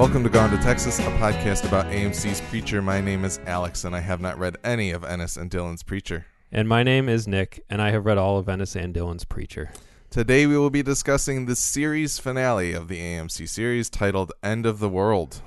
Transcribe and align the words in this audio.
Welcome 0.00 0.24
to 0.24 0.30
Gone 0.30 0.48
to 0.48 0.56
Texas, 0.56 0.98
a 0.98 1.02
podcast 1.02 1.68
about 1.68 1.84
AMC's 1.92 2.40
Preacher. 2.48 2.80
My 2.80 3.02
name 3.02 3.22
is 3.22 3.38
Alex, 3.44 3.84
and 3.84 3.94
I 3.94 4.00
have 4.00 4.18
not 4.18 4.38
read 4.38 4.56
any 4.64 4.92
of 4.92 5.04
Ennis 5.04 5.36
and 5.36 5.50
Dillon's 5.50 5.82
Preacher. 5.82 6.24
And 6.50 6.66
my 6.66 6.82
name 6.82 7.06
is 7.06 7.28
Nick, 7.28 7.62
and 7.68 7.82
I 7.82 7.90
have 7.90 8.06
read 8.06 8.16
all 8.16 8.38
of 8.38 8.48
Ennis 8.48 8.74
and 8.74 8.94
Dillon's 8.94 9.26
Preacher. 9.26 9.72
Today 10.08 10.46
we 10.46 10.56
will 10.56 10.70
be 10.70 10.82
discussing 10.82 11.44
the 11.44 11.54
series 11.54 12.18
finale 12.18 12.72
of 12.72 12.88
the 12.88 12.98
AMC 12.98 13.46
series 13.46 13.90
titled 13.90 14.32
End 14.42 14.64
of 14.64 14.78
the 14.78 14.88
World. 14.88 15.42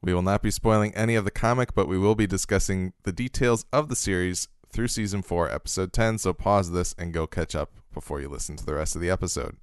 We 0.00 0.14
will 0.14 0.22
not 0.22 0.40
be 0.40 0.50
spoiling 0.50 0.94
any 0.94 1.14
of 1.14 1.26
the 1.26 1.30
comic, 1.30 1.74
but 1.74 1.88
we 1.88 1.98
will 1.98 2.14
be 2.14 2.26
discussing 2.26 2.94
the 3.02 3.12
details 3.12 3.66
of 3.70 3.90
the 3.90 3.96
series 3.96 4.48
through 4.72 4.88
season 4.88 5.20
4, 5.20 5.50
episode 5.50 5.92
10, 5.92 6.16
so 6.16 6.32
pause 6.32 6.72
this 6.72 6.94
and 6.96 7.12
go 7.12 7.26
catch 7.26 7.54
up 7.54 7.72
before 7.92 8.18
you 8.18 8.30
listen 8.30 8.56
to 8.56 8.64
the 8.64 8.76
rest 8.76 8.96
of 8.96 9.02
the 9.02 9.10
episode. 9.10 9.58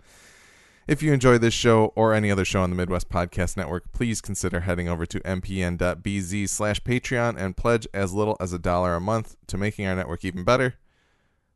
If 0.88 1.02
you 1.02 1.14
enjoy 1.14 1.40
this 1.40 1.56
show 1.56 1.94
or 1.96 2.14
any 2.14 2.30
other 2.30 2.46
show 2.46 2.62
on 2.62 2.70
the 2.70 2.76
Midwest 2.76 3.10
Podcast 3.10 3.58
Network, 3.58 3.92
please 3.92 4.22
consider 4.22 4.60
heading 4.60 4.88
over 4.88 5.08
to 5.08 5.20
mpn.bz 5.22 6.48
slash 6.50 6.80
Patreon 6.82 7.38
and 7.38 7.58
pledge 7.58 7.88
as 7.92 8.14
little 8.14 8.38
as 8.40 8.54
a 8.54 8.60
dollar 8.60 8.94
a 8.94 9.02
month 9.02 9.36
to 9.48 9.58
making 9.58 9.88
our 9.88 9.96
network 9.96 10.24
even 10.24 10.44
better. 10.44 10.76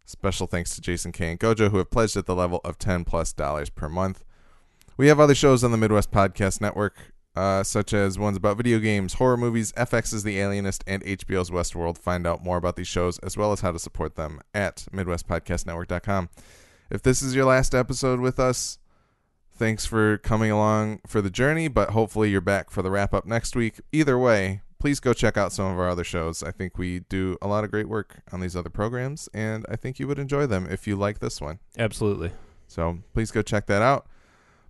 Special 0.03 0.47
thanks 0.47 0.73
to 0.73 0.81
Jason 0.81 1.11
K 1.11 1.29
and 1.29 1.39
Gojo 1.39 1.69
who 1.69 1.77
have 1.77 1.91
pledged 1.91 2.17
at 2.17 2.25
the 2.25 2.33
level 2.33 2.59
of 2.63 2.79
10 2.79 3.03
plus 3.03 3.31
dollars 3.31 3.69
per 3.69 3.87
month. 3.87 4.23
We 4.97 5.09
have 5.09 5.19
other 5.19 5.35
shows 5.35 5.63
on 5.63 5.69
the 5.69 5.77
Midwest 5.77 6.09
Podcast 6.09 6.59
Network, 6.59 7.13
uh, 7.35 7.61
such 7.61 7.93
as 7.93 8.17
ones 8.17 8.35
about 8.35 8.57
video 8.57 8.79
games, 8.79 9.13
horror 9.13 9.37
movies, 9.37 9.71
FX's 9.73 10.23
The 10.23 10.39
Alienist, 10.39 10.83
and 10.87 11.03
HBO's 11.03 11.51
Westworld. 11.51 11.99
Find 11.99 12.25
out 12.25 12.43
more 12.43 12.57
about 12.57 12.77
these 12.77 12.87
shows 12.87 13.19
as 13.19 13.37
well 13.37 13.51
as 13.51 13.61
how 13.61 13.71
to 13.73 13.77
support 13.77 14.15
them 14.15 14.41
at 14.55 14.87
MidwestPodcastNetwork.com. 14.91 16.29
If 16.89 17.03
this 17.03 17.21
is 17.21 17.35
your 17.35 17.45
last 17.45 17.75
episode 17.75 18.19
with 18.19 18.39
us, 18.39 18.78
thanks 19.59 19.85
for 19.85 20.17
coming 20.17 20.49
along 20.49 21.01
for 21.05 21.21
the 21.21 21.29
journey, 21.29 21.67
but 21.67 21.91
hopefully 21.91 22.31
you're 22.31 22.41
back 22.41 22.71
for 22.71 22.81
the 22.81 22.89
wrap 22.89 23.13
up 23.13 23.25
next 23.25 23.55
week. 23.55 23.81
Either 23.91 24.17
way, 24.17 24.61
please 24.79 25.01
go 25.01 25.13
check 25.13 25.37
out 25.37 25.51
some 25.51 25.71
of 25.71 25.77
our 25.77 25.89
other 25.89 26.05
shows. 26.05 26.41
I 26.41 26.51
think 26.51 26.77
we 26.77 27.01
do 27.01 27.37
a 27.41 27.47
lot 27.47 27.65
of 27.65 27.69
great 27.69 27.89
work 27.89 28.21
on 28.31 28.39
these 28.39 28.55
other 28.55 28.69
programs, 28.69 29.27
and 29.33 29.65
I 29.69 29.75
think 29.75 29.99
you 29.99 30.07
would 30.07 30.17
enjoy 30.17 30.47
them 30.47 30.65
if 30.71 30.87
you 30.87 30.95
like 30.95 31.19
this 31.19 31.41
one. 31.41 31.59
Absolutely. 31.77 32.31
So 32.67 32.99
please 33.13 33.31
go 33.31 33.41
check 33.41 33.65
that 33.67 33.81
out. 33.81 34.07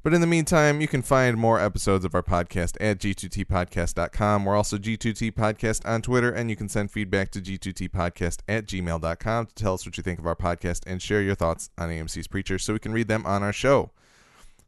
But 0.01 0.13
in 0.13 0.21
the 0.21 0.27
meantime, 0.27 0.79
you 0.79 0.87
can 0.87 1.01
find 1.01 1.37
more 1.37 1.59
episodes 1.59 2.05
of 2.05 2.15
our 2.15 2.23
podcast 2.23 2.77
at 2.79 2.99
g2tpodcast.com. 2.99 4.45
We're 4.45 4.55
also 4.55 4.77
G2T 4.77 5.33
Podcast 5.33 5.85
on 5.85 6.01
Twitter, 6.01 6.31
and 6.31 6.49
you 6.49 6.55
can 6.55 6.69
send 6.69 6.89
feedback 6.89 7.31
to 7.31 7.41
g2tpodcast 7.41 8.39
at 8.47 8.65
gmail.com 8.65 9.45
to 9.45 9.55
tell 9.55 9.73
us 9.73 9.85
what 9.85 9.97
you 9.97 10.03
think 10.03 10.17
of 10.17 10.25
our 10.25 10.37
podcast 10.37 10.83
and 10.87 11.01
share 11.01 11.21
your 11.21 11.35
thoughts 11.35 11.69
on 11.77 11.89
AMC's 11.89 12.27
Preacher 12.27 12.57
so 12.57 12.71
we 12.71 12.79
can 12.79 12.93
read 12.93 13.09
them 13.09 13.25
on 13.25 13.43
our 13.43 13.51
show. 13.51 13.91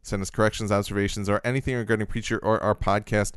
Send 0.02 0.22
us 0.22 0.30
corrections, 0.30 0.72
observations, 0.72 1.28
or 1.28 1.40
anything 1.44 1.76
regarding 1.76 2.06
Preacher 2.06 2.38
or 2.38 2.62
our 2.62 2.74
podcast, 2.74 3.32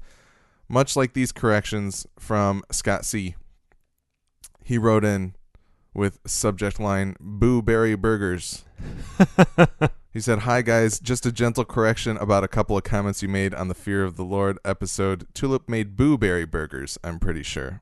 much 0.67 0.95
like 0.95 1.13
these 1.13 1.31
corrections 1.31 2.07
from 2.17 2.63
Scott 2.71 3.05
C. 3.05 3.35
He 4.63 4.77
wrote 4.77 5.05
in 5.05 5.35
with 5.93 6.19
subject 6.25 6.79
line 6.79 7.15
Boo 7.19 7.61
Berry 7.61 7.95
Burgers. 7.95 8.65
He 10.15 10.21
said, 10.21 10.39
Hi 10.39 10.61
guys, 10.61 10.97
just 11.01 11.25
a 11.25 11.31
gentle 11.33 11.65
correction 11.65 12.15
about 12.15 12.45
a 12.45 12.47
couple 12.47 12.77
of 12.77 12.85
comments 12.85 13.21
you 13.21 13.27
made 13.27 13.53
on 13.53 13.67
the 13.67 13.73
Fear 13.73 14.05
of 14.05 14.15
the 14.15 14.23
Lord 14.23 14.57
episode. 14.63 15.27
Tulip 15.33 15.67
made 15.67 15.97
blueberry 15.97 16.45
burgers, 16.45 16.97
I'm 17.03 17.19
pretty 17.19 17.43
sure. 17.43 17.81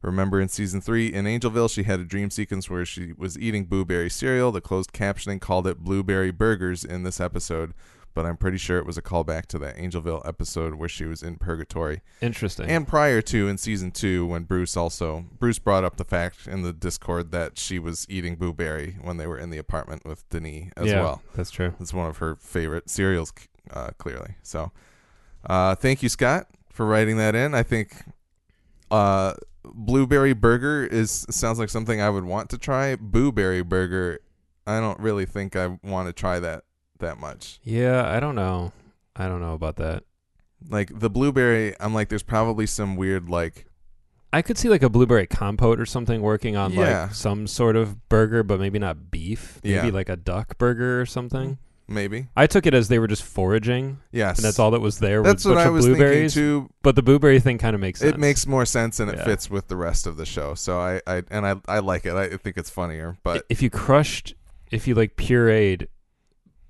Remember 0.00 0.40
in 0.40 0.46
season 0.46 0.80
3 0.80 1.12
in 1.12 1.24
Angelville, 1.24 1.68
she 1.68 1.82
had 1.82 1.98
a 1.98 2.04
dream 2.04 2.30
sequence 2.30 2.70
where 2.70 2.84
she 2.84 3.12
was 3.18 3.36
eating 3.36 3.64
blueberry 3.64 4.08
cereal. 4.08 4.52
The 4.52 4.60
closed 4.60 4.92
captioning 4.92 5.40
called 5.40 5.66
it 5.66 5.78
blueberry 5.78 6.30
burgers 6.30 6.84
in 6.84 7.02
this 7.02 7.18
episode, 7.18 7.74
but 8.14 8.24
I'm 8.24 8.36
pretty 8.36 8.58
sure 8.58 8.78
it 8.78 8.86
was 8.86 8.96
a 8.96 9.02
callback 9.02 9.46
to 9.46 9.58
that 9.58 9.76
Angelville 9.76 10.26
episode 10.26 10.76
where 10.76 10.88
she 10.88 11.04
was 11.04 11.22
in 11.22 11.36
purgatory. 11.36 12.00
Interesting. 12.20 12.70
And 12.70 12.86
prior 12.86 13.20
to 13.22 13.48
in 13.48 13.58
season 13.58 13.90
two, 13.90 14.26
when 14.26 14.44
Bruce 14.44 14.76
also 14.76 15.26
Bruce 15.38 15.58
brought 15.58 15.84
up 15.84 15.96
the 15.96 16.04
fact 16.04 16.46
in 16.46 16.62
the 16.62 16.72
Discord 16.72 17.32
that 17.32 17.58
she 17.58 17.78
was 17.78 18.06
eating 18.08 18.36
blueberry 18.36 18.96
when 19.02 19.16
they 19.16 19.26
were 19.26 19.38
in 19.38 19.50
the 19.50 19.58
apartment 19.58 20.04
with 20.04 20.28
Denis 20.30 20.70
as 20.76 20.86
yeah, 20.86 21.02
well. 21.02 21.22
That's 21.34 21.50
true. 21.50 21.74
It's 21.80 21.92
one 21.92 22.08
of 22.08 22.18
her 22.18 22.36
favorite 22.36 22.88
cereals, 22.88 23.32
uh, 23.72 23.90
clearly. 23.98 24.36
So, 24.42 24.70
uh, 25.46 25.74
thank 25.74 26.02
you, 26.02 26.08
Scott, 26.08 26.46
for 26.70 26.86
writing 26.86 27.16
that 27.18 27.34
in. 27.34 27.54
I 27.54 27.62
think 27.64 27.94
uh, 28.90 29.34
blueberry 29.64 30.34
burger 30.34 30.86
is 30.86 31.26
sounds 31.30 31.58
like 31.58 31.68
something 31.68 32.00
I 32.00 32.10
would 32.10 32.24
want 32.24 32.50
to 32.50 32.58
try. 32.58 32.94
Blueberry 32.96 33.62
burger, 33.62 34.20
I 34.66 34.78
don't 34.78 35.00
really 35.00 35.26
think 35.26 35.56
I 35.56 35.78
want 35.82 36.08
to 36.08 36.12
try 36.12 36.38
that 36.38 36.64
that 37.04 37.18
much. 37.18 37.60
Yeah, 37.62 38.08
I 38.10 38.18
don't 38.20 38.34
know. 38.34 38.72
I 39.16 39.28
don't 39.28 39.40
know 39.40 39.54
about 39.54 39.76
that. 39.76 40.02
Like 40.68 40.98
the 40.98 41.10
blueberry, 41.10 41.74
I'm 41.80 41.94
like, 41.94 42.08
there's 42.08 42.22
probably 42.22 42.66
some 42.66 42.96
weird 42.96 43.28
like 43.28 43.66
I 44.32 44.42
could 44.42 44.58
see 44.58 44.68
like 44.68 44.82
a 44.82 44.88
blueberry 44.88 45.28
compote 45.28 45.78
or 45.78 45.86
something 45.86 46.20
working 46.20 46.56
on 46.56 46.72
Yeah. 46.72 47.02
like 47.04 47.14
some 47.14 47.46
sort 47.46 47.76
of 47.76 48.08
burger, 48.08 48.42
but 48.42 48.58
maybe 48.58 48.80
not 48.80 49.10
beef. 49.12 49.60
Maybe 49.62 49.74
Yeah. 49.76 49.92
like 49.92 50.08
a 50.08 50.16
duck 50.16 50.58
burger 50.58 51.00
or 51.00 51.06
something. 51.06 51.58
maybe. 51.86 52.28
I 52.34 52.46
took 52.46 52.64
it 52.66 52.72
as 52.72 52.88
they 52.88 52.98
were 52.98 53.06
just 53.06 53.22
foraging, 53.22 53.98
Yes, 54.10 54.38
and 54.38 54.44
that's 54.46 54.58
all 54.58 54.70
that 54.72 54.80
was 54.80 54.98
there. 55.00 55.22
That's 55.22 55.44
was 55.44 55.46
a 55.46 55.48
what 55.50 55.54
bunch 55.56 55.64
I 55.66 55.68
of 55.68 55.74
was 55.74 55.86
blueberries. 55.86 56.34
thinking 56.34 56.62
too. 56.64 56.70
But 56.82 56.96
the 56.96 57.02
blueberry 57.02 57.38
thing 57.40 57.58
kind 57.58 57.74
of 57.74 57.80
makes 57.80 58.00
sense. 58.00 58.14
It 58.14 58.18
makes 58.18 58.46
more 58.46 58.64
sense 58.64 58.98
and 59.00 59.10
it 59.10 59.18
Yeah. 59.18 59.24
fits 59.26 59.50
with 59.50 59.68
the 59.68 59.76
rest 59.76 60.06
of 60.06 60.16
the 60.16 60.24
show. 60.26 60.54
So 60.54 60.80
I, 60.80 61.00
I 61.06 61.22
and 61.30 61.46
I, 61.46 61.56
I 61.68 61.78
like 61.80 62.06
it. 62.06 62.14
I 62.14 62.36
think 62.38 62.56
it's 62.56 62.70
funnier. 62.70 63.18
But 63.22 63.44
if 63.50 63.60
you 63.62 63.68
crushed, 63.70 64.34
if 64.72 64.88
you 64.88 64.94
like 64.96 65.14
pureed 65.16 65.86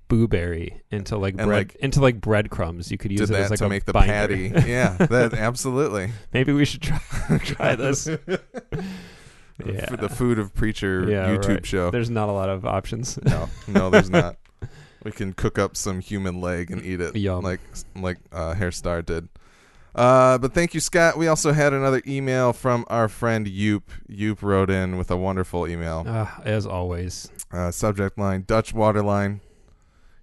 blueberry 0.07 0.81
into 0.91 1.17
like 1.17 1.35
And, 1.37 1.47
bread 1.47 1.57
like, 1.69 1.75
into 1.75 2.01
like 2.01 2.21
breadcrumbs, 2.21 2.91
you 2.91 2.97
could 2.97 3.11
use 3.11 3.29
it 3.29 3.35
as 3.35 3.49
like 3.49 3.59
to 3.59 3.65
a 3.65 3.69
make 3.69 3.85
the 3.85 3.93
binder. 3.93 4.11
patty. 4.11 4.43
yeah, 4.69 4.97
that 4.97 5.33
absolutely. 5.33 6.11
Maybe 6.33 6.51
we 6.53 6.65
should 6.65 6.81
try 6.81 6.99
try 7.43 7.75
this. 7.75 8.07
yeah, 9.65 9.85
For 9.87 9.97
the 9.97 10.09
food 10.09 10.37
of 10.39 10.53
preacher 10.53 11.05
Yeah, 11.09 11.27
YouTube 11.29 11.47
right. 11.55 11.65
show. 11.65 11.91
There's 11.91 12.09
not 12.09 12.29
a 12.29 12.33
lot 12.33 12.49
of 12.49 12.65
options. 12.65 13.17
No, 13.23 13.49
no, 13.67 13.89
there's 13.89 14.09
not. 14.09 14.37
We 15.03 15.11
can 15.11 15.33
cook 15.33 15.59
up 15.59 15.77
some 15.77 15.99
human 15.99 16.41
leg 16.41 16.71
and 16.71 16.83
eat 16.83 16.99
it, 16.99 17.15
Yum. 17.15 17.43
like 17.43 17.59
like 17.95 18.17
uh, 18.31 18.53
Herr 18.55 18.71
Starr 18.71 19.01
did. 19.03 19.29
Uh, 19.93 20.37
but 20.39 20.53
thank 20.53 20.73
you, 20.73 20.81
Scott. 20.81 21.15
We 21.17 21.27
also 21.27 21.53
had 21.53 21.71
another 21.71 22.01
email 22.05 22.51
from 22.51 22.83
our 22.89 23.07
friend 23.07 23.47
Yoop. 23.47 23.83
Yoop 24.09 24.41
wrote 24.41 24.69
in 24.69 24.97
with 24.97 25.09
a 25.09 25.15
wonderful 25.15 25.67
email. 25.67 26.03
Uh, 26.05 26.27
as 26.43 26.65
always. 26.65 27.29
Uh, 27.51 27.71
subject 27.71 28.17
line 28.17 28.43
Dutch 28.45 28.73
Waterline. 28.73 29.39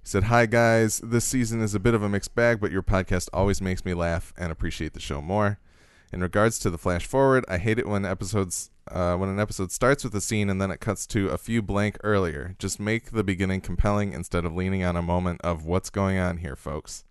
He 0.02 0.08
said, 0.08 0.24
Hi, 0.24 0.46
guys. 0.46 0.98
This 0.98 1.24
season 1.24 1.62
is 1.62 1.74
a 1.74 1.80
bit 1.80 1.94
of 1.94 2.02
a 2.02 2.08
mixed 2.08 2.34
bag, 2.34 2.60
but 2.60 2.72
your 2.72 2.82
podcast 2.82 3.28
always 3.32 3.60
makes 3.60 3.84
me 3.84 3.94
laugh 3.94 4.32
and 4.36 4.50
appreciate 4.50 4.94
the 4.94 5.00
show 5.00 5.22
more. 5.22 5.60
In 6.12 6.20
regards 6.20 6.58
to 6.58 6.70
the 6.70 6.78
flash 6.78 7.06
forward, 7.06 7.44
I 7.48 7.58
hate 7.58 7.78
it 7.78 7.88
when 7.88 8.04
episodes 8.04 8.70
uh, 8.90 9.14
when 9.14 9.28
an 9.28 9.38
episode 9.38 9.70
starts 9.70 10.02
with 10.02 10.14
a 10.16 10.20
scene 10.20 10.50
and 10.50 10.60
then 10.60 10.72
it 10.72 10.80
cuts 10.80 11.06
to 11.06 11.28
a 11.28 11.38
few 11.38 11.62
blank 11.62 11.98
earlier. 12.02 12.56
Just 12.58 12.80
make 12.80 13.12
the 13.12 13.22
beginning 13.22 13.60
compelling 13.60 14.12
instead 14.12 14.44
of 14.44 14.54
leaning 14.54 14.82
on 14.82 14.96
a 14.96 15.02
moment 15.02 15.40
of 15.42 15.64
what's 15.64 15.88
going 15.88 16.18
on 16.18 16.38
here, 16.38 16.56
folks. 16.56 17.04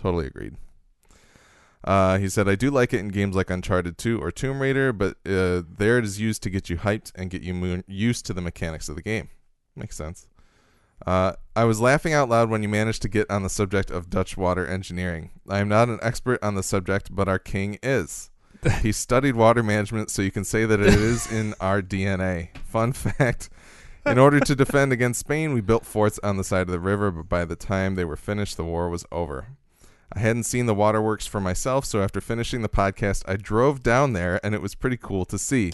Totally 0.00 0.26
agreed. 0.26 0.56
Uh, 1.84 2.16
he 2.16 2.30
said, 2.30 2.48
I 2.48 2.54
do 2.54 2.70
like 2.70 2.94
it 2.94 3.00
in 3.00 3.08
games 3.08 3.36
like 3.36 3.50
Uncharted 3.50 3.98
2 3.98 4.18
or 4.18 4.32
Tomb 4.32 4.60
Raider, 4.60 4.94
but 4.94 5.18
uh, 5.26 5.62
there 5.68 5.98
it 5.98 6.04
is 6.06 6.18
used 6.18 6.42
to 6.44 6.50
get 6.50 6.70
you 6.70 6.78
hyped 6.78 7.12
and 7.14 7.28
get 7.28 7.42
you 7.42 7.52
mo- 7.52 7.82
used 7.86 8.24
to 8.26 8.32
the 8.32 8.40
mechanics 8.40 8.88
of 8.88 8.96
the 8.96 9.02
game. 9.02 9.28
Makes 9.76 9.96
sense. 9.96 10.26
Uh, 11.06 11.32
I 11.54 11.64
was 11.64 11.80
laughing 11.80 12.12
out 12.12 12.28
loud 12.28 12.50
when 12.50 12.62
you 12.62 12.68
managed 12.68 13.02
to 13.02 13.08
get 13.08 13.30
on 13.30 13.42
the 13.42 13.50
subject 13.50 13.90
of 13.90 14.10
Dutch 14.10 14.36
water 14.36 14.66
engineering. 14.66 15.30
I 15.48 15.58
am 15.58 15.68
not 15.68 15.88
an 15.88 15.98
expert 16.02 16.42
on 16.42 16.54
the 16.54 16.62
subject, 16.62 17.14
but 17.14 17.28
our 17.28 17.38
king 17.38 17.78
is. 17.82 18.30
he 18.80 18.92
studied 18.92 19.36
water 19.36 19.62
management, 19.62 20.10
so 20.10 20.22
you 20.22 20.30
can 20.30 20.44
say 20.44 20.64
that 20.64 20.80
it 20.80 20.94
is 20.94 21.30
in 21.30 21.54
our 21.60 21.82
DNA. 21.82 22.56
Fun 22.58 22.92
fact 22.92 23.50
In 24.06 24.18
order 24.18 24.40
to 24.40 24.54
defend 24.54 24.92
against 24.92 25.20
Spain, 25.20 25.52
we 25.52 25.60
built 25.60 25.86
forts 25.86 26.18
on 26.22 26.36
the 26.36 26.44
side 26.44 26.62
of 26.62 26.72
the 26.72 26.80
river, 26.80 27.10
but 27.10 27.28
by 27.28 27.44
the 27.44 27.56
time 27.56 27.94
they 27.94 28.04
were 28.04 28.16
finished, 28.16 28.56
the 28.56 28.64
war 28.64 28.88
was 28.88 29.06
over. 29.12 29.48
I 30.12 30.20
hadn't 30.20 30.44
seen 30.44 30.66
the 30.66 30.74
waterworks 30.74 31.26
for 31.26 31.40
myself, 31.40 31.84
so 31.84 32.02
after 32.02 32.20
finishing 32.20 32.62
the 32.62 32.68
podcast, 32.68 33.24
I 33.26 33.36
drove 33.36 33.82
down 33.82 34.12
there, 34.12 34.40
and 34.44 34.54
it 34.54 34.62
was 34.62 34.74
pretty 34.74 34.98
cool 34.98 35.24
to 35.26 35.38
see. 35.38 35.72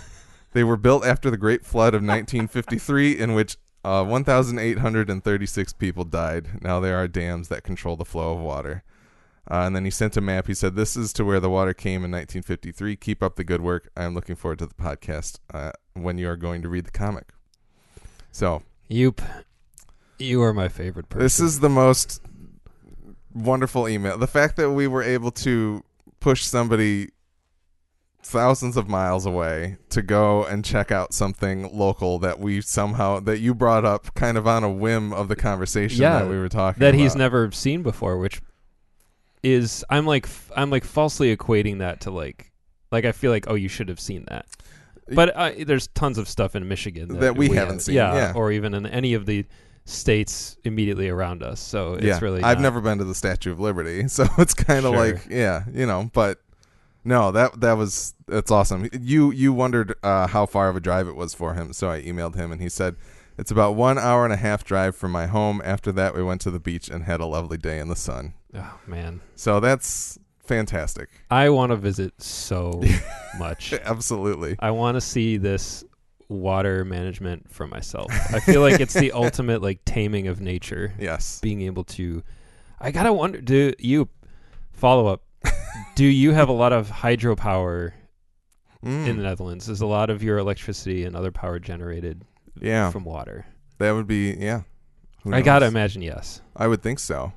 they 0.52 0.62
were 0.62 0.76
built 0.76 1.04
after 1.04 1.30
the 1.30 1.36
Great 1.36 1.64
Flood 1.64 1.94
of 1.94 2.02
1953, 2.02 3.18
in 3.18 3.34
which 3.34 3.56
uh, 3.84 4.04
1,836 4.04 5.72
people 5.74 6.04
died. 6.04 6.62
Now 6.62 6.80
there 6.80 6.96
are 6.96 7.08
dams 7.08 7.48
that 7.48 7.62
control 7.62 7.96
the 7.96 8.04
flow 8.04 8.34
of 8.34 8.40
water. 8.40 8.82
Uh, 9.50 9.64
and 9.66 9.74
then 9.74 9.84
he 9.84 9.90
sent 9.90 10.16
a 10.16 10.20
map. 10.20 10.46
He 10.46 10.54
said, 10.54 10.76
This 10.76 10.96
is 10.96 11.12
to 11.14 11.24
where 11.24 11.40
the 11.40 11.50
water 11.50 11.74
came 11.74 12.04
in 12.04 12.10
1953. 12.10 12.94
Keep 12.96 13.22
up 13.22 13.36
the 13.36 13.44
good 13.44 13.60
work. 13.60 13.90
I 13.96 14.04
am 14.04 14.14
looking 14.14 14.36
forward 14.36 14.58
to 14.60 14.66
the 14.66 14.74
podcast 14.74 15.38
uh, 15.52 15.72
when 15.94 16.18
you 16.18 16.28
are 16.28 16.36
going 16.36 16.62
to 16.62 16.68
read 16.68 16.84
the 16.84 16.90
comic. 16.90 17.30
So, 18.30 18.62
Yoop, 18.88 19.20
you 20.18 20.40
are 20.42 20.52
my 20.52 20.68
favorite 20.68 21.08
person. 21.08 21.22
this 21.22 21.40
is 21.40 21.60
the 21.60 21.68
most 21.68 22.22
wonderful 23.34 23.88
email. 23.88 24.18
The 24.18 24.26
fact 24.28 24.56
that 24.56 24.70
we 24.70 24.86
were 24.86 25.02
able 25.02 25.32
to 25.32 25.82
push 26.20 26.44
somebody 26.44 27.08
thousands 28.22 28.76
of 28.76 28.88
miles 28.88 29.26
away 29.26 29.76
to 29.88 30.02
go 30.02 30.44
and 30.44 30.64
check 30.64 30.92
out 30.92 31.12
something 31.12 31.68
local 31.76 32.18
that 32.18 32.38
we 32.38 32.60
somehow 32.60 33.18
that 33.20 33.40
you 33.40 33.54
brought 33.54 33.84
up 33.84 34.14
kind 34.14 34.36
of 34.38 34.46
on 34.46 34.62
a 34.62 34.70
whim 34.70 35.12
of 35.12 35.28
the 35.28 35.34
conversation 35.36 36.00
Yeah, 36.02 36.20
that 36.20 36.28
we 36.28 36.38
were 36.38 36.48
talking 36.48 36.80
that 36.80 36.94
he's 36.94 37.16
never 37.16 37.50
seen 37.50 37.82
before, 37.82 38.18
which 38.18 38.40
is 39.42 39.84
I'm 39.88 40.06
like 40.06 40.28
I'm 40.54 40.70
like 40.70 40.84
falsely 40.84 41.34
equating 41.34 41.78
that 41.78 42.02
to 42.02 42.10
like 42.10 42.52
like 42.92 43.04
I 43.04 43.12
feel 43.12 43.30
like 43.30 43.46
oh 43.48 43.54
you 43.54 43.68
should 43.68 43.88
have 43.88 44.00
seen 44.00 44.24
that. 44.28 44.46
But 45.12 45.34
uh, 45.34 45.50
there's 45.66 45.88
tons 45.88 46.18
of 46.18 46.28
stuff 46.28 46.54
in 46.54 46.68
Michigan 46.68 47.08
that, 47.08 47.20
That 47.20 47.36
we 47.36 47.48
haven't 47.48 47.80
seen, 47.80 47.96
yeah. 47.96 48.32
or 48.36 48.52
even 48.52 48.74
in 48.74 48.86
any 48.86 49.14
of 49.14 49.26
the 49.26 49.44
states 49.84 50.56
immediately 50.62 51.08
around 51.08 51.42
us. 51.42 51.58
So 51.58 51.94
it's 51.94 52.04
yeah, 52.04 52.18
really 52.22 52.42
I've 52.44 52.58
not- 52.58 52.62
never 52.62 52.80
been 52.80 52.98
to 52.98 53.04
the 53.04 53.14
Statue 53.14 53.50
of 53.50 53.58
Liberty, 53.58 54.06
so 54.08 54.26
it's 54.38 54.54
kind 54.54 54.84
of 54.86 54.94
Sure. 54.94 55.04
like 55.14 55.26
yeah, 55.28 55.64
you 55.72 55.84
know. 55.86 56.10
But 56.12 56.38
no, 57.04 57.30
that 57.32 57.60
that 57.60 57.72
was 57.74 58.14
that's 58.26 58.50
awesome. 58.50 58.88
You 58.92 59.30
you 59.30 59.52
wondered 59.52 59.94
uh, 60.02 60.26
how 60.26 60.46
far 60.46 60.68
of 60.68 60.76
a 60.76 60.80
drive 60.80 61.08
it 61.08 61.16
was 61.16 61.34
for 61.34 61.54
him, 61.54 61.72
so 61.72 61.90
I 61.90 62.02
emailed 62.02 62.34
him 62.36 62.52
and 62.52 62.60
he 62.60 62.68
said 62.68 62.96
it's 63.38 63.50
about 63.50 63.74
one 63.74 63.98
hour 63.98 64.24
and 64.24 64.32
a 64.32 64.36
half 64.36 64.64
drive 64.64 64.94
from 64.96 65.12
my 65.12 65.26
home. 65.26 65.62
After 65.64 65.92
that, 65.92 66.14
we 66.14 66.22
went 66.22 66.40
to 66.42 66.50
the 66.50 66.60
beach 66.60 66.88
and 66.88 67.04
had 67.04 67.20
a 67.20 67.26
lovely 67.26 67.56
day 67.56 67.78
in 67.78 67.88
the 67.88 67.96
sun. 67.96 68.34
Oh 68.54 68.78
man, 68.86 69.20
So 69.36 69.60
that's 69.60 70.18
fantastic. 70.44 71.08
I 71.30 71.48
want 71.50 71.70
to 71.70 71.76
visit 71.76 72.20
so 72.20 72.82
much. 73.38 73.72
Absolutely. 73.72 74.56
I 74.58 74.72
want 74.72 74.96
to 74.96 75.00
see 75.00 75.36
this 75.36 75.84
water 76.28 76.84
management 76.84 77.50
for 77.50 77.66
myself. 77.66 78.10
I 78.32 78.40
feel 78.40 78.60
like 78.60 78.80
it's 78.80 78.94
the 78.94 79.12
ultimate 79.14 79.62
like 79.62 79.80
taming 79.84 80.26
of 80.28 80.40
nature. 80.40 80.92
Yes. 80.98 81.40
Being 81.40 81.62
able 81.62 81.84
to, 81.84 82.22
I 82.80 82.90
gotta 82.90 83.12
wonder. 83.12 83.40
Do 83.40 83.72
you 83.78 84.08
follow 84.72 85.06
up? 85.06 85.22
Do 86.00 86.06
you 86.06 86.32
have 86.32 86.48
a 86.48 86.52
lot 86.52 86.72
of 86.72 86.88
hydropower 86.88 87.92
Mm, 88.82 89.06
in 89.06 89.16
the 89.18 89.22
Netherlands? 89.22 89.68
Is 89.68 89.82
a 89.82 89.86
lot 89.86 90.08
of 90.08 90.22
your 90.22 90.38
electricity 90.38 91.04
and 91.04 91.14
other 91.14 91.30
power 91.30 91.58
generated 91.58 92.24
yeah, 92.58 92.90
from 92.90 93.04
water? 93.04 93.44
that 93.76 93.90
would 93.90 94.06
be 94.06 94.30
yeah. 94.30 94.62
I 95.30 95.42
gotta 95.42 95.66
imagine 95.66 96.00
yes. 96.00 96.40
I 96.56 96.68
would 96.68 96.82
think 96.82 97.00
so. 97.00 97.34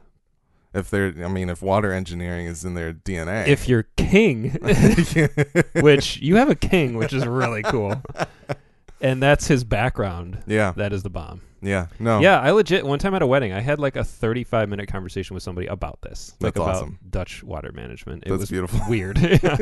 If 0.74 0.90
they're, 0.90 1.14
I 1.22 1.28
mean, 1.28 1.50
if 1.50 1.62
water 1.62 1.92
engineering 1.92 2.46
is 2.46 2.64
in 2.64 2.74
their 2.76 2.94
DNA. 2.94 3.50
If 3.50 3.68
you're 3.68 3.84
king, 3.98 4.52
which 5.82 6.22
you 6.22 6.38
have 6.38 6.50
a 6.50 6.56
king, 6.56 6.96
which 6.96 7.12
is 7.12 7.26
really 7.28 7.64
cool, 7.64 8.02
and 9.04 9.22
that's 9.22 9.46
his 9.48 9.64
background. 9.64 10.42
yeah, 10.48 10.72
That 10.76 10.94
is 10.94 11.04
the 11.04 11.10
bomb. 11.12 11.42
yeah, 11.62 11.88
no, 12.00 12.20
Yeah, 12.20 12.40
I 12.40 12.50
legit 12.52 12.86
one 12.86 12.98
time 13.00 13.14
at 13.14 13.22
a 13.22 13.28
wedding, 13.28 13.54
I 13.54 13.60
had 13.62 13.80
like 13.80 13.96
a 13.96 14.04
35 14.04 14.68
minute 14.70 14.88
conversation 14.88 15.34
with 15.36 15.44
somebody 15.44 15.68
about 15.68 16.02
this, 16.02 16.34
like 16.40 16.56
That's 16.56 16.64
about 16.66 16.76
awesome. 16.78 17.00
Dutch 17.10 17.44
water 17.44 17.72
management. 17.74 18.24
It 18.26 18.30
That's 18.30 18.40
was 18.42 18.50
beautiful. 18.50 18.80
weird. 18.90 19.20
Yeah. 19.44 19.58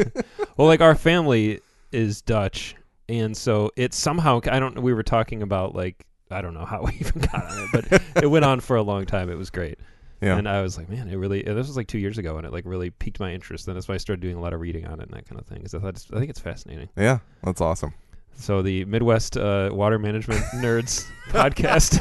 well, 0.58 0.68
like 0.68 0.80
our 0.82 0.96
family 0.96 1.60
is 1.92 2.22
Dutch, 2.22 2.76
and 3.10 3.36
so 3.36 3.72
it 3.76 3.94
somehow 3.94 4.40
I 4.50 4.60
don't. 4.60 4.76
Know. 4.76 4.82
We 4.82 4.94
were 4.94 5.04
talking 5.04 5.42
about 5.44 5.76
like 5.76 6.06
I 6.30 6.42
don't 6.42 6.54
know 6.54 6.64
how 6.66 6.84
we 6.86 6.94
even 7.00 7.20
got 7.22 7.44
on 7.44 7.60
it, 7.60 7.70
but 8.14 8.24
it 8.24 8.28
went 8.28 8.46
on 8.46 8.60
for 8.62 8.78
a 8.78 8.82
long 8.82 9.06
time. 9.06 9.30
It 9.30 9.38
was 9.38 9.50
great, 9.50 9.78
yeah. 10.22 10.38
and 10.38 10.48
I 10.48 10.62
was 10.62 10.78
like, 10.78 10.88
man, 10.90 11.10
it 11.10 11.16
really. 11.18 11.42
This 11.44 11.68
was 11.68 11.76
like 11.76 11.88
two 11.88 12.00
years 12.00 12.18
ago, 12.18 12.38
and 12.38 12.46
it 12.48 12.54
like 12.54 12.64
really 12.66 12.90
piqued 12.90 13.20
my 13.20 13.34
interest. 13.34 13.68
And 13.68 13.76
that's 13.76 13.88
why 13.90 13.96
I 13.96 13.98
started 13.98 14.22
doing 14.22 14.38
a 14.38 14.42
lot 14.42 14.54
of 14.54 14.62
reading 14.62 14.86
on 14.86 15.00
it 15.02 15.10
and 15.10 15.14
that 15.18 15.28
kind 15.28 15.40
of 15.42 15.46
thing. 15.48 15.58
Because 15.58 15.74
I 15.76 15.80
thought 15.80 16.02
I 16.14 16.20
think 16.20 16.30
it's 16.30 16.40
fascinating. 16.40 16.88
yeah, 16.96 17.20
that's 17.44 17.60
awesome. 17.62 17.94
So 18.36 18.62
the 18.62 18.86
Midwest 18.86 19.38
uh, 19.38 19.70
Water 19.72 20.00
Management 20.00 20.42
Nerds 20.56 21.06
podcast. 21.30 22.00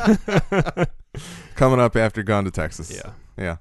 Coming 1.56 1.80
up 1.80 1.96
after 1.96 2.22
Gone 2.22 2.44
to 2.44 2.50
Texas. 2.50 2.90
yeah. 2.94 3.12
yeah. 3.36 3.56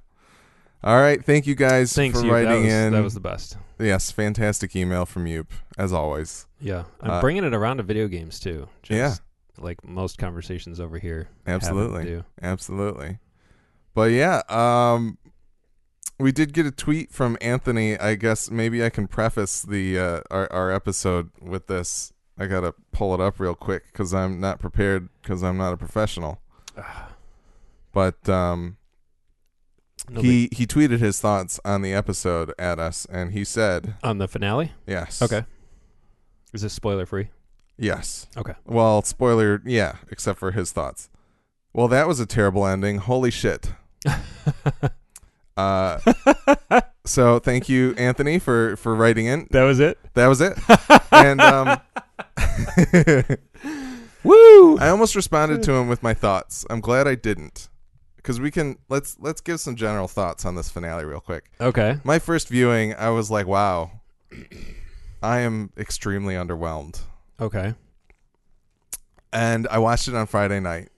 All 0.81 0.97
right, 0.97 1.23
thank 1.23 1.45
you 1.45 1.55
guys 1.55 1.91
Thanks 1.93 2.21
for 2.21 2.27
writing 2.27 2.61
that 2.61 2.65
was, 2.65 2.73
in. 2.73 2.93
That 2.93 3.03
was 3.03 3.13
the 3.13 3.19
best. 3.19 3.57
yes, 3.79 4.11
fantastic 4.11 4.75
email 4.77 5.05
from 5.05 5.25
Yoop 5.25 5.47
as 5.77 5.91
always. 5.91 6.47
Yeah, 6.61 6.85
I'm 7.01 7.11
Uh, 7.11 7.21
bringing 7.21 7.43
it 7.43 7.53
around 7.53 7.77
to 7.77 7.83
video 7.83 8.07
games 8.07 8.39
too. 8.39 8.69
Just 8.81 8.97
Yeah. 8.97 9.61
like 9.63 9.83
most 9.83 10.17
conversations 10.17 10.79
over 10.79 10.97
here. 10.97 11.27
Absolutely. 11.45 12.05
do. 12.05 12.23
Absolutely. 12.41 13.17
But 13.93 14.11
yeah, 14.11 14.41
um 14.47 15.17
we 16.17 16.31
did 16.31 16.53
get 16.53 16.65
a 16.65 16.71
tweet 16.71 17.11
from 17.11 17.37
Anthony. 17.41 17.97
I 17.97 18.15
guess 18.15 18.49
maybe 18.49 18.83
I 18.83 18.89
can 18.89 19.07
preface 19.07 19.61
the 19.61 19.99
uh, 19.99 20.21
our 20.31 20.49
our 20.51 20.71
episode 20.71 21.29
with 21.41 21.67
this. 21.67 22.13
I 22.39 22.47
got 22.47 22.61
to 22.61 22.73
pull 22.91 23.13
it 23.13 23.19
up 23.19 23.39
real 23.39 23.55
quick 23.55 23.91
cuz 23.93 24.13
I'm 24.13 24.39
not 24.39 24.59
prepared 24.59 25.09
cuz 25.23 25.43
I'm 25.43 25.57
not 25.57 25.73
a 25.73 25.77
professional. 25.77 26.39
But 27.91 28.29
um 28.29 28.77
he 30.21 30.47
he 30.51 30.65
tweeted 30.65 30.99
his 30.99 31.19
thoughts 31.19 31.59
on 31.65 31.81
the 31.81 31.93
episode 31.93 32.53
at 32.57 32.79
us 32.79 33.05
and 33.11 33.31
he 33.33 33.43
said, 33.43 33.95
on 34.03 34.19
the 34.19 34.27
finale. 34.27 34.73
"Yes. 34.87 35.21
Okay. 35.21 35.43
Is 36.53 36.61
this 36.61 36.73
spoiler 36.73 37.05
free? 37.05 37.29
Yes. 37.77 38.27
Okay. 38.35 38.53
Well, 38.65 39.01
spoiler, 39.03 39.61
yeah, 39.65 39.95
except 40.11 40.39
for 40.39 40.51
his 40.51 40.71
thoughts. 40.71 41.09
Well, 41.73 41.87
that 41.87 42.07
was 42.07 42.19
a 42.19 42.25
terrible 42.25 42.65
ending. 42.65 42.97
Holy 42.99 43.31
shit. 43.31 43.73
Uh, 45.57 45.99
so 47.05 47.37
thank 47.37 47.67
you, 47.67 47.93
Anthony, 47.97 48.39
for 48.39 48.77
for 48.77 48.95
writing 48.95 49.25
in. 49.25 49.45
That 49.51 49.63
was 49.63 49.81
it. 49.81 49.97
That 50.13 50.27
was 50.27 50.39
it. 50.39 50.57
and 51.11 51.41
um, 51.41 51.81
Woo! 54.23 54.77
I 54.77 54.89
almost 54.89 55.15
responded 55.15 55.63
to 55.63 55.73
him 55.73 55.87
with 55.87 56.03
my 56.03 56.13
thoughts. 56.13 56.65
I'm 56.69 56.81
glad 56.81 57.07
I 57.07 57.15
didn't, 57.15 57.69
because 58.17 58.39
we 58.39 58.51
can 58.51 58.77
let's 58.89 59.17
let's 59.19 59.39
give 59.41 59.59
some 59.59 59.75
general 59.75 60.07
thoughts 60.07 60.45
on 60.45 60.55
this 60.55 60.69
finale 60.69 61.05
real 61.05 61.21
quick. 61.21 61.51
Okay. 61.61 61.97
My 62.03 62.19
first 62.19 62.49
viewing, 62.49 62.93
I 62.95 63.09
was 63.11 63.31
like, 63.31 63.47
wow, 63.47 63.91
I 65.23 65.39
am 65.39 65.71
extremely 65.77 66.33
underwhelmed. 66.35 67.01
Okay. 67.39 67.73
and 69.31 69.67
I 69.69 69.79
watched 69.79 70.07
it 70.07 70.15
on 70.15 70.27
Friday 70.27 70.59
night. 70.59 70.89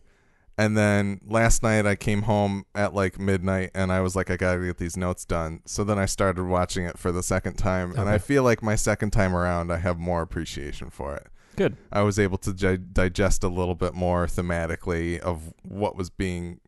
And 0.58 0.78
then 0.78 1.22
last 1.26 1.64
night 1.64 1.86
I 1.88 1.96
came 1.96 2.24
home 2.24 2.66
at 2.76 2.94
like 2.94 3.20
midnight 3.20 3.72
and 3.74 3.92
I 3.92 4.02
was 4.02 4.16
like 4.16 4.30
I 4.30 4.38
got 4.38 4.56
to 4.56 4.66
get 4.66 4.78
these 4.78 4.96
notes 4.98 5.26
done. 5.26 5.62
So 5.66 5.84
then 5.84 5.98
I 5.98 6.06
started 6.06 6.44
watching 6.46 6.86
it 6.86 7.00
for 7.00 7.12
the 7.12 7.24
second 7.24 7.56
time 7.56 7.94
and 7.98 8.08
I 8.10 8.18
feel 8.20 8.44
like 8.44 8.62
my 8.62 8.76
second 8.76 9.12
time 9.12 9.36
around 9.36 9.72
I 9.72 9.78
have 9.78 9.98
more 9.98 10.22
appreciation 10.22 10.90
for 10.92 11.16
it. 11.16 11.28
Good. 11.56 11.76
I 11.92 12.02
was 12.02 12.18
able 12.18 12.38
to 12.40 12.54
di- 12.54 12.78
digest 12.78 13.44
a 13.44 13.48
little 13.48 13.76
bit 13.76 13.94
more 13.94 14.26
thematically 14.26 15.20
of 15.20 15.54
what 15.64 15.96
was 15.96 16.10
being 16.10 16.60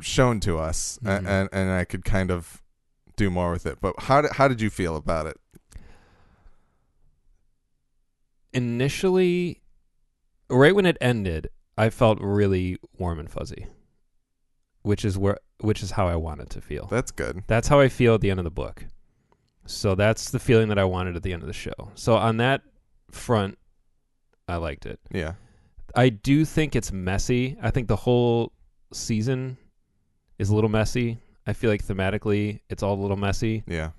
shown 0.00 0.40
to 0.40 0.58
us 0.58 0.98
Mhm. 1.02 1.26
and 1.26 1.48
and 1.52 1.70
I 1.70 1.84
could 1.84 2.04
kind 2.04 2.30
of 2.30 2.62
do 3.16 3.30
more 3.30 3.50
with 3.50 3.64
it. 3.66 3.78
But 3.80 3.94
how 4.00 4.20
did 4.20 4.32
how 4.32 4.46
did 4.46 4.60
you 4.60 4.68
feel 4.70 4.94
about 4.96 5.26
it? 5.26 5.38
Initially, 8.52 9.60
right 10.48 10.74
when 10.74 10.86
it 10.86 10.96
ended, 11.00 11.48
I 11.76 11.90
felt 11.90 12.18
really 12.20 12.78
warm 12.98 13.18
and 13.18 13.30
fuzzy, 13.30 13.66
which 14.82 15.04
is 15.04 15.18
where 15.18 15.38
which 15.60 15.82
is 15.82 15.92
how 15.92 16.06
I 16.08 16.16
wanted 16.16 16.50
to 16.50 16.60
feel. 16.60 16.86
That's 16.86 17.10
good. 17.10 17.42
That's 17.46 17.68
how 17.68 17.80
I 17.80 17.88
feel 17.88 18.14
at 18.14 18.20
the 18.20 18.30
end 18.30 18.40
of 18.40 18.44
the 18.44 18.50
book. 18.50 18.86
So 19.66 19.94
that's 19.94 20.30
the 20.30 20.38
feeling 20.38 20.68
that 20.68 20.78
I 20.78 20.84
wanted 20.84 21.16
at 21.16 21.22
the 21.22 21.32
end 21.32 21.42
of 21.42 21.46
the 21.48 21.52
show. 21.54 21.90
So 21.94 22.16
on 22.16 22.36
that 22.36 22.62
front, 23.10 23.58
I 24.48 24.56
liked 24.56 24.86
it. 24.86 25.00
Yeah. 25.10 25.34
I 25.94 26.08
do 26.10 26.44
think 26.44 26.76
it's 26.76 26.92
messy. 26.92 27.56
I 27.62 27.70
think 27.70 27.88
the 27.88 27.96
whole 27.96 28.52
season 28.92 29.56
is 30.38 30.50
a 30.50 30.54
little 30.54 30.70
messy. 30.70 31.18
I 31.46 31.52
feel 31.52 31.70
like 31.70 31.84
thematically 31.84 32.60
it's 32.68 32.82
all 32.82 32.94
a 32.94 33.00
little 33.02 33.16
messy. 33.16 33.64
Yeah. 33.66 33.90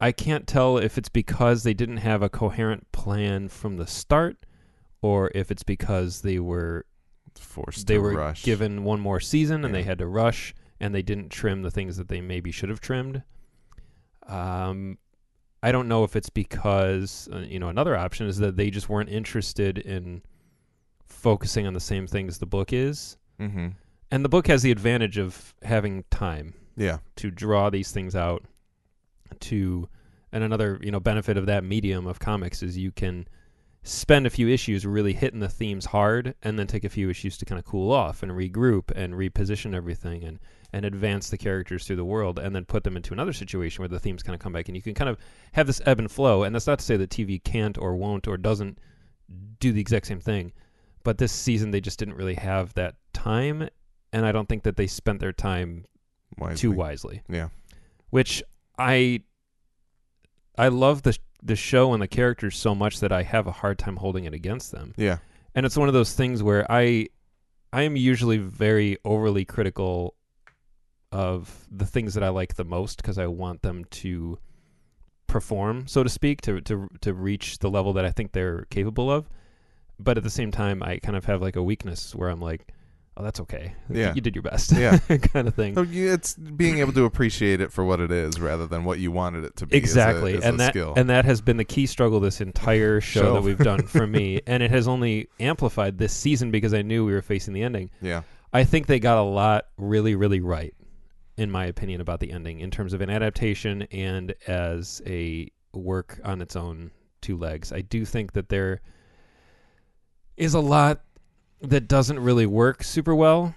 I 0.00 0.12
can't 0.12 0.46
tell 0.46 0.78
if 0.78 0.96
it's 0.96 1.08
because 1.08 1.64
they 1.64 1.74
didn't 1.74 1.96
have 1.98 2.22
a 2.22 2.28
coherent 2.28 2.90
plan 2.92 3.48
from 3.48 3.76
the 3.76 3.86
start 3.86 4.38
or 5.02 5.30
if 5.34 5.50
it's 5.50 5.64
because 5.64 6.22
they 6.22 6.38
were 6.38 6.86
Forced 7.38 7.86
they 7.86 7.94
to 7.94 8.00
were 8.00 8.14
rush. 8.14 8.42
given 8.42 8.82
one 8.84 9.00
more 9.00 9.20
season 9.20 9.64
and 9.64 9.72
they 9.74 9.82
had 9.84 9.98
to 9.98 10.06
rush 10.06 10.54
and 10.80 10.94
they 10.94 11.02
didn't 11.02 11.28
trim 11.30 11.62
the 11.62 11.70
things 11.70 11.96
that 11.96 12.08
they 12.08 12.20
maybe 12.20 12.50
should 12.52 12.68
have 12.68 12.80
trimmed. 12.80 13.22
Um, 14.26 14.98
I 15.62 15.72
don't 15.72 15.88
know 15.88 16.04
if 16.04 16.14
it's 16.16 16.30
because 16.30 17.28
uh, 17.32 17.38
you 17.38 17.58
know 17.58 17.68
another 17.68 17.96
option 17.96 18.26
is 18.26 18.38
that 18.38 18.56
they 18.56 18.70
just 18.70 18.88
weren't 18.88 19.08
interested 19.10 19.78
in 19.78 20.22
focusing 21.06 21.66
on 21.66 21.74
the 21.74 21.80
same 21.80 22.06
things 22.06 22.38
the 22.38 22.46
book 22.46 22.72
is, 22.72 23.16
Mhm. 23.40 23.74
and 24.10 24.24
the 24.24 24.28
book 24.28 24.46
has 24.46 24.62
the 24.62 24.70
advantage 24.70 25.18
of 25.18 25.54
having 25.62 26.04
time 26.10 26.54
Yeah. 26.76 26.98
to 27.16 27.30
draw 27.30 27.70
these 27.70 27.90
things 27.90 28.14
out. 28.14 28.44
To 29.40 29.88
and 30.32 30.42
another 30.44 30.78
you 30.82 30.90
know 30.90 31.00
benefit 31.00 31.36
of 31.36 31.46
that 31.46 31.64
medium 31.64 32.06
of 32.06 32.18
comics 32.18 32.62
is 32.62 32.76
you 32.78 32.90
can 32.92 33.26
spend 33.82 34.26
a 34.26 34.30
few 34.30 34.48
issues 34.48 34.84
really 34.86 35.12
hitting 35.12 35.40
the 35.40 35.48
themes 35.48 35.86
hard 35.86 36.34
and 36.42 36.58
then 36.58 36.66
take 36.66 36.84
a 36.84 36.88
few 36.88 37.08
issues 37.10 37.36
to 37.38 37.44
kind 37.44 37.58
of 37.58 37.64
cool 37.64 37.90
off 37.92 38.22
and 38.22 38.32
regroup 38.32 38.90
and 38.94 39.14
reposition 39.14 39.74
everything 39.74 40.24
and 40.24 40.38
and 40.72 40.84
advance 40.84 41.30
the 41.30 41.38
characters 41.38 41.86
through 41.86 41.96
the 41.96 42.04
world 42.04 42.38
and 42.38 42.54
then 42.54 42.64
put 42.64 42.84
them 42.84 42.96
into 42.96 43.12
another 43.14 43.32
situation 43.32 43.80
where 43.82 43.88
the 43.88 43.98
themes 43.98 44.22
kind 44.22 44.34
of 44.34 44.40
come 44.40 44.52
back 44.52 44.68
and 44.68 44.76
you 44.76 44.82
can 44.82 44.94
kind 44.94 45.08
of 45.08 45.16
have 45.52 45.66
this 45.66 45.80
ebb 45.86 45.98
and 45.98 46.10
flow 46.10 46.42
and 46.42 46.54
that's 46.54 46.66
not 46.66 46.78
to 46.78 46.84
say 46.84 46.96
that 46.96 47.08
TV 47.10 47.42
can't 47.42 47.78
or 47.78 47.96
won't 47.96 48.28
or 48.28 48.36
doesn't 48.36 48.78
do 49.60 49.72
the 49.72 49.80
exact 49.80 50.06
same 50.06 50.20
thing 50.20 50.52
but 51.04 51.16
this 51.18 51.32
season 51.32 51.70
they 51.70 51.80
just 51.80 51.98
didn't 51.98 52.14
really 52.16 52.34
have 52.34 52.74
that 52.74 52.96
time 53.14 53.68
and 54.12 54.26
I 54.26 54.32
don't 54.32 54.48
think 54.48 54.62
that 54.64 54.76
they 54.76 54.86
spent 54.86 55.20
their 55.20 55.32
time 55.32 55.84
Wisely. 56.36 56.56
too 56.56 56.72
wisely 56.72 57.22
Yeah. 57.28 57.48
which 58.10 58.42
I 58.78 59.22
I 60.56 60.68
love 60.68 61.02
the 61.02 61.16
the 61.42 61.56
show 61.56 61.92
and 61.92 62.02
the 62.02 62.08
characters 62.08 62.56
so 62.56 62.74
much 62.74 63.00
that 63.00 63.12
I 63.12 63.22
have 63.22 63.46
a 63.46 63.52
hard 63.52 63.78
time 63.78 63.96
holding 63.96 64.24
it 64.24 64.34
against 64.34 64.72
them. 64.72 64.92
Yeah. 64.96 65.18
And 65.54 65.64
it's 65.64 65.76
one 65.76 65.86
of 65.86 65.94
those 65.94 66.12
things 66.12 66.42
where 66.42 66.66
I 66.70 67.08
I 67.72 67.82
am 67.82 67.96
usually 67.96 68.38
very 68.38 68.96
overly 69.04 69.44
critical 69.44 70.14
of 71.12 71.66
the 71.70 71.86
things 71.86 72.14
that 72.14 72.22
I 72.22 72.28
like 72.28 72.54
the 72.54 72.64
most 72.64 72.98
because 72.98 73.18
I 73.18 73.26
want 73.26 73.62
them 73.62 73.84
to 73.86 74.38
perform, 75.26 75.86
so 75.86 76.02
to 76.02 76.08
speak, 76.08 76.40
to 76.42 76.60
to 76.62 76.88
to 77.00 77.14
reach 77.14 77.58
the 77.58 77.70
level 77.70 77.92
that 77.94 78.04
I 78.04 78.10
think 78.10 78.32
they're 78.32 78.66
capable 78.70 79.10
of. 79.10 79.28
But 80.00 80.16
at 80.16 80.22
the 80.24 80.30
same 80.30 80.50
time, 80.50 80.82
I 80.82 80.98
kind 80.98 81.16
of 81.16 81.24
have 81.26 81.42
like 81.42 81.56
a 81.56 81.62
weakness 81.62 82.14
where 82.14 82.28
I'm 82.28 82.40
like, 82.40 82.68
"Oh, 83.16 83.24
that's 83.24 83.40
okay. 83.40 83.74
Yeah. 83.90 84.14
you 84.14 84.20
did 84.20 84.36
your 84.36 84.42
best." 84.42 84.72
Yeah. 84.72 84.98
kind 85.08 85.48
of 85.48 85.54
thing. 85.54 85.74
So 85.74 85.82
you, 85.82 86.12
it's 86.12 86.34
being 86.34 86.78
able 86.78 86.92
to 86.92 87.04
appreciate 87.04 87.60
it 87.60 87.72
for 87.72 87.84
what 87.84 88.00
it 88.00 88.12
is 88.12 88.38
rather 88.38 88.66
than 88.66 88.84
what 88.84 89.00
you 89.00 89.10
wanted 89.10 89.44
it 89.44 89.56
to 89.56 89.66
be. 89.66 89.76
exactly 89.76 90.34
a 90.34 90.40
and 90.40 90.60
that 90.60 90.70
skill. 90.72 90.94
and 90.96 91.10
that 91.10 91.24
has 91.24 91.40
been 91.40 91.56
the 91.56 91.64
key 91.64 91.86
struggle 91.86 92.20
this 92.20 92.40
entire 92.40 93.00
show, 93.00 93.20
Show. 93.22 93.34
that 93.34 93.42
we've 93.42 93.58
done 93.58 93.86
for 93.86 94.06
me 94.06 94.40
and 94.46 94.62
it 94.62 94.70
has 94.70 94.86
only 94.86 95.28
amplified 95.40 95.98
this 95.98 96.12
season 96.12 96.50
because 96.50 96.72
i 96.74 96.82
knew 96.82 97.04
we 97.04 97.12
were 97.12 97.22
facing 97.22 97.54
the 97.54 97.62
ending 97.62 97.90
yeah, 98.00 98.22
i 98.52 98.62
think 98.64 98.86
they 98.86 99.00
got 99.00 99.18
a 99.18 99.22
lot 99.22 99.66
really 99.76 100.14
really 100.14 100.40
right 100.40 100.74
in 101.38 101.50
my 101.50 101.64
opinion 101.66 102.00
about 102.00 102.20
the 102.20 102.30
ending 102.32 102.60
in 102.60 102.70
terms 102.70 102.92
of 102.92 103.00
an 103.00 103.08
adaptation 103.08 103.82
and 103.92 104.34
as 104.46 105.00
a 105.06 105.48
work 105.72 106.20
on 106.24 106.42
its 106.42 106.56
own 106.56 106.90
two 107.20 107.36
legs 107.36 107.72
i 107.72 107.80
do 107.80 108.04
think 108.04 108.32
that 108.32 108.48
there 108.48 108.80
is 110.36 110.54
a 110.54 110.60
lot 110.60 111.00
that 111.60 111.88
doesn't 111.88 112.18
really 112.20 112.46
work 112.46 112.82
super 112.82 113.14
well 113.14 113.54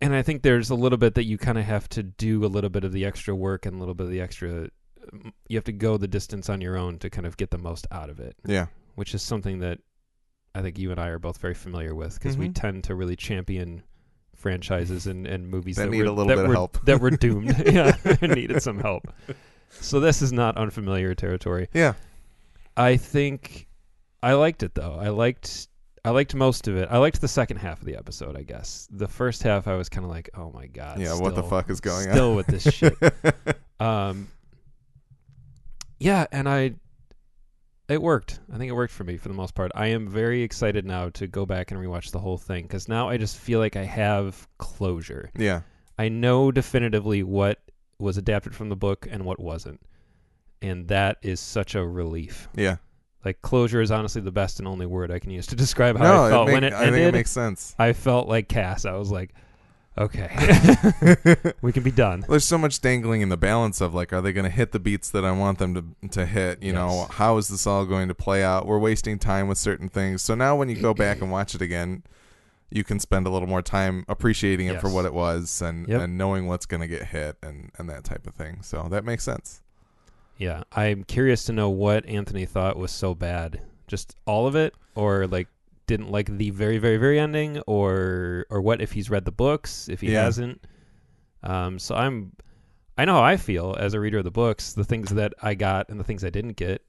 and 0.00 0.14
I 0.14 0.20
think 0.20 0.42
there's 0.42 0.68
a 0.68 0.74
little 0.74 0.98
bit 0.98 1.14
that 1.14 1.24
you 1.24 1.38
kind 1.38 1.56
of 1.56 1.64
have 1.64 1.88
to 1.90 2.02
do 2.02 2.44
a 2.44 2.48
little 2.48 2.68
bit 2.68 2.84
of 2.84 2.92
the 2.92 3.06
extra 3.06 3.34
work 3.34 3.64
and 3.64 3.76
a 3.76 3.78
little 3.78 3.94
bit 3.94 4.04
of 4.04 4.10
the 4.10 4.20
extra. 4.20 4.68
You 5.48 5.56
have 5.56 5.64
to 5.64 5.72
go 5.72 5.96
the 5.96 6.08
distance 6.08 6.50
on 6.50 6.60
your 6.60 6.76
own 6.76 6.98
to 6.98 7.08
kind 7.08 7.26
of 7.26 7.38
get 7.38 7.50
the 7.50 7.56
most 7.56 7.86
out 7.90 8.10
of 8.10 8.20
it, 8.20 8.36
yeah, 8.44 8.66
which 8.96 9.14
is 9.14 9.22
something 9.22 9.60
that 9.60 9.78
I 10.54 10.60
think 10.60 10.78
you 10.78 10.90
and 10.90 11.00
I 11.00 11.06
are 11.08 11.18
both 11.18 11.38
very 11.38 11.54
familiar 11.54 11.94
with 11.94 12.14
because 12.18 12.36
we 12.36 12.48
Mhm. 12.48 12.54
tend 12.54 12.84
to 12.84 12.94
really 12.94 13.16
champion 13.16 13.82
franchises 14.44 15.06
and, 15.06 15.26
and 15.26 15.48
movies 15.48 15.76
That 15.76 15.86
that, 15.86 15.90
need 15.90 16.02
were, 16.02 16.08
a 16.08 16.12
little 16.12 16.36
bit 16.36 16.44
of 16.44 16.52
help. 16.52 16.84
that 16.84 17.00
were 17.00 17.10
doomed. 17.10 17.56
yeah, 17.66 17.96
needed 18.20 18.62
some 18.62 18.78
help. 18.78 19.08
So 19.70 20.00
this 20.00 20.20
is 20.20 20.34
not 20.34 20.58
unfamiliar 20.58 21.14
territory. 21.14 21.68
yeah. 21.72 21.94
I 22.76 22.98
think 22.98 23.66
I 24.22 24.34
liked 24.34 24.62
it 24.62 24.74
though. 24.74 24.98
I 25.00 25.08
liked 25.08 25.68
I 26.04 26.10
liked 26.10 26.34
most 26.34 26.68
of 26.68 26.76
it. 26.76 26.88
I 26.90 26.98
liked 26.98 27.22
the 27.22 27.28
second 27.28 27.56
half 27.56 27.80
of 27.80 27.86
the 27.86 27.96
episode, 27.96 28.36
I 28.36 28.42
guess. 28.42 28.86
The 28.90 29.08
first 29.08 29.42
half 29.42 29.66
I 29.66 29.76
was 29.76 29.88
kind 29.88 30.04
of 30.04 30.10
like, 30.10 30.28
"Oh 30.36 30.50
my 30.52 30.66
god." 30.66 31.00
Yeah, 31.00 31.18
what 31.18 31.34
the 31.34 31.42
fuck 31.42 31.70
is 31.70 31.80
going 31.80 32.08
on? 32.08 32.14
Still 32.14 32.36
with 32.36 32.46
this 32.46 32.64
shit. 32.64 32.94
Um 33.80 34.28
Yeah, 35.98 36.26
and 36.30 36.48
I 36.48 36.74
it 37.88 38.00
worked. 38.00 38.40
I 38.52 38.56
think 38.58 38.68
it 38.70 38.74
worked 38.74 38.92
for 38.92 39.04
me 39.04 39.16
for 39.16 39.28
the 39.28 39.34
most 39.34 39.54
part. 39.54 39.70
I 39.74 39.88
am 39.88 40.08
very 40.08 40.42
excited 40.42 40.84
now 40.86 41.08
to 41.10 41.26
go 41.26 41.44
back 41.46 41.70
and 41.70 41.80
rewatch 41.80 42.10
the 42.10 42.18
whole 42.18 42.38
thing 42.38 42.66
cuz 42.68 42.88
now 42.88 43.08
I 43.08 43.16
just 43.16 43.36
feel 43.36 43.58
like 43.60 43.76
I 43.76 43.84
have 43.84 44.46
closure. 44.58 45.30
yeah, 45.36 45.62
I 45.98 46.08
know 46.08 46.50
definitively 46.50 47.22
what 47.22 47.60
was 47.98 48.16
adapted 48.16 48.54
from 48.54 48.68
the 48.68 48.76
book 48.76 49.06
and 49.10 49.24
what 49.24 49.38
wasn't. 49.38 49.80
And 50.62 50.88
that 50.88 51.18
is 51.22 51.40
such 51.40 51.74
a 51.74 51.86
relief. 51.86 52.48
yeah. 52.54 52.76
Like 53.24 53.40
closure 53.40 53.80
is 53.80 53.90
honestly 53.90 54.20
the 54.20 54.30
best 54.32 54.58
and 54.58 54.68
only 54.68 54.84
word 54.86 55.10
I 55.10 55.18
can 55.18 55.30
use 55.30 55.46
to 55.46 55.56
describe 55.64 55.96
how 55.96 56.04
no, 56.04 56.24
I 56.24 56.30
felt 56.30 56.48
it 56.48 56.52
make, 56.52 56.54
when 56.56 56.64
it 56.64 56.72
I 56.74 56.78
ended. 56.86 56.94
think 56.94 57.08
it 57.08 57.12
makes 57.14 57.30
sense. 57.30 57.74
I 57.78 57.92
felt 57.94 58.28
like 58.28 58.48
Cass. 58.48 58.84
I 58.84 58.92
was 58.92 59.10
like, 59.10 59.34
okay, 59.98 60.28
we 61.62 61.72
can 61.72 61.82
be 61.82 61.90
done. 61.90 62.24
There's 62.28 62.44
so 62.44 62.58
much 62.58 62.80
dangling 62.80 63.20
in 63.20 63.28
the 63.28 63.36
balance 63.36 63.80
of 63.80 63.94
like, 63.94 64.12
are 64.12 64.20
they 64.20 64.32
going 64.32 64.44
to 64.44 64.50
hit 64.50 64.72
the 64.72 64.78
beats 64.78 65.10
that 65.10 65.24
I 65.24 65.32
want 65.32 65.58
them 65.58 65.74
to 66.02 66.08
to 66.08 66.26
hit? 66.26 66.62
You 66.62 66.72
know, 66.72 67.06
how 67.10 67.36
is 67.38 67.48
this 67.48 67.66
all 67.66 67.84
going 67.86 68.08
to 68.08 68.14
play 68.14 68.42
out? 68.42 68.66
We're 68.66 68.78
wasting 68.78 69.18
time 69.18 69.48
with 69.48 69.58
certain 69.58 69.88
things. 69.88 70.22
So 70.22 70.34
now 70.34 70.56
when 70.56 70.68
you 70.68 70.76
go 70.76 70.94
back 70.94 71.20
and 71.20 71.30
watch 71.38 71.54
it 71.54 71.62
again, 71.62 72.02
you 72.70 72.82
can 72.84 72.98
spend 72.98 73.26
a 73.26 73.30
little 73.30 73.48
more 73.48 73.62
time 73.62 74.04
appreciating 74.08 74.66
it 74.66 74.80
for 74.80 74.88
what 74.90 75.04
it 75.04 75.14
was 75.14 75.62
and 75.62 75.86
Yep. 75.86 76.00
and 76.02 76.18
knowing 76.18 76.46
what's 76.46 76.66
going 76.66 76.80
to 76.80 76.88
get 76.88 77.04
hit 77.06 77.36
and 77.42 77.70
and 77.78 77.88
that 77.88 78.04
type 78.04 78.26
of 78.26 78.34
thing. 78.34 78.62
So 78.62 78.88
that 78.90 79.04
makes 79.04 79.22
sense. 79.24 79.60
Yeah, 80.36 80.64
I'm 80.72 81.04
curious 81.04 81.44
to 81.44 81.52
know 81.52 81.70
what 81.70 82.04
Anthony 82.06 82.44
thought 82.46 82.76
was 82.76 82.90
so 82.90 83.14
bad. 83.14 83.60
Just 83.86 84.16
all 84.26 84.48
of 84.48 84.56
it, 84.56 84.74
or 84.96 85.28
like 85.28 85.46
didn't 85.86 86.10
like 86.10 86.36
the 86.36 86.50
very, 86.50 86.78
very, 86.78 86.96
very 86.96 87.18
ending, 87.18 87.60
or 87.66 88.46
or 88.50 88.60
what 88.60 88.80
if 88.80 88.92
he's 88.92 89.10
read 89.10 89.24
the 89.24 89.32
books, 89.32 89.88
if 89.88 90.00
he 90.00 90.12
Yeah. 90.12 90.22
hasn't. 90.24 90.64
Um, 91.42 91.78
so 91.78 91.94
I'm, 91.94 92.32
I 92.96 93.04
know 93.04 93.14
how 93.14 93.22
I 93.22 93.36
feel 93.36 93.76
as 93.78 93.92
a 93.92 94.00
reader 94.00 94.18
of 94.18 94.24
the 94.24 94.30
books, 94.30 94.72
the 94.72 94.84
things 94.84 95.10
that 95.10 95.34
I 95.42 95.54
got 95.54 95.88
and 95.90 96.00
the 96.00 96.04
things 96.04 96.24
I 96.24 96.30
didn't 96.30 96.56
get, 96.56 96.80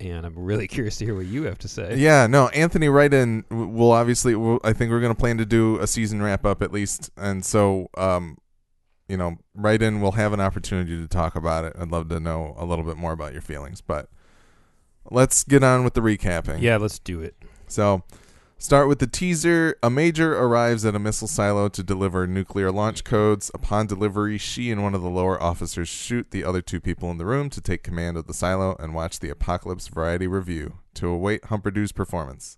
and 0.00 0.26
I'm 0.26 0.38
really 0.38 0.68
curious 0.76 0.96
to 0.98 1.04
hear 1.06 1.14
what 1.14 1.24
you 1.26 1.44
have 1.44 1.58
to 1.60 1.68
say. 1.68 1.96
Yeah, 1.96 2.26
no, 2.26 2.48
Anthony 2.48 2.88
right 2.88 3.12
in 3.12 3.44
will 3.50 3.92
obviously 3.92 4.34
we'll, 4.34 4.60
I 4.64 4.72
think 4.74 4.90
we're 4.90 5.00
going 5.00 5.14
to 5.14 5.18
plan 5.18 5.38
to 5.38 5.46
do 5.46 5.78
a 5.78 5.86
season 5.86 6.20
wrap 6.22 6.44
up 6.44 6.60
at 6.62 6.72
least 6.72 7.10
and 7.16 7.44
so 7.44 7.88
um 7.96 8.36
you 9.08 9.16
know, 9.16 9.36
right 9.54 9.80
in 9.82 10.00
we'll 10.00 10.12
have 10.12 10.32
an 10.32 10.40
opportunity 10.40 10.96
to 11.00 11.06
talk 11.08 11.34
about 11.36 11.64
it. 11.64 11.74
I'd 11.78 11.90
love 11.90 12.08
to 12.10 12.20
know 12.20 12.54
a 12.56 12.64
little 12.64 12.84
bit 12.84 12.96
more 12.96 13.12
about 13.12 13.32
your 13.32 13.42
feelings, 13.42 13.80
but 13.82 14.08
let's 15.10 15.42
get 15.44 15.62
on 15.62 15.84
with 15.84 15.94
the 15.94 16.00
recapping. 16.00 16.60
Yeah, 16.62 16.76
let's 16.78 16.98
do 16.98 17.20
it. 17.20 17.34
So, 17.66 18.02
start 18.62 18.86
with 18.86 19.00
the 19.00 19.08
teaser. 19.08 19.76
A 19.82 19.90
major 19.90 20.38
arrives 20.38 20.84
at 20.84 20.94
a 20.94 21.00
missile 21.00 21.26
silo 21.26 21.68
to 21.68 21.82
deliver 21.82 22.28
nuclear 22.28 22.70
launch 22.70 23.02
codes. 23.02 23.50
Upon 23.52 23.88
delivery, 23.88 24.38
she 24.38 24.70
and 24.70 24.84
one 24.84 24.94
of 24.94 25.02
the 25.02 25.10
lower 25.10 25.42
officers 25.42 25.88
shoot 25.88 26.30
the 26.30 26.44
other 26.44 26.62
two 26.62 26.80
people 26.80 27.10
in 27.10 27.18
the 27.18 27.26
room 27.26 27.50
to 27.50 27.60
take 27.60 27.82
command 27.82 28.16
of 28.16 28.28
the 28.28 28.32
silo 28.32 28.76
and 28.78 28.94
watch 28.94 29.18
the 29.18 29.30
Apocalypse 29.30 29.88
Variety 29.88 30.28
Review 30.28 30.78
to 30.94 31.08
await 31.08 31.46
Humperdoo's 31.46 31.90
performance. 31.90 32.56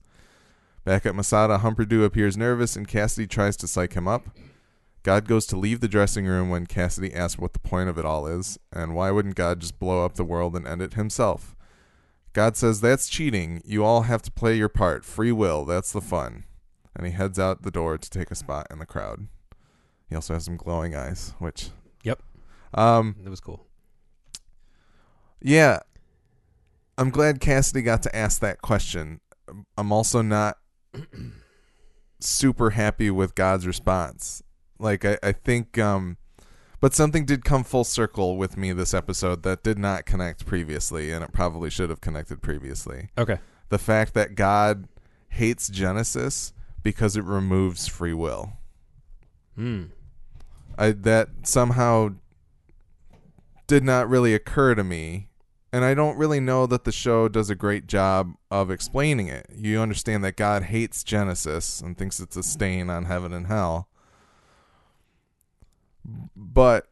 Back 0.85 1.07
at 1.07 1.15
Masada, 1.15 1.59
Humperdoo 1.59 2.05
appears 2.05 2.37
nervous 2.37 2.77
and 2.77 2.87
Cassidy 2.87 3.27
tries 3.27 3.57
to 3.57 3.67
psych 3.67 3.95
him 3.95 4.07
up. 4.07 4.29
God 5.05 5.27
goes 5.27 5.47
to 5.47 5.57
leave 5.57 5.81
the 5.81 5.89
dressing 5.89 6.27
room 6.27 6.51
when 6.51 6.67
Cassidy 6.67 7.15
asks 7.15 7.39
what 7.39 7.55
the 7.55 7.59
point 7.61 7.89
of 7.89 7.97
it 7.97 8.05
all 8.05 8.27
is, 8.27 8.59
and 8.71 8.95
why 8.95 9.11
wouldn't 9.11 9.37
God 9.37 9.61
just 9.61 9.79
blow 9.79 10.05
up 10.05 10.17
the 10.17 10.25
world 10.25 10.55
and 10.55 10.67
end 10.67 10.83
it 10.83 10.95
himself? 10.95 11.54
God 12.35 12.57
says 12.57 12.81
that's 12.83 13.09
cheating. 13.09 13.63
You 13.65 13.85
all 13.85 14.03
have 14.03 14.21
to 14.23 14.31
play 14.31 14.57
your 14.57 14.69
part. 14.69 15.05
Free 15.05 15.33
will. 15.33 15.65
That's 15.65 15.93
the 15.93 16.01
fun. 16.03 16.45
And 16.95 17.07
he 17.07 17.13
heads 17.13 17.39
out 17.39 17.63
the 17.63 17.71
door 17.71 17.97
to 17.97 18.11
take 18.11 18.31
a 18.31 18.35
spot 18.35 18.67
in 18.71 18.79
the 18.81 18.87
crowd. 18.87 19.29
He 20.09 20.15
also 20.15 20.35
has 20.35 20.45
some 20.45 20.57
glowing 20.57 20.95
eyes, 20.95 21.33
which 21.39 21.71
Yep. 22.03 22.23
um 22.75 23.17
That 23.23 23.31
was 23.31 23.41
cool. 23.41 23.67
yeah. 25.41 25.81
I'm 26.97 27.11
glad 27.11 27.41
Cassidy 27.41 27.83
got 27.83 28.03
to 28.05 28.15
ask 28.15 28.41
that 28.41 28.63
question. 28.63 29.21
I'm 29.77 29.91
also 29.91 30.23
not 30.23 30.59
super 32.21 32.71
happy 32.71 33.11
with 33.11 33.35
God's 33.35 33.67
response. 33.67 34.43
Like 34.79 35.05
I, 35.05 35.19
I 35.23 35.33
think 35.33 35.79
um 35.79 36.17
but 36.85 36.93
something 36.93 37.25
did 37.25 37.47
come 37.47 37.65
full 37.65 37.83
circle 37.83 38.37
with 38.37 38.59
me 38.59 38.71
this 38.71 38.93
episode 38.93 39.43
that 39.43 39.63
did 39.63 39.79
not 39.79 40.05
connect 40.05 40.45
previously 40.45 41.11
and 41.13 41.25
it 41.25 41.33
probably 41.33 41.71
should 41.71 41.89
have 41.89 42.03
connected 42.03 42.43
previously. 42.43 43.09
Okay. 43.17 43.39
the 43.71 43.79
fact 43.79 44.13
that 44.13 44.35
God 44.35 44.87
hates 45.31 45.71
Genesis 45.71 46.53
because 46.83 47.17
it 47.17 47.25
removes 47.25 47.87
free 47.87 48.13
will. 48.13 48.59
Hmm. 49.55 49.85
I 50.77 50.91
that 50.91 51.31
somehow 51.45 52.17
did 53.67 53.83
not 53.83 54.11
really 54.11 54.35
occur 54.35 54.75
to 54.75 54.85
me. 54.85 55.31
And 55.73 55.87
I 55.87 55.95
don't 55.95 56.19
really 56.19 56.39
know 56.39 56.67
that 56.67 56.85
the 56.85 56.93
show 56.93 57.31
does 57.31 57.49
a 57.49 57.55
great 57.55 57.87
job 57.87 58.35
of 58.51 58.71
explaining 58.71 59.29
it. 59.29 59.47
You 59.57 59.81
understand 59.81 60.23
that 60.25 60.37
God 60.37 60.65
hates 60.65 61.03
Genesis 61.03 61.81
and 61.81 61.97
thinks 61.97 62.21
it's 62.21 62.37
a 62.37 62.43
stain 62.43 62.91
on 62.91 63.07
heaven 63.07 63.33
and 63.33 63.47
hell. 63.47 63.89
But 66.37 66.89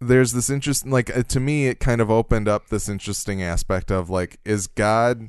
there's 0.00 0.32
this 0.32 0.48
interest 0.48 0.86
like 0.86 1.14
uh, 1.14 1.22
to 1.24 1.38
me 1.38 1.66
it 1.66 1.78
kind 1.78 2.00
of 2.00 2.10
opened 2.10 2.48
up 2.48 2.68
this 2.68 2.88
interesting 2.88 3.42
aspect 3.42 3.90
of 3.90 4.08
like 4.08 4.40
is 4.46 4.66
God 4.66 5.28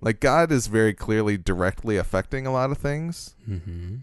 like 0.00 0.18
God 0.18 0.50
is 0.50 0.66
very 0.66 0.92
clearly 0.92 1.38
directly 1.38 1.96
affecting 1.96 2.44
a 2.44 2.52
lot 2.52 2.72
of 2.72 2.78
things 2.78 3.36
Mm-hmm. 3.48 3.98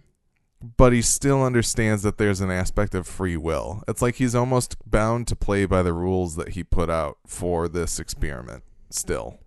but 0.77 0.93
he 0.93 1.01
still 1.01 1.43
understands 1.43 2.01
that 2.03 2.17
there's 2.17 2.39
an 2.39 2.49
aspect 2.49 2.95
of 2.95 3.07
free 3.07 3.35
will. 3.35 3.83
It's 3.89 4.01
like 4.01 4.15
he's 4.15 4.35
almost 4.35 4.77
bound 4.89 5.27
to 5.27 5.35
play 5.35 5.65
by 5.65 5.83
the 5.83 5.91
rules 5.93 6.37
that 6.37 6.49
he 6.49 6.63
put 6.63 6.89
out 6.89 7.17
for 7.27 7.67
this 7.67 7.99
experiment 7.99 8.63
still. 8.89 9.39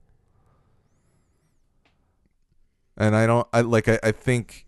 And 2.97 3.17
I 3.17 3.27
don't 3.27 3.49
I 3.53 3.63
like 3.63 3.89
I, 3.89 3.99
I 4.03 4.13
think 4.13 4.67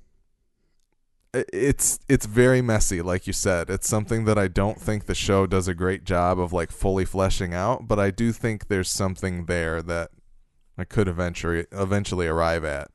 it's 1.52 1.98
it's 2.08 2.26
very 2.26 2.62
messy 2.62 3.02
like 3.02 3.26
you 3.26 3.32
said. 3.32 3.70
It's 3.70 3.88
something 3.88 4.24
that 4.24 4.38
I 4.38 4.48
don't 4.48 4.80
think 4.80 5.06
the 5.06 5.14
show 5.14 5.46
does 5.46 5.68
a 5.68 5.74
great 5.74 6.04
job 6.04 6.38
of 6.38 6.52
like 6.52 6.70
fully 6.70 7.04
fleshing 7.04 7.52
out, 7.54 7.86
but 7.88 7.98
I 7.98 8.10
do 8.10 8.32
think 8.32 8.68
there's 8.68 8.90
something 8.90 9.46
there 9.46 9.82
that 9.82 10.10
I 10.78 10.84
could 10.84 11.08
eventually 11.08 11.66
eventually 11.72 12.26
arrive 12.26 12.64
at. 12.64 12.88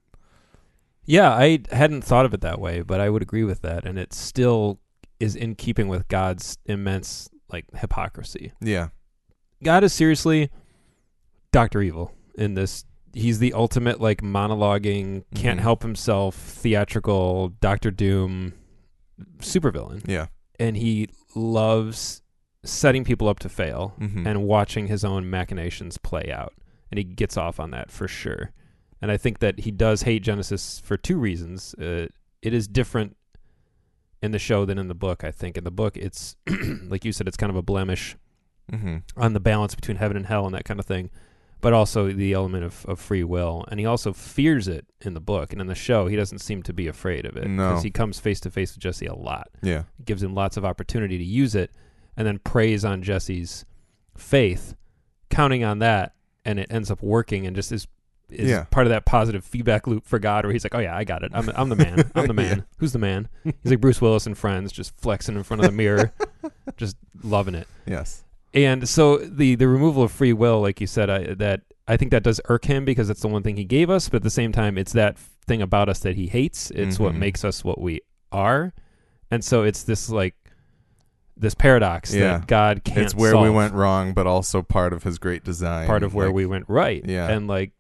Yeah, 1.06 1.32
I 1.32 1.60
hadn't 1.72 2.04
thought 2.04 2.26
of 2.26 2.34
it 2.34 2.42
that 2.42 2.60
way, 2.60 2.82
but 2.82 3.00
I 3.00 3.10
would 3.10 3.22
agree 3.22 3.44
with 3.44 3.62
that, 3.62 3.86
and 3.86 3.98
it 3.98 4.14
still 4.14 4.80
is 5.20 5.36
in 5.36 5.56
keeping 5.56 5.88
with 5.88 6.08
God's 6.08 6.58
immense 6.66 7.30
like 7.52 7.66
hypocrisy. 7.76 8.54
Yeah. 8.62 8.90
God 9.64 9.84
is 9.84 9.92
seriously 9.92 10.50
Doctor 11.52 11.82
Evil 11.82 12.14
in 12.36 12.54
this. 12.54 12.86
He's 13.14 13.40
the 13.40 13.54
ultimate 13.54 14.00
like 14.00 14.22
monologuing, 14.22 15.24
can't 15.36 15.60
Mhm. 15.60 15.64
help 15.64 15.82
himself, 15.84 16.36
theatrical 16.36 17.50
Doctor 17.62 17.92
Doom 17.92 18.54
supervillain. 19.40 20.08
Yeah. 20.08 20.28
and 20.62 20.76
he 20.76 21.08
loves 21.36 22.22
setting 22.66 23.06
people 23.06 23.30
up 23.30 23.40
to 23.40 23.48
fail 23.48 23.94
Mhm. 23.98 24.26
and 24.28 24.44
watching 24.44 24.88
his 24.88 25.06
own 25.06 25.30
machinations 25.30 25.98
play 25.98 26.30
out. 26.34 26.54
And 26.92 26.98
he 26.98 27.06
gets 27.06 27.38
off 27.38 27.62
on 27.62 27.72
that 27.72 27.90
for 27.92 28.10
sure. 28.10 28.52
And 29.02 29.10
I 29.10 29.16
think 29.16 29.40
that 29.40 29.60
he 29.62 29.72
does 29.72 30.02
hate 30.02 30.22
Genesis 30.24 30.80
for 30.82 30.98
two 30.98 31.18
reasons. 31.18 31.74
Uh, 31.76 32.08
it 32.42 32.54
is 32.54 32.68
different 32.68 33.16
in 34.22 34.32
the 34.32 34.40
show 34.40 34.66
than 34.66 34.78
in 34.78 34.90
the 34.90 34.94
book, 34.96 35.24
I 35.24 35.32
think. 35.32 35.58
In 35.58 35.64
the 35.64 35.72
book, 35.72 35.96
it's, 35.96 36.36
like 36.90 37.06
you 37.06 37.14
said, 37.14 37.26
it's 37.30 37.38
kind 37.38 37.50
of 37.50 37.56
a 37.56 37.62
blemish 37.62 38.18
Mm-hmm. 38.70 38.98
on 39.16 39.32
the 39.34 39.40
balance 39.40 39.74
between 39.76 39.96
heaven 39.98 40.18
and 40.18 40.26
hell 40.28 40.46
and 40.46 40.54
that 40.54 40.66
kind 40.66 40.80
of 40.80 40.86
thing, 40.86 41.10
but 41.62 41.74
also 41.74 42.12
the 42.12 42.34
element 42.34 42.64
of, 42.64 42.86
of 42.86 43.00
free 43.00 43.24
will. 43.24 43.66
And 43.70 43.80
he 43.80 43.86
also 43.86 44.14
fears 44.14 44.68
it 44.68 44.86
in 45.02 45.14
the 45.14 45.20
book. 45.20 45.52
And 45.52 45.60
in 45.62 45.68
the 45.68 45.76
show, 45.76 46.08
he 46.08 46.16
doesn't 46.16 46.40
seem 46.40 46.64
to 46.64 46.74
be 46.74 46.88
afraid 46.88 47.26
of 47.26 47.36
it. 47.36 47.48
No. 47.48 47.70
Because 47.70 47.84
he 47.84 47.92
comes 47.92 48.20
face 48.20 48.40
to 48.42 48.50
face 48.52 48.74
with 48.74 48.80
Jesse 48.80 49.06
a 49.08 49.14
lot 49.16 49.50
Yeah. 49.62 49.84
gives 50.06 50.24
him 50.24 50.34
lots 50.34 50.56
of 50.58 50.64
opportunity 50.66 51.18
to 51.18 51.24
use 51.24 51.56
it 51.56 51.72
and 52.16 52.26
then 52.26 52.40
preys 52.40 52.86
on 52.86 53.02
Jesse's 53.04 53.66
faith, 54.18 54.76
counting 55.30 55.64
on 55.64 55.80
that, 55.80 56.14
and 56.46 56.60
it 56.60 56.68
ends 56.70 56.90
up 56.92 57.02
working 57.02 57.46
and 57.46 57.56
just 57.56 57.72
is 57.72 57.88
is 58.30 58.48
Yeah. 58.48 58.66
part 58.66 58.86
of 58.86 58.92
that 58.92 59.06
positive 59.06 59.44
feedback 59.44 59.88
loop 59.88 60.06
for 60.06 60.20
God 60.20 60.46
where 60.46 60.54
he's 60.54 60.64
like, 60.64 60.76
Oh 60.76 60.80
yeah, 60.80 60.96
I 60.96 61.04
got 61.04 61.24
it. 61.24 61.32
I'm 61.34 61.50
I'm 61.56 61.70
the 61.70 61.76
man. 61.76 62.12
I'm 62.14 62.28
the 62.28 62.34
man. 62.46 62.58
Yeah. 62.60 62.64
Who's 62.78 62.92
the 62.94 63.00
man? 63.00 63.28
He's 63.44 63.72
like 63.72 63.82
Bruce 63.82 64.00
Willis 64.02 64.28
and 64.28 64.38
friends, 64.38 64.72
just 64.72 64.96
flexing 65.02 65.36
in 65.36 65.42
front 65.42 65.64
of 65.64 65.72
the 65.72 65.76
mirror, 65.76 66.14
just 66.78 66.96
loving 67.24 67.56
it. 67.56 67.68
Yes. 67.88 68.24
And 68.54 68.88
so 68.90 69.18
the 69.18 69.56
the 69.56 69.68
removal 69.68 70.04
of 70.04 70.12
free 70.12 70.34
will, 70.34 70.62
like 70.62 70.82
you 70.82 70.88
said, 70.88 71.10
I, 71.10 71.34
that 71.36 71.62
I 71.88 71.98
think 71.98 72.12
that 72.12 72.24
does 72.24 72.42
irk 72.50 72.66
him 72.66 72.86
because 72.86 73.10
it's 73.10 73.22
the 73.22 73.28
one 73.28 73.44
thing 73.44 73.58
he 73.58 73.64
gave 73.66 73.90
us, 73.90 74.10
but 74.10 74.18
at 74.18 74.24
the 74.24 74.30
same 74.30 74.52
time, 74.52 74.78
it's 74.78 74.94
that 74.94 75.18
thing 75.48 75.62
about 75.62 75.90
us 75.90 76.00
that 76.00 76.16
he 76.16 76.28
hates. 76.28 76.72
It's 76.72 77.00
what 77.00 77.14
Mhm. 77.14 77.18
makes 77.20 77.44
us 77.46 77.64
what 77.64 77.80
we 77.82 78.02
are, 78.32 78.74
and 79.32 79.44
so 79.44 79.64
it's 79.64 79.84
this 79.84 80.10
like 80.10 80.36
this 81.38 81.54
paradox 81.56 82.14
Yeah. 82.14 82.40
that 82.40 82.48
God 82.48 82.84
can't. 82.84 82.98
it's 83.00 83.16
where 83.16 83.38
we 83.38 83.50
went 83.50 83.74
wrong, 83.74 84.14
but 84.14 84.28
also 84.28 84.62
part 84.62 84.94
of 84.94 85.04
his 85.04 85.18
great 85.20 85.44
design. 85.44 85.88
part 85.88 86.04
of 86.04 86.14
where 86.14 86.28
Like, 86.28 86.36
we 86.36 86.46
went 86.46 86.66
right. 86.68 87.04
Yeah. 87.06 87.30
and 87.30 87.48
like. 87.48 87.72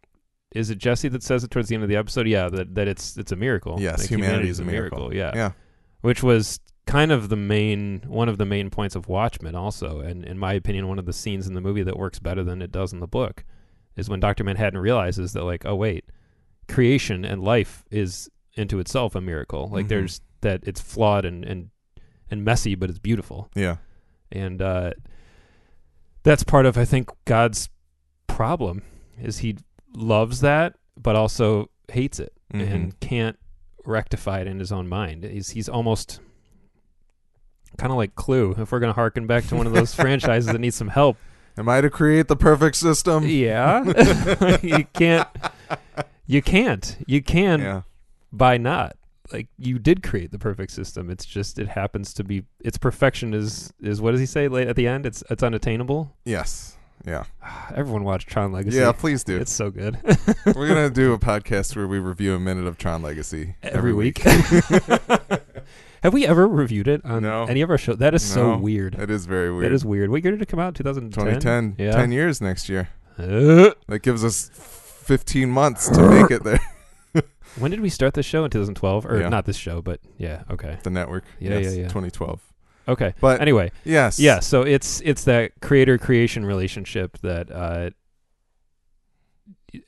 Is 0.55 0.71
it 0.71 0.79
Jesse 0.79 1.09
that 1.09 1.21
says 1.21 1.43
it 1.43 1.51
towards 1.51 1.69
the 1.69 1.75
end 1.75 1.83
of 1.83 1.89
the 1.91 1.95
episode? 1.95 2.25
Yeah, 2.27 2.49
that, 2.49 2.73
that 2.73 2.87
it's 2.87 3.17
it's 3.17 3.31
a 3.31 3.35
miracle. 3.35 3.75
Yes, 3.79 3.99
Like, 3.99 4.09
humanity 4.09 4.49
is 4.49 4.57
humanity's 4.57 4.59
a 4.59 4.63
miracle. 4.65 5.13
Yeah, 5.13 5.31
Yeah. 5.35 5.51
which 6.01 6.23
was 6.23 6.59
kind 6.89 7.11
of 7.11 7.29
the 7.29 7.35
main 7.35 8.01
one 8.07 8.27
of 8.27 8.37
the 8.37 8.45
main 8.45 8.69
points 8.69 8.95
of 8.95 9.07
Watchmen 9.07 9.55
also 9.55 9.99
and 9.99 10.25
in 10.25 10.37
my 10.39 10.53
opinion 10.53 10.87
one 10.87 10.97
of 10.99 11.05
the 11.05 11.13
scenes 11.13 11.45
in 11.47 11.53
the 11.53 11.61
movie 11.61 11.83
that 11.83 11.97
works 11.97 12.17
better 12.19 12.43
than 12.43 12.61
it 12.61 12.71
does 12.71 12.91
in 12.93 12.99
the 12.99 13.07
book 13.07 13.43
is 13.95 14.09
when 14.09 14.19
Dr. 14.19 14.43
Manhattan 14.43 14.79
realizes 14.79 15.33
that 15.33 15.43
like 15.43 15.65
oh 15.65 15.75
wait 15.75 16.05
creation 16.67 17.23
and 17.25 17.43
life 17.43 17.83
is 17.91 18.29
into 18.55 18.79
itself 18.79 19.13
a 19.15 19.21
miracle 19.21 19.69
like 19.71 19.85
Mhm. 19.85 19.89
there's 19.89 20.21
that 20.41 20.61
it's 20.65 20.81
flawed 20.81 21.25
and 21.25 21.45
and 21.45 21.69
and 22.31 22.43
messy 22.43 22.75
but 22.75 22.89
it's 22.89 22.99
beautiful 22.99 23.49
Yeah. 23.55 23.77
and 24.31 24.61
uh 24.61 24.91
that's 26.23 26.43
part 26.43 26.65
of 26.65 26.77
I 26.77 26.85
think 26.85 27.09
God's 27.25 27.69
problem 28.27 28.81
is 29.21 29.39
he 29.39 29.57
loves 29.95 30.41
that 30.41 30.75
but 30.97 31.15
also 31.15 31.69
hates 31.91 32.19
it 32.19 32.33
Mhm. 32.53 32.71
and 32.73 32.99
can't 32.99 33.37
rectify 33.85 34.41
it 34.41 34.47
in 34.47 34.59
his 34.59 34.71
own 34.71 34.87
mind. 34.87 35.23
He's 35.23 35.51
he's 35.51 35.69
almost 35.69 36.19
kind 37.77 37.91
of 37.91 37.97
like 37.97 38.15
Clue. 38.15 38.55
If 38.57 38.71
we're 38.71 38.79
gonna 38.79 38.93
harken 38.93 39.27
back 39.27 39.45
to 39.47 39.55
one 39.55 39.67
of 39.67 39.73
those 39.73 39.93
franchises 39.95 40.47
that 40.47 40.59
needs 40.59 40.75
some 40.75 40.89
help, 40.89 41.17
Am 41.57 41.67
I 41.67 41.81
to 41.81 41.89
create 41.89 42.27
the 42.27 42.35
perfect 42.37 42.75
system? 42.77 43.25
yeah, 43.27 43.83
you 44.61 44.85
can't. 44.93 45.27
You 46.25 46.41
can't. 46.41 46.97
You 47.07 47.21
can 47.21 47.59
Yeah. 47.59 47.81
by 48.31 48.57
not. 48.57 48.95
Like 49.33 49.47
you 49.57 49.77
did 49.77 50.01
create 50.01 50.31
the 50.31 50.39
perfect 50.39 50.71
system. 50.71 51.09
It's 51.09 51.25
just 51.25 51.59
it 51.59 51.67
happens 51.67 52.13
to 52.15 52.23
be 52.23 52.45
its 52.61 52.77
perfection 52.77 53.33
is 53.33 53.71
is 53.81 54.01
what 54.01 54.11
does 54.11 54.19
he 54.19 54.25
say 54.25 54.47
late 54.47 54.67
at 54.67 54.75
the 54.75 54.87
end? 54.87 55.05
It's 55.05 55.23
it's 55.29 55.43
unattainable. 55.43 56.15
Yes. 56.25 56.77
Yeah. 57.05 57.25
Everyone 57.75 58.03
watch 58.03 58.25
Tron 58.25 58.51
Legacy. 58.51 58.77
Yeah, 58.77 58.91
please 58.91 59.23
do. 59.23 59.37
It's 59.37 59.51
so 59.51 59.69
good. 59.69 59.97
We're 60.45 60.67
gonna 60.67 60.89
do 60.89 61.13
a 61.13 61.19
podcast 61.19 61.75
where 61.75 61.87
we 61.87 61.99
review 61.99 62.33
a 62.35 62.39
minute 62.39 62.65
of 62.65 62.77
Tron 62.77 63.01
Legacy 63.03 63.55
every 63.61 63.93
week. 63.93 64.19
Have 66.03 66.13
we 66.13 66.25
ever 66.25 66.47
reviewed 66.47 66.87
it 66.87 67.03
on 67.03 67.23
No. 67.23 67.45
any 67.45 67.61
of 67.61 67.69
our 67.69 67.77
shows? 67.77 67.97
That 67.97 68.13
is 68.13 68.23
so 68.23 68.57
weird. 68.57 68.95
It 68.95 69.09
is 69.09 69.25
very 69.25 69.51
weird. 69.51 69.65
That 69.65 69.73
is 69.75 69.83
weird. 69.85 70.09
What 70.09 70.23
year 70.23 70.31
did 70.31 70.41
it 70.41 70.47
come 70.47 70.59
out? 70.59 70.75
2010? 70.75 71.25
2010. 71.25 71.75
Yeah. 71.85 71.91
10 71.95 72.11
years 72.11 72.41
next 72.41 72.69
year. 72.69 72.89
Uh, 73.17 73.71
That 73.87 73.99
gives 74.01 74.23
us 74.23 74.49
15 74.53 75.49
months 75.49 75.89
to 75.89 76.01
make 76.09 76.31
it 76.31 76.43
there. 76.43 76.59
when 77.59 77.71
did 77.71 77.81
we 77.81 77.89
start 77.89 78.13
this 78.13 78.25
show? 78.25 78.45
In 78.45 78.49
2012? 78.51 79.05
Or 79.05 79.19
Yeah. 79.19 79.29
not 79.29 79.45
this 79.45 79.57
show, 79.57 79.81
but 79.81 79.99
yeah, 80.17 80.43
okay. 80.49 80.77
The 80.83 80.89
network. 80.89 81.25
Yeah, 81.39 81.57
Yes, 81.59 81.73
yeah, 81.75 81.81
yeah. 81.81 81.87
2012. 81.89 82.41
Okay. 82.87 83.13
But 83.19 83.41
Anyway, 83.41 83.71
yes. 83.83 84.19
yeah, 84.19 84.39
so 84.39 84.61
it's 84.63 85.01
it's 85.01 85.23
that 85.25 85.51
creator 85.61 85.97
creation 85.99 86.45
relationship 86.45 87.17
that 87.19 87.51
uh 87.51 87.89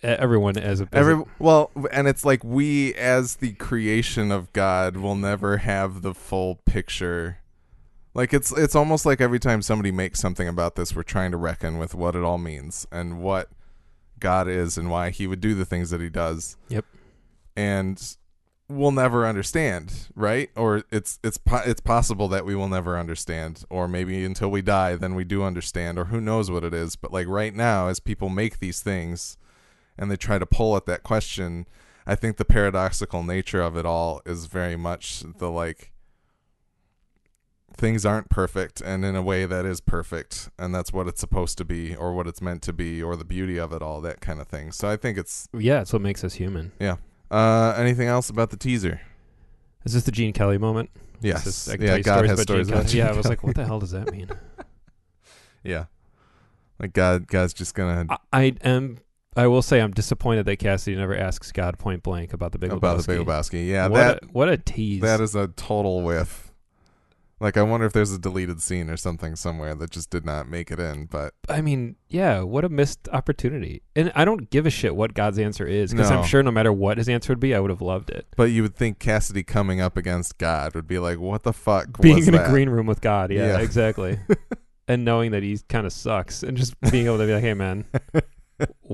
everyone 0.04 0.58
as 0.58 0.82
a, 0.82 0.84
as 0.86 0.90
Every 0.94 1.24
well, 1.40 1.72
and 1.92 2.08
it's 2.08 2.26
like 2.26 2.44
we, 2.44 2.94
as 2.96 3.38
the 3.38 3.54
creation 3.54 4.32
of 4.32 4.52
God, 4.54 4.98
will 4.98 5.16
never 5.16 5.58
have 5.58 6.02
the 6.02 6.14
full 6.14 6.56
picture. 6.66 7.40
Like 8.14 8.34
it's 8.34 8.52
it's 8.52 8.76
almost 8.76 9.06
like 9.06 9.22
every 9.22 9.40
time 9.40 9.62
somebody 9.62 9.92
makes 9.92 10.20
something 10.20 10.48
about 10.48 10.76
this, 10.76 10.96
we're 10.96 11.04
trying 11.04 11.32
to 11.32 11.38
reckon 11.38 11.78
with 11.78 11.96
what 11.96 12.16
it 12.16 12.24
all 12.24 12.38
means 12.38 12.86
and 12.92 13.22
what 13.22 13.50
God 14.20 14.48
is 14.48 14.78
and 14.78 14.90
why 14.90 15.10
He 15.10 15.28
would 15.28 15.42
do 15.42 15.56
the 15.56 15.66
things 15.66 15.90
that 15.92 16.02
He 16.02 16.10
does. 16.10 16.58
Yep. 16.70 16.86
And 17.56 18.18
we'll 18.72 18.92
never 18.92 19.28
understand, 19.28 20.08
right? 20.16 20.50
Or 20.56 20.84
it's 20.92 21.20
it's 21.24 21.38
po- 21.38 21.64
it's 21.66 21.82
possible 21.82 22.28
that 22.30 22.46
we 22.46 22.56
will 22.56 22.70
never 22.70 22.98
understand, 22.98 23.64
or 23.70 23.88
maybe 23.88 24.24
until 24.24 24.50
we 24.50 24.62
die, 24.62 24.96
then 24.96 25.16
we 25.16 25.24
do 25.24 25.44
understand, 25.44 26.00
or 26.00 26.06
who 26.06 26.22
knows 26.22 26.50
what 26.50 26.64
it 26.64 26.74
is. 26.74 26.96
But 26.96 27.12
like 27.12 27.28
right 27.28 27.54
now, 27.54 27.88
as 27.88 28.00
people 28.00 28.30
make 28.30 28.60
these 28.60 28.82
things 28.82 29.38
and 30.02 30.10
they 30.10 30.18
try 30.18 30.40
to 30.40 30.48
pull 30.48 30.76
at 30.76 30.88
that 30.88 31.04
question, 31.04 31.68
I 32.08 32.16
think 32.16 32.38
the 32.38 32.44
paradoxical 32.44 33.22
nature 33.22 33.62
of 33.62 33.78
it 33.78 33.86
all 33.86 34.22
is 34.26 34.48
very 34.48 34.76
much 34.76 35.24
the 35.38 35.50
like 35.50 35.92
things 37.78 38.06
aren't 38.06 38.30
perfect 38.30 38.82
and 38.82 39.06
in 39.06 39.16
a 39.16 39.22
way 39.22 39.46
that 39.46 39.66
is 39.66 39.80
perfect 39.80 40.50
and 40.60 40.74
that's 40.76 40.92
what 40.92 41.08
it's 41.08 41.22
supposed 41.22 41.58
to 41.60 41.64
be 41.64 41.96
or 41.96 42.14
what 42.14 42.28
it's 42.28 42.42
meant 42.42 42.62
to 42.64 42.74
be 42.74 43.02
or 43.02 43.16
the 43.16 43.24
beauty 43.24 43.58
of 43.58 43.72
it 43.72 43.82
all 43.82 44.02
that 44.02 44.22
kind 44.22 44.42
of 44.42 44.48
thing. 44.48 44.72
So 44.72 44.90
I 44.90 44.98
think 44.98 45.18
it's 45.20 45.48
Yeah, 45.54 45.82
it's 45.82 45.94
what 45.94 46.02
makes 46.02 46.24
us 46.24 46.34
human. 46.34 46.72
Yeah. 46.80 46.98
Uh 47.30 47.74
anything 47.78 48.08
else 48.08 48.30
about 48.30 48.50
the 48.50 48.58
teaser? 48.58 49.02
Is 49.86 49.94
this 49.94 50.04
the 50.04 50.12
Gene 50.12 50.34
Kelly 50.34 50.58
moment? 50.58 50.90
Yes. 51.22 51.44
This, 51.44 51.70
I 51.70 51.76
yeah, 51.80 52.00
God 52.00 52.26
stories 52.26 52.30
has 52.32 52.42
stories 52.42 52.68
Gene 52.68 52.76
about 52.78 52.88
Gene 52.88 52.98
Yeah, 52.98 53.10
I 53.12 53.14
was 53.14 53.28
like, 53.28 53.44
what 53.44 53.56
the 53.56 53.66
hell 53.66 53.80
does 53.80 53.92
that 53.92 54.12
mean? 54.12 54.30
Yeah. 55.64 55.86
Like 56.80 56.94
God 56.94 57.28
God's 57.28 57.54
just 57.54 57.76
to 57.76 58.08
I, 58.10 58.18
I 58.34 58.56
am 58.64 58.98
I 59.36 59.48
will 59.48 59.62
say 59.62 59.80
I'm 59.82 59.92
disappointed 59.92 60.46
that 60.46 60.58
Cassidy 60.58 60.98
never 60.98 61.16
asks 61.16 61.52
God 61.52 61.80
point 61.80 62.04
blank 62.04 62.34
about 62.34 62.52
the 62.52 62.58
Big 62.60 62.72
about 62.72 62.98
Lebowski. 62.98 63.06
the 63.06 63.18
Big 63.18 63.28
Lebowski. 63.28 63.68
Yeah, 63.68 63.88
what 63.88 63.98
that 63.98 64.24
a, 64.24 64.28
what 64.28 64.50
a 64.50 64.58
tease. 64.58 65.02
that 65.02 65.22
is 65.22 65.36
a 65.36 65.48
total 65.50 66.02
whiff. 66.02 66.50
Like 67.40 67.58
I 67.58 67.64
wonder 67.64 67.88
if 67.88 67.94
there's 67.94 68.12
a 68.12 68.20
deleted 68.20 68.62
scene 68.62 68.88
or 68.90 68.98
something 68.98 69.36
somewhere 69.36 69.74
that 69.74 69.90
just 69.90 70.12
did 70.12 70.26
not 70.26 70.48
make 70.48 70.70
it 70.70 70.80
in, 70.80 71.06
but 71.08 71.34
I 71.50 71.62
mean, 71.62 71.96
yeah, 72.08 72.42
what 72.42 72.64
a 72.66 72.70
missed 72.70 73.08
opportunity. 73.12 73.82
And 73.96 74.12
I 74.14 74.26
don't 74.26 74.50
give 74.52 74.68
a 74.68 74.70
shit 74.70 74.96
what 74.96 75.16
God's 75.16 75.40
answer 75.40 75.66
is 75.66 75.92
because 75.92 76.12
No. 76.12 76.20
I'm 76.20 76.26
sure 76.28 76.44
no 76.44 76.52
matter 76.52 76.72
what 76.72 77.00
his 77.00 77.10
answer 77.10 77.32
would 77.32 77.40
be, 77.40 77.56
I 77.56 77.60
would 77.60 77.72
have 77.72 77.82
loved 77.82 78.12
it. 78.12 78.28
but 78.38 78.52
you 78.52 78.62
would 78.62 78.76
think 78.76 79.00
Cassidy 79.00 79.42
coming 79.42 79.82
up 79.82 79.98
against 79.98 80.38
God 80.38 80.76
would 80.76 80.88
be 80.88 81.00
like, 81.00 81.20
"What 81.20 81.42
the 81.44 81.54
fuck?" 81.54 82.00
Being 82.00 82.28
in 82.28 82.34
that? 82.34 82.46
a 82.48 82.50
green 82.50 82.70
room 82.70 82.86
with 82.86 83.02
God, 83.02 83.32
yeah, 83.32 83.48
Yeah. 83.48 83.60
exactly. 83.60 84.20
and 84.88 85.04
knowing 85.04 85.32
that 85.32 85.42
he 85.42 85.58
kind 85.68 85.88
of 85.88 85.94
sucks 85.94 86.44
and 86.44 86.56
just 86.58 86.80
being 86.92 87.08
able 87.08 87.18
to 87.18 87.26
be 87.26 87.34
like, 87.34 87.42
"Hey 87.44 87.56
man, 87.56 87.86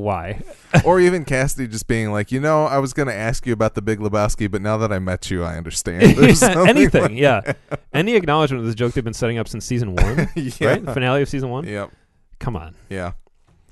why?" 0.01 0.41
or 0.85 0.99
even 0.99 1.25
Cassidy 1.25 1.67
just 1.67 1.87
being 1.87 2.11
like, 2.11 2.31
"You 2.31 2.39
know, 2.39 2.65
I 2.65 2.77
was 2.79 2.93
going 2.93 3.07
to 3.07 3.13
ask 3.13 3.45
you 3.45 3.53
about 3.53 3.75
the 3.75 3.81
Big 3.81 3.99
Lebowski, 3.99 4.49
but 4.49 4.61
now 4.61 4.77
that 4.77 4.91
I 4.91 4.99
met 4.99 5.29
you, 5.29 5.43
I 5.43 5.57
understand." 5.57 6.15
Something 6.37 6.67
Anything, 6.67 7.01
like- 7.01 7.11
yeah. 7.11 7.53
Any 7.93 8.15
acknowledgement 8.15 8.61
of 8.61 8.65
this 8.65 8.75
joke 8.75 8.93
they've 8.93 9.03
been 9.03 9.13
setting 9.13 9.37
up 9.37 9.47
since 9.47 9.65
season 9.65 9.95
1, 9.95 10.29
yeah. 10.35 10.67
right? 10.67 10.83
Finale 10.85 11.21
of 11.21 11.29
season 11.29 11.49
1? 11.49 11.65
Yep. 11.67 11.91
Come 12.39 12.55
on. 12.55 12.75
Yeah. 12.89 13.13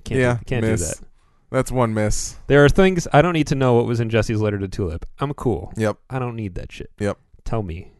Can't 0.03 0.19
yeah. 0.19 0.33
do, 0.37 0.45
can't 0.45 0.65
miss. 0.65 0.81
do 0.81 0.87
that. 1.01 1.07
That's 1.51 1.71
one 1.71 1.93
miss. 1.93 2.35
There 2.47 2.65
are 2.65 2.69
things 2.69 3.07
I 3.13 3.21
don't 3.21 3.33
need 3.33 3.47
to 3.47 3.55
know 3.55 3.75
what 3.75 3.85
was 3.85 3.99
in 3.99 4.09
Jesse's 4.09 4.41
letter 4.41 4.57
to 4.57 4.67
Tulip. 4.67 5.05
I'm 5.19 5.33
cool. 5.33 5.71
Yep. 5.77 5.97
I 6.09 6.19
don't 6.19 6.35
need 6.35 6.55
that 6.55 6.71
shit. 6.71 6.91
Yep. 6.99 7.17
Tell 7.45 7.61
me. 7.63 7.91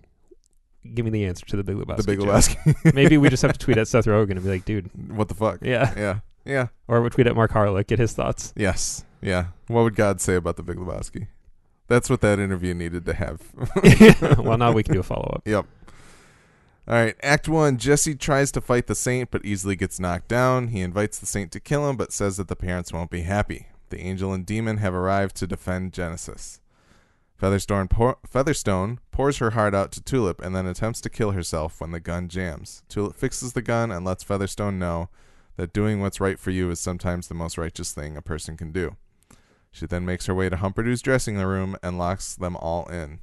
Give 0.93 1.05
me 1.05 1.11
the 1.11 1.25
answer 1.25 1.45
to 1.47 1.55
the 1.57 1.63
Big 1.63 1.75
Lebowski. 1.77 1.97
the 1.97 2.03
Big. 2.03 2.19
Lebowski. 2.19 2.93
Maybe 2.93 3.17
we 3.17 3.29
just 3.29 3.41
have 3.43 3.53
to 3.53 3.59
tweet 3.59 3.77
at 3.79 3.87
Seth 3.87 4.05
Rogen 4.05 4.31
and 4.31 4.43
be 4.43 4.49
like, 4.49 4.65
dude, 4.65 4.89
what 5.15 5.27
the 5.29 5.35
fuck? 5.35 5.59
yeah. 5.61 5.93
Yeah. 5.95 6.19
Yeah. 6.45 6.67
Or 6.87 7.01
we 7.01 7.09
tweet 7.09 7.27
at 7.27 7.35
Mark 7.35 7.51
Harelik, 7.51 7.87
get 7.87 7.99
his 7.99 8.13
thoughts. 8.13 8.53
Yes. 8.55 9.03
Yeah. 9.21 9.47
What 9.67 9.83
would 9.83 9.95
God 9.95 10.21
say 10.21 10.35
about 10.35 10.57
the 10.57 10.63
Big 10.63 10.77
Lebowski? 10.77 11.27
That's 11.87 12.09
what 12.09 12.21
that 12.21 12.39
interview 12.39 12.73
needed 12.73 13.05
to 13.05 13.13
have. 13.13 13.41
well, 14.39 14.57
now 14.57 14.71
we 14.71 14.83
can 14.83 14.93
do 14.93 14.99
a 14.99 15.03
follow 15.03 15.31
up. 15.35 15.43
Yep. 15.45 15.65
All 16.87 16.93
right, 16.93 17.15
Act 17.23 17.49
1 17.49 17.77
Jesse 17.77 18.13
tries 18.13 18.51
to 18.51 18.61
fight 18.61 18.85
the 18.85 18.93
saint 18.93 19.31
but 19.31 19.43
easily 19.43 19.75
gets 19.75 19.99
knocked 19.99 20.27
down. 20.27 20.67
He 20.67 20.81
invites 20.81 21.17
the 21.17 21.25
saint 21.25 21.51
to 21.53 21.59
kill 21.59 21.89
him 21.89 21.97
but 21.97 22.13
says 22.13 22.37
that 22.37 22.47
the 22.47 22.55
parents 22.55 22.93
won't 22.93 23.09
be 23.09 23.21
happy. 23.21 23.67
The 23.89 24.01
angel 24.01 24.33
and 24.33 24.45
demon 24.45 24.77
have 24.77 24.93
arrived 24.93 25.35
to 25.37 25.47
defend 25.47 25.93
Genesis. 25.93 26.59
Featherstone, 27.37 27.87
pour, 27.87 28.17
Featherstone 28.25 28.99
pours 29.11 29.39
her 29.39 29.51
heart 29.51 29.73
out 29.73 29.91
to 29.93 30.01
Tulip 30.01 30.41
and 30.41 30.55
then 30.55 30.67
attempts 30.67 31.01
to 31.01 31.09
kill 31.09 31.31
herself 31.31 31.81
when 31.81 31.91
the 31.91 31.99
gun 31.99 32.29
jams. 32.29 32.83
Tulip 32.87 33.15
fixes 33.15 33.53
the 33.53 33.61
gun 33.63 33.91
and 33.91 34.05
lets 34.05 34.23
Featherstone 34.23 34.77
know 34.77 35.09
that 35.57 35.73
doing 35.73 36.01
what's 36.01 36.19
right 36.19 36.39
for 36.39 36.51
you 36.51 36.69
is 36.69 36.79
sometimes 36.79 37.27
the 37.27 37.33
most 37.33 37.57
righteous 37.57 37.91
thing 37.93 38.17
a 38.17 38.21
person 38.21 38.57
can 38.57 38.71
do. 38.71 38.95
She 39.71 39.85
then 39.85 40.05
makes 40.05 40.25
her 40.25 40.33
way 40.33 40.49
to 40.49 40.57
Humperdoo's 40.57 41.01
dressing 41.01 41.35
room 41.37 41.75
and 41.83 41.97
locks 41.97 42.35
them 42.35 42.55
all 42.55 42.85
in. 42.87 43.19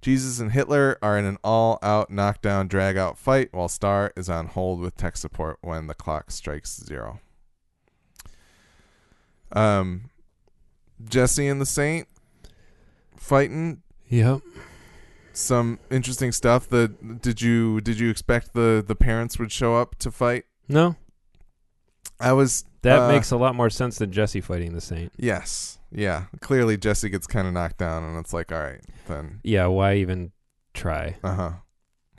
Jesus 0.00 0.40
and 0.40 0.50
Hitler 0.50 0.98
are 1.00 1.16
in 1.16 1.24
an 1.24 1.38
all 1.44 1.78
out 1.82 2.10
knockdown 2.10 2.66
drag 2.66 2.96
out 2.96 3.16
fight 3.16 3.50
while 3.52 3.68
Starr 3.68 4.12
is 4.16 4.28
on 4.28 4.48
hold 4.48 4.80
with 4.80 4.96
tech 4.96 5.16
support 5.16 5.58
when 5.60 5.86
the 5.86 5.94
clock 5.94 6.32
strikes 6.32 6.80
zero. 6.84 7.20
Um 9.52 10.10
Jesse 11.04 11.46
and 11.46 11.60
the 11.60 11.66
Saint 11.66 12.08
fighting 13.16 13.82
Yep. 14.08 14.40
some 15.32 15.78
interesting 15.90 16.32
stuff. 16.32 16.68
The 16.68 16.88
did 16.88 17.40
you 17.40 17.80
did 17.80 17.98
you 18.00 18.10
expect 18.10 18.54
the 18.54 18.84
the 18.86 18.94
parents 18.96 19.38
would 19.38 19.52
show 19.52 19.76
up 19.76 19.94
to 20.00 20.10
fight? 20.10 20.44
No, 20.68 20.96
I 22.22 22.32
was 22.32 22.64
that 22.82 23.00
uh, 23.00 23.08
makes 23.08 23.30
a 23.30 23.36
lot 23.36 23.54
more 23.54 23.70
sense 23.70 23.98
than 23.98 24.10
Jesse 24.12 24.40
fighting 24.40 24.72
the 24.74 24.80
Saint. 24.80 25.12
yes, 25.16 25.78
yeah. 25.90 26.24
Clearly 26.40 26.76
Jesse 26.76 27.08
gets 27.08 27.26
kind 27.26 27.46
of 27.46 27.52
knocked 27.52 27.78
down, 27.78 28.04
and 28.04 28.16
it's 28.18 28.32
like, 28.32 28.50
all 28.52 28.60
right, 28.60 28.80
then, 29.08 29.40
Yeah, 29.44 29.66
why 29.66 29.96
even 29.96 30.32
try? 30.74 31.16
uh 31.22 31.34
huh. 31.34 31.50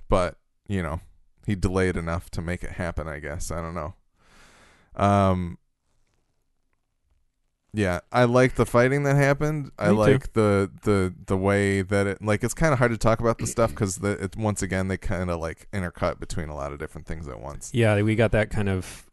But 0.09 0.37
you 0.67 0.83
know, 0.83 1.01
he 1.47 1.55
delayed 1.55 1.97
enough 1.97 2.29
to 2.31 2.41
make 2.41 2.63
it 2.63 2.71
happen. 2.71 3.07
I 3.07 3.19
guess 3.19 3.49
I 3.51 3.61
don't 3.61 3.73
know. 3.75 3.95
Um. 4.95 5.57
Yeah, 7.75 8.01
I 8.11 8.25
like 8.25 8.53
the 8.53 8.67
fighting 8.67 9.01
that 9.03 9.15
happened. 9.15 9.71
I 9.79 9.85
Me 9.89 9.93
too. 9.95 9.99
like 9.99 10.33
the 10.33 10.69
the 10.83 11.11
the 11.25 11.35
way 11.35 11.81
that 11.81 12.05
it 12.05 12.21
like 12.21 12.43
it's 12.43 12.53
kind 12.53 12.71
of 12.71 12.77
hard 12.77 12.91
to 12.91 12.97
talk 12.99 13.19
about 13.19 13.39
the 13.39 13.47
stuff 13.47 13.71
because 13.71 13.95
the 13.97 14.11
it, 14.25 14.37
once 14.37 14.61
again 14.61 14.89
they 14.89 14.97
kind 14.97 15.31
of 15.31 15.39
like 15.39 15.67
intercut 15.73 16.19
between 16.19 16.49
a 16.49 16.55
lot 16.55 16.71
of 16.71 16.77
different 16.77 17.07
things 17.07 17.27
at 17.27 17.41
once. 17.41 17.71
Yeah, 17.73 17.99
we 18.03 18.13
got 18.13 18.31
that 18.33 18.51
kind 18.51 18.69
of 18.69 19.07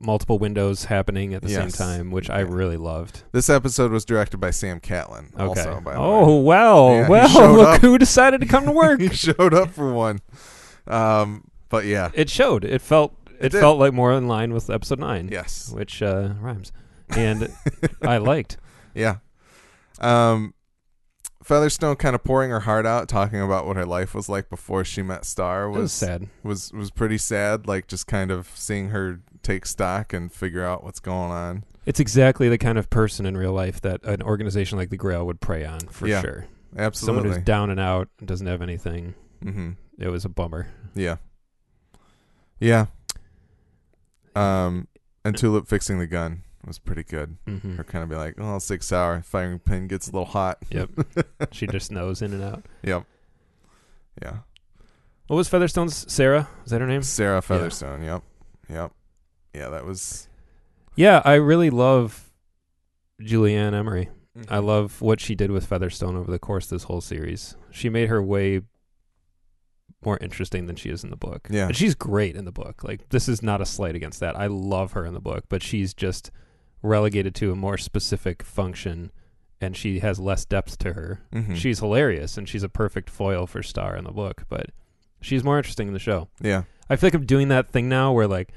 multiple 0.00 0.38
windows 0.38 0.84
happening 0.86 1.34
at 1.34 1.42
the 1.42 1.48
same 1.48 1.68
time, 1.70 2.10
which 2.10 2.28
I 2.30 2.40
really 2.40 2.76
loved. 2.76 3.22
This 3.32 3.48
episode 3.48 3.90
was 3.92 4.04
directed 4.04 4.38
by 4.38 4.50
Sam 4.50 4.80
Catlin. 4.80 5.30
Okay. 5.34 5.44
Also, 5.44 5.80
by 5.80 5.94
oh 5.96 6.40
well, 6.40 6.90
Yeah, 6.90 7.08
well, 7.08 7.52
look 7.54 7.68
up. 7.76 7.80
who 7.80 7.98
decided 7.98 8.40
to 8.40 8.46
come 8.46 8.64
to 8.66 8.72
work. 8.84 9.00
he 9.00 9.08
showed 9.10 9.54
up 9.54 9.70
for 9.70 9.92
one. 9.92 10.20
Um, 10.86 11.44
but 11.68 11.84
yeah, 11.86 12.10
it 12.14 12.28
showed. 12.30 12.64
It 12.64 12.82
felt. 12.82 13.14
It 13.40 13.54
It, 13.54 13.58
felt 13.60 13.78
like 13.78 13.92
more 13.92 14.12
in 14.12 14.28
line 14.28 14.52
with 14.54 14.70
episode 14.70 15.00
nine, 15.00 15.28
yes, 15.32 15.70
which 15.74 16.00
uh, 16.02 16.34
rhymes, 16.40 16.72
and 17.10 17.52
I 18.02 18.18
liked. 18.18 18.58
yeah. 18.94 19.16
Um, 20.00 20.54
Featherstone 21.42 21.96
kind 21.96 22.14
of 22.14 22.24
pouring 22.24 22.50
her 22.50 22.60
heart 22.60 22.86
out, 22.86 23.06
talking 23.08 23.40
about 23.40 23.66
what 23.66 23.76
her 23.76 23.84
life 23.84 24.14
was 24.14 24.28
like 24.30 24.48
before 24.48 24.82
she 24.84 25.02
met 25.02 25.24
Starr 25.26 25.68
was 25.68 25.78
was 25.80 25.92
sad. 25.92 26.28
was 26.42 26.72
was 26.72 26.90
pretty 26.90 27.18
sad. 27.18 27.66
Like 27.66 27.86
just 27.86 28.06
kind 28.06 28.30
of 28.30 28.48
seeing 28.54 28.88
her 28.90 29.20
take 29.44 29.66
stock 29.66 30.12
and 30.12 30.32
figure 30.32 30.64
out 30.64 30.82
what's 30.82 31.00
going 31.00 31.30
on. 31.30 31.64
It's 31.86 32.00
exactly 32.00 32.48
the 32.48 32.58
kind 32.58 32.78
of 32.78 32.88
person 32.90 33.26
in 33.26 33.36
real 33.36 33.52
life 33.52 33.80
that 33.82 34.02
an 34.04 34.22
organization 34.22 34.78
like 34.78 34.90
the 34.90 34.96
Grail 34.96 35.26
would 35.26 35.40
prey 35.40 35.64
on 35.64 35.80
for 35.80 36.06
Yeah, 36.08 36.20
sure. 36.22 36.46
Absolutely. 36.76 37.20
Someone 37.22 37.36
who's 37.36 37.44
down 37.44 37.70
and 37.70 37.78
out 37.78 38.08
and 38.18 38.26
doesn't 38.26 38.46
have 38.46 38.62
anything. 38.62 39.14
mm-hmm. 39.44 39.70
It 39.98 40.08
was 40.08 40.24
a 40.24 40.28
bummer. 40.28 40.68
Yeah. 40.94 41.16
Yeah. 42.58 42.86
Um, 44.34 44.88
and 45.24 45.36
Tulip 45.36 45.68
fixing 45.68 45.98
the 45.98 46.06
gun 46.06 46.42
was 46.66 46.78
pretty 46.78 47.04
good. 47.04 47.36
hmm 47.46 47.76
Her 47.76 47.84
kind 47.84 48.02
of 48.02 48.08
be 48.10 48.16
like, 48.16 48.34
oh, 48.38 48.58
six 48.58 48.90
hour 48.92 49.22
firing 49.22 49.58
pin 49.58 49.86
gets 49.86 50.08
a 50.08 50.12
little 50.12 50.24
hot." 50.26 50.58
Yep. 50.70 50.90
she 51.52 51.66
just 51.66 51.92
knows 51.92 52.22
in 52.22 52.32
and 52.32 52.42
out. 52.42 52.64
Yep. 52.82 53.04
Yeah. 54.22 54.38
What 55.26 55.36
was 55.36 55.48
Featherstone's 55.48 56.10
Sarah? 56.12 56.48
Is 56.64 56.70
that 56.70 56.80
her 56.80 56.86
name? 56.86 57.02
Sarah 57.02 57.40
Featherstone. 57.42 58.02
Yep. 58.02 58.22
Yep. 58.68 58.92
Yeah, 59.54 59.68
that 59.70 59.84
was. 59.84 60.28
Yeah, 60.96 61.22
I 61.24 61.34
really 61.34 61.70
love 61.70 62.32
Julie 63.20 63.54
Ann 63.54 63.74
Emery. 63.74 64.08
Mm-hmm. 64.36 64.52
I 64.52 64.58
love 64.58 65.00
what 65.00 65.20
she 65.20 65.34
did 65.34 65.50
with 65.50 65.66
Featherstone 65.66 66.16
over 66.16 66.30
the 66.30 66.38
course 66.38 66.64
of 66.66 66.70
this 66.70 66.84
whole 66.84 67.00
series. 67.00 67.56
She 67.70 67.88
made 67.88 68.08
her 68.08 68.22
way 68.22 68.62
more 70.04 70.18
interesting 70.20 70.66
than 70.66 70.76
she 70.76 70.90
is 70.90 71.02
in 71.04 71.10
the 71.10 71.16
book. 71.16 71.48
Yeah. 71.50 71.66
And 71.66 71.76
she's 71.76 71.94
great 71.94 72.36
in 72.36 72.44
the 72.44 72.52
book. 72.52 72.84
Like 72.84 73.08
this 73.08 73.28
is 73.28 73.42
not 73.42 73.60
a 73.60 73.66
slight 73.66 73.94
against 73.94 74.20
that. 74.20 74.36
I 74.36 74.46
love 74.48 74.92
her 74.92 75.06
in 75.06 75.14
the 75.14 75.20
book, 75.20 75.44
but 75.48 75.62
she's 75.62 75.94
just 75.94 76.30
relegated 76.82 77.34
to 77.36 77.52
a 77.52 77.56
more 77.56 77.78
specific 77.78 78.42
function 78.42 79.10
and 79.60 79.76
she 79.76 80.00
has 80.00 80.18
less 80.18 80.44
depth 80.44 80.76
to 80.78 80.92
her. 80.92 81.22
Mhm. 81.32 81.56
She's 81.56 81.78
hilarious 81.78 82.36
and 82.36 82.46
she's 82.48 82.62
a 82.62 82.68
perfect 82.68 83.08
foil 83.08 83.46
for 83.46 83.62
Starr 83.62 83.96
in 83.96 84.04
the 84.04 84.10
book, 84.12 84.42
but 84.48 84.66
she's 85.22 85.42
more 85.42 85.56
interesting 85.56 85.86
in 85.88 85.94
the 85.94 86.00
show. 86.00 86.28
Yeah. 86.40 86.64
I 86.90 86.96
feel 86.96 87.06
like 87.06 87.14
I'm 87.14 87.24
doing 87.24 87.48
that 87.48 87.70
thing 87.70 87.88
now 87.88 88.12
where 88.12 88.26
like 88.28 88.52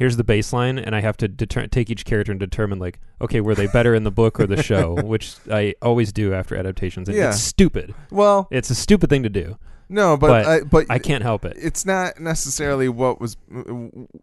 here's 0.00 0.16
the 0.16 0.24
baseline 0.24 0.82
and 0.84 0.96
I 0.96 1.00
have 1.02 1.16
to 1.18 1.28
deter- 1.28 1.66
take 1.68 1.90
each 1.90 2.04
character 2.04 2.32
and 2.32 2.40
determine 2.40 2.78
like 2.80 2.98
okay 3.20 3.40
were 3.40 3.54
they 3.54 3.66
better 3.68 3.94
in 3.94 4.02
the 4.02 4.10
book 4.10 4.40
or 4.40 4.46
the 4.46 4.62
show 4.70 4.94
which 4.94 5.34
I 5.50 5.74
always 5.82 6.10
do 6.12 6.32
after 6.34 6.56
adaptations 6.56 7.08
and 7.08 7.16
Yeah. 7.16 7.28
it's 7.28 7.40
stupid 7.40 7.94
Well, 8.10 8.48
it's 8.50 8.70
a 8.70 8.74
stupid 8.74 9.10
thing 9.10 9.22
to 9.22 9.28
do 9.28 9.56
no, 9.92 10.16
but 10.16 10.28
But 10.28 10.46
I, 10.46 10.60
but 10.60 10.86
I 10.88 10.98
can't 11.00 11.22
help 11.24 11.44
it 11.44 11.54
It's 11.60 11.84
not 11.84 12.20
necessarily 12.20 12.88
what 12.88 13.20
was, 13.20 13.36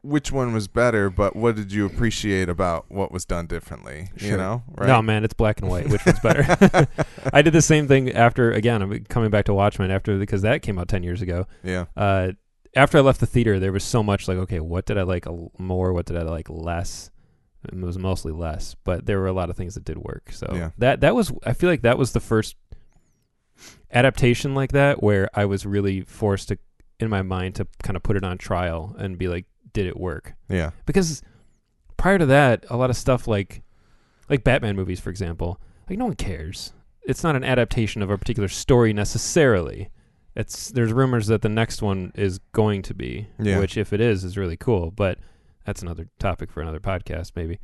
which 0.02 0.32
one 0.32 0.54
was 0.54 0.68
better, 0.70 1.10
but 1.10 1.36
what 1.36 1.58
did 1.58 1.74
you 1.74 1.86
appreciate 1.86 2.48
about 2.48 2.86
what 2.88 3.12
was 3.12 3.26
done 3.26 3.48
differently? 3.48 4.08
You 4.18 4.38
know, 4.38 4.64
right? 4.78 4.88
no 4.88 5.02
man 5.02 5.24
it's 5.26 5.34
black 5.34 5.60
and 5.62 5.70
white 5.70 5.90
which 5.90 6.06
one's 6.06 6.20
better 6.22 6.46
I 7.34 7.42
did 7.42 7.54
the 7.54 7.62
same 7.62 7.88
thing 7.88 8.12
after 8.14 8.52
again 8.52 8.82
I'm 8.82 9.04
coming 9.06 9.30
back 9.30 9.46
to 9.46 9.54
Watchmen 9.54 9.92
after 9.92 10.18
because 10.18 10.42
that 10.44 10.62
came 10.62 10.80
out 10.80 10.88
10 10.88 11.04
years 11.04 11.22
ago 11.22 11.48
Yeah. 11.64 11.86
uh, 11.96 12.32
after 12.78 12.98
I 12.98 13.02
left 13.02 13.20
the 13.20 13.26
theater, 13.26 13.60
there 13.60 13.72
was 13.72 13.84
so 13.84 14.02
much 14.04 14.28
like, 14.28 14.38
okay, 14.38 14.60
what 14.60 14.86
did 14.86 14.98
I 14.98 15.04
like 15.04 15.26
more? 15.58 15.92
What 15.94 16.06
did 16.06 16.16
I 16.18 16.22
like 16.24 16.50
less? 16.50 17.10
It 17.68 17.74
was 17.76 17.98
mostly 17.98 18.32
less, 18.32 18.76
but 18.84 19.06
there 19.06 19.20
were 19.20 19.28
a 19.28 19.34
lot 19.34 19.50
of 19.50 19.58
things 19.58 19.74
that 19.74 19.84
did 19.84 19.98
work. 19.98 20.32
So 20.32 20.48
Yeah. 20.54 20.70
that 20.78 21.02
that 21.02 21.16
was, 21.16 21.34
I 21.46 21.54
feel 21.54 21.70
like 21.70 21.82
that 21.82 21.98
was 21.98 22.14
the 22.14 22.20
first 22.20 22.56
adaptation 23.92 24.54
like 24.56 24.72
that 24.72 25.02
where 25.02 25.30
I 25.34 25.46
was 25.46 25.66
really 25.66 26.02
forced 26.02 26.50
to, 26.50 26.58
in 27.00 27.10
my 27.10 27.22
mind, 27.22 27.56
to 27.56 27.68
kind 27.84 27.96
of 27.98 28.04
put 28.04 28.16
it 28.18 28.24
on 28.24 28.38
trial 28.38 28.96
and 28.98 29.18
be 29.18 29.28
like, 29.28 29.46
did 29.74 29.86
it 29.88 29.98
work? 29.98 30.34
Yeah. 30.50 30.72
Because 30.86 31.22
prior 31.98 32.18
to 32.18 32.26
that, 32.28 32.66
a 32.70 32.78
lot 32.78 32.90
of 32.90 32.96
stuff 32.98 33.28
like, 33.28 33.62
like 34.30 34.44
Batman 34.44 34.76
movies, 34.76 35.00
for 35.00 35.10
example, 35.10 35.60
like 35.90 35.98
no 35.98 36.06
one 36.06 36.16
cares. 36.16 36.74
It's 37.04 37.24
not 37.24 37.36
an 37.36 37.44
adaptation 37.44 38.02
of 38.02 38.10
a 38.10 38.18
particular 38.18 38.50
story 38.50 38.94
necessarily. 38.94 39.90
It's 40.38 40.70
there's 40.72 40.94
rumors 40.94 41.28
that 41.28 41.42
the 41.42 41.50
next 41.50 41.82
one 41.82 42.12
is 42.16 42.40
going 42.54 42.84
to 42.84 42.94
be, 42.94 43.28
Yeah. 43.40 43.60
which 43.60 43.76
if 43.76 43.92
it 43.92 44.00
is, 44.00 44.24
is 44.24 44.38
really 44.38 44.56
cool. 44.56 44.92
But 44.92 45.18
that's 45.66 45.82
another 45.82 46.08
topic 46.20 46.52
for 46.52 46.62
another 46.62 46.80
podcast, 46.80 47.32
maybe. 47.36 47.60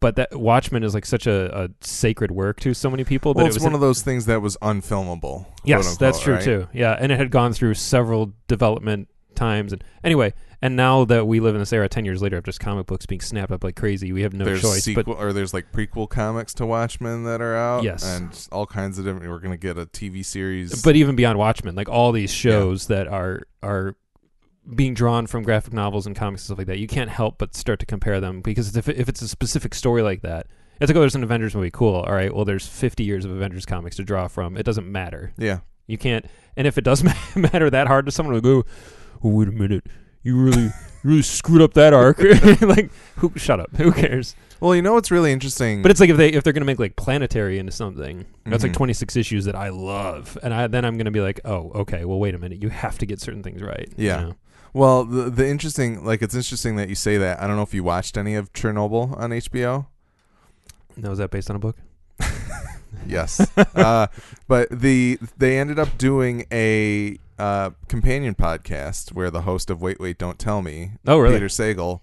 But 0.00 0.16
that 0.16 0.38
Watchmen 0.38 0.82
is 0.84 0.94
like 0.94 1.04
such 1.06 1.26
a, 1.26 1.64
a 1.64 1.68
sacred 1.80 2.30
work 2.30 2.58
to 2.60 2.72
so 2.74 2.88
many 2.88 3.04
people 3.04 3.34
that 3.34 3.38
Well, 3.38 3.46
it 3.46 3.48
it's 3.48 3.56
was 3.56 3.62
one 3.64 3.72
an- 3.72 3.74
of 3.76 3.80
those 3.80 4.02
things 4.02 4.26
that 4.26 4.40
was 4.40 4.56
unfilmable. 4.62 5.46
Yes, 5.64 5.86
quote 5.86 5.98
that's 5.98 6.20
true 6.20 6.34
right? 6.34 6.42
too. 6.42 6.68
Yeah, 6.72 6.96
and 6.98 7.12
it 7.12 7.18
had 7.18 7.30
gone 7.30 7.52
through 7.52 7.74
several 7.74 8.32
development 8.48 9.08
times, 9.34 9.72
and 9.72 9.82
anyway, 10.04 10.34
and 10.62 10.76
now 10.76 11.04
that 11.04 11.26
we 11.26 11.40
live 11.40 11.54
in 11.54 11.60
this 11.60 11.72
era, 11.72 11.88
ten 11.88 12.04
years 12.04 12.22
later, 12.22 12.36
after 12.38 12.46
just 12.50 12.60
comic 12.60 12.86
books 12.86 13.04
being 13.04 13.20
snapped 13.20 13.52
up 13.52 13.62
like 13.64 13.76
crazy, 13.76 14.12
we 14.12 14.22
have 14.22 14.32
no 14.32 14.44
there's 14.44 14.62
choice. 14.62 14.84
sequel 14.84 15.14
or 15.14 15.32
there's 15.32 15.52
like 15.52 15.70
prequel 15.72 16.08
comics 16.08 16.54
to 16.54 16.64
Watchmen 16.66 17.24
that 17.24 17.40
are 17.42 17.54
out. 17.56 17.82
Yes. 17.82 18.04
and 18.04 18.48
all 18.52 18.66
kinds 18.66 18.98
of 18.98 19.04
different. 19.04 19.28
We're 19.28 19.38
gonna 19.40 19.56
get 19.56 19.76
a 19.76 19.86
TV 19.86 20.24
series. 20.24 20.70
But 20.70 20.84
but 20.84 20.96
even 20.96 21.16
beyond 21.16 21.38
Watchmen, 21.38 21.74
like 21.74 21.88
all 21.88 22.12
these 22.12 22.32
shows 22.32 22.86
that 22.86 23.08
are 23.08 23.42
are 23.62 23.96
being 24.74 24.94
drawn 24.94 25.26
from 25.26 25.42
graphic 25.42 25.72
novels 25.72 26.06
and 26.06 26.14
comics 26.14 26.42
and 26.42 26.46
stuff 26.46 26.58
like 26.58 26.68
that, 26.68 26.78
you 26.78 26.86
can't 26.86 27.10
help 27.10 27.36
but 27.36 27.54
start 27.56 27.80
to 27.80 27.86
compare 27.86 28.20
them 28.20 28.40
because 28.40 28.76
if 28.76 28.88
if 28.88 29.08
it's 29.08 29.20
a 29.20 29.28
specific 29.28 29.74
story 29.74 30.02
like 30.02 30.22
that. 30.22 30.46
It's 30.80 30.90
like, 30.90 30.96
oh, 30.96 31.00
there's 31.00 31.14
an 31.14 31.22
Avengers 31.22 31.54
movie. 31.54 31.70
Cool. 31.70 31.94
All 31.94 32.12
right. 32.12 32.34
Well, 32.34 32.44
there's 32.44 32.66
50 32.66 33.04
years 33.04 33.24
of 33.24 33.30
Avengers 33.30 33.64
comics 33.64 33.96
to 33.96 34.04
draw 34.04 34.26
from. 34.26 34.56
It 34.56 34.64
doesn't 34.64 34.90
matter. 34.90 35.32
yeah, 35.38 35.60
You 35.86 35.96
can't. 35.96 36.26
And 36.56 36.66
if 36.66 36.76
it 36.76 36.82
does 36.82 37.04
matter 37.36 37.70
that 37.70 37.86
hard 37.86 38.06
to 38.06 38.10
someone, 38.10 38.34
like, 38.34 38.44
oh, 38.46 38.64
oh, 39.22 39.28
wait 39.28 39.46
a 39.46 39.52
minute, 39.52 39.86
you 40.22 40.36
really, 40.36 40.70
really 41.02 41.22
screwed 41.22 41.62
up 41.62 41.74
that 41.74 41.92
arc. 41.92 42.18
like, 42.62 42.90
who? 43.16 43.32
Shut 43.36 43.60
up. 43.60 43.74
Who 43.76 43.92
cares? 43.92 44.34
well, 44.60 44.74
you 44.76 44.82
know 44.82 44.92
what's 44.94 45.10
really 45.10 45.32
interesting. 45.32 45.82
But 45.82 45.90
it's 45.90 45.98
like 46.00 46.10
if 46.10 46.16
they 46.16 46.28
if 46.30 46.44
they're 46.44 46.52
gonna 46.52 46.64
make 46.66 46.78
like 46.78 46.94
planetary 46.96 47.58
into 47.58 47.72
something, 47.72 48.24
that's 48.46 48.62
like 48.62 48.72
Mhm. 48.72 48.76
26 48.76 49.16
issues 49.16 49.44
that 49.46 49.56
I 49.56 49.70
love, 49.70 50.38
and 50.42 50.54
I 50.54 50.66
then 50.68 50.84
I'm 50.84 50.96
gonna 50.96 51.10
be 51.10 51.20
like, 51.20 51.40
oh, 51.44 51.70
okay, 51.74 52.04
well, 52.04 52.18
wait 52.20 52.34
a 52.34 52.38
minute, 52.38 52.62
you 52.62 52.68
have 52.68 52.98
to 52.98 53.06
get 53.06 53.20
certain 53.20 53.42
things 53.42 53.60
right. 53.62 53.88
you 53.96 54.06
Yeah. 54.06 54.20
know? 54.20 54.34
well, 54.72 55.04
the 55.04 55.28
the 55.30 55.46
interesting, 55.48 56.04
like, 56.04 56.22
it's 56.22 56.34
interesting 56.34 56.76
that 56.76 56.88
you 56.88 56.94
say 56.94 57.18
that. 57.18 57.42
I 57.42 57.46
don't 57.46 57.56
know 57.56 57.62
if 57.62 57.74
you 57.74 57.82
watched 57.84 58.16
any 58.16 58.34
of 58.36 58.52
Chernobyl 58.52 59.18
on 59.18 59.30
HBO. 59.32 59.86
Now 60.96 61.10
is 61.10 61.18
that 61.18 61.30
based 61.30 61.50
on 61.50 61.56
a 61.56 61.58
book? 61.58 61.76
Yes. 63.06 63.40
uh, 63.74 64.06
but 64.46 64.68
the 64.70 65.18
they 65.36 65.58
ended 65.58 65.78
up 65.80 65.98
doing 65.98 66.46
a 66.52 67.18
uh, 67.42 67.70
companion 67.88 68.34
podcast 68.34 69.12
where 69.12 69.30
the 69.30 69.42
host 69.42 69.70
of 69.70 69.80
Wait 69.82 69.98
Wait 70.00 70.18
Don't 70.18 70.38
Tell 70.38 70.62
Me, 70.62 70.92
Oh, 71.06 71.18
really? 71.18 71.34
Peter 71.36 71.46
Sagal, 71.48 72.00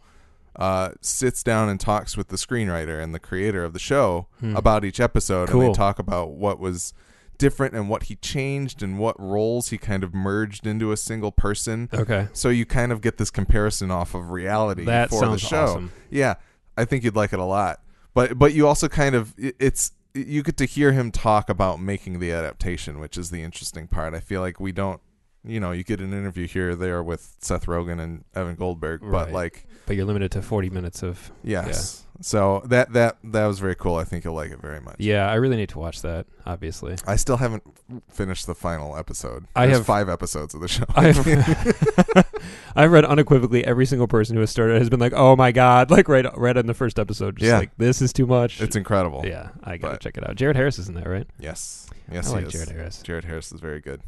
uh, 0.55 0.89
sits 1.01 1.43
down 1.43 1.69
and 1.69 1.79
talks 1.79 2.17
with 2.17 2.27
the 2.27 2.35
screenwriter 2.35 3.01
and 3.01 3.13
the 3.15 3.19
creator 3.19 3.63
of 3.63 3.71
the 3.73 3.79
show 3.79 4.27
Hmm. 4.41 4.55
about 4.55 4.83
each 4.83 4.99
episode, 4.99 5.49
and 5.49 5.61
they 5.61 5.71
talk 5.71 5.99
about 5.99 6.31
what 6.31 6.59
was 6.59 6.93
different 7.37 7.73
and 7.73 7.87
what 7.87 8.03
he 8.03 8.15
changed 8.15 8.83
and 8.83 8.99
what 8.99 9.17
roles 9.17 9.69
he 9.69 9.77
kind 9.77 10.03
of 10.03 10.13
merged 10.13 10.67
into 10.67 10.91
a 10.91 10.97
single 10.97 11.31
person. 11.31 11.87
Okay. 11.93 12.27
So 12.33 12.49
you 12.49 12.65
kind 12.65 12.91
of 12.91 12.99
get 12.99 13.17
this 13.17 13.29
comparison 13.31 13.91
off 13.91 14.13
of 14.13 14.31
reality 14.31 14.83
That 14.83 15.09
for 15.09 15.25
the 15.25 15.37
show. 15.37 15.63
awesome. 15.63 15.91
Yeah, 16.09 16.33
I 16.75 16.83
think 16.83 17.05
you'd 17.05 17.15
like 17.15 17.31
it 17.31 17.39
a 17.39 17.45
lot. 17.45 17.79
But 18.13 18.37
but 18.37 18.53
you 18.53 18.67
also 18.67 18.89
kind 18.89 19.15
of 19.15 19.33
it- 19.37 19.55
it's 19.59 19.93
you 20.13 20.43
get 20.43 20.57
to 20.57 20.65
hear 20.65 20.91
him 20.91 21.11
talk 21.11 21.49
about 21.49 21.79
making 21.79 22.19
the 22.19 22.31
adaptation, 22.33 22.99
which 22.99 23.17
is 23.17 23.29
the 23.29 23.41
interesting 23.43 23.87
part. 23.87 24.13
I 24.13 24.19
feel 24.19 24.41
like 24.41 24.59
we 24.59 24.71
don't, 24.73 24.99
you 25.43 25.59
know, 25.59 25.71
you 25.71 25.83
get 25.83 25.99
an 26.01 26.11
interview 26.13 26.47
here 26.47 26.71
or 26.71 26.75
there 26.75 27.01
with 27.03 27.35
Seth 27.39 27.65
Rogen 27.65 27.99
and 28.01 28.23
Evan 28.35 28.55
Goldberg, 28.55 29.01
but 29.09 29.31
like 29.31 29.65
But 29.85 29.95
you're 29.95 30.05
limited 30.05 30.31
to 30.33 30.41
40 30.41 30.69
minutes 30.69 31.01
of. 31.03 31.31
yes. 31.43 32.05
So 32.21 32.61
that 32.65 32.91
that 32.91 33.17
that 33.23 33.45
was 33.45 33.59
very 33.59 33.75
cool. 33.75 33.95
I 33.95 34.03
think 34.03 34.25
you'll 34.25 34.33
like 34.33 34.51
it 34.51 34.59
very 34.61 34.81
much. 34.81 34.97
Yeah, 34.99 35.31
I 35.31 35.35
really 35.35 35.55
need 35.55 35.69
to 35.69 35.79
watch 35.79 36.01
that. 36.01 36.25
Obviously, 36.45 36.97
I 37.07 37.15
still 37.15 37.37
haven't 37.37 37.63
finished 38.11 38.45
the 38.45 38.53
final 38.55 38.97
episode. 38.97 39.45
I 39.55 39.67
have- 39.67 39.85
five 39.85 40.09
episodes 40.09 40.53
of 40.53 40.59
the 40.59 40.67
show. 40.67 40.83
I've 40.97 41.15
I've 42.75 42.91
read 42.91 43.05
unequivocally 43.05 43.63
every 43.65 43.85
single 43.85 44.07
person 44.09 44.35
who 44.35 44.41
has 44.41 44.49
started 44.49 44.79
has 44.79 44.89
been 44.89 44.99
like, 44.99 45.13
"Oh 45.15 45.37
my 45.37 45.53
god!" 45.53 45.89
Like 45.99 46.09
right 46.09 46.25
right 46.37 46.57
in 46.57 46.67
the 46.67 46.73
first 46.73 46.99
episode, 46.99 47.37
just 47.37 47.47
Yeah. 47.47 47.59
like 47.59 47.71
this 47.77 48.01
is 48.01 48.11
too 48.11 48.27
much. 48.27 48.59
it's 48.59 48.75
incredible. 48.75 49.23
yeah, 49.25 49.51
I 49.63 49.77
gotta 49.77 49.93
but- 49.93 50.01
check 50.01 50.17
it 50.17 50.27
out. 50.29 50.35
Jared 50.35 50.57
Harris 50.57 50.77
is 50.77 50.89
in 50.89 50.95
that, 50.95 51.07
right? 51.07 51.27
Yes. 51.39 51.87
Yes, 52.11 52.27
I 52.27 52.29
he 52.31 52.35
like 52.35 52.45
is. 52.47 52.51
Jared 52.53 52.69
Harris. 52.69 53.01
Jared 53.01 53.23
Harris 53.23 53.51
is 53.53 53.61
very 53.61 53.79
good. 53.79 54.01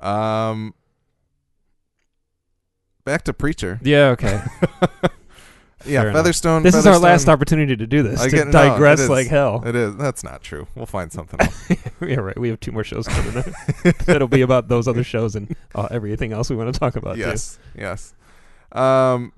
Um, 0.00 0.74
back 3.04 3.22
to 3.24 3.32
Preacher. 3.32 3.80
Yeah, 3.82 4.08
okay. 4.10 4.42
Yeah, 5.84 6.02
Fair. 6.02 6.12
Featherstone. 6.14 6.62
this 6.64 6.74
is 6.74 6.84
our 6.84 6.98
last 6.98 7.28
opportunity 7.28 7.76
to 7.76 7.86
do 7.86 8.02
this. 8.02 8.20
I 8.20 8.28
to 8.28 8.34
get- 8.34 8.46
no, 8.48 8.52
digress 8.52 8.98
is. 8.98 9.08
like 9.08 9.28
hell. 9.28 9.62
It 9.64 9.76
is. 9.76 9.94
That's 9.94 10.24
not 10.24 10.42
true. 10.42 10.66
We'll 10.74 10.86
find 10.86 11.12
something 11.12 11.40
else. 11.40 11.70
yeah, 12.00 12.16
right. 12.16 12.36
We 12.36 12.48
have 12.48 12.58
two 12.58 12.72
more 12.72 12.82
shows 12.82 13.06
coming. 13.06 13.36
up. 13.36 13.44
That'll 14.04 14.26
be 14.26 14.40
about 14.40 14.66
those 14.66 14.88
other 14.88 15.04
shows 15.04 15.36
and 15.36 15.54
uh, 15.76 15.86
everything 15.92 16.32
else 16.32 16.50
we 16.50 16.56
want 16.56 16.72
to 16.74 16.80
talk 16.80 16.96
about. 16.96 17.18
yes. 17.18 17.60
Yes. 17.78 18.14
Um. 18.72 19.32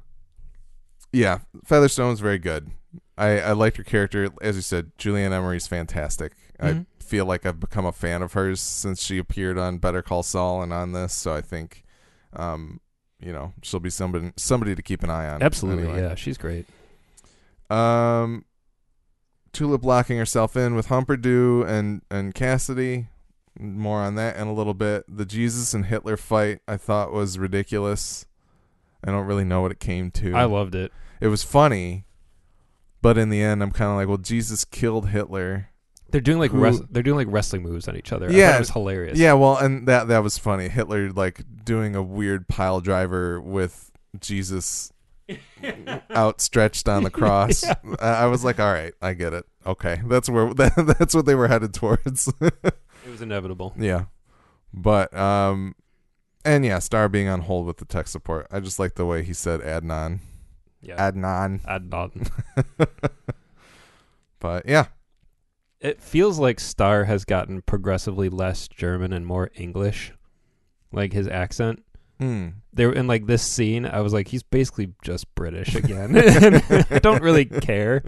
Yeah, 1.12 1.40
Featherstone's 1.66 2.20
very 2.20 2.38
good. 2.38 2.70
I 3.18 3.40
I 3.40 3.52
liked 3.52 3.76
her 3.76 3.84
character. 3.84 4.30
As 4.40 4.56
you 4.56 4.62
said, 4.62 4.92
Julie 4.96 5.24
Ann 5.24 5.34
Emery's 5.34 5.66
fantastic. 5.66 6.32
Mhm. 6.62 6.80
I 6.80 6.97
feel 7.08 7.24
like 7.24 7.46
I've 7.46 7.58
become 7.60 7.86
a 7.86 7.92
fan 7.92 8.22
of 8.22 8.34
hers 8.34 8.60
since 8.60 9.02
she 9.02 9.18
appeared 9.18 9.58
on 9.58 9.78
Better 9.78 10.02
Call 10.02 10.22
Saul 10.22 10.62
and 10.62 10.72
on 10.72 10.92
this. 10.92 11.14
So 11.14 11.32
I 11.34 11.40
think, 11.40 11.84
um, 12.34 12.80
you 13.20 13.32
know, 13.32 13.52
she'll 13.62 13.80
be 13.80 13.90
somebody 13.90 14.32
somebody 14.36 14.74
to 14.74 14.82
keep 14.82 15.02
an 15.02 15.10
eye 15.10 15.28
on. 15.28 15.42
Absolutely. 15.42 15.84
anyway. 15.84 16.00
Yeah, 16.02 16.14
she's 16.14 16.38
great. 16.38 16.66
Um, 17.70 18.44
Tulip 19.52 19.84
locking 19.84 20.18
herself 20.18 20.56
in 20.56 20.74
with 20.74 20.88
Humperdoo 20.88 21.66
and 21.66 22.02
and 22.10 22.34
Cassidy. 22.34 23.08
More 23.58 23.98
on 24.00 24.14
that 24.14 24.36
in 24.36 24.46
a 24.46 24.52
little 24.52 24.74
bit. 24.74 25.04
The 25.08 25.24
Jesus 25.24 25.74
and 25.74 25.86
Hitler 25.86 26.16
fight 26.16 26.60
I 26.68 26.76
thought 26.76 27.12
was 27.12 27.38
ridiculous. 27.38 28.26
I 29.02 29.10
don't 29.10 29.26
really 29.26 29.44
know 29.44 29.62
what 29.62 29.72
it 29.72 29.80
came 29.80 30.10
to. 30.12 30.34
I 30.34 30.44
loved 30.44 30.74
it. 30.74 30.92
it 31.20 31.28
was 31.28 31.42
funny, 31.42 32.04
but 33.02 33.16
in 33.18 33.30
the 33.30 33.40
end, 33.42 33.62
I'm 33.62 33.70
kind 33.72 33.90
of 33.90 33.96
like, 33.96 34.08
well, 34.08 34.16
Jesus 34.16 34.64
killed 34.64 35.08
Hitler. 35.08 35.70
They're 36.10 36.20
doing 36.22 36.38
like 36.38 36.50
Who- 36.52 36.60
res- 36.60 36.80
they're 36.90 37.02
doing 37.02 37.16
like 37.18 37.26
wrestling 37.30 37.62
moves 37.62 37.86
on 37.88 37.96
each 37.96 38.12
other. 38.12 38.28
I 38.28 38.32
Yeah. 38.32 38.56
it 38.56 38.60
was 38.60 38.70
hilarious. 38.70 39.18
Yeah, 39.18 39.34
well, 39.34 39.56
and 39.56 39.86
that 39.88 40.08
that 40.08 40.22
was 40.22 40.38
funny. 40.38 40.68
Hitler 40.68 41.10
like 41.12 41.42
doing 41.64 41.94
a 41.94 42.02
weird 42.02 42.48
pile 42.48 42.80
driver 42.80 43.40
with 43.40 43.90
Jesus 44.18 44.90
outstretched 46.10 46.88
on 46.88 47.02
the 47.04 47.10
cross. 47.10 47.62
Yeah. 47.62 47.74
I 48.00 48.08
I 48.22 48.26
was 48.26 48.44
like, 48.44 48.58
all 48.58 48.72
right, 48.72 48.94
I 49.02 49.12
get 49.14 49.32
it. 49.34 49.44
Okay, 49.66 50.00
that's 50.06 50.28
where 50.30 50.52
that, 50.54 50.94
that's 50.98 51.14
what 51.14 51.26
they 51.26 51.34
were 51.34 51.48
headed 51.48 51.74
towards. 51.74 52.32
it 52.40 52.64
was 53.10 53.20
inevitable. 53.20 53.74
yeah, 53.76 54.04
but 54.72 55.12
um, 55.14 55.74
and 56.44 56.64
yeah, 56.64 56.78
Starr 56.78 57.10
being 57.10 57.28
on 57.28 57.42
hold 57.42 57.66
with 57.66 57.76
the 57.76 57.84
tech 57.84 58.08
support. 58.08 58.46
I 58.50 58.60
just 58.60 58.78
like 58.78 58.94
the 58.94 59.04
way 59.04 59.22
he 59.22 59.34
said 59.34 59.60
Adnan. 59.60 60.20
Yeah, 60.80 61.10
Adnan. 61.10 61.60
Adnan. 61.66 62.30
But 64.40 64.66
yeah, 64.68 64.86
It 65.80 66.02
feels 66.02 66.38
like 66.38 66.58
Starr 66.58 67.04
has 67.04 67.24
gotten 67.24 67.62
progressively 67.62 68.28
less 68.28 68.66
German 68.68 69.12
and 69.12 69.24
more 69.24 69.50
English, 69.54 70.12
like 70.92 71.12
his 71.12 71.28
accent. 71.28 71.84
hmm. 72.18 72.48
There 72.72 72.92
in 72.92 73.06
like 73.06 73.26
this 73.26 73.42
scene, 73.42 73.86
I 73.86 74.00
was 74.00 74.12
like, 74.12 74.28
he's 74.28 74.42
basically 74.42 74.92
just 75.02 75.32
British 75.34 75.74
again. 75.74 76.16
I 76.16 76.98
don't 77.02 77.22
really 77.22 77.44
care, 77.44 78.04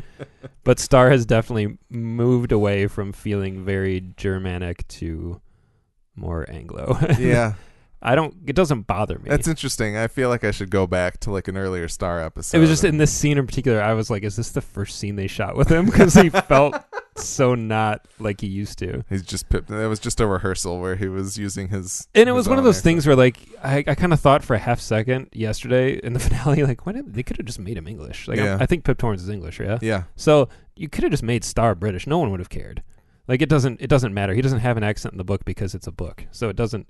but 0.65 0.79
Starr 0.79 1.11
has 1.11 1.27
definitely 1.27 1.79
moved 1.89 2.53
away 2.53 2.87
from 2.87 3.13
feeling 3.13 3.65
very 3.65 4.05
Germanic 4.17 4.87
to 4.89 5.41
more 6.17 6.49
Anglo. 6.51 6.99
yeah, 7.19 7.55
I 8.03 8.15
don't. 8.15 8.35
It 8.47 8.57
doesn't 8.57 8.87
bother 8.87 9.19
me. 9.19 9.29
that's 9.29 9.47
interesting. 9.49 9.97
I 9.97 10.07
feel 10.09 10.29
like 10.31 10.43
I 10.45 10.51
should 10.51 10.71
go 10.71 10.87
back 10.87 11.21
to 11.21 11.31
like 11.31 11.49
an 11.49 11.57
earlier 11.57 11.87
Starr 11.89 12.21
episode. 12.21 12.57
it 12.57 12.61
was 12.61 12.71
just 12.71 12.85
in 12.85 12.97
this 12.99 13.13
scene 13.13 13.37
in 13.39 13.47
particular. 13.47 13.83
I 13.83 13.93
was 13.93 14.11
like, 14.11 14.23
"Is 14.23 14.37
this 14.37 14.51
the 14.51 14.61
first 14.63 14.99
scene 14.99 15.17
they 15.17 15.27
shot 15.27 15.57
with 15.57 15.69
him?" 15.69 15.85
Because 15.87 16.15
he 16.15 16.31
felt 16.31 16.83
so 17.17 17.55
not 17.55 18.07
like 18.19 18.41
he 18.41 18.47
used 18.47 18.79
to. 18.79 19.05
He's 19.11 19.23
just 19.23 19.49
pipped. 19.51 19.71
It 19.71 19.87
was 19.87 19.99
just 19.99 20.21
a 20.21 20.27
rehearsal 20.27 20.81
where 20.81 20.97
he 20.97 21.09
was 21.09 21.37
using 21.37 21.69
his. 21.69 22.09
And 22.15 22.23
it 22.23 22.33
his 22.33 22.35
was 22.35 22.49
one 22.49 22.59
of 22.59 22.65
those 22.65 22.81
things 22.81 23.07
where, 23.07 23.17
like, 23.17 23.37
I, 23.63 23.85
I 23.87 23.95
kind 23.95 24.13
of 24.15 24.21
thought 24.21 24.43
for 24.43 24.55
a 24.55 24.59
half 24.59 24.81
second 24.81 25.29
yesterday 25.33 26.01
in 26.03 26.15
the 26.15 26.19
finale, 26.27 26.63
like, 26.65 26.87
why 26.87 26.93
did 26.93 27.13
they 27.13 27.23
could 27.23 27.37
have 27.37 27.47
just 27.47 27.59
made 27.59 27.77
him 27.77 27.87
English? 27.87 28.29
Like, 28.29 28.39
Yeah. 28.39 28.57
I 28.61 28.65
think 28.67 28.85
Pip 28.85 28.97
Torrens 28.97 29.23
is 29.23 29.29
English, 29.29 29.61
yeah. 29.61 29.79
Yeah, 29.83 30.05
So 30.17 30.49
you 30.77 30.89
could 30.89 31.05
have 31.05 31.11
just 31.11 31.23
made 31.23 31.45
Starr 31.45 31.75
British. 31.75 32.07
No 32.07 32.19
one 32.19 32.31
would 32.31 32.41
have 32.41 32.49
cared. 32.49 32.83
Like, 33.29 33.43
it 33.43 33.49
doesn't. 33.51 33.81
It 33.83 33.89
doesn't 33.89 34.15
matter. 34.15 34.33
He 34.33 34.41
doesn't 34.41 34.61
have 34.61 34.77
an 34.79 34.83
accent 34.83 35.13
in 35.13 35.19
the 35.19 35.25
book 35.25 35.45
because 35.45 35.75
it's 35.75 35.87
a 35.87 35.93
book, 35.93 36.25
so 36.31 36.49
it 36.49 36.57
doesn't 36.57 36.89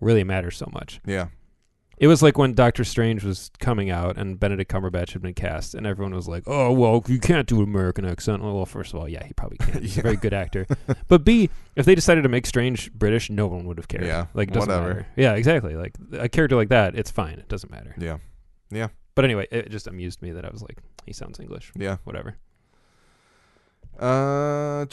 really 0.00 0.24
matter 0.24 0.50
so 0.50 0.68
much. 0.72 1.00
yeah, 1.06 1.28
It 1.98 2.06
was 2.06 2.22
like 2.22 2.38
when 2.38 2.54
Doctor 2.54 2.84
Strange 2.84 3.24
was 3.24 3.50
coming 3.58 3.90
out 3.90 4.16
and 4.16 4.38
Benedict 4.38 4.70
Cumberbatch 4.70 5.12
had 5.12 5.22
been 5.22 5.34
cast, 5.34 5.74
and 5.74 5.86
everyone 5.86 6.14
was 6.14 6.28
like, 6.28 6.44
"Oh, 6.46 6.72
well, 6.72 7.02
you 7.08 7.18
can't 7.18 7.46
do 7.48 7.56
an 7.58 7.64
American 7.64 8.04
accent." 8.04 8.42
Well, 8.42 8.64
first 8.66 8.94
of 8.94 9.00
all, 9.00 9.08
yeah, 9.08 9.24
he 9.24 9.32
probably 9.32 9.58
can't. 9.58 9.82
He's 9.82 9.98
a 9.98 10.02
very 10.08 10.16
good 10.16 10.32
actor. 10.32 10.66
But 11.08 11.24
B, 11.24 11.50
if 11.74 11.84
they 11.86 11.94
decided 11.96 12.22
to 12.22 12.28
make 12.28 12.46
Strange 12.46 12.92
British, 12.92 13.30
no 13.30 13.46
one 13.48 13.64
would 13.66 13.78
have 13.78 13.88
cared. 13.88 14.04
Yeah, 14.06 14.26
like 14.34 14.50
whatever. 14.54 14.88
matter. 14.88 15.06
Yeah, 15.16 15.34
exactly. 15.34 15.74
Like 15.74 15.94
a 16.12 16.28
character 16.28 16.54
like 16.56 16.68
that, 16.68 16.94
it's 16.94 17.10
fine. 17.10 17.38
It 17.40 17.48
doesn't 17.48 17.70
matter. 17.70 17.94
Yeah, 17.98 18.18
yeah, 18.70 18.88
But 19.16 19.24
anyway, 19.24 19.48
it 19.50 19.70
just 19.70 19.86
amused 19.88 20.22
me 20.22 20.30
that 20.32 20.44
I 20.44 20.50
was 20.50 20.62
like, 20.62 20.78
he 21.06 21.12
sounds 21.12 21.40
English. 21.40 21.72
yeah. 21.76 21.96
Whatever. 22.04 22.36
Uh, 23.98 24.86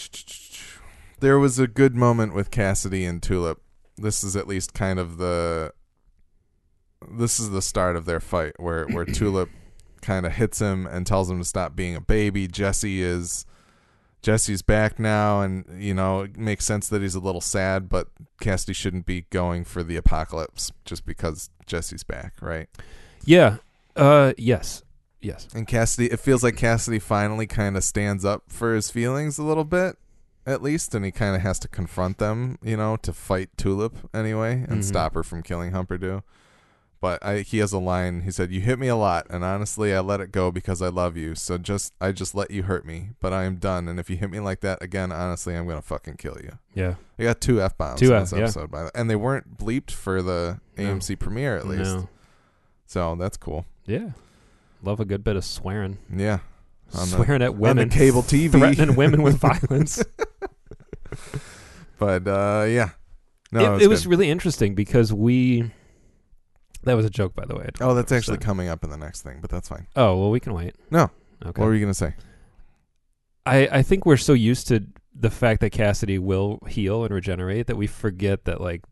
there 1.19 1.37
was 1.37 1.59
a 1.59 1.67
good 1.67 1.95
moment 1.95 2.33
with 2.33 2.49
Cassidy 2.49 3.05
and 3.05 3.21
Tulip. 3.21 3.61
This 3.97 4.23
is 4.23 4.35
at 4.35 4.47
least 4.47 4.73
kind 4.73 4.99
of 4.99 5.17
the. 5.17 5.73
This 7.09 7.39
is 7.39 7.51
the 7.51 7.61
start 7.61 7.95
of 7.95 8.05
their 8.05 8.19
fight, 8.19 8.53
where 8.59 8.85
where 8.87 9.05
Tulip 9.13 9.49
kind 10.01 10.25
of 10.25 10.33
hits 10.33 10.59
him 10.59 10.85
and 10.85 11.05
tells 11.05 11.29
him 11.29 11.39
to 11.39 11.45
stop 11.45 11.75
being 11.75 11.95
a 11.95 12.01
baby. 12.01 12.47
Jesse 12.47 13.01
is. 13.01 13.45
Jesse's 14.21 14.63
back 14.63 14.97
now, 14.97 15.41
and 15.41 15.65
you 15.77 15.93
know 15.93 16.21
it 16.21 16.35
makes 16.35 16.65
sense 16.65 16.89
that 16.89 17.03
he's 17.03 17.13
a 17.13 17.19
little 17.19 17.41
sad, 17.41 17.87
but 17.89 18.07
Cassidy 18.41 18.73
shouldn't 18.73 19.05
be 19.05 19.27
going 19.29 19.63
for 19.63 19.83
the 19.83 19.97
apocalypse 19.97 20.71
just 20.83 21.05
because 21.05 21.51
Jesse's 21.67 22.03
back, 22.03 22.33
right? 22.41 22.67
Yeah. 23.23 23.57
Uh. 23.95 24.33
Yes. 24.35 24.83
Yes. 25.25 25.47
And 25.55 25.67
Cassidy, 25.67 26.11
it 26.11 26.19
feels 26.19 26.43
like 26.43 26.55
Cassidy 26.55 26.99
finally 26.99 27.47
kind 27.47 27.75
of 27.75 27.83
stands 27.83 28.23
up 28.23 28.43
for 28.47 28.75
his 28.75 28.91
feelings 28.91 29.39
a 29.39 29.43
little 29.43 29.63
bit, 29.63 29.97
at 30.45 30.61
least, 30.61 30.93
and 30.95 31.03
he 31.05 31.11
kind 31.11 31.35
of 31.35 31.41
has 31.41 31.59
to 31.59 31.67
confront 31.67 32.17
them, 32.17 32.57
you 32.63 32.77
know, 32.77 32.97
to 32.97 33.11
fight 33.13 33.49
Tulip 33.57 33.95
anyway 34.13 34.65
and 34.67 34.81
Mhm. 34.81 34.83
stop 34.83 35.13
her 35.15 35.23
from 35.23 35.41
killing 35.41 35.71
Humperdoo. 35.71 36.21
But 37.01 37.23
I, 37.23 37.39
he 37.41 37.59
has 37.59 37.71
a 37.71 37.77
line. 37.77 38.21
He 38.21 38.31
said, 38.31 38.51
"You 38.51 38.61
hit 38.61 38.79
me 38.79 38.87
a 38.87 38.95
lot, 38.95 39.27
and 39.29 39.43
honestly, 39.43 39.93
I 39.93 39.99
let 39.99 40.21
it 40.21 40.31
go 40.31 40.49
because 40.51 40.81
I 40.81 40.87
love 40.87 41.15
you. 41.17 41.35
So 41.35 41.57
just, 41.59 41.93
I 42.01 42.11
just 42.11 42.33
let 42.33 42.49
you 42.49 42.63
hurt 42.63 42.83
me, 42.85 43.09
but 43.19 43.31
I 43.33 43.43
am 43.43 43.57
done. 43.57 43.87
And 43.87 43.99
if 43.99 44.09
you 44.09 44.15
hit 44.17 44.31
me 44.31 44.39
like 44.39 44.61
that 44.61 44.81
again, 44.81 45.11
honestly, 45.11 45.55
I'm 45.55 45.67
gonna 45.67 45.81
fucking 45.83 46.15
kill 46.15 46.37
you." 46.41 46.57
Yeah. 46.73 46.95
I 47.19 47.23
got 47.23 47.41
two 47.41 47.61
f 47.61 47.77
bombs 47.77 47.99
Two 47.99 48.07
in 48.07 48.13
F, 48.13 48.29
this 48.29 48.33
yeah. 48.33 48.43
episode, 48.45 48.71
by 48.71 48.83
the, 48.85 48.91
and 48.97 49.09
they 49.09 49.15
weren't 49.15 49.57
bleeped 49.57 49.91
for 49.91 50.21
the 50.23 50.59
No. 50.77 50.83
AMC 50.83 51.15
premiere 51.15 51.57
at 51.57 51.67
least. 51.67 51.83
No. 51.95 52.09
So 52.87 53.15
that's 53.15 53.37
cool. 53.37 53.65
Yeah. 53.85 54.11
Love 54.81 54.99
a 54.99 55.05
good 55.05 55.23
bit 55.23 55.35
of 55.35 55.43
swearing. 55.45 55.97
Yeah. 56.11 56.39
On 56.97 57.09
the- 57.09 57.23
swearing 57.23 57.41
at 57.41 57.55
women. 57.55 57.89
cable 57.89 58.23
TV. 58.23 58.51
Threatening 58.51 58.95
women 58.95 59.21
with 59.21 59.37
violence. 59.39 60.03
But 61.97 62.27
uh, 62.27 62.65
yeah, 62.67 62.89
no, 63.51 63.59
it, 63.61 63.63
it 63.63 63.69
was, 63.71 63.83
it 63.83 63.89
was 63.89 64.07
really 64.07 64.29
interesting 64.29 64.75
because 64.75 65.13
we. 65.13 65.71
That 66.83 66.93
was 66.95 67.05
a 67.05 67.09
joke, 67.09 67.33
by 67.35 67.45
the 67.45 67.55
way. 67.55 67.69
Oh, 67.81 67.95
that's 67.95 68.11
if 68.11 68.15
it 68.15 68.17
was 68.17 68.29
actually 68.29 68.37
coming 68.39 68.67
up 68.67 68.83
in 68.83 68.89
the 68.91 68.97
next 68.97 69.21
thing, 69.23 69.39
but 69.41 69.49
that's 69.49 69.69
fine. 69.69 69.87
Oh 69.95 70.17
well, 70.19 70.29
we 70.29 70.39
can 70.39 70.53
wait. 70.53 70.75
No. 70.91 71.09
Okay. 71.43 71.59
What 71.61 71.67
were 71.67 71.73
you 71.73 71.79
gonna 71.81 71.93
say? 71.93 72.13
I 73.45 73.67
I 73.71 73.81
think 73.81 74.05
we're 74.05 74.17
so 74.17 74.33
used 74.33 74.67
to 74.67 74.85
the 75.17 75.29
fact 75.31 75.61
that 75.61 75.69
Cassidy 75.71 76.19
will 76.19 76.59
heal 76.67 77.03
and 77.05 77.13
regenerate 77.13 77.67
that 77.67 77.77
we 77.77 77.87
forget 77.87 78.43
that 78.45 78.59
like 78.61 78.83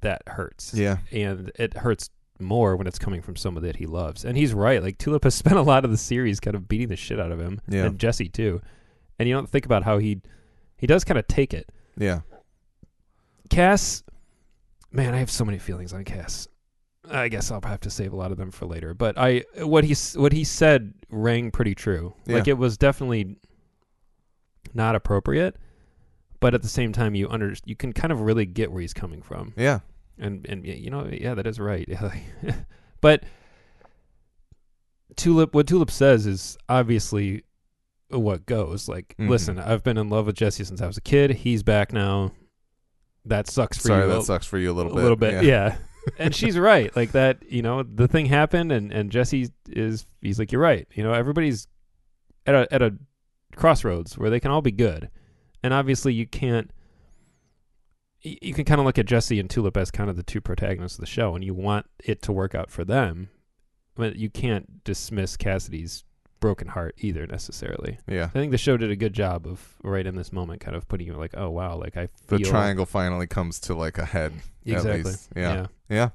that 0.00 0.22
hurts. 0.26 0.74
Yeah, 0.74 0.98
And 1.12 1.52
it 1.56 1.74
hurts 1.76 2.10
more 2.40 2.76
when 2.76 2.86
it's 2.86 2.98
coming 2.98 3.22
from 3.22 3.36
someone 3.36 3.62
that 3.64 3.76
he 3.76 3.86
loves. 3.86 4.24
And 4.24 4.36
he's 4.36 4.54
right. 4.54 4.82
Like 4.82 4.98
Tulip 4.98 5.24
has 5.24 5.34
spent 5.36 5.56
a 5.56 5.62
lot 5.62 5.84
of 5.84 5.90
the 5.90 5.96
series 5.96 6.40
kind 6.40 6.54
of 6.54 6.68
beating 6.68 6.88
the 6.88 6.96
shit 6.96 7.20
out 7.20 7.32
of 7.32 7.40
him. 7.40 7.60
Yeah. 7.68 7.84
And 7.86 7.98
Jesse 7.98 8.28
too. 8.28 8.60
And 9.18 9.28
you 9.28 9.34
don't 9.34 9.48
think 9.48 9.66
about 9.66 9.82
how 9.84 9.98
he 9.98 10.20
he 10.78 10.86
does 10.86 11.04
kind 11.04 11.18
of 11.18 11.26
take 11.26 11.52
it. 11.52 11.70
yeah, 11.98 12.20
Cass, 13.50 14.02
man, 14.92 15.12
I 15.14 15.18
have 15.18 15.30
so 15.30 15.44
many 15.44 15.58
feelings 15.58 15.92
on 15.92 16.04
Cass. 16.04 16.48
I 17.10 17.28
guess 17.28 17.50
I'll 17.50 17.60
have 17.64 17.80
to 17.80 17.90
save 17.90 18.12
a 18.12 18.16
lot 18.16 18.30
of 18.30 18.38
them 18.38 18.50
for 18.50 18.66
later. 18.66 18.94
But 18.94 19.18
I, 19.18 19.44
what 19.58 19.84
he 19.84 19.94
what 20.18 20.32
he 20.32 20.44
said 20.44 20.94
rang 21.10 21.50
pretty 21.50 21.74
true. 21.74 22.14
Like 22.26 22.46
it 22.48 22.56
was 22.56 22.78
definitely 22.78 23.36
not 24.72 24.94
appropriate, 24.94 25.56
but 26.38 26.54
at 26.54 26.62
the 26.62 26.68
same 26.68 26.92
time, 26.92 27.14
you 27.14 27.28
under 27.28 27.54
you 27.64 27.74
can 27.74 27.92
kind 27.92 28.12
of 28.12 28.20
really 28.20 28.46
get 28.46 28.70
where 28.70 28.80
he's 28.80 28.94
coming 28.94 29.22
from. 29.22 29.52
Yeah. 29.56 29.80
And 30.20 30.46
and 30.48 30.64
you 30.66 30.90
know, 30.90 31.08
yeah, 31.10 31.34
that 31.34 31.46
is 31.46 31.58
right. 31.58 31.88
but 33.00 33.24
Tulip, 35.16 35.54
what 35.54 35.66
Tulip 35.66 35.90
says 35.90 36.26
is 36.26 36.56
obviously 36.68 37.42
what 38.10 38.46
goes. 38.46 38.88
Like, 38.88 39.14
Mhm. 39.18 39.28
listen, 39.28 39.58
I've 39.58 39.82
been 39.82 39.96
in 39.98 40.08
love 40.08 40.26
with 40.26 40.36
Jesse 40.36 40.64
since 40.64 40.80
I 40.80 40.86
was 40.86 40.96
a 40.96 41.00
kid. 41.02 41.30
He's 41.30 41.62
back 41.62 41.92
now. 41.92 42.32
That 43.24 43.48
sucks 43.48 43.78
for 43.78 43.88
Sorry, 43.88 44.02
you. 44.04 44.08
that 44.12 44.18
a- 44.18 44.22
sucks 44.22 44.46
for 44.46 44.58
you 44.58 44.70
a 44.70 44.74
little 44.74 44.92
a 44.92 44.94
bit. 44.94 45.02
little 45.02 45.16
bit, 45.16 45.44
yeah. 45.44 45.76
and 46.18 46.34
she's 46.34 46.58
right. 46.58 46.94
Like 46.96 47.12
that, 47.12 47.38
you 47.50 47.60
know, 47.62 47.82
the 47.82 48.08
thing 48.08 48.26
happened, 48.26 48.72
and 48.72 48.92
and 48.92 49.10
Jesse 49.10 49.48
is 49.68 50.06
he's 50.20 50.38
like, 50.38 50.52
you're 50.52 50.60
right. 50.62 50.86
You 50.94 51.02
know, 51.02 51.12
everybody's 51.12 51.66
at 52.46 52.54
a 52.54 52.68
at 52.72 52.82
a 52.82 52.94
crossroads 53.56 54.16
where 54.16 54.30
they 54.30 54.40
can 54.40 54.50
all 54.50 54.62
be 54.62 54.70
good, 54.72 55.10
and 55.62 55.74
obviously 55.74 56.14
you 56.14 56.26
can't. 56.26 56.70
You 58.22 58.52
can 58.52 58.64
kind 58.64 58.80
of 58.80 58.84
look 58.86 58.98
at 58.98 59.06
Jesse 59.06 59.40
and 59.40 59.48
Tulip 59.48 59.76
as 59.76 59.90
kind 59.90 60.10
of 60.10 60.16
the 60.16 60.22
two 60.22 60.40
protagonists 60.40 60.98
of 60.98 61.02
the 61.02 61.10
show, 61.10 61.34
and 61.34 61.42
you 61.44 61.54
want 61.54 61.86
it 62.04 62.20
to 62.22 62.32
work 62.32 62.54
out 62.54 62.70
for 62.70 62.84
them, 62.84 63.30
but 63.94 64.16
you 64.16 64.28
can't 64.28 64.84
dismiss 64.84 65.36
Cassidy's 65.36 66.04
broken 66.40 66.68
heart 66.68 66.94
either 66.98 67.26
necessarily. 67.26 67.98
Yeah. 68.06 68.24
I 68.24 68.28
think 68.28 68.50
the 68.50 68.58
show 68.58 68.76
did 68.76 68.90
a 68.90 68.96
good 68.96 69.12
job 69.12 69.46
of 69.46 69.76
right 69.82 70.06
in 70.06 70.16
this 70.16 70.32
moment, 70.32 70.60
kind 70.60 70.76
of 70.76 70.88
putting 70.88 71.06
you 71.06 71.14
like, 71.14 71.34
oh 71.36 71.50
wow, 71.50 71.76
like 71.76 71.96
I 71.96 72.08
The 72.26 72.38
triangle 72.38 72.86
finally 72.86 73.26
comes 73.26 73.60
to 73.60 73.74
like 73.74 73.98
a 73.98 74.04
head. 74.06 74.32
exactly. 74.64 75.12
Yeah. 75.36 75.54
yeah. 75.54 75.66
Yeah. 75.88 76.08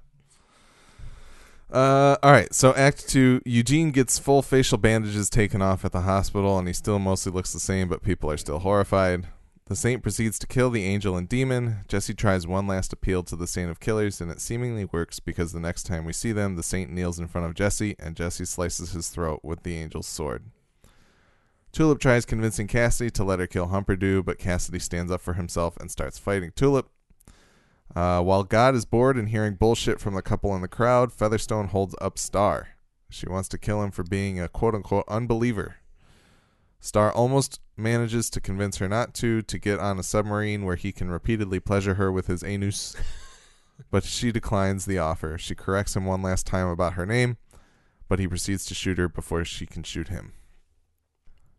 Uh, 1.72 2.18
all 2.22 2.32
right. 2.32 2.54
So 2.54 2.74
Act 2.76 3.08
Two, 3.08 3.42
Eugene 3.46 3.92
gets 3.92 4.20
full 4.20 4.42
facial 4.42 4.78
bandages 4.78 5.30
taken 5.30 5.62
off 5.62 5.84
at 5.86 5.92
the 5.92 6.02
hospital, 6.02 6.58
and 6.60 6.68
he 6.68 6.74
still 6.74 7.00
mostly 7.00 7.32
looks 7.32 7.54
the 7.54 7.60
same, 7.60 7.88
but 7.88 8.04
people 8.04 8.30
are 8.30 8.38
still 8.38 8.60
horrified. 8.60 9.28
The 9.68 9.76
saint 9.76 10.04
proceeds 10.04 10.38
to 10.40 10.48
kill 10.48 10.70
the 10.70 10.84
angel 10.84 11.18
and 11.18 11.28
demon. 11.28 11.86
Jesse 11.88 12.14
tries 12.14 12.46
one 12.46 12.68
last 12.68 12.94
appeal 12.94 13.24
to 13.24 13.36
the 13.36 13.48
saint 13.48 13.72
of 13.72 13.80
killers, 13.80 14.22
and 14.22 14.30
it 14.30 14.40
seemingly 14.40 14.86
works 14.86 15.20
because 15.20 15.54
the 15.54 15.60
next 15.60 15.84
time 15.84 16.06
we 16.06 16.14
see 16.14 16.32
them, 16.32 16.56
the 16.56 16.62
saint 16.62 16.92
kneels 16.92 17.18
in 17.18 17.28
front 17.28 17.48
of 17.48 17.56
Jesse, 17.56 17.96
and 17.98 18.16
Jesse 18.16 18.46
slices 18.46 18.92
his 18.92 19.10
throat 19.10 19.40
with 19.42 19.64
the 19.64 19.76
angel's 19.76 20.06
sword. 20.06 20.44
Tulip 21.72 22.00
tries 22.00 22.26
convincing 22.26 22.68
Cassidy 22.68 23.10
to 23.10 23.24
let 23.24 23.40
her 23.40 23.48
kill 23.48 23.70
Humperdoo, 23.70 24.24
but 24.24 24.38
Cassidy 24.38 24.78
stands 24.78 25.12
up 25.12 25.20
for 25.20 25.34
himself 25.34 25.76
and 25.78 25.90
starts 25.90 26.20
fighting 26.20 26.52
Tulip. 26.56 26.92
Uh, 27.96 28.22
while 28.22 28.44
God 28.44 28.76
is 28.76 28.86
bored 28.86 29.18
and 29.18 29.30
hearing 29.30 29.56
bullshit 29.56 30.00
from 30.00 30.14
the 30.14 30.22
couple 30.22 30.56
in 30.56 30.62
the 30.62 30.68
crowd, 30.68 31.12
Featherstone 31.12 31.70
holds 31.70 31.96
up 32.00 32.20
Starr. 32.20 32.70
She 33.10 33.28
wants 33.28 33.50
to 33.50 33.58
kill 33.58 33.82
him 33.82 33.90
for 33.90 34.04
being 34.04 34.40
a 34.40 34.48
quote 34.48 34.76
unquote 34.76 35.06
unbeliever. 35.08 35.78
Starr 36.86 37.12
almost 37.12 37.60
manages 37.76 38.30
to 38.30 38.40
convince 38.40 38.78
her 38.78 38.88
not 38.88 39.16
to, 39.16 39.42
to 39.42 39.58
get 39.58 39.80
on 39.80 39.98
a 39.98 40.04
submarine 40.04 40.66
where 40.66 40.76
he 40.76 40.92
can 40.92 41.10
repeatedly 41.10 41.60
pleasure 41.60 41.96
her 41.96 42.12
with 42.12 42.28
his 42.28 42.44
anus. 42.44 42.96
but 43.92 44.04
she 44.04 44.32
declines 44.32 44.86
the 44.86 45.00
offer. 45.00 45.36
She 45.38 45.56
corrects 45.56 45.96
him 45.96 46.06
one 46.06 46.22
last 46.22 46.46
time 46.46 46.68
about 46.68 46.94
her 46.94 47.06
name, 47.06 47.38
but 48.08 48.20
he 48.20 48.28
proceeds 48.28 48.66
to 48.68 48.76
shoot 48.76 49.00
her 49.00 49.10
before 49.10 49.44
she 49.46 49.66
can 49.66 49.82
shoot 49.82 50.10
him. 50.10 50.34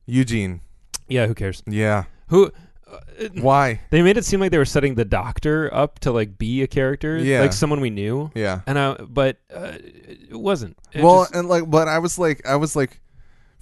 Eugene. 0.07 0.61
Yeah, 1.09 1.27
who 1.27 1.35
cares? 1.35 1.61
Yeah. 1.67 2.05
Who? 2.29 2.53
Uh, 2.89 2.99
Why? 3.35 3.81
they 3.91 4.03
made 4.03 4.17
it 4.17 4.25
seem 4.25 4.39
like 4.39 4.53
they 4.53 4.59
were 4.59 4.65
setting 4.65 4.95
the 4.95 5.05
doctor 5.05 5.73
up 5.75 5.99
to 6.01 6.12
like 6.12 6.39
be 6.39 6.62
a 6.62 6.69
character, 6.69 7.19
Yeah. 7.19 7.41
like 7.41 7.53
someone 7.53 7.81
we 7.81 7.91
knew. 7.91 8.31
Yeah. 8.37 8.61
And 8.69 8.79
I, 8.79 8.95
but 8.95 9.39
uh, 9.53 9.73
it 9.81 10.39
wasn't. 10.39 10.79
It 10.93 11.03
well, 11.03 11.23
just- 11.23 11.35
and 11.35 11.49
like, 11.49 11.69
but 11.69 11.89
I 11.89 11.99
was 11.99 12.17
like, 12.17 12.47
I 12.47 12.55
was 12.55 12.77
like, 12.77 13.01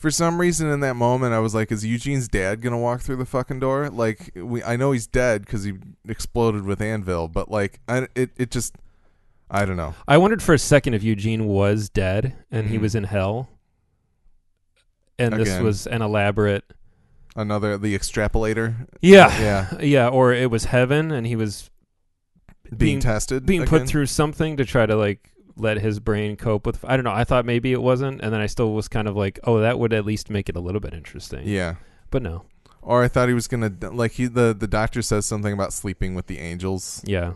for 0.05 0.11
some 0.11 0.39
reason 0.39 0.69
in 0.69 0.81
that 0.81 0.97
moment, 0.97 1.33
I 1.33 1.39
was 1.39 1.55
like, 1.55 1.73
is 1.73 1.83
Eugene's 1.83 2.29
dad 2.29 2.61
gonna 2.61 2.77
walk 2.79 3.01
through 3.01 3.17
the 3.17 3.25
fucking 3.25 3.59
door? 3.59 3.89
Like, 3.89 4.33
we, 4.37 4.63
I 4.63 4.77
know 4.77 4.93
he's 4.93 5.07
dead 5.07 5.47
because 5.47 5.65
he 5.65 5.73
exploded 6.07 6.65
with 6.65 6.83
Anvil, 6.83 7.27
but 7.29 7.51
like, 7.51 7.81
I, 7.89 8.07
it, 8.15 8.29
it 8.37 8.51
just, 8.51 8.77
I 9.51 9.65
don't 9.65 9.79
know. 9.79 9.95
I 10.07 10.19
wondered 10.19 10.43
for 10.43 10.53
a 10.53 10.59
second 10.59 10.93
if 10.93 11.03
Eugene 11.03 11.47
was 11.47 11.89
dead 11.89 12.37
and 12.51 12.69
he 12.69 12.77
Mhm. 12.77 12.83
was 12.83 12.95
in 12.95 13.05
hell, 13.05 13.49
and 15.19 15.33
this 15.33 15.49
Again. 15.49 15.65
was 15.65 15.87
an 15.87 16.03
elaborate. 16.03 16.65
Another 17.35 17.79
the 17.79 17.97
extrapolator, 17.99 18.87
Yeah, 19.01 19.41
yeah, 19.41 19.81
yeah, 19.81 20.09
or 20.09 20.35
it 20.35 20.51
was 20.51 20.67
heaven 20.67 21.11
and 21.13 21.27
he 21.27 21.35
was 21.35 21.71
being, 22.65 22.77
Being- 22.79 23.01
tested, 23.01 23.47
being 23.47 23.65
put 23.65 23.77
again. 23.77 23.87
through 23.87 24.07
something 24.07 24.59
to 24.59 24.67
try 24.67 24.85
to 24.85 24.97
like 24.97 25.31
let 25.57 25.79
his 25.79 26.01
brain 26.01 26.37
cope 26.37 26.67
with. 26.67 26.85
I 26.85 26.97
don't 26.97 27.05
know. 27.05 27.13
I 27.13 27.25
thought 27.25 27.45
maybe 27.45 27.73
it 27.73 27.83
wasn't, 27.83 28.21
and 28.21 28.33
then 28.33 28.41
I 28.41 28.47
still 28.47 28.73
was 28.73 28.89
kind 28.89 29.07
of 29.09 29.17
like, 29.17 29.39
oh, 29.45 29.61
that 29.61 29.79
would 29.79 29.93
at 29.93 30.05
least 30.05 30.31
make 30.31 30.49
it 30.49 30.57
a 30.57 30.61
little 30.61 30.81
bit 30.81 30.93
interesting. 30.95 31.47
Yeah, 31.47 31.77
But 32.11 32.23
no. 32.23 32.45
or 32.83 33.03
I 33.05 33.09
thought 33.09 33.29
he 33.29 33.35
was 33.35 33.47
gonna 33.49 33.73
like 33.93 34.13
he 34.13 34.27
the 34.27 34.55
the 34.59 34.67
doctor 34.67 35.01
says 35.03 35.27
something 35.27 35.53
about 35.53 35.73
sleeping 35.73 36.15
with 36.15 36.27
the 36.27 36.39
angels. 36.39 37.03
Yeah. 37.07 37.35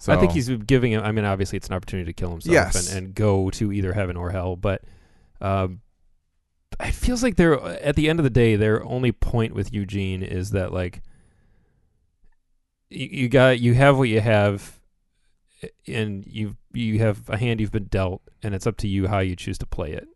So 0.00 0.12
I 0.12 0.16
think 0.16 0.30
he's 0.32 0.48
giving 0.48 0.92
him. 0.92 1.02
I 1.02 1.10
mean, 1.12 1.24
obviously, 1.24 1.56
it's 1.56 1.66
an 1.68 1.74
opportunity 1.74 2.06
to 2.06 2.12
kill 2.12 2.30
himself 2.30 2.52
Yes. 2.52 2.88
and, 2.92 3.06
and 3.06 3.14
go 3.16 3.50
to 3.50 3.72
either 3.72 3.92
heaven 3.94 4.16
or 4.16 4.30
hell. 4.30 4.54
But 4.54 4.82
um, 5.40 5.80
it 6.78 6.92
feels 6.94 7.20
like 7.22 7.34
they're 7.34 7.60
at 7.60 7.96
the 7.96 8.08
end 8.08 8.20
of 8.20 8.24
the 8.24 8.30
day, 8.30 8.54
their 8.54 8.84
only 8.84 9.10
point 9.10 9.54
with 9.54 9.72
Eugene 9.72 10.22
is 10.22 10.50
that 10.52 10.72
like 10.72 11.02
you, 12.90 13.08
you 13.10 13.28
got 13.28 13.58
you 13.58 13.74
have 13.74 13.98
what 13.98 14.08
you 14.08 14.20
have, 14.20 14.78
and 15.86 16.24
you 16.26 16.56
you 16.78 16.98
have 17.00 17.28
a 17.28 17.36
hand 17.36 17.60
you've 17.60 17.72
been 17.72 17.84
dealt, 17.84 18.22
and 18.42 18.54
it's 18.54 18.66
up 18.66 18.76
to 18.78 18.88
you 18.88 19.08
how 19.08 19.20
you 19.20 19.36
choose 19.36 19.58
to 19.58 19.66
play 19.66 19.92
it. 19.92 20.08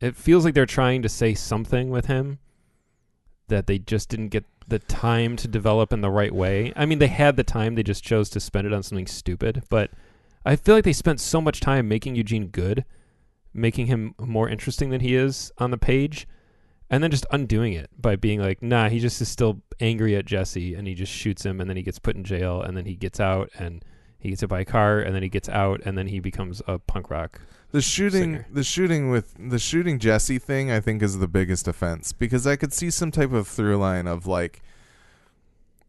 It 0.00 0.16
feels 0.16 0.44
like 0.44 0.54
they're 0.54 0.66
trying 0.66 1.02
to 1.02 1.08
say 1.08 1.34
something 1.34 1.90
with 1.90 2.06
him 2.06 2.38
that 3.48 3.66
they 3.66 3.78
just 3.78 4.08
didn't 4.08 4.28
get 4.28 4.44
the 4.66 4.78
time 4.78 5.36
to 5.36 5.48
develop 5.48 5.92
in 5.92 6.00
the 6.00 6.10
right 6.10 6.34
way. 6.34 6.72
I 6.74 6.86
mean, 6.86 6.98
they 6.98 7.08
had 7.08 7.36
the 7.36 7.44
time, 7.44 7.74
they 7.74 7.82
just 7.82 8.04
chose 8.04 8.30
to 8.30 8.40
spend 8.40 8.66
it 8.66 8.72
on 8.72 8.82
something 8.82 9.06
stupid. 9.06 9.64
But 9.68 9.90
I 10.44 10.56
feel 10.56 10.74
like 10.74 10.84
they 10.84 10.92
spent 10.92 11.20
so 11.20 11.40
much 11.40 11.60
time 11.60 11.88
making 11.88 12.16
Eugene 12.16 12.48
good, 12.48 12.84
making 13.52 13.86
him 13.86 14.14
more 14.18 14.48
interesting 14.48 14.90
than 14.90 15.00
he 15.00 15.14
is 15.14 15.52
on 15.58 15.70
the 15.70 15.78
page, 15.78 16.26
and 16.90 17.02
then 17.02 17.10
just 17.10 17.26
undoing 17.30 17.72
it 17.72 17.90
by 17.98 18.16
being 18.16 18.40
like, 18.40 18.62
nah, 18.62 18.88
he 18.88 19.00
just 19.00 19.20
is 19.20 19.28
still 19.28 19.62
angry 19.80 20.16
at 20.16 20.26
Jesse 20.26 20.74
and 20.74 20.86
he 20.86 20.94
just 20.94 21.12
shoots 21.12 21.44
him 21.44 21.60
and 21.60 21.68
then 21.68 21.76
he 21.76 21.82
gets 21.82 21.98
put 21.98 22.16
in 22.16 22.24
jail 22.24 22.60
and 22.60 22.76
then 22.76 22.84
he 22.84 22.94
gets 22.94 23.20
out 23.20 23.50
and 23.58 23.84
he 24.24 24.30
gets 24.30 24.40
hit 24.40 24.48
by 24.50 24.60
a 24.60 24.64
car 24.64 24.98
and 24.98 25.14
then 25.14 25.22
he 25.22 25.28
gets 25.28 25.48
out 25.48 25.80
and 25.84 25.96
then 25.96 26.08
he 26.08 26.18
becomes 26.18 26.60
a 26.66 26.80
punk 26.80 27.10
rock. 27.10 27.40
The 27.70 27.80
shooting, 27.80 28.22
singer. 28.22 28.46
the 28.50 28.64
shooting 28.64 29.10
with 29.10 29.34
the 29.38 29.58
shooting 29.58 29.98
Jesse 30.00 30.38
thing, 30.38 30.70
I 30.70 30.80
think 30.80 31.02
is 31.02 31.18
the 31.18 31.28
biggest 31.28 31.68
offense 31.68 32.12
because 32.12 32.46
I 32.46 32.56
could 32.56 32.72
see 32.72 32.90
some 32.90 33.10
type 33.10 33.32
of 33.32 33.46
through 33.46 33.76
line 33.76 34.06
of 34.06 34.26
like, 34.26 34.62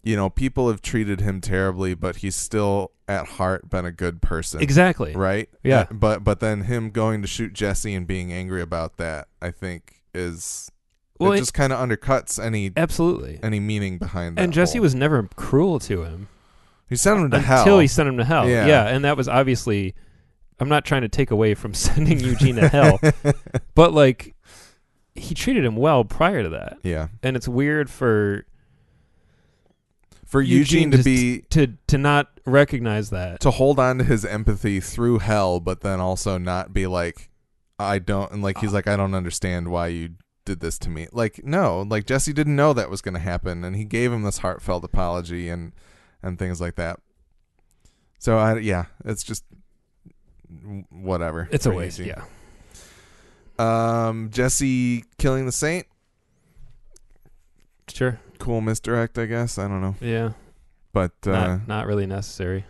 you 0.04 0.16
know, 0.16 0.30
people 0.30 0.68
have 0.70 0.82
treated 0.82 1.22
him 1.22 1.42
terribly, 1.42 1.94
but 1.96 2.18
he's 2.18 2.36
still 2.36 2.92
at 3.08 3.26
heart 3.28 3.70
been 3.70 3.86
a 3.86 3.92
good 3.92 4.22
person, 4.22 4.62
Exactly. 4.62 5.16
right? 5.16 5.48
Yeah. 5.64 5.86
But 5.92 6.24
but 6.24 6.40
then 6.40 6.62
him 6.62 6.90
going 6.92 7.22
to 7.22 7.28
shoot 7.28 7.54
Jesse 7.54 7.94
and 7.96 8.06
being 8.06 8.34
angry 8.34 8.62
about 8.62 8.98
that, 8.98 9.28
I 9.42 9.52
think 9.52 10.02
is 10.14 10.72
Well, 11.20 11.32
it 11.32 11.36
it- 11.36 11.40
just 11.40 11.54
kind 11.54 11.72
of 11.72 11.80
undercuts 11.80 12.44
any 12.44 12.72
Absolutely. 12.76 13.40
any 13.44 13.60
meaning 13.60 13.98
behind 14.00 14.38
that. 14.38 14.42
And 14.44 14.54
Jesse 14.54 14.80
whole- 14.80 14.84
was 14.84 14.96
never 14.96 15.24
cruel 15.36 15.80
to 15.82 16.04
him. 16.04 16.28
He 16.90 16.96
sent 16.96 17.20
him 17.20 17.32
to 17.32 17.38
until 17.38 17.64
hell. 17.66 17.80
he 17.80 17.88
sent 17.88 18.08
him 18.10 18.18
to 18.18 18.26
hell. 18.26 18.48
Yeah. 18.48 18.68
Yeah. 18.68 18.88
and 18.88 19.04
that 19.06 19.18
was 19.18 19.28
obviously. 19.28 19.96
I'm 20.58 20.70
not 20.70 20.86
trying 20.86 21.02
to 21.02 21.10
take 21.10 21.32
away 21.32 21.54
from 21.54 21.74
sending 21.74 22.20
Eugene 22.20 22.56
to 22.56 22.70
hell, 22.70 23.00
but 23.76 23.94
like 23.94 24.36
he 25.14 25.36
treated 25.36 25.66
him 25.66 25.76
well 25.76 26.06
prior 26.06 26.44
to 26.44 26.50
that, 26.50 26.78
yeah, 26.84 27.10
and 27.24 27.36
it's 27.36 27.48
weird 27.48 27.90
for 27.90 28.46
for 30.26 30.42
Eugene, 30.42 30.92
to 30.92 30.98
just- 30.98 31.06
be 31.06 31.42
to 31.50 31.74
to 31.88 31.98
not 31.98 32.40
recognize 32.46 33.10
that. 33.10 33.40
to 33.42 33.52
hold 33.52 33.80
on 33.80 33.98
to 33.98 34.04
his 34.04 34.26
empathy 34.26 34.80
through 34.80 35.20
hell, 35.20 35.60
but 35.60 35.82
then 35.82 36.00
also 36.00 36.38
not 36.38 36.74
be 36.74 36.88
like, 36.88 37.30
I 37.78 38.00
don't, 38.00 38.32
and 38.32 38.42
like 38.42 38.60
he's 38.60 38.72
uh. 38.72 38.76
like, 38.76 38.88
I 38.88 38.96
don't 38.96 39.14
understand 39.14 39.70
why 39.70 39.88
you 39.88 40.12
did 40.46 40.60
this 40.60 40.78
to 40.80 40.90
me. 40.90 41.08
Like, 41.12 41.44
no, 41.44 41.82
like 41.82 42.06
Jesse 42.06 42.34
didn't 42.34 42.56
know 42.56 42.74
that 42.74 42.90
was 42.90 43.02
going 43.02 43.14
to 43.16 43.20
happen, 43.20 43.64
and 43.64 43.76
he 43.76 43.84
gave 43.86 44.12
him 44.12 44.24
this 44.24 44.40
heartfelt 44.40 44.84
apology 44.84 45.50
and 45.50 45.74
and 46.26 46.40
things 46.40 46.60
like 46.60 46.76
that. 46.76 47.00
So 48.20 48.38
I, 48.38 48.58
yeah, 48.58 48.86
it's 49.06 49.24
just 49.24 49.44
whatever. 50.90 51.48
It's 51.52 51.66
a 51.66 51.72
waste. 51.72 52.00
Yeah, 52.00 52.24
Um, 53.60 54.30
Jesse 54.32 55.04
killing 55.18 55.46
the 55.46 55.52
saint, 55.52 55.86
sure. 57.88 58.20
cool 58.40 58.62
misdirect, 58.62 59.18
I 59.18 59.26
guess. 59.26 59.58
I 59.58 59.68
don't 59.68 59.82
know, 59.82 59.96
Yeah, 60.02 60.32
but 60.94 61.12
uh, 61.26 61.32
not 61.32 61.68
not 61.68 61.88
really 61.88 62.06
necessary. 62.08 62.66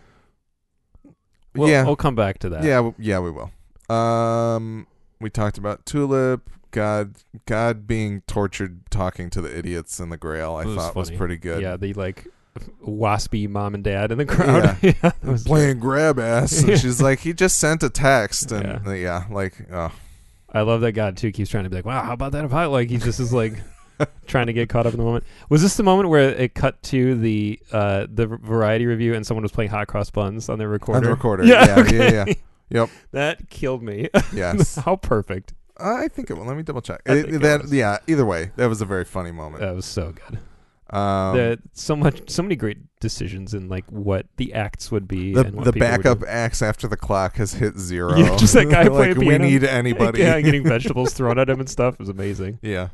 We'll, 1.54 1.70
yeah, 1.70 1.84
we'll 1.84 1.96
come 1.96 2.14
back 2.14 2.38
to 2.40 2.50
that. 2.50 2.64
Yeah, 2.64 2.76
w- 2.76 2.94
yeah, 2.98 3.18
we 3.18 3.30
will. 3.30 3.50
Um, 3.94 4.86
we 5.20 5.30
talked 5.30 5.56
about 5.56 5.86
Tulip, 5.86 6.50
God, 6.70 7.14
God 7.46 7.86
being 7.86 8.20
tortured, 8.26 8.82
talking 8.90 9.30
to 9.30 9.40
the 9.40 9.56
idiots 9.56 9.98
in 9.98 10.10
the 10.10 10.18
Grail. 10.18 10.54
I 10.56 10.64
thought 10.64 10.94
was 10.94 11.10
pretty 11.10 11.38
good. 11.38 11.62
Yeah, 11.62 11.78
the 11.78 11.94
like 11.94 12.26
waspy 12.84 13.48
mom 13.48 13.74
and 13.74 13.82
dad 13.84 14.12
in 14.12 14.18
the 14.18 14.24
crowd. 14.26 14.76
Yeah, 14.82 14.92
that 15.02 15.22
was 15.24 15.44
playing 15.44 15.80
grab 15.80 16.18
ass. 16.18 16.62
Yeah. 16.64 16.72
And 16.72 16.80
she's 16.80 17.00
like, 17.02 17.20
he 17.20 17.32
just 17.32 17.58
sent 17.58 17.82
a 17.82 17.90
text, 17.90 18.52
and 18.52 18.84
Yeah. 18.86 18.92
yeah, 18.94 19.24
like, 19.30 19.54
oh, 19.72 19.92
I 20.52 20.62
love 20.62 20.80
that 20.82 20.92
God 20.92 21.16
too 21.16 21.32
keeps 21.32 21.50
trying 21.50 21.64
to 21.64 21.70
be 21.70 21.76
like, 21.76 21.84
wow, 21.84 22.02
how 22.02 22.12
about 22.12 22.32
that 22.32 22.44
if 22.44 22.52
I 22.54 22.66
like 22.66 22.88
he 22.90 22.96
just 22.98 23.20
is 23.20 23.32
like 23.32 23.54
trying 24.26 24.46
to 24.46 24.52
get 24.52 24.68
caught 24.68 24.86
up 24.86 24.92
in 24.92 24.98
the 24.98 25.04
moment. 25.04 25.24
Was 25.48 25.62
this 25.62 25.76
the 25.76 25.82
moment 25.82 26.08
where 26.08 26.30
it 26.30 26.54
cut 26.54 26.82
to 26.84 27.14
the 27.18 27.58
uh 27.72 28.06
the 28.12 28.26
variety 28.26 28.86
review 28.86 29.14
and 29.14 29.26
someone 29.26 29.42
was 29.42 29.52
playing 29.52 29.70
hot 29.70 29.86
cross 29.88 30.10
buns 30.10 30.48
on 30.48 30.58
their 30.58 30.68
recorder? 30.68 30.98
on 30.98 31.04
the 31.04 31.10
recorder. 31.10 31.44
Yeah, 31.44 31.66
Yeah, 31.66 31.92
yeah, 31.92 32.12
yeah. 32.12 32.22
okay. 32.22 32.36
Yep. 32.70 32.90
That 33.12 33.48
killed 33.50 33.82
me. 33.82 34.08
Yes. 34.32 34.76
how 34.76 34.96
perfect. 34.96 35.54
I 35.78 36.08
think 36.08 36.30
it. 36.30 36.34
Let 36.36 36.56
me 36.56 36.62
double 36.62 36.80
check. 36.80 37.02
It 37.06 37.40
that 37.42 37.68
yeah. 37.70 37.98
Either 38.06 38.24
way, 38.24 38.50
that 38.56 38.66
was 38.66 38.80
a 38.80 38.86
very 38.86 39.04
funny 39.04 39.30
moment. 39.30 39.60
That 39.60 39.74
was 39.74 39.84
so 39.84 40.12
good. 40.12 40.38
Um, 40.90 41.36
the, 41.36 41.58
so 41.72 41.96
much 41.96 42.30
so 42.30 42.42
many 42.44 42.54
great 42.54 42.78
decisions 43.00 43.54
in 43.54 43.68
like 43.68 43.84
what 43.90 44.26
the 44.36 44.54
acts 44.54 44.92
would 44.92 45.08
be 45.08 45.34
the 45.34 45.40
and 45.46 45.54
what 45.56 45.64
the 45.64 45.72
backup 45.72 46.22
acts 46.28 46.62
after 46.62 46.86
the 46.86 46.96
clock 46.96 47.36
has 47.36 47.54
hit 47.54 47.76
zero. 47.78 48.16
Yeah, 48.16 48.36
just 48.36 48.54
that 48.54 48.68
guy 48.68 48.84
like 48.88 49.16
we 49.16 49.36
need 49.38 49.64
anybody. 49.64 50.20
Yeah, 50.20 50.40
getting 50.40 50.62
vegetables 50.68 51.12
thrown 51.12 51.38
at 51.40 51.50
him 51.50 51.58
and 51.58 51.68
stuff 51.68 52.00
is 52.00 52.08
amazing. 52.08 52.60
yeah. 52.62 52.88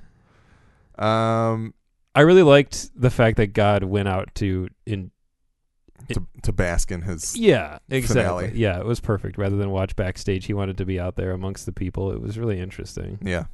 Um, 0.99 1.75
I 2.15 2.21
really 2.23 2.43
liked 2.43 2.91
the 2.95 3.11
fact 3.11 3.37
that 3.39 3.49
God 3.49 3.85
went 3.85 4.09
out 4.09 4.35
to 4.37 4.69
in 4.87 5.11
to 6.15 6.27
to 6.43 6.53
bask 6.53 6.91
in 6.91 7.03
his 7.03 7.37
Yeah, 7.37 7.79
exactly. 7.91 8.47
finale. 8.47 8.59
Yeah, 8.59 8.79
it 8.81 8.87
was 8.87 9.01
perfect. 9.01 9.37
Rather 9.39 9.57
than 9.57 9.71
watch 9.71 9.97
backstage, 9.97 10.47
he 10.47 10.55
wanted 10.55 10.77
to 10.79 10.85
be 10.87 10.99
out 10.99 11.17
there 11.17 11.33
amongst 11.33 11.67
the 11.67 11.73
people. 11.73 12.11
It 12.13 12.21
was 12.21 12.39
really 12.39 12.59
interesting. 12.59 13.19
yeah, 13.23 13.45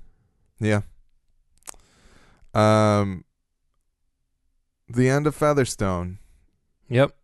yeah. 0.61 0.81
Um, 2.55 3.25
the 4.89 5.09
end 5.09 5.27
of 5.27 5.35
Featherstone. 5.35 6.19
Yep. 6.89 7.15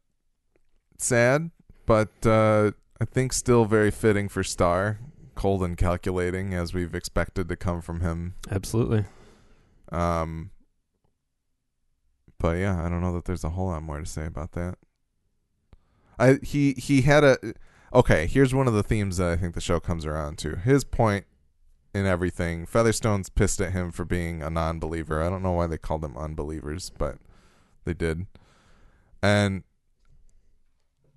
Sad, 0.98 1.50
but 1.86 2.26
uh, 2.26 2.72
I 3.00 3.04
think 3.04 3.32
still 3.32 3.64
very 3.64 3.90
fitting 3.90 4.28
for 4.28 4.42
Starr. 4.42 4.98
Cold 5.34 5.64
and 5.64 5.76
calculating, 5.76 6.54
as 6.54 6.72
we've 6.72 6.94
expected 6.94 7.48
to 7.48 7.56
come 7.56 7.80
from 7.82 8.00
him. 8.00 8.34
Absolutely. 8.50 9.04
Um, 9.90 10.50
but 12.38 12.58
yeah, 12.58 12.84
I 12.84 12.88
don't 12.88 13.00
know 13.00 13.12
that 13.14 13.24
there's 13.24 13.42
a 13.42 13.50
whole 13.50 13.66
lot 13.66 13.82
more 13.82 13.98
to 13.98 14.06
say 14.06 14.26
about 14.26 14.52
that. 14.52 14.76
I 16.18 16.38
he 16.42 16.74
he 16.74 17.02
had 17.02 17.24
a 17.24 17.38
okay. 17.92 18.28
Here's 18.28 18.54
one 18.54 18.68
of 18.68 18.74
the 18.74 18.84
themes 18.84 19.16
that 19.16 19.30
I 19.30 19.36
think 19.36 19.54
the 19.54 19.60
show 19.60 19.80
comes 19.80 20.06
around 20.06 20.38
to. 20.38 20.56
His 20.56 20.84
point 20.84 21.26
in 21.92 22.06
everything. 22.06 22.66
Featherstone's 22.66 23.28
pissed 23.28 23.60
at 23.60 23.72
him 23.72 23.90
for 23.90 24.04
being 24.04 24.42
a 24.42 24.50
non-believer. 24.50 25.22
I 25.22 25.30
don't 25.30 25.42
know 25.42 25.52
why 25.52 25.66
they 25.66 25.78
called 25.78 26.02
them 26.02 26.16
unbelievers, 26.16 26.90
but 26.96 27.18
they 27.84 27.94
did. 27.94 28.26
And 29.22 29.64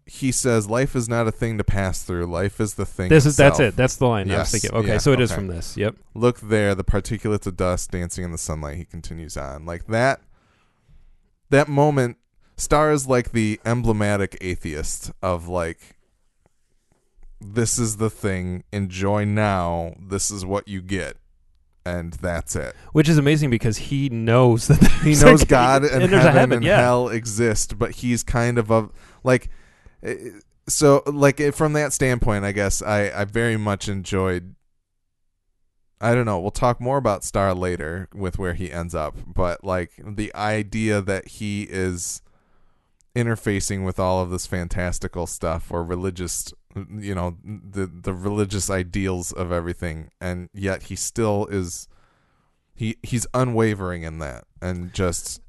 he 0.05 0.31
says, 0.31 0.69
"Life 0.69 0.95
is 0.95 1.09
not 1.09 1.27
a 1.27 1.31
thing 1.31 1.57
to 1.57 1.63
pass 1.63 2.03
through. 2.03 2.25
Life 2.27 2.61
is 2.61 2.75
the 2.75 2.85
thing." 2.85 3.09
This 3.09 3.25
is 3.25 3.35
that's 3.35 3.59
it. 3.59 3.75
That's 3.75 3.97
the 3.97 4.07
line 4.07 4.27
yes. 4.27 4.35
I 4.35 4.39
was 4.39 4.51
thinking. 4.51 4.71
Okay, 4.71 4.87
yeah, 4.87 4.97
so 4.97 5.11
it 5.11 5.19
is 5.19 5.31
okay. 5.31 5.37
from 5.39 5.47
this. 5.47 5.75
Yep. 5.75 5.95
look 6.13 6.39
there 6.39 6.73
the 6.73 6.83
particulates 6.83 7.45
of 7.45 7.57
dust 7.57 7.91
dancing 7.91 8.23
in 8.23 8.31
the 8.31 8.37
sunlight 8.37 8.77
he 8.77 8.85
continues 8.85 9.35
on 9.35 9.65
like 9.65 9.87
that 9.87 10.21
that 11.49 11.67
moment 11.67 12.17
Starr 12.55 12.91
is 12.91 13.07
like 13.07 13.31
the 13.31 13.59
emblematic 13.65 14.35
atheist 14.41 15.11
of 15.21 15.47
like 15.47 15.95
this 17.39 17.77
is 17.77 17.97
the 17.97 18.09
thing 18.09 18.63
enjoy 18.71 19.25
now 19.25 19.93
this 19.99 20.31
is 20.31 20.43
what 20.45 20.67
you 20.67 20.81
get 20.81 21.17
and 21.87 22.13
that's 22.13 22.55
it 22.55 22.75
Which 22.91 23.07
is 23.09 23.17
amazing 23.17 23.49
because 23.49 23.77
he 23.77 24.09
knows 24.09 24.67
that 24.67 24.83
he 25.03 25.11
knows 25.11 25.41
like- 25.41 25.47
god 25.47 25.83
and, 25.83 26.01
there's 26.01 26.13
a 26.13 26.17
heaven, 26.19 26.33
heaven. 26.33 26.51
and 26.57 26.65
yeah. 26.65 26.81
hell 26.81 27.09
exist 27.09 27.77
but 27.79 27.91
he's 27.91 28.23
kind 28.23 28.57
of 28.57 28.69
a 28.71 28.89
like 29.23 29.49
eh, 30.03 30.15
so 30.67 31.01
like 31.05 31.39
eh, 31.39 31.51
from 31.51 31.73
that 31.73 31.93
standpoint 31.93 32.45
i 32.45 32.51
guess 32.51 32.81
i 32.81 33.09
i 33.21 33.25
very 33.25 33.57
much 33.57 33.87
enjoyed 33.87 34.55
i 36.01 36.13
don't 36.13 36.25
know 36.25 36.39
we'll 36.39 36.51
talk 36.51 36.79
more 36.81 36.97
about 36.97 37.23
Starr 37.23 37.53
later 37.55 38.07
with 38.13 38.37
where 38.37 38.53
he 38.53 38.71
ends 38.71 38.93
up 38.93 39.15
but 39.25 39.63
like 39.63 39.91
the 40.05 40.33
idea 40.35 41.01
that 41.01 41.27
he 41.27 41.63
is 41.63 42.21
interfacing 43.15 43.83
with 43.83 43.99
all 43.99 44.21
of 44.21 44.29
this 44.29 44.45
fantastical 44.45 45.25
stuff 45.25 45.71
or 45.71 45.83
religious 45.83 46.53
you 46.99 47.15
know 47.15 47.37
the 47.43 47.85
the 47.87 48.13
religious 48.13 48.69
ideals 48.69 49.31
of 49.31 49.51
everything 49.51 50.09
and 50.21 50.49
yet 50.53 50.83
he 50.83 50.95
still 50.95 51.45
is 51.51 51.87
he 52.75 52.97
he's 53.03 53.25
unwavering 53.33 54.03
in 54.03 54.19
that 54.19 54.43
and 54.61 54.93
just 54.93 55.41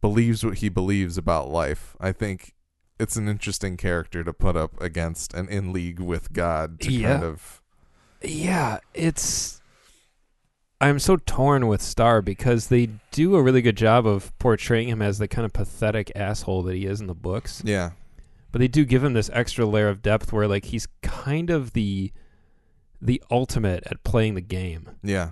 believes 0.00 0.44
what 0.44 0.58
he 0.58 0.68
believes 0.68 1.18
about 1.18 1.50
life 1.50 1.96
i 2.00 2.12
think 2.12 2.54
it's 3.00 3.16
an 3.16 3.28
interesting 3.28 3.76
character 3.76 4.22
to 4.24 4.32
put 4.32 4.56
up 4.56 4.80
against 4.80 5.32
and 5.34 5.48
in 5.48 5.72
league 5.72 6.00
with 6.00 6.32
god 6.32 6.80
to 6.80 6.92
Yeah. 6.92 7.12
kind 7.12 7.24
of 7.24 7.62
Yeah, 8.22 8.78
it's. 8.94 9.60
I'm 10.80 10.98
so 11.00 11.16
torn 11.16 11.66
with 11.68 11.82
Starr 11.82 12.22
because 12.22 12.68
they 12.68 12.88
do 13.10 13.34
a 13.36 13.42
really 13.42 13.62
good 13.62 13.76
job 13.76 14.06
of 14.06 14.36
portraying 14.38 14.88
him 14.88 15.02
as 15.02 15.18
the 15.18 15.26
kind 15.28 15.44
of 15.44 15.52
pathetic 15.52 16.10
asshole 16.16 16.62
that 16.64 16.74
he 16.76 16.86
is 16.86 17.00
in 17.00 17.06
the 17.08 17.14
books. 17.14 17.62
yeah 17.64 17.90
But 18.50 18.60
they 18.60 18.68
do 18.68 18.84
give 18.84 19.04
him 19.04 19.12
this 19.12 19.30
extra 19.32 19.66
layer 19.66 19.88
of 19.88 20.00
depth 20.02 20.32
where 20.32 20.48
like 20.48 20.66
he's 20.66 20.86
kind 21.02 21.50
of 21.50 21.72
the 21.74 22.12
the 23.00 23.22
ultimate 23.30 23.84
at 23.86 24.02
playing 24.04 24.34
the 24.34 24.40
game. 24.40 24.90
yeah 25.02 25.30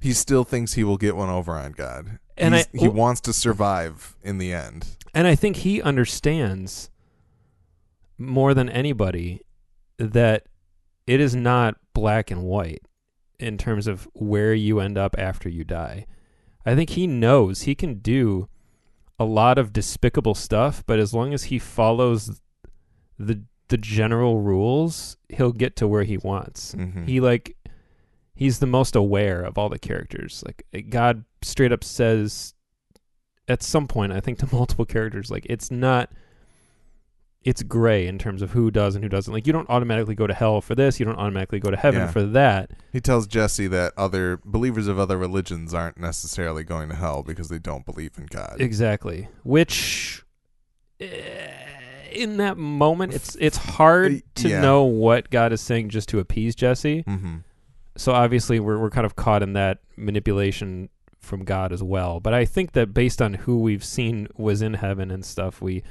he 0.00 0.12
still 0.12 0.42
thinks 0.42 0.72
he 0.72 0.82
will 0.82 0.96
get 0.96 1.14
one 1.14 1.28
over 1.28 1.52
on 1.52 1.70
god 1.70 2.18
And 2.36 2.56
I- 2.56 2.64
he 2.72 2.88
wants 2.88 3.20
to 3.22 3.32
survive 3.32 4.16
in 4.22 4.38
the 4.38 4.52
end 4.52 4.96
And 5.14 5.28
I 5.28 5.36
think 5.36 5.56
he 5.58 5.80
understands 5.80 6.90
more 8.18 8.54
than 8.54 8.68
anybody 8.68 9.42
that 9.98 10.46
it 11.06 11.20
is 11.20 11.34
not 11.36 11.76
black 11.94 12.30
and 12.30 12.42
white 12.42 12.82
in 13.38 13.58
terms 13.58 13.86
of 13.86 14.08
where 14.14 14.54
you 14.54 14.80
end 14.80 14.96
up 14.98 15.14
after 15.18 15.48
you 15.48 15.64
die. 15.64 16.06
I 16.64 16.74
think 16.74 16.90
he 16.90 17.06
knows 17.06 17.62
he 17.62 17.74
can 17.74 17.94
do 18.00 18.48
a 19.18 19.24
lot 19.24 19.58
of 19.58 19.72
despicable 19.72 20.34
stuff, 20.34 20.82
but 20.86 20.98
as 20.98 21.12
long 21.14 21.32
as 21.34 21.44
he 21.44 21.58
follows 21.58 22.40
the 23.18 23.42
the 23.68 23.78
general 23.78 24.40
rules, 24.42 25.16
he'll 25.30 25.52
get 25.52 25.76
to 25.76 25.88
where 25.88 26.02
he 26.02 26.18
wants. 26.18 26.74
Mhm. 26.74 27.06
He 27.06 27.20
like 27.20 27.56
he's 28.34 28.58
the 28.58 28.66
most 28.66 28.94
aware 28.96 29.42
of 29.42 29.56
all 29.56 29.68
the 29.68 29.78
characters. 29.78 30.42
Like 30.46 30.90
God 30.90 31.24
straight 31.42 31.72
up 31.72 31.82
says 31.84 32.54
at 33.48 33.62
some 33.62 33.86
point, 33.88 34.12
I 34.12 34.20
think 34.20 34.38
to 34.38 34.48
multiple 34.54 34.84
characters, 34.84 35.30
like 35.30 35.46
it's 35.48 35.70
not 35.70 36.10
it's 37.44 37.62
gray 37.64 38.06
in 38.06 38.18
terms 38.18 38.40
of 38.42 38.52
who 38.52 38.70
does 38.70 38.94
and 38.94 39.02
who 39.04 39.08
doesn't. 39.08 39.32
Like 39.32 39.46
you 39.46 39.52
don't 39.52 39.68
automatically 39.68 40.14
go 40.14 40.26
to 40.28 40.34
hell 40.34 40.60
for 40.60 40.74
this, 40.76 41.00
you 41.00 41.06
don't 41.06 41.18
automatically 41.18 41.58
go 41.58 41.70
to 41.70 41.76
heaven 41.76 42.02
Yeah. 42.02 42.10
for 42.10 42.22
that. 42.22 42.70
He 42.92 43.00
tells 43.00 43.26
Jesse 43.26 43.66
that 43.68 43.92
other 43.96 44.38
believers 44.44 44.86
of 44.86 44.98
other 44.98 45.18
religions 45.18 45.74
aren't 45.74 45.98
necessarily 45.98 46.62
going 46.62 46.88
to 46.90 46.94
hell 46.94 47.22
because 47.24 47.48
they 47.48 47.58
don't 47.58 47.84
believe 47.84 48.12
in 48.16 48.26
God. 48.26 48.56
Exactly. 48.60 49.28
Which 49.42 50.22
eh, 51.00 51.50
in 52.12 52.36
that 52.36 52.56
moment 52.58 53.14
it's 53.14 53.36
it's 53.40 53.56
hard 53.56 54.22
to 54.36 54.48
Yeah. 54.48 54.60
know 54.60 54.84
what 54.84 55.30
God 55.30 55.52
is 55.52 55.60
saying 55.60 55.88
just 55.88 56.08
to 56.10 56.18
appease 56.20 56.54
Jesse. 56.54 57.02
mm-hmm. 57.04 57.36
so 57.96 58.12
obviously 58.12 58.60
we're 58.60 58.78
we're 58.78 58.90
kind 58.90 59.06
of 59.06 59.16
caught 59.16 59.42
in 59.42 59.52
that 59.54 59.78
manipulation 59.96 60.88
from 61.18 61.44
God 61.44 61.72
as 61.72 61.82
well. 61.82 62.18
But 62.20 62.34
I 62.34 62.44
think 62.44 62.72
that 62.72 62.92
based 62.92 63.22
on 63.22 63.34
who 63.34 63.58
we've 63.60 63.84
seen 63.84 64.26
was 64.36 64.60
in 64.60 64.74
heaven 64.74 65.10
and 65.10 65.24
stuff, 65.24 65.60
we 65.62 65.82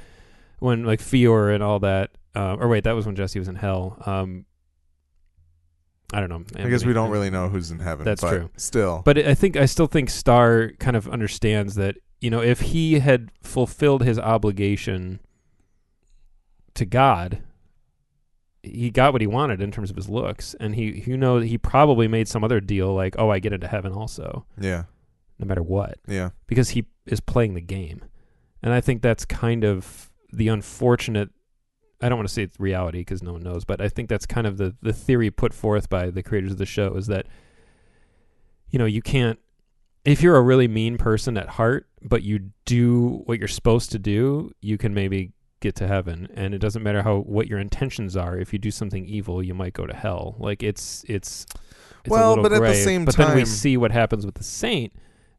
when 0.62 0.84
like 0.84 1.00
Fiore 1.00 1.54
and 1.54 1.62
all 1.62 1.80
that, 1.80 2.12
uh, 2.36 2.56
or 2.58 2.68
wait, 2.68 2.84
that 2.84 2.92
was 2.92 3.04
when 3.04 3.16
Jesse 3.16 3.38
was 3.38 3.48
in 3.48 3.56
hell. 3.56 4.00
Um, 4.06 4.46
I 6.14 6.20
don't 6.20 6.28
know. 6.28 6.44
I 6.62 6.68
guess 6.68 6.84
we 6.84 6.92
don't 6.92 7.10
really 7.10 7.30
know 7.30 7.48
who's 7.48 7.70
in 7.70 7.80
heaven. 7.80 8.04
That's 8.04 8.20
but 8.20 8.30
true. 8.30 8.50
Still, 8.56 9.02
But 9.04 9.18
I 9.18 9.34
think 9.34 9.56
I 9.56 9.66
still 9.66 9.86
think 9.86 10.08
Starr 10.08 10.72
kind 10.78 10.96
of 10.96 11.08
understands 11.08 11.74
that 11.74 11.96
you 12.20 12.30
know 12.30 12.40
if 12.40 12.60
he 12.60 13.00
had 13.00 13.30
fulfilled 13.42 14.04
his 14.04 14.18
obligation 14.18 15.20
to 16.74 16.84
God, 16.84 17.42
he 18.62 18.90
got 18.90 19.12
what 19.12 19.20
he 19.20 19.26
wanted 19.26 19.60
in 19.60 19.72
terms 19.72 19.90
of 19.90 19.96
his 19.96 20.08
looks, 20.08 20.54
and 20.60 20.76
he 20.76 21.02
you 21.06 21.16
know 21.16 21.38
he 21.38 21.58
probably 21.58 22.06
made 22.06 22.28
some 22.28 22.44
other 22.44 22.60
deal 22.60 22.94
like 22.94 23.16
oh 23.18 23.30
I 23.30 23.40
get 23.40 23.52
into 23.52 23.66
heaven 23.66 23.92
also 23.92 24.46
yeah, 24.60 24.84
no 25.38 25.46
matter 25.46 25.62
what 25.62 25.98
yeah, 26.06 26.30
because 26.46 26.70
he 26.70 26.84
is 27.06 27.20
playing 27.20 27.54
the 27.54 27.60
game, 27.60 28.04
and 28.62 28.72
I 28.72 28.80
think 28.80 29.02
that's 29.02 29.24
kind 29.24 29.64
of 29.64 30.11
the 30.32 30.48
unfortunate. 30.48 31.30
I 32.00 32.08
don't 32.08 32.18
want 32.18 32.28
to 32.28 32.34
say 32.34 32.42
it's 32.42 32.58
reality 32.58 32.98
because 32.98 33.22
no 33.22 33.32
one 33.34 33.42
knows, 33.42 33.64
but 33.64 33.80
I 33.80 33.88
think 33.88 34.08
that's 34.08 34.26
kind 34.26 34.46
of 34.46 34.56
the 34.56 34.74
the 34.82 34.92
theory 34.92 35.30
put 35.30 35.54
forth 35.54 35.88
by 35.88 36.10
the 36.10 36.22
creators 36.22 36.52
of 36.52 36.58
the 36.58 36.66
show 36.66 36.94
is 36.94 37.06
that 37.06 37.26
you 38.70 38.78
know 38.78 38.86
you 38.86 39.02
can't 39.02 39.38
if 40.04 40.22
you're 40.22 40.36
a 40.36 40.42
really 40.42 40.66
mean 40.68 40.98
person 40.98 41.36
at 41.36 41.48
heart, 41.50 41.86
but 42.02 42.22
you 42.22 42.50
do 42.64 43.22
what 43.26 43.38
you're 43.38 43.48
supposed 43.48 43.92
to 43.92 43.98
do, 43.98 44.52
you 44.60 44.76
can 44.76 44.92
maybe 44.94 45.32
get 45.60 45.76
to 45.76 45.86
heaven, 45.86 46.28
and 46.34 46.54
it 46.54 46.58
doesn't 46.58 46.82
matter 46.82 47.02
how 47.02 47.18
what 47.18 47.46
your 47.46 47.60
intentions 47.60 48.16
are. 48.16 48.36
If 48.36 48.52
you 48.52 48.58
do 48.58 48.70
something 48.70 49.06
evil, 49.06 49.42
you 49.42 49.54
might 49.54 49.72
go 49.74 49.86
to 49.86 49.94
hell. 49.94 50.34
Like 50.38 50.62
it's 50.62 51.04
it's, 51.08 51.46
it's 52.04 52.08
a 52.08 52.10
Well, 52.10 52.30
little 52.30 52.42
but 52.42 52.52
at 52.52 52.56
the 52.56 52.60
gray. 52.60 52.74
same 52.82 53.04
but 53.04 53.16
then 53.16 53.36
we 53.36 53.44
see 53.44 53.76
what 53.76 53.92
happens 53.92 54.26
with 54.26 54.34
the 54.34 54.44
saint, 54.44 54.92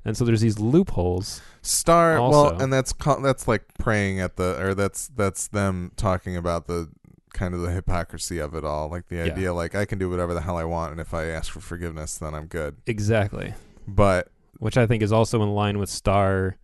And 0.05 0.17
so 0.17 0.25
there's 0.25 0.41
these 0.41 0.59
loopholes. 0.59 1.41
Starr 1.61 2.19
well, 2.19 2.61
and 2.61 2.73
that's 2.73 2.93
that's 3.21 3.47
like 3.47 3.63
praying 3.79 4.19
at 4.19 4.35
the 4.35 4.61
or 4.61 4.73
that's 4.73 5.07
that's 5.07 5.47
them 5.47 5.91
talking 5.95 6.35
about 6.35 6.67
the 6.67 6.89
kind 7.33 7.53
of 7.53 7.61
the 7.61 7.71
hypocrisy 7.71 8.37
of 8.37 8.53
it 8.53 8.63
all. 8.65 8.89
Like 8.89 9.07
the 9.07 9.15
Yeah. 9.17 9.23
idea 9.23 9.53
like 9.53 9.75
I 9.75 9.85
can 9.85 9.97
do 9.97 10.09
whatever 10.09 10.33
the 10.33 10.41
hell 10.41 10.57
I 10.57 10.65
want 10.65 10.91
and 10.91 10.99
if 11.01 11.13
I 11.13 11.25
ask 11.25 11.51
for 11.51 11.61
forgiveness 11.61 12.17
then 12.17 12.33
I'm 12.33 12.47
good. 12.47 12.77
Exactly. 12.85 13.53
But 13.87 14.29
Which 14.59 14.77
I 14.77 14.85
think 14.85 15.01
is 15.01 15.11
also 15.11 15.41
in 15.41 15.49
line 15.49 15.79
with 15.79 15.89
Starr 15.89 16.57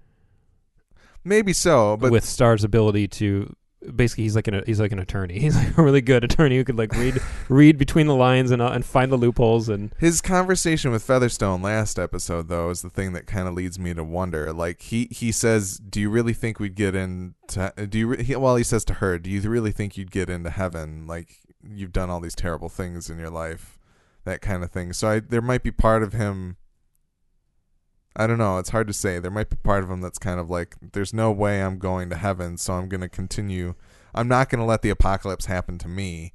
maybe 1.24 1.54
so, 1.54 1.98
but 1.98 2.12
with 2.12 2.26
Starr's 2.26 2.64
ability 2.64 3.08
to 3.08 3.56
basically 3.96 4.26
he's 4.26 4.36
like 4.36 4.48
an 4.48 4.64
he's 4.66 4.80
like 4.80 4.92
an 4.92 5.00
attorney. 5.00 5.40
He's 5.40 5.56
like 5.56 5.78
a 5.78 5.82
really 5.82 6.02
good 6.02 6.24
attorney 6.24 6.58
who 6.58 6.64
could 6.64 6.78
like 6.78 6.94
read 6.94 7.22
read 7.50 7.78
between 7.78 8.08
the 8.08 8.16
lines 8.16 8.52
and 8.52 8.62
uh, 8.62 8.72
and 8.72 8.86
find 8.86 9.12
the 9.12 9.18
loopholes 9.18 9.70
and 9.70 9.94
His 9.98 10.22
conversation 10.22 10.92
with 10.92 11.04
Featherstone 11.04 11.62
last 11.62 11.98
episode, 11.98 12.50
though, 12.50 12.70
is 12.70 12.82
the 12.82 12.90
thing 12.90 13.14
that 13.14 13.28
kind 13.28 13.48
of 13.48 13.54
leads 13.54 13.80
me 13.80 13.94
to 13.94 14.04
wonder. 14.04 14.52
Like 14.54 14.82
he 14.82 15.08
he 15.12 15.32
says, 15.32 15.78
"Do 15.78 16.00
you 16.02 16.10
really 16.10 16.34
think 16.34 16.60
we'd 16.60 16.76
get 16.76 16.96
into? 16.96 17.74
Do 17.90 17.98
you? 17.98 18.08
Re- 18.08 18.24
he, 18.24 18.36
well, 18.36 18.56
he 18.56 18.64
says 18.64 18.84
to 18.86 18.96
her, 18.96 19.18
"Do 19.18 19.30
you 19.30 19.42
really 19.42 19.72
think 19.72 19.98
you'd 19.98 20.12
get 20.12 20.30
into 20.30 20.50
heaven? 20.50 21.08
Like 21.08 21.40
you've 21.64 21.94
done 21.94 22.10
all 22.10 22.20
these 22.20 22.36
terrible 22.36 22.70
things 22.70 23.10
in 23.10 23.18
your 23.18 23.30
life, 23.30 23.78
that 24.26 24.42
kind 24.42 24.64
of 24.64 24.72
thing." 24.72 24.94
So 24.94 25.10
I, 25.10 25.20
there 25.20 25.42
might 25.42 25.64
be 25.64 25.72
part 25.72 26.04
of 26.04 26.14
him. 26.14 26.58
I 28.20 28.28
don't 28.28 28.38
know. 28.38 28.58
It's 28.58 28.70
hard 28.70 28.88
to 28.88 28.94
say. 28.94 29.18
There 29.20 29.32
might 29.32 29.50
be 29.50 29.56
part 29.56 29.84
of 29.84 29.90
him 29.90 30.02
that's 30.02 30.20
kind 30.20 30.40
of 30.40 30.50
like, 30.50 30.76
"There's 30.82 31.14
no 31.14 31.32
way 31.32 31.64
I'm 31.64 31.80
going 31.80 32.10
to 32.10 32.18
heaven, 32.18 32.58
so 32.58 32.74
I'm 32.74 32.90
going 32.90 33.02
to 33.02 33.10
continue. 33.10 33.76
I'm 34.14 34.28
not 34.28 34.50
going 34.50 34.60
to 34.60 34.66
let 34.66 34.82
the 34.82 34.90
apocalypse 34.90 35.46
happen 35.46 35.78
to 35.78 35.88
me. 35.88 36.34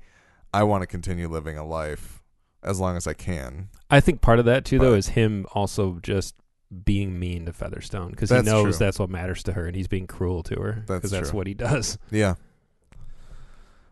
I 0.52 0.62
want 0.62 0.80
to 0.82 0.86
continue 0.86 1.28
living 1.28 1.58
a 1.58 1.64
life." 1.64 2.22
As 2.62 2.80
long 2.80 2.96
as 2.96 3.06
I 3.06 3.12
can. 3.12 3.68
I 3.90 4.00
think 4.00 4.22
part 4.22 4.38
of 4.38 4.46
that 4.46 4.64
too 4.64 4.78
though 4.78 4.94
is 4.94 5.08
him 5.08 5.44
also 5.52 5.98
just 6.02 6.34
being 6.82 7.18
mean 7.18 7.44
to 7.44 7.52
Featherstone 7.52 8.10
because 8.10 8.30
he 8.30 8.40
knows 8.40 8.62
true. 8.78 8.86
that's 8.86 8.98
what 8.98 9.10
matters 9.10 9.42
to 9.42 9.52
her 9.52 9.66
and 9.66 9.76
he's 9.76 9.86
being 9.86 10.06
cruel 10.06 10.42
to 10.44 10.54
her 10.56 10.84
because 10.86 11.10
that's 11.10 11.28
true. 11.28 11.36
what 11.36 11.46
he 11.46 11.52
does. 11.52 11.98
Yeah. 12.10 12.36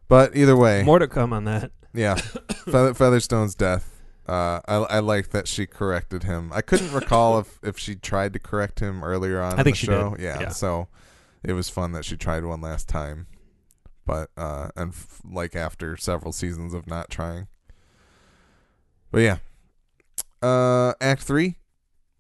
But 0.09 0.35
either 0.37 0.57
way, 0.57 0.83
More 0.85 0.99
to 0.99 1.07
come 1.07 1.33
on 1.35 1.45
that. 1.45 1.71
yeah. 1.93 2.15
Feather, 2.65 2.95
Featherstone's 2.95 3.55
death. 3.55 4.02
Uh, 4.27 4.61
I 4.69 4.75
I 4.75 4.99
like 5.01 5.31
that 5.31 5.49
she 5.49 5.67
corrected 5.67 6.23
him. 6.23 6.53
I 6.55 6.61
couldn't 6.63 6.93
recall 6.93 7.39
if 7.41 7.59
if 7.63 7.79
she 7.79 7.95
tried 7.97 8.33
to 8.35 8.39
correct 8.39 8.81
him 8.81 9.03
earlier 9.03 9.41
on. 9.41 9.55
I 9.55 9.59
in 9.59 9.65
think 9.65 9.77
the 9.77 9.81
she 9.81 9.87
show. 9.87 10.11
did. 10.15 10.21
Yeah, 10.23 10.41
Yeah. 10.41 10.49
So 10.51 10.89
it 11.43 11.55
was 11.55 11.69
fun 11.69 11.93
that 11.93 12.05
she 12.05 12.17
tried 12.17 12.45
one 12.45 12.61
last 12.61 12.89
time, 12.89 13.27
but 14.07 14.31
uh, 14.37 14.69
and 14.77 14.93
f- 14.93 15.21
like 15.29 15.57
after 15.57 15.97
several 15.97 16.33
seasons 16.33 16.73
of 16.73 16.87
not 16.87 17.11
trying. 17.11 17.49
But 19.11 19.23
yeah. 19.23 19.37
Uh, 20.41 20.95
Act 21.01 21.23
three. 21.23 21.57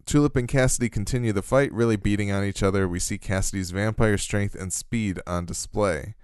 Tulip 0.04 0.34
and 0.34 0.48
Cassidy 0.48 0.88
continue 0.88 1.32
the 1.32 1.42
fight, 1.42 1.72
really 1.72 1.94
beating 1.96 2.32
on 2.32 2.42
each 2.44 2.62
other. 2.64 2.88
We 2.88 2.98
see 2.98 3.18
Cassidy's 3.18 3.70
vampire 3.70 4.18
strength 4.18 4.56
and 4.56 4.72
speed 4.72 5.20
on 5.28 5.46
display. 5.46 6.16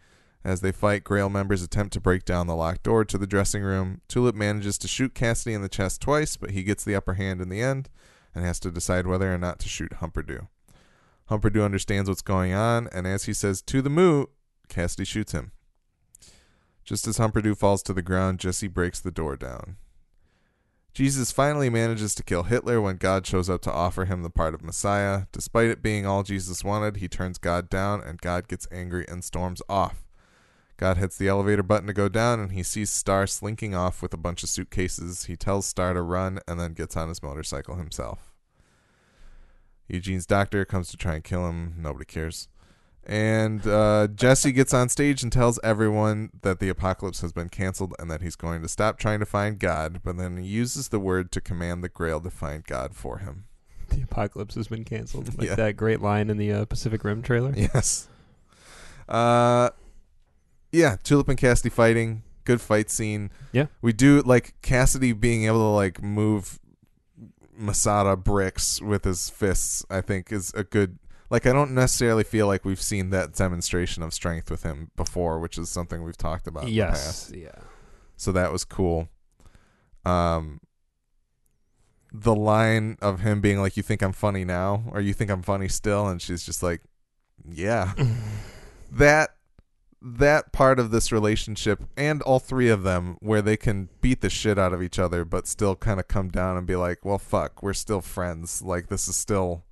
As 0.44 0.60
they 0.60 0.72
fight, 0.72 1.04
Grail 1.04 1.28
members 1.28 1.62
attempt 1.62 1.92
to 1.94 2.00
break 2.00 2.24
down 2.24 2.46
the 2.46 2.54
locked 2.54 2.84
door 2.84 3.04
to 3.04 3.18
the 3.18 3.26
dressing 3.26 3.62
room. 3.62 4.00
Tulip 4.08 4.34
manages 4.34 4.78
to 4.78 4.88
shoot 4.88 5.14
Cassidy 5.14 5.54
in 5.54 5.62
the 5.62 5.68
chest 5.68 6.00
twice, 6.00 6.36
but 6.36 6.52
he 6.52 6.62
gets 6.62 6.84
the 6.84 6.94
upper 6.94 7.14
hand 7.14 7.40
in 7.40 7.48
the 7.48 7.60
end 7.60 7.88
and 8.34 8.44
has 8.44 8.60
to 8.60 8.70
decide 8.70 9.06
whether 9.06 9.32
or 9.32 9.38
not 9.38 9.58
to 9.60 9.68
shoot 9.68 9.94
Humperdoo. 9.94 10.46
Humperdoo 11.28 11.64
understands 11.64 12.08
what's 12.08 12.22
going 12.22 12.54
on, 12.54 12.88
and 12.92 13.06
as 13.06 13.24
he 13.24 13.34
says, 13.34 13.60
to 13.62 13.82
the 13.82 13.90
moo, 13.90 14.26
Cassidy 14.68 15.04
shoots 15.04 15.32
him. 15.32 15.52
Just 16.84 17.06
as 17.06 17.18
Humperdoo 17.18 17.56
falls 17.56 17.82
to 17.82 17.92
the 17.92 18.00
ground, 18.00 18.38
Jesse 18.38 18.68
breaks 18.68 19.00
the 19.00 19.10
door 19.10 19.36
down. 19.36 19.76
Jesus 20.94 21.30
finally 21.30 21.68
manages 21.68 22.14
to 22.14 22.22
kill 22.22 22.44
Hitler 22.44 22.80
when 22.80 22.96
God 22.96 23.26
shows 23.26 23.50
up 23.50 23.60
to 23.62 23.72
offer 23.72 24.06
him 24.06 24.22
the 24.22 24.30
part 24.30 24.54
of 24.54 24.62
Messiah. 24.62 25.24
Despite 25.30 25.68
it 25.68 25.82
being 25.82 26.06
all 26.06 26.22
Jesus 26.22 26.64
wanted, 26.64 26.96
he 26.96 27.08
turns 27.08 27.38
God 27.38 27.68
down, 27.68 28.00
and 28.00 28.20
God 28.20 28.48
gets 28.48 28.66
angry 28.72 29.04
and 29.06 29.22
storms 29.22 29.60
off. 29.68 30.07
God 30.78 30.96
hits 30.96 31.18
the 31.18 31.28
elevator 31.28 31.62
button 31.64 31.88
to 31.88 31.92
go 31.92 32.08
down, 32.08 32.38
and 32.40 32.52
he 32.52 32.62
sees 32.62 32.88
Starr 32.90 33.26
slinking 33.26 33.74
off 33.74 34.00
with 34.00 34.14
a 34.14 34.18
bunch 34.18 34.42
of 34.44 34.48
suitcases. 34.48 35.24
He 35.24 35.36
tells 35.36 35.66
Starr 35.66 35.92
to 35.94 36.02
run 36.02 36.38
and 36.48 36.58
then 36.58 36.72
gets 36.72 36.96
on 36.96 37.08
his 37.08 37.22
motorcycle 37.22 37.74
himself. 37.74 38.32
Eugene's 39.88 40.26
doctor 40.26 40.64
comes 40.64 40.88
to 40.90 40.96
try 40.96 41.14
and 41.14 41.24
kill 41.24 41.48
him. 41.48 41.74
Nobody 41.78 42.04
cares. 42.04 42.48
And 43.04 43.66
uh, 43.66 44.06
Jesse 44.14 44.52
gets 44.52 44.74
on 44.74 44.88
stage 44.90 45.22
and 45.22 45.32
tells 45.32 45.58
everyone 45.64 46.30
that 46.42 46.60
the 46.60 46.68
apocalypse 46.68 47.22
has 47.22 47.32
been 47.32 47.48
canceled 47.48 47.94
and 47.98 48.10
that 48.10 48.20
he's 48.20 48.36
going 48.36 48.60
to 48.62 48.68
stop 48.68 48.98
trying 48.98 49.18
to 49.20 49.26
find 49.26 49.58
God, 49.58 50.02
but 50.04 50.16
then 50.18 50.36
he 50.36 50.46
uses 50.46 50.88
the 50.88 51.00
word 51.00 51.32
to 51.32 51.40
command 51.40 51.82
the 51.82 51.88
Grail 51.88 52.20
to 52.20 52.30
find 52.30 52.64
God 52.64 52.94
for 52.94 53.18
him. 53.18 53.44
The 53.88 54.02
apocalypse 54.02 54.54
has 54.56 54.68
been 54.68 54.84
canceled. 54.84 55.38
Like 55.38 55.48
Yeah. 55.48 55.54
that 55.54 55.78
great 55.78 56.02
line 56.02 56.28
in 56.28 56.36
the 56.36 56.52
uh, 56.52 56.64
Pacific 56.66 57.02
Rim 57.02 57.22
trailer. 57.22 57.54
Yes. 57.56 58.06
Uh, 59.08 59.70
yeah, 60.72 60.96
Tulip 61.02 61.28
and 61.28 61.38
Cassidy 61.38 61.70
fighting. 61.70 62.22
Good 62.44 62.60
fight 62.60 62.90
scene. 62.90 63.30
Yeah. 63.52 63.66
We 63.82 63.92
do 63.92 64.22
like 64.22 64.54
Cassidy 64.62 65.12
being 65.12 65.44
able 65.44 65.58
to 65.58 65.74
like 65.74 66.02
move 66.02 66.58
Masada 67.56 68.16
bricks 68.16 68.80
with 68.80 69.04
his 69.04 69.28
fists. 69.28 69.84
I 69.90 70.00
think 70.00 70.32
is 70.32 70.52
a 70.54 70.64
good. 70.64 70.98
Like 71.30 71.44
I 71.46 71.52
don't 71.52 71.72
necessarily 71.72 72.24
feel 72.24 72.46
like 72.46 72.64
we've 72.64 72.80
seen 72.80 73.10
that 73.10 73.34
demonstration 73.34 74.02
of 74.02 74.14
strength 74.14 74.50
with 74.50 74.62
him 74.62 74.90
before, 74.96 75.38
which 75.38 75.58
is 75.58 75.68
something 75.68 76.02
we've 76.02 76.16
talked 76.16 76.46
about. 76.46 76.64
in 76.64 76.74
the 76.74 76.80
past. 76.82 77.30
Yes. 77.34 77.42
Yeah. 77.44 77.62
So 78.16 78.32
that 78.32 78.50
was 78.50 78.64
cool. 78.64 79.08
Um 80.06 80.60
the 82.10 82.34
line 82.34 82.96
of 83.02 83.20
him 83.20 83.42
being 83.42 83.60
like, 83.60 83.76
You 83.76 83.82
think 83.82 84.00
I'm 84.00 84.12
funny 84.14 84.44
now? 84.46 84.84
Or 84.92 85.02
you 85.02 85.12
think 85.12 85.30
I'm 85.30 85.42
funny 85.42 85.68
still? 85.68 86.06
And 86.08 86.22
she's 86.22 86.44
just 86.44 86.62
like, 86.62 86.80
Yeah. 87.46 87.92
that 88.92 89.34
that 90.00 90.52
part 90.52 90.78
of 90.78 90.90
this 90.92 91.10
relationship 91.10 91.82
and 91.96 92.22
all 92.22 92.38
three 92.38 92.68
of 92.68 92.82
them 92.84 93.16
where 93.20 93.42
they 93.42 93.56
can 93.56 93.88
beat 94.00 94.20
the 94.20 94.30
shit 94.30 94.56
out 94.58 94.72
of 94.72 94.80
each 94.82 94.98
other 94.98 95.24
but 95.24 95.46
still 95.48 95.74
kind 95.74 95.98
of 95.98 96.06
come 96.06 96.28
down 96.28 96.56
and 96.56 96.66
be 96.66 96.76
like, 96.76 97.04
Well 97.04 97.18
fuck, 97.18 97.62
we're 97.62 97.72
still 97.72 98.00
friends. 98.00 98.62
Like 98.62 98.88
this 98.88 99.08
is 99.08 99.16
still 99.16 99.64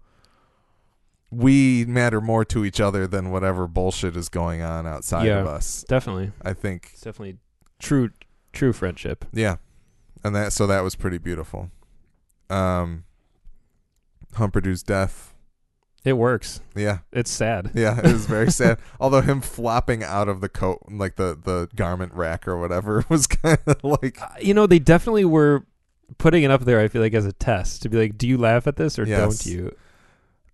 we 1.30 1.84
matter 1.86 2.20
more 2.20 2.44
to 2.46 2.64
each 2.64 2.80
other 2.80 3.06
than 3.06 3.30
whatever 3.30 3.66
bullshit 3.66 4.16
is 4.16 4.28
going 4.28 4.62
on 4.62 4.86
outside 4.86 5.26
Yeah. 5.26 5.40
of 5.40 5.46
us. 5.46 5.84
Definitely. 5.88 6.32
I 6.42 6.52
think 6.52 6.90
It's 6.92 7.02
definitely 7.02 7.38
true. 7.78 8.10
True 8.52 8.72
friendship. 8.72 9.26
yeah, 9.32 9.56
and 10.24 10.34
that 10.34 10.52
so 10.52 10.66
that 10.66 10.80
was 10.80 10.94
pretty 10.96 11.18
beautiful. 11.18 11.70
Um, 12.48 13.04
Humperdoo's 14.34 14.82
death. 14.82 15.34
It 16.06 16.12
works. 16.16 16.60
Yeah, 16.76 16.98
It's 17.12 17.30
sad. 17.32 17.72
yeah, 17.74 17.98
it 17.98 18.04
was 18.12 18.26
very 18.26 18.50
sad. 18.52 18.78
Although 19.00 19.22
him 19.22 19.40
flopping 19.40 20.04
out 20.04 20.28
of 20.28 20.40
the 20.40 20.48
coat, 20.48 20.78
like 20.88 21.16
the 21.16 21.36
the 21.42 21.68
garment 21.74 22.14
rack 22.14 22.46
or 22.46 22.58
whatever, 22.58 23.04
was 23.10 23.26
kind 23.26 23.58
of 23.66 23.82
like 23.82 24.22
Uh, 24.22 24.28
you 24.40 24.54
know, 24.54 24.66
they 24.68 24.78
definitely 24.78 25.24
were 25.24 25.66
putting 26.18 26.44
it 26.44 26.50
up 26.52 26.60
there. 26.64 26.80
I 26.80 26.86
feel 26.86 27.02
like 27.02 27.12
as 27.14 27.26
a 27.26 27.32
test 27.32 27.82
to 27.82 27.88
be 27.88 27.98
like, 27.98 28.16
do 28.16 28.28
you 28.28 28.38
laugh 28.38 28.68
at 28.68 28.76
this 28.76 28.98
or 29.00 29.04
Yes. 29.04 29.18
don't 29.18 29.46
you? 29.52 29.76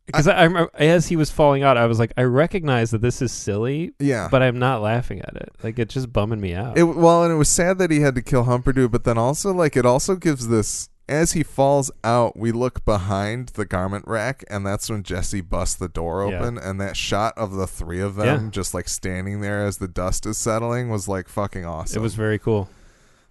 Because 0.07 0.27
I, 0.27 0.33
I 0.39 0.43
remember 0.45 0.71
as 0.75 1.07
he 1.09 1.17
was 1.17 1.31
falling 1.31 1.63
out, 1.63 1.77
I 1.77 1.85
was 1.87 1.99
like, 1.99 2.13
I 2.17 2.23
recognize 2.23 2.91
that 2.91 3.03
this 3.03 3.23
is 3.23 3.31
silly, 3.31 3.93
yeah. 4.01 4.29
but 4.31 4.43
I'm 4.43 4.59
not 4.59 4.81
laughing 4.83 5.21
at 5.21 5.37
it. 5.37 5.51
Like 5.63 5.79
it's 5.79 5.93
just 5.95 6.13
bumming 6.13 6.41
me 6.41 6.55
out. 6.55 6.77
it 6.79 6.83
well, 6.85 7.23
and 7.25 7.33
it 7.33 7.37
was 7.37 7.49
sad 7.51 7.77
that 7.79 7.91
he 7.91 8.01
had 8.01 8.15
to 8.17 8.23
kill 8.23 8.45
Humperdoo, 8.47 8.91
but 8.91 9.05
then 9.05 9.19
also 9.19 9.53
like 9.53 9.77
it 9.77 9.85
also 9.85 10.17
gives 10.17 10.49
this. 10.49 10.89
As 11.13 11.33
he 11.33 11.43
falls 11.43 11.91
out, 12.03 12.37
we 12.39 12.53
look 12.53 12.85
behind 12.87 13.49
the 13.51 13.67
garment 13.67 14.05
rack, 14.09 14.45
and 14.49 14.65
that's 14.67 14.89
when 14.89 15.03
Jesse 15.03 15.43
busts 15.43 15.77
the 15.77 15.89
door 15.89 16.27
Yeah. 16.27 16.39
open. 16.39 16.57
And 16.57 16.81
that 16.81 16.97
shot 16.97 17.35
of 17.37 17.53
the 17.53 17.67
three 17.67 18.01
of 18.01 18.15
them 18.15 18.45
Yeah. 18.45 18.51
just 18.51 18.73
like 18.73 18.89
standing 18.89 19.43
there 19.43 19.65
as 19.67 19.77
the 19.77 19.89
dust 19.89 20.25
is 20.25 20.39
settling 20.39 20.89
was 20.89 21.09
like 21.09 21.29
fucking 21.29 21.67
awesome. 21.67 21.99
it 21.99 22.03
was 22.03 22.15
very 22.15 22.39
cool. 22.39 22.71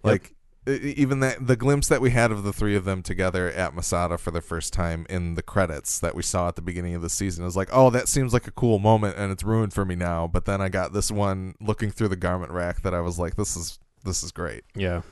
Like 0.04 0.34
e- 0.68 0.94
even 0.96 1.18
that 1.20 1.44
the 1.44 1.56
glimpse 1.56 1.88
that 1.88 2.00
we 2.00 2.10
had 2.10 2.30
of 2.30 2.44
the 2.44 2.52
three 2.52 2.76
of 2.76 2.84
them 2.84 3.02
together 3.02 3.50
at 3.50 3.74
Masada 3.74 4.16
for 4.16 4.30
the 4.30 4.40
first 4.40 4.72
time 4.72 5.04
in 5.10 5.34
the 5.34 5.42
credits 5.42 5.98
that 5.98 6.14
we 6.14 6.22
saw 6.22 6.46
at 6.46 6.54
the 6.54 6.62
beginning 6.62 6.94
of 6.94 7.02
the 7.02 7.10
season 7.10 7.44
is 7.44 7.56
like, 7.56 7.68
oh, 7.72 7.90
that 7.90 8.06
seems 8.06 8.32
like 8.32 8.46
a 8.46 8.52
cool 8.52 8.78
moment, 8.78 9.16
and 9.18 9.32
it's 9.32 9.42
ruined 9.42 9.72
for 9.74 9.84
me 9.84 9.96
now. 9.96 10.28
But 10.28 10.44
then 10.44 10.60
I 10.60 10.68
got 10.68 10.92
this 10.92 11.10
one 11.10 11.56
looking 11.60 11.90
through 11.90 12.08
the 12.08 12.16
garment 12.16 12.52
rack 12.52 12.82
that 12.82 12.94
I 12.94 13.00
was 13.00 13.18
like, 13.18 13.34
this 13.34 13.56
is 13.56 13.80
this 14.04 14.22
is 14.22 14.30
great. 14.30 14.62
Yeah, 14.76 15.02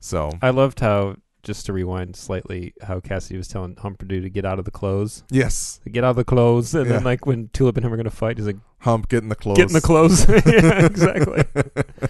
So 0.00 0.32
I 0.42 0.50
loved 0.50 0.80
how. 0.80 1.16
Just 1.48 1.66
to 1.66 1.72
rewind 1.72 2.14
slightly, 2.14 2.74
how 2.82 3.00
Cassidy 3.00 3.36
was 3.38 3.48
telling 3.48 3.74
Humperdoo 3.74 4.22
to 4.22 4.30
get 4.30 4.44
out 4.44 4.58
of 4.60 4.64
the 4.66 4.70
clothes, 4.70 5.24
yes, 5.30 5.80
get 5.90 6.04
out 6.04 6.10
of 6.10 6.16
the 6.16 6.24
clothes, 6.24 6.74
and 6.74 6.86
Yeah. 6.86 6.92
then 6.96 7.04
like 7.04 7.26
when 7.26 7.48
Tulip 7.52 7.76
and 7.76 7.84
him 7.84 7.92
are 7.92 7.96
gonna 7.96 8.10
fight, 8.10 8.36
he's 8.38 8.46
like, 8.46 8.58
Hump 8.80 9.08
get 9.08 9.22
in 9.24 9.28
the 9.28 9.34
clothes. 9.34 9.56
get 9.58 9.68
in 9.68 9.72
the 9.74 9.80
clothes. 9.80 10.28
yeah, 10.28 10.84
exactly. 10.92 11.42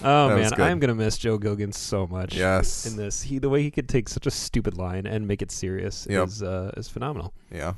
Oh 0.00 0.28
man. 0.28 0.52
I'm 0.60 0.78
gonna 0.78 0.94
miss 0.94 1.18
Joe 1.18 1.38
Gilgun 1.38 1.74
so 1.74 2.06
much. 2.06 2.36
yes. 2.36 2.86
in 2.86 2.96
this. 2.96 3.22
He 3.22 3.38
the 3.38 3.48
way 3.48 3.62
he 3.62 3.70
could 3.70 3.88
take 3.88 4.08
such 4.08 4.26
a 4.26 4.30
stupid 4.30 4.76
line 4.76 5.06
and 5.06 5.26
make 5.26 5.42
it 5.42 5.50
serious 5.50 6.06
Yep. 6.08 6.28
is 6.28 6.42
uh, 6.42 6.70
is 6.76 6.88
phenomenal. 6.88 7.32
yeah. 7.50 7.72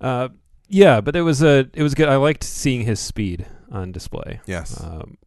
Uh, 0.00 0.28
yeah, 0.68 1.00
but 1.02 1.16
it 1.16 1.22
was 1.22 1.42
a 1.42 1.68
it 1.74 1.82
was 1.82 1.94
good. 1.94 2.08
I 2.08 2.16
liked 2.16 2.44
seeing 2.44 2.82
his 2.86 2.98
speed 3.00 3.44
on 3.70 3.92
display. 3.92 4.40
Yes. 4.46 4.82
Um, 4.82 5.18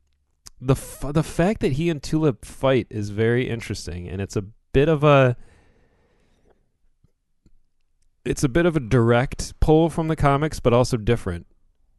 the 0.60 0.74
f- 0.74 1.06
the 1.14 1.22
fact 1.24 1.60
that 1.60 1.74
he 1.74 1.89
and 1.89 2.01
Tulip 2.01 2.45
fight 2.45 2.88
is 2.89 3.10
very 3.10 3.47
interesting, 3.49 4.08
and 4.08 4.20
it's 4.22 4.36
a 4.38 4.45
bit 4.74 4.89
of 4.89 5.03
a 5.03 5.36
it's 8.26 8.43
a 8.43 8.49
bit 8.49 8.65
of 8.65 8.76
a 8.76 8.80
direct 8.80 9.59
pull 9.59 9.89
from 9.89 10.07
the 10.07 10.15
comics, 10.15 10.59
but 10.59 10.74
also 10.74 10.97
different. 10.97 11.45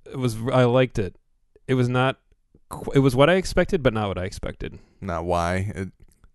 It 0.07 0.19
was 0.19 0.37
I 0.53 0.65
liked 0.65 0.99
it. 0.99 1.17
It 1.67 1.75
was 1.75 1.89
not. 1.89 2.19
It 2.95 3.01
was 3.01 3.15
what 3.15 3.29
I 3.31 3.35
expected, 3.35 3.83
but 3.83 3.93
not 3.93 4.09
what 4.09 4.19
I 4.19 4.25
expected. 4.25 4.79
Not 5.01 5.25
why 5.25 5.73
it 5.75 5.89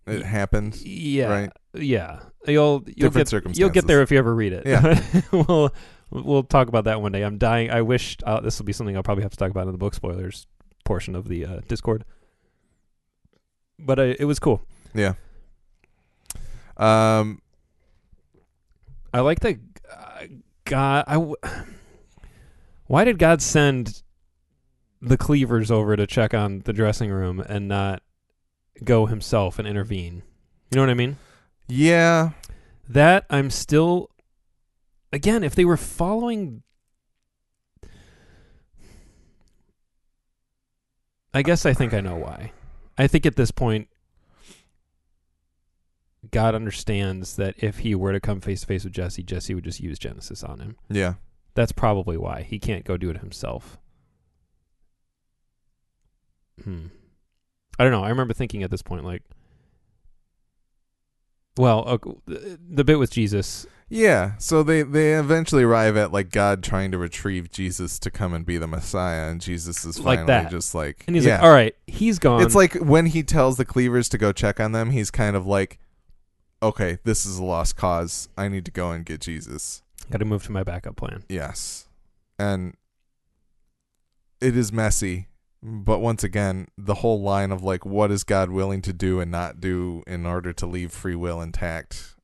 it 0.06 0.22
happened. 0.24 0.76
Yeah, 0.82 1.28
Right. 1.28 1.50
yeah. 1.74 2.20
You'll 2.46 2.82
you'll 2.86 3.10
Different 3.10 3.14
get 3.14 3.28
circumstances. 3.28 3.58
you'll 3.60 3.70
get 3.70 3.86
there 3.86 4.00
if 4.02 4.10
you 4.10 4.18
ever 4.18 4.34
read 4.34 4.52
it. 4.52 4.66
Yeah. 4.66 5.02
we'll 5.32 5.72
we'll 6.10 6.42
talk 6.44 6.68
about 6.68 6.84
that 6.84 7.02
one 7.02 7.12
day. 7.12 7.22
I'm 7.22 7.36
dying. 7.38 7.70
I 7.70 7.82
wish 7.82 8.16
uh, 8.24 8.40
this 8.40 8.58
will 8.58 8.64
be 8.66 8.72
something 8.72 8.96
I'll 8.96 9.02
probably 9.02 9.22
have 9.22 9.32
to 9.32 9.36
talk 9.36 9.50
about 9.50 9.66
in 9.66 9.72
the 9.72 9.78
book 9.78 9.94
spoilers 9.94 10.46
portion 10.84 11.14
of 11.14 11.28
the 11.28 11.44
uh, 11.44 11.60
Discord. 11.68 12.04
But 13.78 13.98
uh, 13.98 14.14
it 14.18 14.24
was 14.24 14.38
cool. 14.38 14.62
Yeah. 14.94 15.14
Um. 16.80 17.42
I 19.12 19.20
like 19.20 19.40
that 19.40 19.58
uh, 19.92 20.26
God. 20.64 21.04
I 21.06 21.14
w- 21.14 21.34
why 22.86 23.04
did 23.04 23.18
God 23.18 23.42
send 23.42 24.02
the 25.02 25.16
Cleavers 25.16 25.70
over 25.70 25.96
to 25.96 26.06
check 26.06 26.32
on 26.32 26.60
the 26.60 26.72
dressing 26.72 27.10
room 27.10 27.40
and 27.40 27.66
not 27.68 28.02
go 28.84 29.06
himself 29.06 29.58
and 29.58 29.66
intervene? 29.66 30.22
You 30.70 30.76
know 30.76 30.82
what 30.82 30.90
I 30.90 30.94
mean? 30.94 31.16
Yeah. 31.68 32.30
That 32.88 33.26
I'm 33.30 33.50
still. 33.50 34.10
Again, 35.12 35.42
if 35.42 35.56
they 35.56 35.64
were 35.64 35.76
following. 35.76 36.62
I 41.34 41.42
guess 41.42 41.66
I 41.66 41.74
think 41.74 41.94
I 41.94 42.00
know 42.00 42.16
why. 42.16 42.52
I 42.96 43.06
think 43.06 43.26
at 43.26 43.36
this 43.36 43.50
point, 43.50 43.88
God 46.30 46.54
understands 46.54 47.36
that 47.36 47.54
if 47.58 47.78
he 47.78 47.94
were 47.94 48.12
to 48.12 48.20
come 48.20 48.40
face 48.40 48.60
to 48.60 48.66
face 48.66 48.84
with 48.84 48.92
Jesse, 48.92 49.22
Jesse 49.22 49.54
would 49.54 49.64
just 49.64 49.80
use 49.80 49.98
Genesis 49.98 50.42
on 50.44 50.60
him. 50.60 50.76
Yeah. 50.90 51.14
That's 51.54 51.72
probably 51.72 52.16
why 52.16 52.42
he 52.42 52.58
can't 52.58 52.84
go 52.84 52.96
do 52.96 53.10
it 53.10 53.18
himself. 53.18 53.78
Hmm. 56.62 56.86
I 57.78 57.84
don't 57.84 57.92
know. 57.92 58.04
I 58.04 58.10
remember 58.10 58.34
thinking 58.34 58.62
at 58.62 58.70
this 58.70 58.82
point, 58.82 59.04
like, 59.04 59.22
well, 61.56 61.84
okay, 61.86 62.10
the, 62.26 62.84
bit 62.84 62.98
with 62.98 63.10
Jesus. 63.10 63.66
Yeah. 63.88 64.32
So 64.38 64.62
they 64.62 64.82
they 64.82 65.14
eventually 65.14 65.62
arrive 65.64 65.96
at 65.96 66.12
like 66.12 66.30
God 66.30 66.62
trying 66.62 66.92
to 66.92 66.98
retrieve 66.98 67.50
Jesus 67.50 67.98
to 68.00 68.10
come 68.10 68.32
and 68.34 68.46
be 68.46 68.56
the 68.58 68.66
Messiah, 68.68 69.30
and 69.30 69.40
Jesus 69.40 69.84
is 69.84 69.98
Like 69.98 70.20
finally 70.20 70.26
that. 70.26 70.50
just 70.50 70.74
like 70.74 71.04
And 71.06 71.16
he's 71.16 71.24
yeah. 71.24 71.36
like, 71.36 71.42
all 71.42 71.50
right, 71.50 71.74
he's 71.86 72.18
gone. 72.18 72.42
It's 72.42 72.54
like 72.54 72.74
when 72.74 73.06
he 73.06 73.22
tells 73.22 73.56
the 73.56 73.64
cleavers 73.64 74.08
to 74.10 74.18
go 74.18 74.32
check 74.32 74.60
on 74.60 74.72
them, 74.72 74.90
he's 74.90 75.10
kind 75.10 75.34
of 75.34 75.46
like, 75.46 75.78
okay, 76.62 76.98
this 77.04 77.24
is 77.24 77.38
a 77.38 77.44
lost 77.44 77.76
cause. 77.76 78.28
I 78.36 78.48
need 78.48 78.64
to 78.64 78.70
go 78.70 78.90
and 78.90 79.04
get 79.04 79.20
Jesus. 79.20 79.82
got 80.10 80.18
to 80.18 80.24
move 80.24 80.44
to 80.44 80.52
my 80.52 80.62
backup 80.62 80.96
plan. 80.96 81.24
Yes. 81.28 81.88
And 82.38 82.74
it 84.40 84.56
is 84.56 84.72
messy. 84.72 85.28
But 85.62 85.98
once 85.98 86.24
again, 86.24 86.68
the 86.78 86.94
whole 86.94 87.20
line 87.20 87.52
of 87.52 87.62
like, 87.62 87.84
what 87.84 88.10
is 88.10 88.24
God 88.24 88.50
willing 88.50 88.80
to 88.82 88.94
do 88.94 89.20
and 89.20 89.30
not 89.30 89.60
do 89.60 90.02
in 90.06 90.24
order 90.24 90.54
to 90.54 90.66
leave 90.66 90.90
free 90.90 91.14
will 91.14 91.42
intact? 91.42 92.14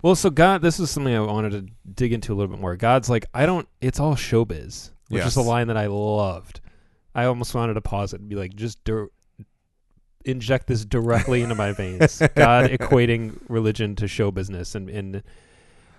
Well, 0.00 0.14
so 0.14 0.30
God, 0.30 0.62
this 0.62 0.80
is 0.80 0.90
something 0.90 1.14
I 1.14 1.20
wanted 1.20 1.50
to 1.50 1.66
dig 1.92 2.12
into 2.12 2.32
a 2.32 2.36
little 2.36 2.54
bit 2.54 2.60
more. 2.60 2.76
God's 2.76 3.10
like, 3.10 3.26
I 3.34 3.44
don't. 3.44 3.68
It's 3.80 4.00
all 4.00 4.14
showbiz, 4.14 4.90
which 5.08 5.24
is 5.24 5.36
a 5.36 5.42
line 5.42 5.66
that 5.66 5.76
I 5.76 5.86
loved. 5.86 6.60
I 7.14 7.24
almost 7.24 7.54
wanted 7.54 7.74
to 7.74 7.80
pause 7.80 8.14
it 8.14 8.20
and 8.20 8.28
be 8.28 8.36
like, 8.36 8.54
just 8.54 8.82
dir- 8.84 9.10
inject 10.24 10.66
this 10.66 10.84
directly 10.84 11.42
into 11.42 11.54
my 11.54 11.72
veins. 11.72 12.22
God 12.34 12.70
equating 12.70 13.38
religion 13.48 13.96
to 13.96 14.08
show 14.08 14.30
business 14.30 14.74
and 14.74 14.88
and 14.90 15.22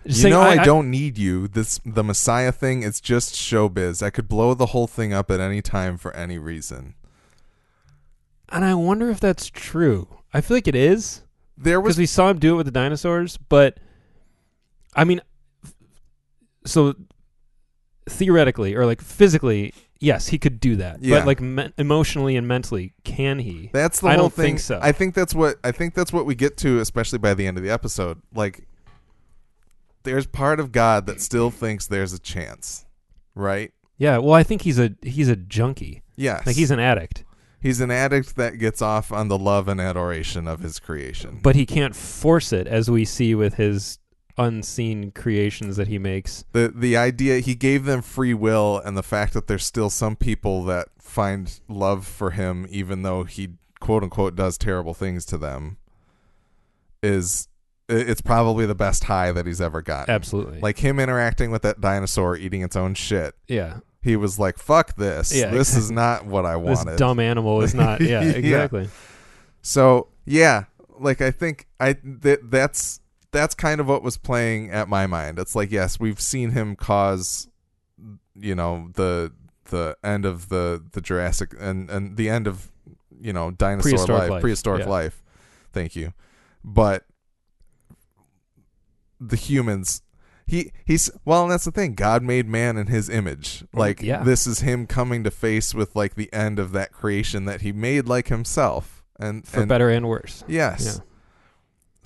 you 0.05 0.13
saying, 0.13 0.33
know, 0.33 0.41
I, 0.41 0.63
don't 0.63 0.89
need 0.89 1.17
you. 1.17 1.47
This 1.47 1.79
the 1.85 2.03
Messiah 2.03 2.51
thing. 2.51 2.83
It's 2.83 3.01
just 3.01 3.33
showbiz. 3.33 4.01
I 4.01 4.09
could 4.09 4.27
blow 4.27 4.53
the 4.53 4.67
whole 4.67 4.87
thing 4.87 5.13
up 5.13 5.29
at 5.29 5.39
any 5.39 5.61
time 5.61 5.97
for 5.97 6.15
any 6.15 6.37
reason. 6.37 6.95
And 8.49 8.65
I 8.65 8.73
wonder 8.73 9.09
if 9.09 9.19
that's 9.19 9.49
true. 9.49 10.07
I 10.33 10.41
feel 10.41 10.57
like 10.57 10.67
it 10.67 10.75
is 10.75 11.21
There 11.57 11.81
was 11.81 11.95
because 11.95 11.99
we 11.99 12.05
saw 12.05 12.29
him 12.29 12.39
do 12.39 12.53
it 12.53 12.57
with 12.57 12.65
the 12.65 12.71
dinosaurs, 12.71 13.37
but 13.37 13.79
I 14.95 15.03
mean, 15.03 15.21
so 16.65 16.95
theoretically 18.09 18.75
or 18.75 18.85
like 18.85 19.01
physically, 19.01 19.73
yes, 19.99 20.27
he 20.27 20.37
could 20.37 20.59
do 20.59 20.75
that. 20.77 21.01
Yeah. 21.03 21.19
But 21.19 21.27
like 21.27 21.41
me- 21.41 21.73
emotionally 21.77 22.35
and 22.35 22.47
mentally, 22.47 22.93
can 23.03 23.39
he? 23.39 23.69
That's 23.73 23.99
the 24.01 24.07
I 24.07 24.13
whole 24.13 24.23
don't 24.23 24.33
thing. 24.33 24.45
think 24.45 24.59
so. 24.59 24.79
I 24.81 24.91
think 24.91 25.13
that's 25.15 25.33
what 25.35 25.57
I 25.63 25.71
think 25.71 25.93
that's 25.93 26.11
what 26.13 26.25
we 26.25 26.35
get 26.35 26.57
to, 26.57 26.79
especially 26.79 27.19
by 27.19 27.33
the 27.33 27.45
end 27.47 27.57
of 27.57 27.63
the 27.63 27.69
episode. 27.69 28.21
Like, 28.33 28.65
there's 30.03 30.25
part 30.25 30.59
of 30.59 30.71
God 30.71 31.05
that 31.07 31.21
still 31.21 31.51
thinks 31.51 31.87
there's 31.87 32.13
a 32.13 32.19
chance, 32.19 32.85
right? 33.35 33.71
Yeah. 33.97 34.17
Well, 34.19 34.33
I 34.33 34.43
think 34.43 34.61
he's 34.63 34.79
a 34.79 34.95
he's 35.01 35.27
a 35.29 35.35
junkie. 35.35 36.03
Yes, 36.15 36.45
Like 36.45 36.57
he's 36.57 36.71
an 36.71 36.79
addict, 36.81 37.23
he's 37.61 37.79
an 37.79 37.91
addict 37.91 38.35
that 38.35 38.57
gets 38.57 38.81
off 38.81 39.11
on 39.13 39.29
the 39.29 39.37
love 39.37 39.69
and 39.69 39.79
adoration 39.79 40.47
of 40.49 40.59
his 40.59 40.79
creation. 40.79 41.39
but 41.41 41.55
he 41.55 41.65
can't 41.65 41.95
force 41.95 42.51
it, 42.51 42.67
as 42.67 42.89
we 42.91 43.05
see 43.05 43.33
with 43.35 43.53
his 43.53 43.99
unseen 44.39 45.11
creations 45.11 45.75
that 45.75 45.87
he 45.87 45.99
makes. 45.99 46.45
the 46.53 46.73
the 46.75 46.97
idea 46.97 47.39
he 47.39 47.53
gave 47.53 47.85
them 47.85 48.01
free 48.01 48.33
will, 48.33 48.79
and 48.83 48.97
the 48.97 49.03
fact 49.03 49.33
that 49.33 49.45
there's 49.47 49.65
still 49.65 49.89
some 49.91 50.15
people 50.15 50.63
that 50.63 50.87
find 50.97 51.59
love 51.67 52.07
for 52.07 52.31
him, 52.31 52.65
even 52.71 53.03
though 53.03 53.25
he 53.25 53.49
quote 53.79 54.01
unquote 54.03 54.35
does 54.35 54.57
terrible 54.57 54.93
things 54.93 55.25
to 55.25 55.37
them, 55.37 55.77
is 57.03 57.47
it's 57.87 58.21
probably 58.21 58.65
the 58.65 58.75
best 58.75 59.05
high 59.05 59.31
that 59.31 59.45
he's 59.45 59.59
ever 59.61 59.81
gotten. 59.81 60.13
Absolutely. 60.13 60.59
like 60.59 60.77
him 60.79 60.99
interacting 60.99 61.49
with 61.51 61.63
that 61.63 61.81
dinosaur 61.81 62.35
eating 62.37 62.61
its 62.61 62.75
own 62.75 62.93
shit. 62.95 63.35
yeah. 63.47 63.79
He 64.01 64.15
was 64.15 64.39
like, 64.39 64.57
"Fuck 64.57 64.95
this! 64.95 65.35
Yeah, 65.35 65.49
this 65.51 65.75
is 65.75 65.91
not 66.03 66.25
what 66.25 66.45
I 66.45 66.55
wanted." 66.55 66.69
This 66.77 66.85
wanted." 66.85 66.97
dumb 66.99 67.19
animal 67.19 67.61
is 67.61 67.75
not. 67.75 67.99
Yeah. 68.01 68.21
Yeah. 68.21 68.31
Exactly. 68.31 68.89
So 69.61 70.07
yeah, 70.25 70.63
like 70.99 71.19
I 71.19 71.31
think 71.31 71.67
I 71.81 71.97
that 72.03 72.49
that's 72.49 73.01
that's 73.31 73.55
kind 73.55 73.79
of 73.79 73.87
what 73.87 74.03
was 74.03 74.17
playing 74.17 74.71
at 74.71 74.87
my 74.87 75.07
mind. 75.07 75.39
It's 75.39 75.55
like 75.55 75.71
yes, 75.71 75.99
we've 75.99 76.21
seen 76.21 76.51
him 76.51 76.75
cause, 76.75 77.47
you 78.35 78.55
know, 78.55 78.89
the 78.93 79.31
the 79.65 79.97
end 80.03 80.25
of 80.25 80.49
the 80.49 80.83
the 80.91 81.01
Jurassic 81.01 81.53
and 81.59 81.89
and 81.89 82.17
the 82.17 82.29
end 82.29 82.47
of 82.47 82.71
you 83.21 83.33
know 83.33 83.51
dinosaur 83.51 83.91
Prehistoric 83.91 84.21
life, 84.21 84.29
life, 84.29 84.41
prehistoric 84.41 84.83
yeah. 84.83 84.89
life. 84.89 85.23
Thank 85.71 85.95
you, 85.95 86.13
but 86.63 87.05
the 89.19 89.35
humans. 89.35 90.01
He 90.45 90.71
he's 90.83 91.11
well, 91.25 91.43
and 91.43 91.51
that's 91.51 91.65
the 91.65 91.71
thing. 91.71 91.93
God 91.93 92.23
made 92.23 92.47
man 92.47 92.75
in 92.75 92.87
His 92.87 93.07
image. 93.07 93.63
Like 93.71 94.01
yeah. 94.01 94.23
this 94.23 94.47
is 94.47 94.61
him 94.61 94.87
coming 94.87 95.23
to 95.23 95.29
face 95.29 95.75
with 95.75 95.95
like 95.95 96.15
the 96.15 96.31
end 96.33 96.57
of 96.57 96.71
that 96.71 96.91
creation 96.91 97.45
that 97.45 97.61
He 97.61 97.71
made 97.71 98.07
like 98.07 98.29
Himself, 98.29 99.03
and 99.19 99.47
For 99.47 99.59
and 99.59 99.69
better 99.69 99.91
and 99.91 100.07
worse. 100.07 100.43
Yes. 100.47 100.97
Yeah. 100.97 101.08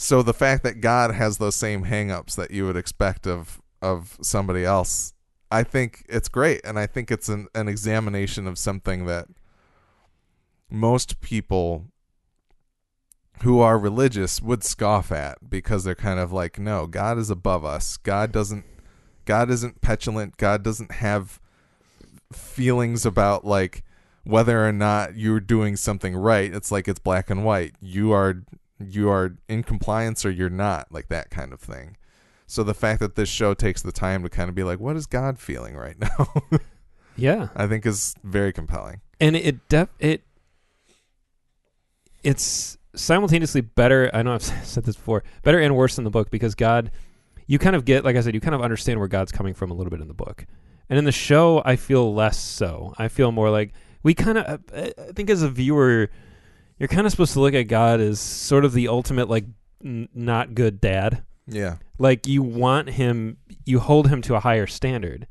So 0.04 0.22
the 0.22 0.34
fact 0.34 0.64
that 0.64 0.82
God 0.82 1.16
has 1.16 1.38
those 1.38 1.56
same 1.56 1.86
hangups 1.86 2.36
that 2.36 2.52
you 2.52 2.66
would 2.66 2.76
expect 2.76 3.26
of 3.26 3.62
of 3.82 4.18
somebody 4.22 4.66
else, 4.66 5.14
I 5.50 5.64
think 5.64 6.04
it's 6.10 6.28
great, 6.28 6.60
and 6.66 6.78
I 6.78 6.88
think 6.88 7.10
it's 7.10 7.30
an, 7.30 7.48
an 7.56 7.70
examination 7.70 8.46
of 8.46 8.58
something 8.58 9.06
that 9.06 9.28
most 10.70 11.22
people 11.22 11.86
who 13.44 13.62
are 13.62 13.80
religious 13.80 14.42
would 14.42 14.66
scoff 14.66 15.10
at 15.10 15.50
because 15.50 15.86
they're 15.86 15.96
kind 15.96 16.20
of 16.20 16.34
like, 16.34 16.60
no, 16.60 16.86
God 16.86 17.18
is 17.18 17.30
above 17.30 17.64
us. 17.64 17.96
God 17.96 18.34
doesn't. 18.34 18.66
God 19.24 19.50
isn't 19.50 19.80
petulant. 19.80 20.36
God 20.36 20.64
doesn't 20.64 20.92
have 20.92 21.40
feelings 22.34 23.06
about 23.06 23.46
like 23.46 23.86
whether 24.26 24.68
or 24.68 24.74
not 24.74 25.16
you're 25.16 25.40
doing 25.40 25.78
something 25.78 26.14
right. 26.14 26.54
It's 26.54 26.74
like 26.74 26.90
it's 26.90 27.00
black 27.00 27.30
and 27.30 27.46
white. 27.46 27.76
You 27.80 28.12
are 28.12 28.44
you 28.90 29.10
are 29.10 29.36
in 29.48 29.64
compliance 29.64 30.26
or 30.26 30.32
you're 30.32 30.50
not, 30.50 30.92
like 30.92 31.08
that 31.10 31.30
kind 31.30 31.54
of 31.54 31.60
thing. 31.60 31.98
So 32.48 32.64
the 32.64 32.74
fact 32.74 33.00
that 33.00 33.16
this 33.16 33.30
show 33.30 33.54
takes 33.54 33.82
the 33.82 33.92
time 33.92 34.22
to 34.24 34.30
kind 34.30 34.50
of 34.50 34.56
be 34.56 34.64
like, 34.64 34.80
what 34.80 34.96
is 34.96 35.06
God 35.08 35.40
feeling 35.40 35.76
right 35.76 36.00
now? 36.00 36.28
Yeah. 37.16 37.50
I 37.56 37.68
think 37.68 37.86
is 37.86 38.16
very 38.24 38.52
compelling. 38.52 39.02
and 39.20 39.36
it 39.36 39.70
def 39.70 39.90
it 40.00 40.24
it's 42.24 42.78
simultaneously 42.96 43.62
better 43.62 44.10
i 44.14 44.22
know 44.22 44.34
i've 44.34 44.42
said 44.66 44.84
this 44.84 44.96
before 44.96 45.24
better 45.44 45.60
and 45.60 45.76
worse 45.76 45.98
in 45.98 46.04
the 46.04 46.10
book 46.10 46.30
because 46.30 46.56
god 46.56 46.92
you 47.48 47.60
kind 47.60 47.76
of 47.76 47.86
get 47.86 48.04
like 48.04 48.16
i 48.16 48.22
said 48.22 48.34
you 48.34 48.42
kind 48.42 48.56
of 48.56 48.62
understand 48.62 49.00
where 49.00 49.08
god's 49.08 49.32
coming 49.32 49.54
from 49.54 49.72
a 49.72 49.74
little 49.74 49.90
bit 49.92 50.02
in 50.02 50.08
the 50.08 50.14
book 50.14 50.46
and 50.90 50.98
in 51.00 51.06
the 51.06 51.12
show 51.12 51.62
i 51.66 51.76
feel 51.76 52.14
less 52.14 52.40
so 52.40 52.94
i 52.98 53.08
feel 53.08 53.32
more 53.32 53.50
like 53.50 53.74
we 54.04 54.14
kind 54.14 54.38
of 54.38 54.62
i 54.76 54.94
I 54.98 55.12
think 55.14 55.30
as 55.30 55.42
a 55.42 55.50
viewer 55.50 56.10
you're 56.84 56.90
kind 56.90 57.06
of 57.08 57.12
supposed 57.12 57.32
to 57.34 57.40
look 57.40 57.54
at 57.54 57.64
god 57.64 58.02
as 58.02 58.20
sort 58.20 58.66
of 58.66 58.74
the 58.74 58.90
ultimate 58.90 59.30
like 59.30 59.46
n- 59.84 60.10
not 60.14 60.54
good 60.54 60.82
dad 60.82 61.24
Yeah. 61.48 61.78
like 61.98 62.28
you 62.28 62.44
want 62.44 62.90
him 62.90 63.38
you 63.66 63.80
hold 63.80 64.10
him 64.10 64.22
to 64.24 64.36
a 64.36 64.40
higher 64.42 64.68
standard 64.68 65.26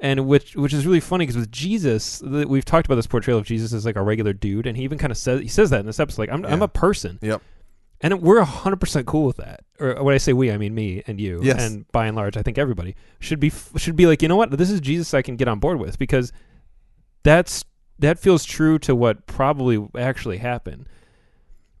and 0.00 0.26
which 0.26 0.56
which 0.56 0.74
is 0.74 0.84
really 0.84 1.00
funny 1.00 1.24
because 1.24 1.36
with 1.38 1.50
jesus 1.52 2.18
th- 2.18 2.46
we've 2.46 2.64
talked 2.64 2.86
about 2.86 2.96
this 2.96 3.06
portrayal 3.06 3.38
of 3.38 3.46
jesus 3.46 3.72
as 3.72 3.86
like 3.86 3.96
a 3.96 4.02
regular 4.02 4.32
dude 4.32 4.66
and 4.66 4.76
he 4.76 4.82
even 4.82 4.98
kind 4.98 5.10
of 5.12 5.16
says 5.16 5.40
he 5.40 5.48
says 5.48 5.70
that 5.70 5.80
in 5.80 5.86
this 5.86 6.00
episode 6.00 6.22
like 6.22 6.30
i'm, 6.32 6.44
I'm 6.44 6.62
a 6.62 6.68
person 6.68 7.18
Yep. 7.22 7.40
And 8.02 8.20
we're 8.20 8.42
100% 8.44 9.06
cool 9.06 9.24
with 9.24 9.38
that. 9.38 9.60
Or 9.80 10.02
when 10.04 10.14
I 10.14 10.18
say 10.18 10.34
we, 10.34 10.52
I 10.52 10.58
mean 10.58 10.74
me 10.74 11.02
and 11.06 11.18
you. 11.18 11.40
Yes. 11.42 11.62
And 11.62 11.90
by 11.92 12.06
and 12.06 12.14
large, 12.14 12.36
I 12.36 12.42
think 12.42 12.58
everybody 12.58 12.94
should 13.20 13.40
be 13.40 13.50
should 13.78 13.96
be 13.96 14.06
like, 14.06 14.20
"You 14.20 14.28
know 14.28 14.36
what? 14.36 14.50
This 14.50 14.70
is 14.70 14.82
Jesus 14.82 15.14
I 15.14 15.22
can 15.22 15.36
get 15.36 15.48
on 15.48 15.60
board 15.60 15.78
with 15.80 15.98
because 15.98 16.30
that's 17.22 17.64
that 17.98 18.18
feels 18.18 18.44
true 18.44 18.78
to 18.80 18.94
what 18.94 19.26
probably 19.26 19.86
actually 19.96 20.38
happened." 20.38 20.88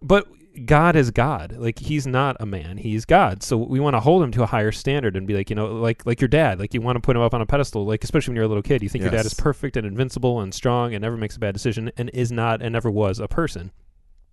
But 0.02 0.26
God 0.64 0.96
is 0.96 1.10
God. 1.10 1.56
Like 1.58 1.78
he's 1.78 2.06
not 2.06 2.36
a 2.40 2.46
man. 2.46 2.78
He's 2.78 3.04
God. 3.04 3.42
So 3.42 3.56
we 3.56 3.78
want 3.78 3.94
to 3.94 4.00
hold 4.00 4.22
him 4.22 4.30
to 4.32 4.42
a 4.42 4.46
higher 4.46 4.72
standard 4.72 5.16
and 5.16 5.26
be 5.26 5.34
like, 5.34 5.50
you 5.50 5.56
know, 5.56 5.66
like 5.66 6.06
like 6.06 6.20
your 6.20 6.28
dad. 6.28 6.58
Like 6.58 6.72
you 6.72 6.80
want 6.80 6.96
to 6.96 7.00
put 7.00 7.16
him 7.16 7.22
up 7.22 7.34
on 7.34 7.42
a 7.42 7.46
pedestal. 7.46 7.84
Like 7.84 8.04
especially 8.04 8.32
when 8.32 8.36
you're 8.36 8.46
a 8.46 8.48
little 8.48 8.62
kid, 8.62 8.82
you 8.82 8.88
think 8.88 9.02
your 9.02 9.10
dad 9.10 9.26
is 9.26 9.34
perfect 9.34 9.76
and 9.76 9.86
invincible 9.86 10.40
and 10.40 10.54
strong 10.54 10.94
and 10.94 11.02
never 11.02 11.16
makes 11.16 11.36
a 11.36 11.38
bad 11.38 11.52
decision 11.52 11.92
and 11.96 12.10
is 12.14 12.32
not 12.32 12.62
and 12.62 12.72
never 12.72 12.90
was 12.90 13.18
a 13.18 13.28
person. 13.28 13.70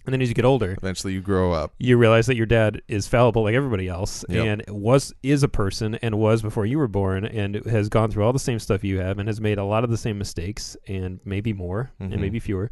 And 0.06 0.12
then 0.14 0.22
as 0.22 0.28
you 0.28 0.36
get 0.36 0.44
older, 0.46 0.72
Eventually, 0.74 1.14
you 1.14 1.22
grow 1.22 1.54
up. 1.54 1.74
you 1.80 1.96
realize 1.98 2.26
that 2.28 2.36
your 2.36 2.46
dad 2.46 2.82
is 2.90 3.08
fallible 3.08 3.44
like 3.44 3.56
everybody 3.56 3.88
else 3.88 4.26
Yep. 4.28 4.46
and 4.46 4.64
was 4.82 5.14
is 5.24 5.44
a 5.44 5.48
person 5.48 5.96
and 5.96 6.18
was 6.20 6.42
before 6.42 6.66
you 6.66 6.78
were 6.78 6.90
born 6.90 7.24
and 7.26 7.56
has 7.66 7.88
gone 7.90 8.12
through 8.12 8.24
all 8.26 8.34
the 8.34 8.40
same 8.40 8.60
stuff 8.60 8.84
you 8.84 9.00
have 9.00 9.18
and 9.20 9.30
has 9.30 9.40
made 9.40 9.58
a 9.58 9.64
lot 9.64 9.84
of 9.86 9.90
the 9.90 9.98
same 9.98 10.18
mistakes 10.18 10.76
and 10.88 11.20
maybe 11.24 11.54
more 11.54 11.92
Mhm. 12.02 12.12
and 12.12 12.22
maybe 12.22 12.40
fewer 12.40 12.70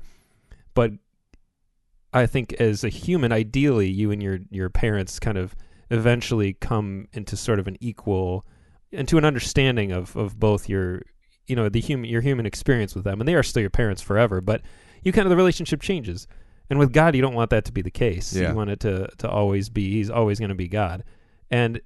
but 0.74 0.92
i 2.14 2.26
think 2.26 2.54
as 2.54 2.84
a 2.84 2.90
human 2.90 3.32
ideally 3.32 3.90
you 3.90 4.12
and 4.12 4.22
your 4.22 4.40
your 4.50 4.70
parents 4.70 5.20
kind 5.20 5.38
of 5.38 5.56
eventually 5.90 6.54
come 6.54 7.08
into 7.14 7.36
sort 7.38 7.60
of 7.60 7.68
an 7.68 7.78
equal 7.80 8.46
into 8.92 9.18
an 9.18 9.24
understanding 9.26 9.92
of 9.92 10.16
of 10.18 10.40
both 10.40 10.68
your 10.68 11.02
you 11.48 11.56
know 11.56 11.70
the 11.70 11.80
human 11.80 12.10
your 12.10 12.22
human 12.22 12.46
experience 12.46 12.94
with 12.96 13.04
them 13.06 13.20
and 13.22 13.28
they 13.28 13.36
are 13.36 13.44
still 13.44 13.62
your 13.62 13.70
parents 13.70 14.02
forever 14.02 14.42
but 14.42 14.62
you 15.04 15.12
kind 15.12 15.26
of 15.26 15.30
the 15.30 15.36
relationship 15.38 15.82
changes 15.82 16.28
and 16.72 16.80
with 16.80 16.92
god 16.92 17.16
you 17.16 17.22
don't 17.22 17.36
want 17.36 17.52
that 17.52 17.66
to 17.66 17.72
be 17.72 17.84
the 17.84 17.92
case 17.92 18.34
Yeah. 18.34 18.50
you 18.50 18.56
want 18.56 18.72
it 18.72 18.80
to 18.80 19.08
to 19.20 19.30
always 19.30 19.70
be 19.70 19.92
he's 19.92 20.10
always 20.10 20.40
going 20.40 20.50
to 20.50 20.56
be 20.56 20.68
god 20.68 21.04
and 21.52 21.80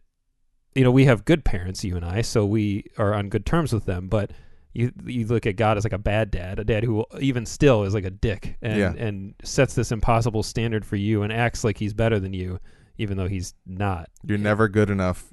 you 0.75 0.83
know 0.85 0.91
we 0.91 1.05
have 1.05 1.25
good 1.25 1.43
parents 1.43 1.83
you 1.83 1.97
and 1.97 2.05
i 2.05 2.21
so 2.21 2.45
we 2.45 2.85
are 2.97 3.13
on 3.13 3.27
good 3.29 3.45
terms 3.45 3.73
with 3.73 3.85
them 3.85 4.07
but 4.07 4.31
you 4.73 4.91
you 5.05 5.25
look 5.25 5.45
at 5.45 5.55
god 5.55 5.77
as 5.77 5.83
like 5.83 5.93
a 5.93 5.97
bad 5.97 6.31
dad 6.31 6.59
a 6.59 6.63
dad 6.63 6.83
who 6.83 7.05
even 7.19 7.45
still 7.45 7.83
is 7.83 7.93
like 7.93 8.05
a 8.05 8.09
dick 8.09 8.57
and 8.61 8.77
Yeah. 8.79 8.93
and 8.97 9.33
sets 9.43 9.73
this 9.75 9.91
impossible 9.91 10.43
standard 10.43 10.85
for 10.85 10.95
you 10.95 11.23
and 11.23 11.33
acts 11.33 11.63
like 11.63 11.77
he's 11.77 11.93
better 11.93 12.19
than 12.19 12.33
you 12.33 12.59
even 12.97 13.17
though 13.17 13.27
he's 13.27 13.53
not 13.65 14.09
You're 14.25 14.37
never 14.37 14.69
good 14.69 14.89
enough, 14.89 15.25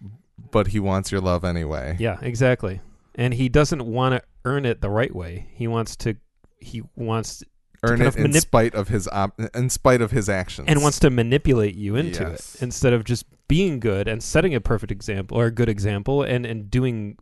but 0.50 0.66
he 0.68 0.80
wants 0.80 1.12
your 1.12 1.20
love 1.20 1.44
anyway. 1.44 1.96
yeah, 2.00 2.18
exactly. 2.20 2.80
And 3.14 3.32
he 3.34 3.48
doesn't 3.48 3.84
want 3.86 4.14
to 4.16 4.22
earn 4.44 4.64
it 4.66 4.80
the 4.80 4.90
right 4.90 5.14
way. 5.14 5.46
He 5.52 5.68
wants 5.68 5.94
to 5.98 6.16
he 6.58 6.82
wants 6.96 7.44
Earn 7.84 7.98
kind 7.98 8.02
it 8.02 8.18
of 8.18 8.24
in 8.24 8.32
spite 8.34 8.74
of 8.74 8.88
his 8.88 9.08
op- 9.08 9.40
in 9.54 9.68
spite 9.70 10.00
of 10.00 10.12
his 10.12 10.28
actions. 10.28 10.68
and 10.68 10.82
wants 10.82 10.98
to 11.00 11.10
manipulate 11.10 11.74
you 11.74 11.96
into 11.96 12.22
Yes. 12.22 12.54
it 12.54 12.62
instead 12.62 12.92
of 12.92 13.02
just 13.04 13.24
being 13.48 13.80
good 13.80 14.06
and 14.08 14.22
setting 14.22 14.54
a 14.54 14.60
perfect 14.60 14.92
example 14.92 15.36
or 15.36 15.46
a 15.46 15.50
good 15.50 15.68
example 15.68 16.22
and 16.22 16.46
and 16.46 16.70
doing 16.70 17.16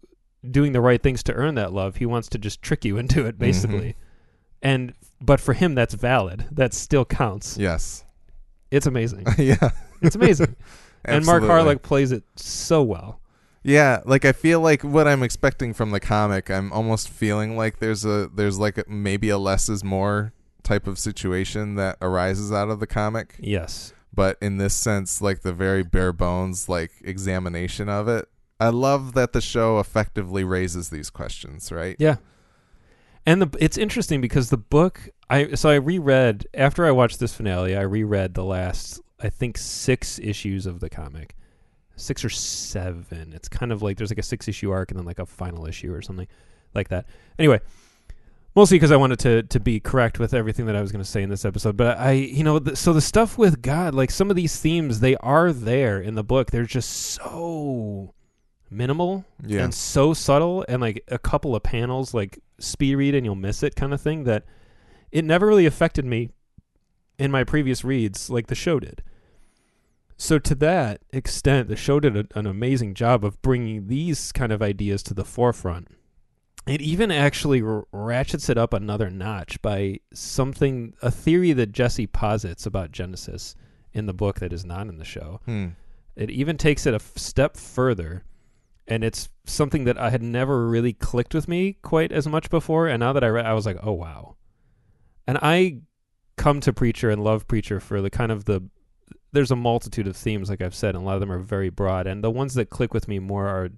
doing 0.51 0.73
the 0.73 0.81
right 0.81 1.03
things 1.03 1.23
to 1.25 1.33
earn 1.35 1.55
that 1.55 1.73
love. 1.73 1.97
He 1.97 2.07
wants 2.07 2.29
to 2.31 2.39
just 2.39 2.61
trick 2.63 2.85
you 2.85 2.99
into 3.03 3.25
it 3.27 3.39
basically. 3.39 3.91
Mm-hmm. 3.91 3.99
And 4.63 4.93
but 5.21 5.41
for 5.41 5.55
him 5.55 5.75
that's 5.75 5.95
valid. 5.95 6.47
That 6.53 6.75
still 6.75 7.05
counts. 7.07 7.57
Yes. 7.57 8.05
It's 8.71 8.87
amazing. 8.87 9.27
yeah. 9.39 9.71
It's 10.03 10.15
amazing. 10.17 10.57
and 11.05 11.25
Mark. 11.25 11.43
Harelik 11.43 11.81
plays 11.83 12.13
it 12.13 12.23
so 12.37 12.83
well. 12.83 13.21
Yeah, 13.63 14.01
like 14.07 14.25
I 14.25 14.33
feel 14.33 14.61
like 14.61 14.83
what 14.83 15.07
I'm 15.07 15.23
expecting 15.23 15.75
from 15.75 15.91
the 15.91 16.01
comic, 16.01 16.51
I'm 16.51 16.73
almost 16.73 17.09
feeling 17.11 17.57
like 17.59 17.79
there's 17.79 18.05
a 18.07 18.29
there's 18.35 18.59
like 18.59 18.79
a, 18.79 18.85
maybe 18.89 19.29
a 19.29 19.37
less 19.39 19.69
is 19.69 19.85
more 19.85 20.33
type 20.71 20.87
of 20.87 20.99
situation 20.99 21.75
that 21.75 21.97
arises 22.01 22.53
out 22.53 22.69
of 22.71 22.79
the 22.81 22.87
comic, 22.87 23.35
Yes. 23.41 23.93
but 24.15 24.37
in 24.41 24.57
this 24.59 24.75
sense 24.75 25.21
like 25.21 25.41
the 25.43 25.53
very 25.53 25.83
bare 25.83 26.13
bones 26.13 26.69
like 26.69 26.93
examination 27.03 27.89
of 27.89 28.07
it. 28.09 28.29
I 28.61 28.69
love 28.69 29.15
that 29.15 29.33
the 29.33 29.41
show 29.41 29.79
effectively 29.81 30.45
raises 30.45 30.91
these 30.91 31.11
questions, 31.11 31.73
right? 31.73 31.97
Yeah. 31.99 32.17
And 33.27 33.43
the 33.43 33.49
it's 33.59 33.77
interesting 33.79 34.21
because 34.21 34.51
the 34.51 34.57
book 34.57 35.09
I 35.29 35.55
so 35.55 35.69
I 35.71 35.75
reread 35.77 36.47
after 36.55 36.87
I 36.87 36.91
watched 36.91 37.19
this 37.21 37.35
finale, 37.35 37.77
I 37.77 37.83
reread 37.83 38.35
the 38.35 38.45
last 38.45 39.01
I 39.19 39.29
think 39.29 39.59
6 39.59 40.19
issues 40.21 40.67
of 40.67 40.81
the 40.81 40.89
comic. 40.89 41.37
6 41.97 42.25
or 42.25 42.31
7. 42.31 43.33
It's 43.35 43.49
kind 43.49 43.73
of 43.73 43.83
like 43.83 43.99
there's 43.99 44.11
like 44.11 44.19
a 44.19 44.23
6 44.23 44.49
issue 44.49 44.71
arc 44.71 44.91
and 44.91 44.99
then 44.99 45.05
like 45.07 45.19
a 45.19 45.27
final 45.27 45.67
issue 45.67 45.93
or 45.93 46.01
something 46.01 46.29
like 46.75 46.89
that. 46.89 47.05
Anyway, 47.39 47.61
mostly 48.55 48.77
because 48.77 48.93
I 48.93 48.97
wanted 48.97 49.19
to 49.21 49.43
to 49.45 49.61
be 49.61 49.81
correct 49.81 50.19
with 50.19 50.35
everything 50.35 50.67
that 50.67 50.77
I 50.77 50.81
was 50.81 50.93
going 50.93 51.05
to 51.05 51.11
say 51.11 51.23
in 51.23 51.31
this 51.31 51.45
episode, 51.45 51.77
but 51.77 51.99
I 51.99 52.13
you 52.13 52.45
know 52.45 52.59
the, 52.59 52.77
so 52.77 52.93
the 52.93 53.01
stuff 53.01 53.39
with 53.39 53.63
God, 53.63 53.95
like 53.95 54.11
some 54.11 54.31
of 54.31 54.37
these 54.37 54.59
themes 54.61 55.01
they 55.01 55.17
are 55.17 55.53
there 55.53 56.01
in 56.01 56.15
the 56.15 56.25
book. 56.25 56.51
They're 56.51 56.65
just 56.65 56.91
so 56.91 58.15
minimal 58.71 59.25
Yeah. 59.45 59.65
and 59.65 59.75
so 59.75 60.15
subtle 60.15 60.65
and 60.69 60.81
like 60.81 61.03
a 61.09 61.19
couple 61.19 61.57
of 61.57 61.63
panels 61.65 62.15
like 62.15 62.39
speed 62.61 62.95
read 62.95 63.17
and 63.17 63.25
you'll 63.27 63.35
miss 63.35 63.65
it 63.65 63.75
kind 63.75 63.93
of 63.93 64.01
thing 64.01 64.23
that 64.25 64.45
it 65.11 65.25
never 65.25 65.49
really 65.49 65.67
affected 65.67 66.05
me 66.05 66.31
in 67.19 67.33
my 67.33 67.43
previous 67.43 67.83
reads 67.83 68.31
like 68.31 68.47
the 68.47 68.55
show 68.55 68.79
did 68.79 69.03
so 70.17 70.39
to 70.39 70.55
that 70.55 71.01
extent 71.13 71.67
the 71.67 71.75
show 71.75 71.99
did 71.99 72.17
a, 72.17 72.25
an 72.39 72.47
amazing 72.47 72.95
job 72.95 73.25
of 73.25 73.43
bringing 73.43 73.89
these 73.89 74.31
kind 74.31 74.53
of 74.53 74.63
ideas 74.63 75.03
to 75.03 75.15
the 75.15 75.25
forefront 75.25 75.89
it 76.71 76.81
even 76.81 77.11
actually 77.11 77.61
r- 77.63 77.87
ratchets 77.93 78.49
it 78.49 78.57
up 78.59 78.73
another 78.73 79.11
notch 79.11 79.61
by 79.63 79.99
something 80.13 80.95
a 81.03 81.11
theory 81.11 81.53
that 81.53 81.73
jesse 81.73 82.07
posits 82.07 82.65
about 82.67 82.93
genesis 82.93 83.55
in 83.93 84.07
the 84.07 84.15
book 84.15 84.39
that 84.41 84.53
is 84.53 84.65
not 84.65 84.87
in 84.89 84.99
the 84.99 85.05
show 85.05 85.41
Hmm. 85.47 85.69
it 86.17 86.31
even 86.31 86.57
takes 86.57 86.87
it 86.87 86.93
a 86.95 86.97
f- 86.97 87.13
step 87.17 87.57
further, 87.57 88.25
and 88.87 89.03
it's 89.05 89.29
something 89.45 89.85
that 89.85 89.99
I 89.99 90.11
had 90.11 90.23
never 90.23 90.69
really 90.69 90.93
clicked 90.93 91.35
with 91.35 91.47
me 91.49 91.75
quite 91.83 92.11
as 92.13 92.27
much 92.27 92.51
before. 92.51 92.89
And 92.89 93.01
now 93.01 93.13
that 93.13 93.23
I 93.25 93.29
read, 93.29 93.47
I 93.47 93.53
was 93.55 93.65
like, 93.67 93.79
oh 93.83 93.93
wow. 93.93 94.37
And 95.27 95.39
I 95.41 95.79
come 96.37 96.61
to 96.61 96.73
Preacher 96.73 97.09
and 97.11 97.23
love 97.23 97.47
Preacher 97.47 97.79
for 97.81 98.01
the 98.03 98.11
kind 98.11 98.33
of 98.33 98.47
the. 98.47 98.69
There's 99.33 99.53
a 99.53 99.57
multitude 99.57 100.09
of 100.09 100.17
themes, 100.17 100.51
like 100.51 100.61
I've 100.61 100.75
said, 100.75 100.95
and 100.97 101.05
a 101.05 101.07
lot 101.07 101.15
of 101.15 101.21
them 101.21 101.31
are 101.31 101.39
very 101.39 101.71
broad. 101.71 102.07
And 102.09 102.23
the 102.25 102.31
ones 102.33 102.55
that 102.55 102.69
click 102.71 102.93
with 102.93 103.07
me 103.07 103.19
more 103.21 103.47
are 103.47 103.71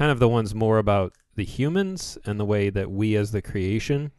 kind 0.00 0.10
of 0.10 0.18
the 0.18 0.28
ones 0.28 0.54
more 0.54 0.78
about 0.78 1.12
the 1.36 1.44
humans 1.44 2.16
and 2.24 2.40
the 2.40 2.44
way 2.44 2.70
that 2.70 2.90
we 2.90 3.14
as 3.16 3.32
the 3.32 3.42
creation 3.42 4.10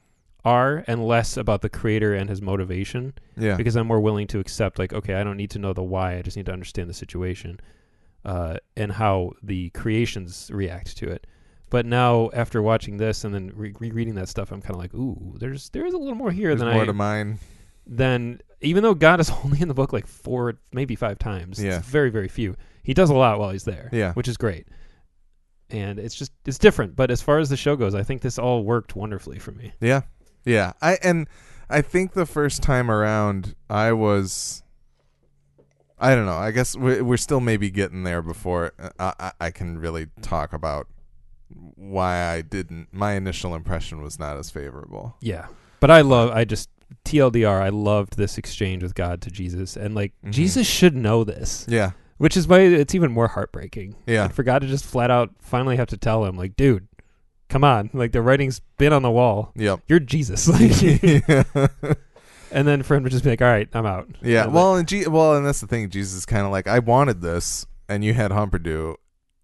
are, 0.45 0.83
and 0.87 1.03
less 1.07 1.37
about 1.37 1.61
the 1.61 1.69
creator 1.69 2.13
and 2.13 2.29
his 2.29 2.39
motivation 2.41 3.13
Yeah. 3.35 3.55
because 3.57 3.75
I'm 3.75 3.87
more 3.87 3.99
willing 3.99 4.27
to 4.27 4.39
accept 4.39 4.77
like 4.79 4.93
okay 4.93 5.15
I 5.15 5.23
don't 5.23 5.37
need 5.37 5.49
to 5.51 5.59
know 5.59 5.73
the 5.73 5.83
why 5.83 6.17
I 6.17 6.21
just 6.21 6.37
need 6.37 6.45
to 6.47 6.53
understand 6.53 6.87
the 6.89 6.93
situation 6.93 7.59
uh, 8.25 8.57
and 8.77 8.91
how 8.91 9.31
the 9.41 9.69
creations 9.71 10.49
react 10.53 10.97
to 10.97 11.09
it 11.09 11.25
but 11.71 11.85
now 11.85 12.29
after 12.33 12.61
watching 12.61 12.97
this 12.97 13.23
and 13.23 13.33
then 13.35 13.51
re- 13.55 13.73
rereading 13.79 14.15
that 14.15 14.29
stuff 14.29 14.51
I'm 14.51 14.61
kind 14.61 14.75
of 14.75 14.81
like 14.81 14.93
ooh 14.93 15.35
there's 15.39 15.69
there's 15.71 15.93
a 15.93 15.97
little 15.97 16.15
more 16.15 16.31
here 16.31 16.49
There's 16.49 16.59
than 16.61 16.73
more 16.73 16.83
I 16.83 16.85
to 16.85 16.93
mine. 16.93 17.39
than 17.87 18.39
even 18.61 18.83
though 18.83 18.93
God 18.95 19.19
is 19.19 19.29
only 19.43 19.61
in 19.61 19.67
the 19.67 19.73
book 19.75 19.91
like 19.93 20.07
four 20.07 20.59
maybe 20.71 20.95
five 20.95 21.17
times 21.19 21.63
Yeah. 21.63 21.81
very 21.83 22.09
very 22.09 22.27
few 22.27 22.55
he 22.83 22.93
does 22.93 23.09
a 23.11 23.15
lot 23.15 23.39
while 23.39 23.51
he's 23.51 23.63
there 23.65 23.89
Yeah. 23.91 24.13
which 24.13 24.27
is 24.27 24.37
great 24.37 24.67
and 25.71 25.99
it's 25.99 26.15
just 26.15 26.31
it's 26.45 26.57
different 26.57 26.95
but 26.95 27.09
as 27.11 27.21
far 27.21 27.39
as 27.39 27.49
the 27.49 27.57
show 27.57 27.75
goes 27.75 27.95
I 27.95 28.03
think 28.03 28.21
this 28.21 28.37
all 28.37 28.63
worked 28.63 28.95
wonderfully 28.95 29.39
for 29.39 29.51
me 29.51 29.71
Yeah, 29.81 30.01
yeah. 30.45 30.73
I 30.81 30.97
and 31.03 31.27
I 31.69 31.81
think 31.81 32.13
the 32.13 32.25
first 32.25 32.61
time 32.61 32.91
around, 32.91 33.55
I 33.69 33.93
was. 33.93 34.61
I 35.97 36.15
don't 36.15 36.25
know. 36.25 36.35
I 36.35 36.51
guess 36.51 36.75
we're, 36.75 37.01
we're 37.03 37.15
still 37.15 37.39
maybe 37.39 37.69
getting 37.69 38.03
there 38.03 38.21
before 38.21 38.73
I, 38.99 39.13
I, 39.19 39.31
I 39.39 39.51
can 39.51 39.77
really 39.77 40.07
talk 40.21 40.51
about 40.51 40.87
why 41.75 42.17
I 42.33 42.41
didn't. 42.41 42.87
My 42.91 43.13
initial 43.13 43.55
impression 43.55 44.01
was 44.01 44.19
not 44.19 44.35
as 44.35 44.49
favorable. 44.49 45.15
Yeah. 45.21 45.45
But 45.79 45.91
I 45.91 46.01
love 46.01 46.31
I 46.31 46.43
just 46.43 46.69
TLDR, 47.05 47.61
I 47.61 47.69
loved 47.69 48.17
this 48.17 48.37
exchange 48.37 48.83
with 48.83 48.95
God 48.95 49.21
to 49.21 49.31
Jesus 49.31 49.77
and 49.77 49.95
like 49.95 50.11
Mhm. 50.25 50.31
Jesus 50.31 50.67
should 50.67 50.95
know 50.95 51.23
this. 51.23 51.65
Yeah, 51.69 51.91
Which 52.21 52.37
is 52.37 52.47
why 52.47 52.59
it's 52.59 52.93
even 52.93 53.11
more 53.11 53.27
heartbreaking. 53.27 53.95
yeah, 54.05 54.25
I 54.25 54.27
forgot 54.27 54.59
to 54.59 54.67
just 54.67 54.85
flat 54.85 55.09
out 55.09 55.31
finally 55.39 55.75
have 55.77 55.87
to 55.89 55.97
tell 55.97 56.23
him, 56.25 56.37
like, 56.37 56.55
dude, 56.55 56.87
come 57.49 57.63
on. 57.63 57.89
Like 57.93 58.11
the 58.11 58.21
writing's 58.21 58.61
been 58.77 58.93
on 58.93 59.01
the 59.01 59.09
wall. 59.11 59.51
yep. 59.55 59.79
You're 59.87 59.99
Jesus. 59.99 60.47
Like, 60.47 60.81
yeah. 60.81 61.43
and 62.51 62.67
then 62.67 62.83
for 62.83 62.95
him 62.95 63.03
to 63.05 63.09
just 63.09 63.23
be 63.23 63.31
like, 63.31 63.41
All 63.41 63.47
right, 63.47 63.67
I'm 63.73 63.85
out. 63.85 64.07
Yeah, 64.21 64.45
well, 64.47 64.75
and 64.75 64.87
G- 64.87 65.07
well, 65.07 65.35
and 65.35 65.45
that's 65.45 65.61
the 65.61 65.67
thing. 65.67 65.89
Jesus 65.89 66.13
is 66.15 66.25
kind 66.25 66.45
of 66.45 66.51
like, 66.51 66.67
I 66.67 66.79
wanted 66.79 67.21
this, 67.21 67.65
and 67.89 68.03
you 68.05 68.13
had 68.13 68.31
Humperdoo, 68.31 68.95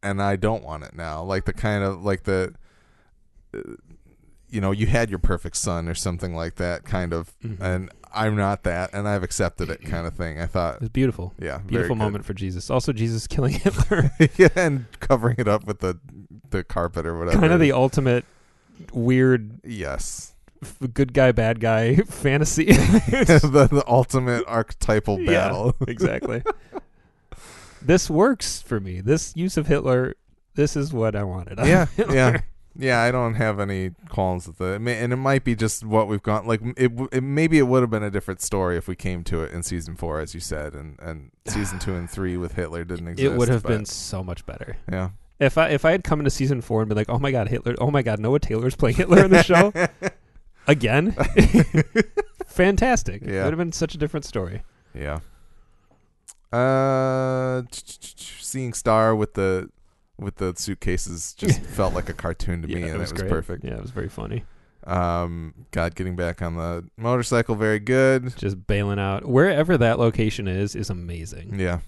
and 0.04 0.22
I 0.22 0.36
don't 0.36 0.64
want 0.64 0.84
it 0.84 0.94
now. 0.96 1.24
Like 1.24 1.46
the 1.46 1.54
kind 1.54 1.84
of 1.84 2.04
like 2.04 2.24
the, 2.24 2.54
uh, 3.56 3.60
you 4.50 4.62
know, 4.62 4.72
you 4.72 4.86
had 4.86 5.10
your 5.10 5.20
perfect 5.20 5.58
son 5.58 5.88
or 5.90 5.96
something 5.96 6.36
like 6.36 6.56
that, 6.56 6.86
kind 6.86 7.12
of, 7.14 7.34
Mhm. 7.44 7.60
and 7.60 7.90
I'm 8.18 8.36
not 8.36 8.64
that, 8.64 8.90
and 8.94 9.08
I've 9.08 9.24
accepted 9.24 9.70
it, 9.70 9.84
kind 9.86 10.06
of 10.08 10.14
thing. 10.14 10.40
I 10.40 10.46
thought, 10.46 10.76
it 10.76 10.82
was 10.82 10.90
beautiful. 10.90 11.34
yeah, 11.40 11.60
Beautiful 11.60 11.96
moment 11.96 12.26
for 12.26 12.34
Jesus. 12.34 12.70
Also 12.70 12.92
Jesus 12.94 13.28
killing 13.28 13.54
Hitler. 13.64 14.12
yeah, 14.38 14.50
and 14.56 14.86
covering 15.00 15.36
it 15.38 15.48
up 15.48 15.66
with 15.66 15.80
the 15.80 16.00
the 16.50 16.64
carpet 16.64 17.06
or 17.06 17.18
whatever. 17.18 17.40
kind 17.40 17.52
of 17.54 17.60
the 17.60 17.72
ultimate 17.74 18.26
weird 18.94 19.60
yes, 19.66 20.34
f- 20.64 20.78
good 20.94 21.14
guy, 21.14 21.32
bad 21.32 21.60
guy 21.60 21.96
fantasy. 22.08 22.66
the, 22.66 23.68
the 23.72 23.84
ultimate 23.88 24.44
archetypal 24.48 25.20
Yeah. 25.20 25.32
battle. 25.32 25.76
exactly. 25.88 26.42
this 27.82 28.10
works 28.10 28.62
for 28.62 28.80
me. 28.80 29.02
This 29.02 29.34
use 29.36 29.58
of 29.58 29.68
Hitler. 29.68 30.16
This 30.56 30.76
is 30.76 30.92
what 30.94 31.16
I 31.16 31.24
wanted. 31.24 31.60
yeah, 31.60 31.86
Hitler. 31.96 32.16
yeah, 32.16 32.42
yeah. 32.78 33.02
I 33.02 33.12
don't 33.12 33.36
have 33.36 33.60
any 33.60 33.92
qualms 34.10 34.48
with 34.48 34.62
it, 34.62 34.76
and 34.82 35.14
it 35.14 35.18
might 35.18 35.44
be 35.44 35.56
just 35.56 35.84
what 35.84 36.08
we've 36.08 36.24
gone. 36.24 36.46
Like 36.46 36.62
it, 36.78 36.92
it 37.12 37.22
maybe 37.22 37.58
it 37.58 37.64
would 37.64 37.82
have 37.82 37.90
been 37.90 38.04
a 38.04 38.12
different 38.12 38.42
story 38.42 38.78
if 38.78 38.88
we 38.88 38.96
came 38.96 39.24
to 39.26 39.42
it 39.44 39.52
in 39.52 39.64
season 39.64 39.96
four, 39.96 40.20
as 40.20 40.34
you 40.34 40.40
said, 40.40 40.74
and 40.74 40.98
and 41.00 41.32
season 41.48 41.80
two 41.80 41.96
and 41.96 42.10
three 42.10 42.38
with 42.38 42.54
Hitler 42.54 42.84
didn't 42.84 43.08
exist. 43.08 43.34
It 43.34 43.38
would 43.38 43.50
have 43.50 43.64
but, 43.64 43.70
been 43.70 43.86
so 43.86 44.24
much 44.24 44.46
better 44.46 44.78
yeah. 44.92 45.10
if 45.40 45.58
I 45.58 45.70
if 45.70 45.86
I 45.86 45.92
had 45.92 46.04
come 46.04 46.20
into 46.20 46.32
season 46.32 46.62
four 46.62 46.82
and 46.82 46.90
been 46.90 46.98
like, 46.98 47.10
oh 47.10 47.20
my 47.20 47.32
god, 47.32 47.48
Hitler! 47.50 47.76
Oh 47.80 47.92
my 47.92 48.02
god, 48.02 48.20
Noah 48.20 48.40
Taylor's 48.40 48.76
playing 48.76 48.96
Hitler 48.96 49.26
in 49.26 49.32
the 49.32 49.44
show 49.44 49.72
again. 50.68 51.12
Fantastic. 52.48 53.22
It 53.22 53.44
would 53.44 53.54
have 53.54 53.58
been 53.58 53.72
such 53.72 53.96
a 53.96 53.98
different 53.98 54.26
story. 54.26 54.64
Yeah. 54.94 55.20
Uh, 56.52 57.64
seeing 57.72 58.74
Starr 58.74 59.16
with 59.16 59.34
the 59.34 59.70
with 60.20 60.36
the 60.38 60.54
suitcases 60.56 61.34
just 61.34 61.62
felt 61.78 61.94
like 61.94 62.10
a 62.10 62.14
cartoon 62.14 62.62
to 62.64 62.68
me, 62.68 62.82
and 62.84 62.86
it 62.92 62.98
was, 62.98 63.12
great. 63.14 63.30
perfect. 63.30 63.64
Yeah, 63.64 63.76
it 63.76 63.82
was 63.82 63.92
very 63.92 64.10
funny. 64.10 64.44
Um, 64.86 65.54
God 65.72 65.96
getting 65.96 66.16
back 66.16 66.42
on 66.42 66.56
the 66.56 66.86
motorcycle, 66.98 67.56
very 67.56 67.80
good. 67.80 68.36
Just 68.38 68.68
bailing 68.68 69.00
out 69.00 69.26
wherever 69.26 69.78
that 69.78 70.00
location 70.00 70.48
is 70.48 70.76
is 70.76 70.90
amazing. 70.90 71.60
Yeah, 71.60 71.80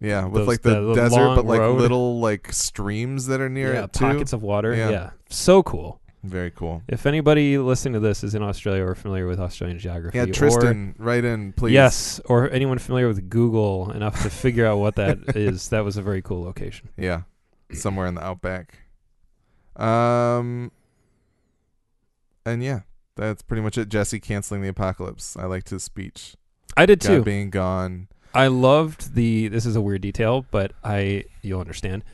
yeah, 0.00 0.24
with 0.24 0.34
Those- 0.42 0.48
like 0.48 0.62
the, 0.62 0.80
the- 0.80 0.94
desert, 0.94 1.36
but 1.36 1.44
like 1.46 1.60
road. 1.60 1.78
little 1.80 2.18
like 2.20 2.52
streams 2.52 3.26
that 3.26 3.40
are 3.40 3.48
near 3.48 3.74
yeah, 3.74 3.84
it 3.84 3.92
too. 3.92 4.00
pockets 4.04 4.32
of 4.32 4.42
water. 4.42 4.74
Yeah. 4.74 4.90
Yeah. 4.90 5.10
so 5.30 5.62
cool. 5.62 6.00
very 6.24 6.50
cool. 6.50 6.82
If 6.88 7.06
anybody 7.06 7.58
listening 7.58 7.94
to 7.94 8.00
this 8.00 8.24
is 8.24 8.34
in 8.34 8.42
Australia 8.42 8.82
or 8.84 8.96
familiar 8.96 9.28
with 9.28 9.38
Australian 9.38 9.78
geography, 9.78 10.18
Yeah, 10.18 10.24
or- 10.24 10.32
Tristan, 10.32 10.96
right 10.98 11.24
in, 11.24 11.52
please. 11.52 11.74
yes, 11.74 12.20
or 12.24 12.50
anyone 12.50 12.78
familiar 12.78 13.06
with 13.06 13.30
Google 13.30 13.92
enough 13.92 14.20
to 14.24 14.30
figure 14.30 14.66
out 14.66 14.78
what 14.78 14.96
that 14.96 15.18
is, 15.36 15.68
that 15.68 15.84
was 15.84 15.96
a 15.96 16.02
very 16.02 16.22
cool 16.22 16.42
location. 16.42 16.88
Yeah, 16.96 17.22
somewhere 17.72 18.06
in 18.06 18.14
the 18.14 18.24
outback. 18.24 18.78
Um, 19.76 20.72
and 22.44 22.62
yeah, 22.62 22.80
that's 23.16 23.42
pretty 23.42 23.62
much 23.62 23.78
it. 23.78 23.88
Jesse 23.88 24.20
canceling 24.20 24.62
the 24.62 24.68
apocalypse. 24.68 25.36
I 25.36 25.44
liked 25.44 25.70
his 25.70 25.82
speech. 25.82 26.36
I 26.76 26.86
did 26.86 27.00
God 27.00 27.08
too. 27.08 27.22
being 27.22 27.50
gone. 27.50 28.08
I 28.34 28.48
loved 28.48 29.14
the. 29.14 29.48
This 29.48 29.66
is 29.66 29.76
a 29.76 29.80
weird 29.80 30.02
detail, 30.02 30.44
but 30.50 30.72
I 30.84 31.24
you'll 31.42 31.60
understand. 31.60 32.04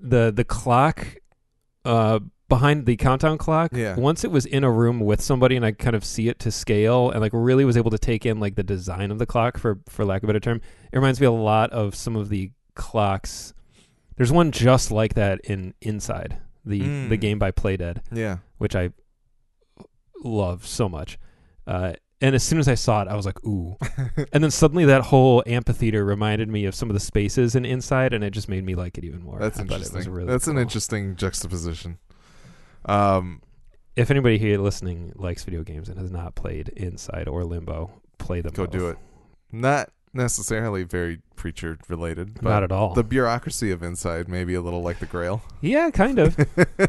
The 0.00 0.32
the 0.34 0.44
clock, 0.44 1.06
uh, 1.84 2.20
behind 2.48 2.84
the 2.84 2.96
countdown 2.96 3.38
clock. 3.38 3.72
Yeah. 3.72 3.96
Once 3.96 4.24
it 4.24 4.30
was 4.30 4.44
in 4.44 4.64
a 4.64 4.70
room 4.70 5.00
with 5.00 5.22
somebody, 5.22 5.56
and 5.56 5.64
I 5.64 5.72
kind 5.72 5.96
of 5.96 6.04
see 6.04 6.28
it 6.28 6.38
to 6.40 6.50
scale, 6.50 7.10
and 7.10 7.20
like 7.20 7.32
really 7.32 7.64
was 7.64 7.76
able 7.76 7.90
to 7.92 7.98
take 7.98 8.26
in 8.26 8.40
like 8.40 8.56
the 8.56 8.62
design 8.62 9.10
of 9.10 9.18
the 9.18 9.26
clock 9.26 9.56
for 9.56 9.78
for 9.88 10.04
lack 10.04 10.22
of 10.22 10.28
a 10.28 10.32
better 10.32 10.40
term. 10.40 10.60
It 10.92 10.96
reminds 10.96 11.20
me 11.20 11.26
a 11.26 11.30
lot 11.30 11.70
of 11.70 11.94
some 11.94 12.16
of 12.16 12.28
the 12.28 12.50
clocks. 12.74 13.54
There's 14.20 14.30
one 14.32 14.50
just 14.52 14.90
like 14.90 15.14
that 15.14 15.40
in 15.44 15.72
Inside 15.80 16.36
the 16.62 16.82
Mm. 16.82 17.08
the 17.08 17.16
game 17.16 17.38
by 17.38 17.52
Playdead 17.52 18.02
Yeah, 18.12 18.38
which 18.58 18.76
I 18.76 18.90
love 20.22 20.66
so 20.66 20.90
much. 20.90 21.18
Uh, 21.66 21.94
and 22.20 22.34
as 22.34 22.42
soon 22.42 22.58
as 22.58 22.68
I 22.68 22.74
saw 22.74 23.00
it, 23.00 23.08
I 23.08 23.16
was 23.16 23.24
like, 23.24 23.42
"Ooh!" 23.46 23.76
and 24.32 24.44
then 24.44 24.50
suddenly 24.50 24.84
that 24.84 25.04
whole 25.04 25.42
amphitheater 25.46 26.04
reminded 26.04 26.50
me 26.50 26.66
of 26.66 26.74
some 26.74 26.90
of 26.90 26.94
the 26.94 27.00
spaces 27.00 27.54
in 27.54 27.64
Inside, 27.64 28.12
and 28.12 28.22
it 28.22 28.32
just 28.32 28.46
made 28.46 28.62
me 28.62 28.74
like 28.74 28.98
it 28.98 29.04
even 29.04 29.22
more. 29.22 29.38
that's 29.38 29.58
I 29.58 29.64
thought 29.64 29.72
it 29.76 29.78
was 29.78 29.88
interesting. 29.88 30.12
really 30.12 30.28
that's 30.28 30.46
an 30.48 30.58
interesting 30.58 31.16
juxtaposition. 31.16 31.98
Um, 32.84 33.40
If 33.96 34.10
anybody 34.10 34.36
here 34.36 34.58
listening 34.58 35.12
likes 35.16 35.44
video 35.44 35.62
games 35.62 35.88
and 35.88 35.98
has 35.98 36.10
not 36.10 36.34
played 36.34 36.68
Inside 36.76 37.26
or 37.26 37.42
Limbo, 37.44 37.90
play 38.18 38.42
them. 38.42 38.52
go 38.52 38.64
both. 38.66 38.72
do 38.72 38.88
it. 38.90 38.98
Not 39.50 39.90
necessarily 40.12 40.82
very 40.82 41.20
preacher 41.36 41.78
related, 41.88 42.34
but 42.34 42.44
Not 42.44 42.62
at 42.64 42.72
all. 42.72 42.94
the 42.94 43.04
bureaucracy 43.04 43.70
of 43.70 43.82
Inside 43.82 44.28
maybe 44.28 44.54
a 44.54 44.60
little 44.60 44.82
like 44.82 44.98
the 44.98 45.06
Grail. 45.06 45.42
yeah, 45.60 45.90
kind 45.90 46.18
of. 46.18 46.36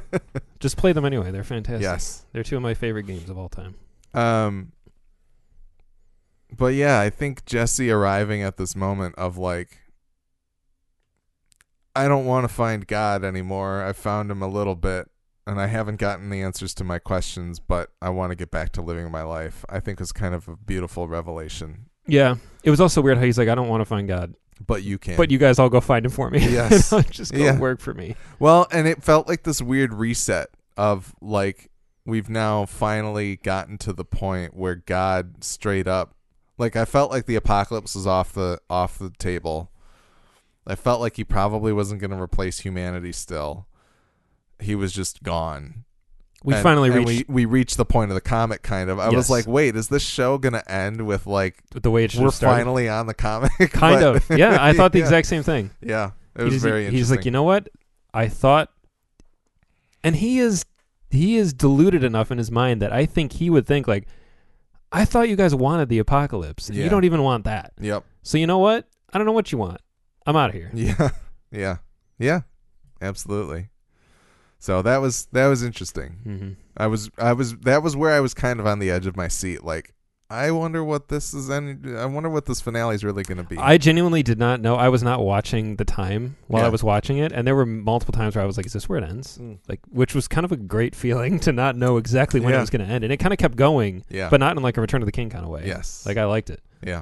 just 0.59 0.77
play 0.77 0.91
them 0.93 1.05
anyway. 1.05 1.31
They're 1.31 1.43
fantastic. 1.43 1.81
yes. 1.83 2.25
They're 2.33 2.43
two 2.43 2.55
of 2.57 2.61
my 2.61 2.73
favorite 2.73 3.03
games 3.07 3.29
of 3.29 3.37
all 3.37 3.49
time. 3.49 3.75
Um, 4.13 4.71
but 6.55 6.73
yeah, 6.73 6.99
I 6.99 7.09
think 7.09 7.45
Jesse 7.45 7.89
arriving 7.91 8.41
at 8.41 8.57
this 8.57 8.75
moment 8.75 9.15
of 9.15 9.37
like, 9.37 9.77
I 11.95 12.07
don't 12.07 12.25
want 12.25 12.47
to 12.47 12.53
find 12.53 12.87
God 12.87 13.23
anymore. 13.23 13.83
I 13.83 13.93
found 13.93 14.31
him 14.31 14.41
a 14.41 14.47
little 14.47 14.75
bit, 14.75 15.09
and 15.45 15.59
I 15.59 15.67
haven't 15.67 15.97
gotten 15.97 16.29
the 16.29 16.41
answers 16.41 16.73
to 16.75 16.83
my 16.83 16.99
questions, 16.99 17.59
but 17.59 17.89
I 18.01 18.09
want 18.09 18.31
to 18.31 18.35
get 18.35 18.49
back 18.51 18.71
to 18.73 18.81
living 18.81 19.11
my 19.11 19.23
life. 19.23 19.65
I 19.69 19.79
think 19.81 19.99
was 19.99 20.11
kind 20.11 20.33
of 20.33 20.47
a 20.47 20.55
beautiful 20.55 21.07
revelation. 21.07 21.87
Yeah, 22.07 22.35
it 22.63 22.69
was 22.69 22.81
also 22.81 23.01
weird 23.01 23.17
how 23.17 23.23
he's 23.23 23.37
like, 23.37 23.47
"I 23.49 23.55
don't 23.55 23.67
want 23.69 23.81
to 23.81 23.85
find 23.85 24.07
God, 24.07 24.33
But 24.65 24.83
you 24.83 24.97
can. 24.97 25.17
but 25.17 25.31
you 25.31 25.37
guys 25.37 25.59
all 25.59 25.69
go 25.69 25.81
find 25.81 26.05
him 26.05 26.11
for 26.11 26.29
me. 26.29 26.39
Yes. 26.49 26.93
just 27.09 27.33
go 27.33 27.39
Yeah. 27.43 27.57
work 27.59 27.79
for 27.79 27.93
me." 27.93 28.15
Well, 28.39 28.67
and 28.71 28.87
it 28.87 29.03
felt 29.03 29.27
like 29.27 29.43
this 29.43 29.61
weird 29.61 29.93
reset 29.93 30.49
of 30.77 31.13
like 31.21 31.69
we've 32.05 32.29
now 32.29 32.65
finally 32.65 33.35
gotten 33.37 33.77
to 33.77 33.93
the 33.93 34.03
point 34.05 34.55
where 34.55 34.75
God 34.75 35.43
straight 35.43 35.87
up 35.87 36.15
like 36.57 36.75
I 36.75 36.85
felt 36.85 37.11
like 37.11 37.25
the 37.27 37.35
apocalypse 37.35 37.95
was 37.95 38.07
off 38.07 38.33
the 38.33 38.59
off 38.69 38.97
the 38.99 39.11
table. 39.11 39.71
I 40.67 40.75
felt 40.75 41.01
like 41.01 41.15
he 41.17 41.23
probably 41.23 41.73
wasn't 41.73 42.01
going 42.01 42.11
to 42.11 42.21
replace 42.21 42.59
humanity 42.59 43.11
still. 43.11 43.67
He 44.59 44.75
was 44.75 44.93
just 44.93 45.23
gone. 45.23 45.85
We 46.43 46.55
And- 46.55 46.63
finally 46.63 46.89
and 46.89 47.07
reached 47.07 47.27
we, 47.29 47.33
we 47.33 47.45
reached 47.45 47.77
the 47.77 47.85
point 47.85 48.09
of 48.09 48.15
the 48.15 48.21
comic 48.21 48.63
kind 48.63 48.89
of. 48.89 48.97
I 48.99 49.09
was 49.09 49.29
like, 49.29 49.45
"Wait, 49.47 49.75
is 49.75 49.89
this 49.89 50.01
show 50.03 50.37
going 50.39 50.53
to 50.53 50.71
end 50.71 51.05
with 51.05 51.27
like 51.27 51.61
the 51.71 51.91
way 51.91 52.05
it 52.05 52.11
should 52.11 52.21
we're 52.21 52.31
finally 52.31 52.89
on 52.89 53.05
the 53.07 53.13
comic?" 53.13 53.51
kind 53.71 54.01
But- 54.01 54.15
of. 54.15 54.29
Yeah, 54.39 54.57
I 54.59 54.73
thought 54.73 54.91
the 54.91 54.99
Yeah. 54.99 55.05
exact 55.05 55.27
same 55.27 55.43
thing. 55.43 55.69
Yeah. 55.81 56.11
It 56.35 56.43
was 56.43 56.53
he's, 56.53 56.63
very 56.63 56.85
interesting. 56.85 56.97
he's 56.97 57.11
like, 57.11 57.25
you 57.25 57.31
know 57.31 57.43
what? 57.43 57.69
I 58.13 58.27
thought, 58.27 58.69
and 60.03 60.15
he 60.15 60.39
is 60.39 60.65
he 61.09 61.35
is 61.37 61.53
deluded 61.53 62.03
enough 62.03 62.31
in 62.31 62.37
his 62.37 62.49
mind 62.49 62.81
that 62.81 62.91
I 62.93 63.05
think 63.05 63.33
he 63.33 63.49
would 63.49 63.67
think 63.67 63.87
like, 63.87 64.07
I 64.91 65.05
thought 65.05 65.29
you 65.29 65.35
guys 65.35 65.53
wanted 65.53 65.89
the 65.89 65.99
apocalypse. 65.99 66.69
and 66.69 66.77
Yeah. 66.77 66.85
You 66.85 66.89
don't 66.89 67.03
even 67.03 67.21
want 67.21 67.43
that. 67.45 67.73
Yep. 67.79 68.03
So 68.23 68.37
you 68.37 68.47
know 68.47 68.59
what? 68.59 68.87
I 69.13 69.17
don't 69.17 69.27
know 69.27 69.33
what 69.33 69.51
you 69.51 69.57
want. 69.57 69.81
I'm 70.25 70.35
out 70.35 70.49
of 70.49 70.55
here. 70.55 70.71
Yeah. 70.73 71.09
Yeah. 71.51 71.77
Yeah. 72.17 72.41
Absolutely. 73.01 73.69
So 74.61 74.83
that 74.83 74.97
was 75.01 75.25
that 75.31 75.47
was 75.47 75.63
interesting. 75.63 76.09
hmm 76.23 76.49
I 76.77 76.85
was 76.87 77.09
I 77.17 77.33
was 77.33 77.55
that 77.57 77.81
was 77.83 77.95
where 77.95 78.13
I 78.13 78.19
was 78.19 78.33
kind 78.35 78.59
of 78.59 78.67
on 78.67 78.77
the 78.79 78.91
edge 78.91 79.07
of 79.07 79.17
my 79.17 79.27
seat 79.27 79.63
like 79.63 79.93
I 80.29 80.51
wonder 80.51 80.81
what 80.83 81.09
this 81.09 81.33
is 81.33 81.49
any 81.49 81.75
I 81.97 82.05
wonder 82.05 82.29
what 82.29 82.45
this 82.45 82.61
finale 82.61 82.93
is 82.95 83.03
really 83.03 83.23
going 83.23 83.39
to 83.39 83.43
be. 83.43 83.57
I 83.57 83.77
genuinely 83.77 84.21
did 84.23 84.37
not 84.39 84.61
know. 84.61 84.75
I 84.75 84.87
was 84.87 85.01
not 85.03 85.19
watching 85.21 85.75
the 85.77 85.83
time 85.83 86.37
while 86.47 86.61
Yeah. 86.61 86.67
I 86.67 86.69
was 86.69 86.83
watching 86.83 87.17
it, 87.17 87.31
and 87.33 87.45
there 87.45 87.55
were 87.55 87.65
multiple 87.65 88.13
times 88.13 88.35
where 88.35 88.43
I 88.43 88.45
was 88.45 88.55
like, 88.55 88.65
"Is 88.67 88.71
this 88.73 88.87
where 88.87 88.97
it 88.99 89.03
ends?" 89.03 89.39
Mm. 89.41 89.57
Like, 89.67 89.79
which 89.89 90.15
was 90.15 90.29
kind 90.29 90.45
of 90.45 90.51
a 90.53 90.55
great 90.55 90.95
feeling 90.95 91.37
to 91.45 91.51
not 91.51 91.75
know 91.75 91.97
exactly 91.97 92.39
when 92.39 92.51
Yeah. 92.51 92.59
it 92.59 92.61
was 92.61 92.69
going 92.69 92.85
to 92.87 92.89
end, 92.93 93.03
and 93.03 93.11
it 93.11 93.17
kind 93.17 93.33
of 93.33 93.39
kept 93.39 93.57
going, 93.57 94.05
yeah. 94.09 94.29
but 94.29 94.39
not 94.39 94.55
in 94.55 94.63
like 94.63 94.77
a 94.77 94.81
Return 94.81 95.01
of 95.01 95.05
the 95.05 95.11
King 95.11 95.29
kind 95.29 95.43
of 95.43 95.49
way. 95.51 95.63
yes. 95.65 96.05
like 96.05 96.15
I 96.17 96.23
liked 96.25 96.49
it. 96.49 96.61
yeah. 96.81 97.01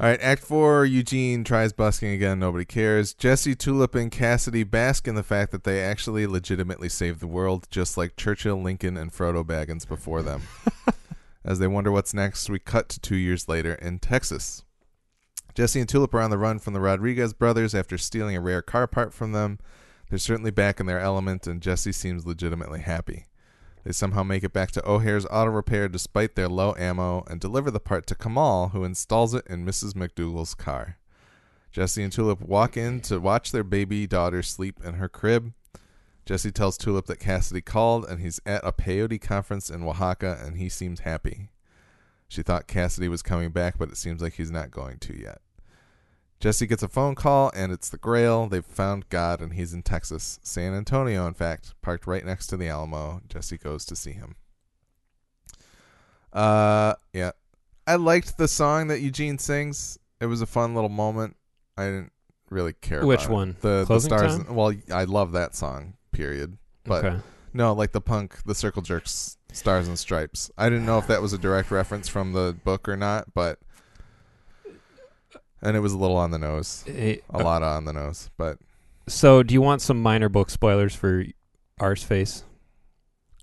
All 0.00 0.08
right, 0.08 0.20
Act 0.20 0.42
4 0.42 0.86
Eugene 0.86 1.44
tries 1.44 1.72
busking 1.72 2.08
again, 2.08 2.40
nobody 2.40 2.64
cares. 2.64 3.14
Jesse 3.14 3.54
Tulip 3.54 3.94
and 3.94 4.10
Cassidy 4.10 4.64
bask 4.64 5.06
in 5.06 5.14
the 5.14 5.22
fact 5.22 5.52
that 5.52 5.62
they 5.62 5.80
actually 5.80 6.26
legitimately 6.26 6.88
saved 6.88 7.20
the 7.20 7.28
world 7.28 7.68
just 7.70 7.96
like 7.96 8.16
Churchill, 8.16 8.60
Lincoln 8.60 8.96
and 8.96 9.12
Frodo 9.12 9.44
Baggins 9.44 9.86
before 9.86 10.20
them. 10.20 10.42
As 11.44 11.60
they 11.60 11.68
wonder 11.68 11.92
what's 11.92 12.12
next, 12.12 12.50
we 12.50 12.58
cut 12.58 12.88
to 12.88 12.98
2 12.98 13.14
years 13.14 13.48
later 13.48 13.74
in 13.74 14.00
Texas. 14.00 14.64
Jesse 15.54 15.78
and 15.78 15.88
Tulip 15.88 16.12
are 16.12 16.22
on 16.22 16.30
the 16.30 16.38
run 16.38 16.58
from 16.58 16.72
the 16.72 16.80
Rodriguez 16.80 17.32
brothers 17.32 17.72
after 17.72 17.96
stealing 17.96 18.34
a 18.34 18.40
rare 18.40 18.62
car 18.62 18.88
part 18.88 19.14
from 19.14 19.30
them. 19.30 19.60
They're 20.10 20.18
certainly 20.18 20.50
back 20.50 20.80
in 20.80 20.86
their 20.86 20.98
element, 20.98 21.46
and 21.46 21.62
Jesse 21.62 21.92
seems 21.92 22.26
legitimately 22.26 22.80
happy. 22.80 23.26
They 23.84 23.92
somehow 23.92 24.22
make 24.22 24.42
it 24.42 24.52
back 24.52 24.70
to 24.72 24.88
O'Hare's 24.88 25.26
auto 25.26 25.50
repair 25.50 25.88
despite 25.88 26.34
their 26.34 26.48
low 26.48 26.74
ammo 26.78 27.22
and 27.28 27.38
deliver 27.38 27.70
the 27.70 27.80
part 27.80 28.06
to 28.06 28.14
Kamal, 28.14 28.70
who 28.70 28.82
installs 28.82 29.34
it 29.34 29.46
in 29.46 29.66
Mrs. 29.66 29.92
McDougal's 29.92 30.54
car. 30.54 30.96
Jesse 31.70 32.02
and 32.02 32.12
Tulip 32.12 32.40
walk 32.40 32.76
in 32.76 33.00
to 33.02 33.18
watch 33.18 33.52
their 33.52 33.64
baby 33.64 34.06
daughter 34.06 34.42
sleep 34.42 34.80
in 34.82 34.94
her 34.94 35.08
crib. 35.08 35.52
Jesse 36.24 36.52
tells 36.52 36.78
Tulip 36.78 37.06
that 37.06 37.20
Cassidy 37.20 37.60
called 37.60 38.06
and 38.06 38.20
he's 38.20 38.40
at 38.46 38.64
a 38.64 38.72
peyote 38.72 39.20
conference 39.20 39.68
in 39.68 39.82
Oaxaca 39.82 40.40
and 40.42 40.56
he 40.56 40.70
seems 40.70 41.00
happy. 41.00 41.50
She 42.28 42.42
thought 42.42 42.66
Cassidy 42.66 43.08
was 43.08 43.22
coming 43.22 43.50
back, 43.50 43.76
but 43.76 43.90
it 43.90 43.98
seems 43.98 44.22
like 44.22 44.34
he's 44.34 44.50
not 44.50 44.70
going 44.70 44.98
to 45.00 45.20
yet. 45.20 45.42
Jesse 46.44 46.66
gets 46.66 46.82
a 46.82 46.88
phone 46.88 47.14
call, 47.14 47.50
and 47.56 47.72
it's 47.72 47.88
the 47.88 47.96
Grail. 47.96 48.48
They've 48.48 48.62
found 48.62 49.08
God, 49.08 49.40
and 49.40 49.54
he's 49.54 49.72
in 49.72 49.82
Texas. 49.82 50.38
San 50.42 50.74
Antonio, 50.74 51.26
in 51.26 51.32
fact, 51.32 51.72
parked 51.80 52.06
right 52.06 52.22
next 52.22 52.48
to 52.48 52.58
the 52.58 52.68
Alamo. 52.68 53.22
Jesse 53.30 53.56
goes 53.56 53.86
to 53.86 53.96
see 53.96 54.12
him. 54.12 54.36
Uh, 56.34 56.96
yeah. 57.14 57.30
I 57.86 57.94
liked 57.94 58.36
the 58.36 58.46
song 58.46 58.88
that 58.88 59.00
Eugene 59.00 59.38
sings. 59.38 59.98
It 60.20 60.26
was 60.26 60.42
a 60.42 60.46
fun 60.46 60.74
little 60.74 60.90
moment. 60.90 61.34
I 61.78 61.86
didn't 61.86 62.12
really 62.50 62.74
care 62.74 63.06
Which 63.06 63.20
about 63.20 63.30
it. 63.30 63.34
one? 63.34 63.56
The, 63.62 63.78
the 63.78 63.86
Closing 63.86 64.08
stars. 64.10 64.36
Time? 64.36 64.54
Well, 64.54 64.74
I 64.92 65.04
love 65.04 65.32
that 65.32 65.54
song, 65.54 65.94
period. 66.12 66.58
But 66.84 67.06
okay. 67.06 67.18
no, 67.54 67.72
like 67.72 67.92
the 67.92 68.02
punk, 68.02 68.44
the 68.44 68.54
Circle 68.54 68.82
Jerks 68.82 69.38
Stars 69.54 69.88
and 69.88 69.98
Stripes. 69.98 70.50
I 70.58 70.68
didn't 70.68 70.84
know 70.84 70.98
if 70.98 71.06
that 71.06 71.22
was 71.22 71.32
a 71.32 71.38
direct 71.38 71.70
reference 71.70 72.06
from 72.06 72.34
the 72.34 72.54
book 72.64 72.86
or 72.86 72.98
not, 72.98 73.32
but 73.32 73.60
and 75.64 75.76
it 75.76 75.80
was 75.80 75.92
a 75.92 75.98
little 75.98 76.16
on 76.16 76.30
the 76.30 76.38
nose, 76.38 76.84
Eh, 76.86 77.16
a 77.30 77.42
lot 77.42 77.62
on 77.62 77.84
the 77.84 77.92
nose. 77.92 78.30
But 78.36 78.58
So, 79.08 79.42
do 79.42 79.52
you 79.54 79.60
want 79.62 79.82
some 79.82 80.00
minor 80.00 80.28
book 80.28 80.50
spoilers 80.50 80.94
for 80.94 81.24
Arseface? 81.80 82.42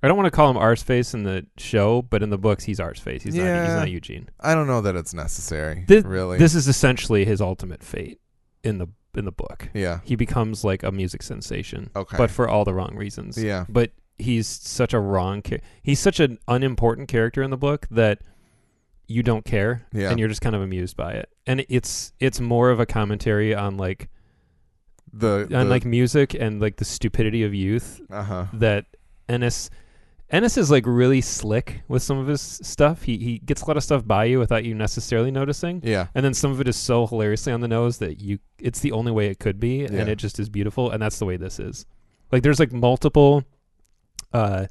I 0.03 0.07
don't 0.07 0.17
want 0.17 0.25
to 0.25 0.31
call 0.31 0.49
him 0.49 0.57
Arseface 0.57 1.13
in 1.13 1.23
the 1.23 1.45
show, 1.57 2.01
but 2.01 2.23
in 2.23 2.31
the 2.31 2.37
books, 2.37 2.63
he's 2.63 2.79
Arseface. 2.79 3.21
He's 3.21 3.35
not. 3.35 3.41
He's 3.41 3.45
Yeah. 3.45 3.75
not 3.75 3.91
Eugene. 3.91 4.29
I 4.39 4.55
don't 4.55 4.65
know 4.65 4.81
that 4.81 4.95
it's 4.95 5.13
necessary. 5.13 5.85
Thi- 5.87 5.99
really, 6.01 6.37
This 6.39 6.55
is 6.55 6.67
essentially 6.67 7.23
his 7.25 7.39
ultimate 7.41 7.83
fate 7.83 8.19
in 8.63 8.77
the 8.79 8.87
in 9.13 9.25
the 9.25 9.31
book. 9.31 9.67
yeah. 9.73 9.99
He 10.05 10.15
becomes 10.15 10.63
like 10.63 10.83
a 10.83 10.91
music 10.91 11.21
sensation, 11.21 11.89
Okay. 11.95 12.15
but 12.17 12.31
for 12.31 12.47
all 12.47 12.63
the 12.63 12.73
wrong 12.73 12.95
reasons. 12.95 13.37
yeah. 13.37 13.65
But 13.67 13.91
he's 14.17 14.47
such 14.47 14.93
a 14.93 14.99
wrong. 15.01 15.41
Char- 15.41 15.59
he's 15.83 15.99
such 15.99 16.21
an 16.21 16.39
unimportant 16.47 17.09
character 17.09 17.43
in 17.43 17.51
the 17.51 17.57
book 17.57 17.87
that 17.91 18.19
you 19.11 19.23
don't 19.23 19.45
care, 19.45 19.85
Yeah. 19.93 20.09
and 20.09 20.19
you're 20.19 20.29
just 20.29 20.41
kind 20.41 20.55
of 20.55 20.61
amused 20.61 20.95
by 20.97 21.11
it. 21.13 21.29
And 21.45 21.65
it's 21.69 22.13
it's 22.19 22.39
more 22.39 22.69
of 22.69 22.79
a 22.79 22.85
commentary 22.85 23.53
on 23.53 23.77
like 23.77 24.09
The, 25.13 25.49
on 25.53 25.69
like 25.69 25.83
music 25.85 26.33
and 26.33 26.61
like 26.61 26.77
the 26.77 26.85
stupidity 26.85 27.43
of 27.43 27.53
youth 27.53 27.99
uh 28.09 28.23
huh. 28.23 28.45
that 28.53 28.85
Ennis 29.27 29.69
Ennis 30.29 30.55
is 30.57 30.71
like 30.71 30.85
really 30.87 31.19
slick 31.19 31.81
with 31.89 32.01
some 32.01 32.17
of 32.17 32.27
his 32.27 32.39
stuff. 32.41 33.03
He 33.03 33.17
he 33.17 33.39
gets 33.39 33.61
a 33.63 33.67
lot 33.67 33.75
of 33.75 33.83
stuff 33.83 34.07
by 34.07 34.23
you 34.25 34.39
without 34.39 34.63
you 34.63 34.73
necessarily 34.73 35.29
noticing. 35.31 35.81
Yeah. 35.83 36.07
And 36.15 36.23
then 36.23 36.33
some 36.33 36.51
of 36.51 36.61
it 36.61 36.67
is 36.69 36.77
so 36.77 37.05
hilariously 37.05 37.51
on 37.51 37.59
the 37.59 37.67
nose 37.67 37.97
that 37.97 38.21
you 38.21 38.39
it's 38.57 38.79
the 38.79 38.93
only 38.93 39.11
way 39.11 39.27
it 39.27 39.39
could 39.39 39.59
be 39.59 39.79
Yeah. 39.79 39.91
and 39.99 40.09
it 40.09 40.15
just 40.17 40.39
is 40.39 40.47
beautiful 40.49 40.89
and 40.91 41.01
that's 41.01 41.19
the 41.19 41.25
way 41.25 41.35
this 41.35 41.59
is. 41.59 41.85
Like 42.31 42.43
there's 42.43 42.59
like 42.59 42.71
multiple 42.71 43.43
uh 44.33 44.67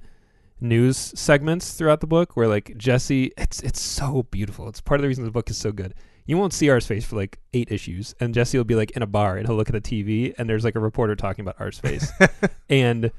news 0.60 0.96
segments 0.96 1.74
throughout 1.74 2.00
the 2.00 2.06
book 2.06 2.36
where 2.36 2.48
like 2.48 2.76
Jesse 2.76 3.32
it's 3.36 3.60
it's 3.60 3.80
so 3.80 4.24
beautiful. 4.30 4.68
It's 4.68 4.80
part 4.80 5.00
of 5.00 5.02
the 5.02 5.08
reason 5.08 5.24
the 5.24 5.30
book 5.30 5.50
is 5.50 5.56
so 5.56 5.72
good. 5.72 5.94
You 6.26 6.36
won't 6.36 6.52
see 6.52 6.68
Arse 6.70 6.86
face 6.86 7.04
for 7.04 7.16
like 7.16 7.38
eight 7.54 7.72
issues 7.72 8.14
and 8.20 8.34
Jesse 8.34 8.56
will 8.56 8.64
be 8.64 8.74
like 8.74 8.92
in 8.92 9.02
a 9.02 9.06
bar 9.06 9.36
and 9.36 9.46
he'll 9.46 9.56
look 9.56 9.70
at 9.72 9.72
the 9.72 9.80
TV 9.80 10.34
and 10.38 10.48
there's 10.48 10.64
like 10.64 10.76
a 10.76 10.80
reporter 10.80 11.16
talking 11.16 11.42
about 11.42 11.56
Arse 11.58 11.78
face 11.78 12.10
and 12.68 13.10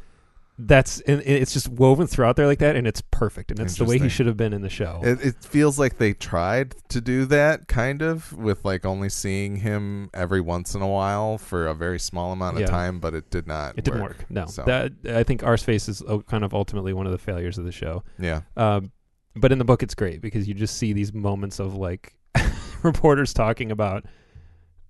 that's 0.68 0.99
and 1.01 1.22
it's 1.26 1.53
just 1.53 1.68
woven 1.70 2.07
throughout 2.07 2.36
there 2.36 2.45
like 2.45 2.59
that 2.59 2.76
and 2.76 2.86
it's 2.86 3.01
perfect 3.12 3.51
and 3.51 3.59
it's 3.59 3.76
the 3.78 3.86
way 3.86 3.97
he 3.97 4.09
should 4.09 4.26
have 4.28 4.38
been 4.38 4.53
in 4.53 4.62
the 4.62 4.70
show. 4.70 4.99
It, 5.03 5.20
it 5.26 5.36
feels 5.43 5.80
like 5.80 5.97
they 5.97 6.14
tried 6.14 6.76
to 6.89 7.01
do 7.01 7.26
that 7.26 7.68
kind 7.68 8.01
of 8.01 8.32
with 8.34 8.64
like 8.66 8.86
only 8.86 9.09
seeing 9.09 9.55
him 9.57 10.09
every 10.14 10.41
once 10.41 10.76
in 10.76 10.82
a 10.82 10.88
while 10.88 11.38
for 11.38 11.68
a 11.68 11.74
very 11.74 11.99
small 11.99 12.32
amount 12.32 12.55
of 12.57 12.62
Yeah. 12.62 12.68
time, 12.68 12.99
but 12.99 13.14
it 13.14 13.30
did 13.30 13.47
not. 13.47 13.78
It 13.78 13.86
didn't 13.86 14.01
work. 14.01 14.26
No, 14.30 14.45
So- 14.45 14.64
that 14.64 14.91
I 15.09 15.24
think 15.24 15.41
Arseface 15.41 15.88
is 15.89 16.01
uh, 16.03 16.20
kind 16.20 16.43
of 16.43 16.53
ultimately 16.53 16.93
one 16.93 17.05
of 17.05 17.12
the 17.12 17.18
failures 17.18 17.57
of 17.57 17.66
the 17.66 17.72
show. 17.72 18.03
Yeah. 18.20 18.41
Um, 18.57 18.91
but 19.36 19.51
in 19.51 19.57
the 19.59 19.66
book, 19.66 19.82
it's 19.82 19.95
great 19.95 20.22
because 20.22 20.47
you 20.47 20.53
just 20.53 20.78
see 20.78 20.91
these 20.93 21.14
moments 21.14 21.59
of 21.59 21.76
like 21.76 22.14
reporters 22.84 23.34
talking 23.34 23.72
about 23.72 24.05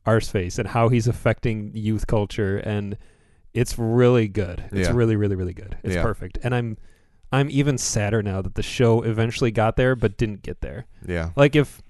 Arseface 0.07 0.57
and 0.57 0.67
how 0.67 0.89
he's 0.89 1.07
affecting 1.07 1.72
youth 1.76 2.07
culture, 2.07 2.57
and 2.57 2.97
it's 3.54 3.78
really 3.78 4.28
good. 4.28 4.64
It's 4.72 4.88
Yeah. 4.89 4.93
really, 4.95 5.16
really, 5.16 5.36
really 5.36 5.54
good. 5.54 5.78
It's 5.84 5.95
Yeah. 5.95 6.02
perfect, 6.04 6.38
and 6.43 6.54
I'm 6.56 6.78
I'm 7.34 7.49
even 7.49 7.78
sadder 7.78 8.22
now 8.22 8.41
that 8.41 8.56
the 8.56 8.64
show 8.64 9.02
eventually 9.04 9.52
got 9.52 9.78
there 9.78 9.95
but 9.95 10.18
didn't 10.18 10.41
get 10.41 10.60
there. 10.60 10.86
Yeah. 11.08 11.30
Like 11.38 11.56
if 11.56 11.82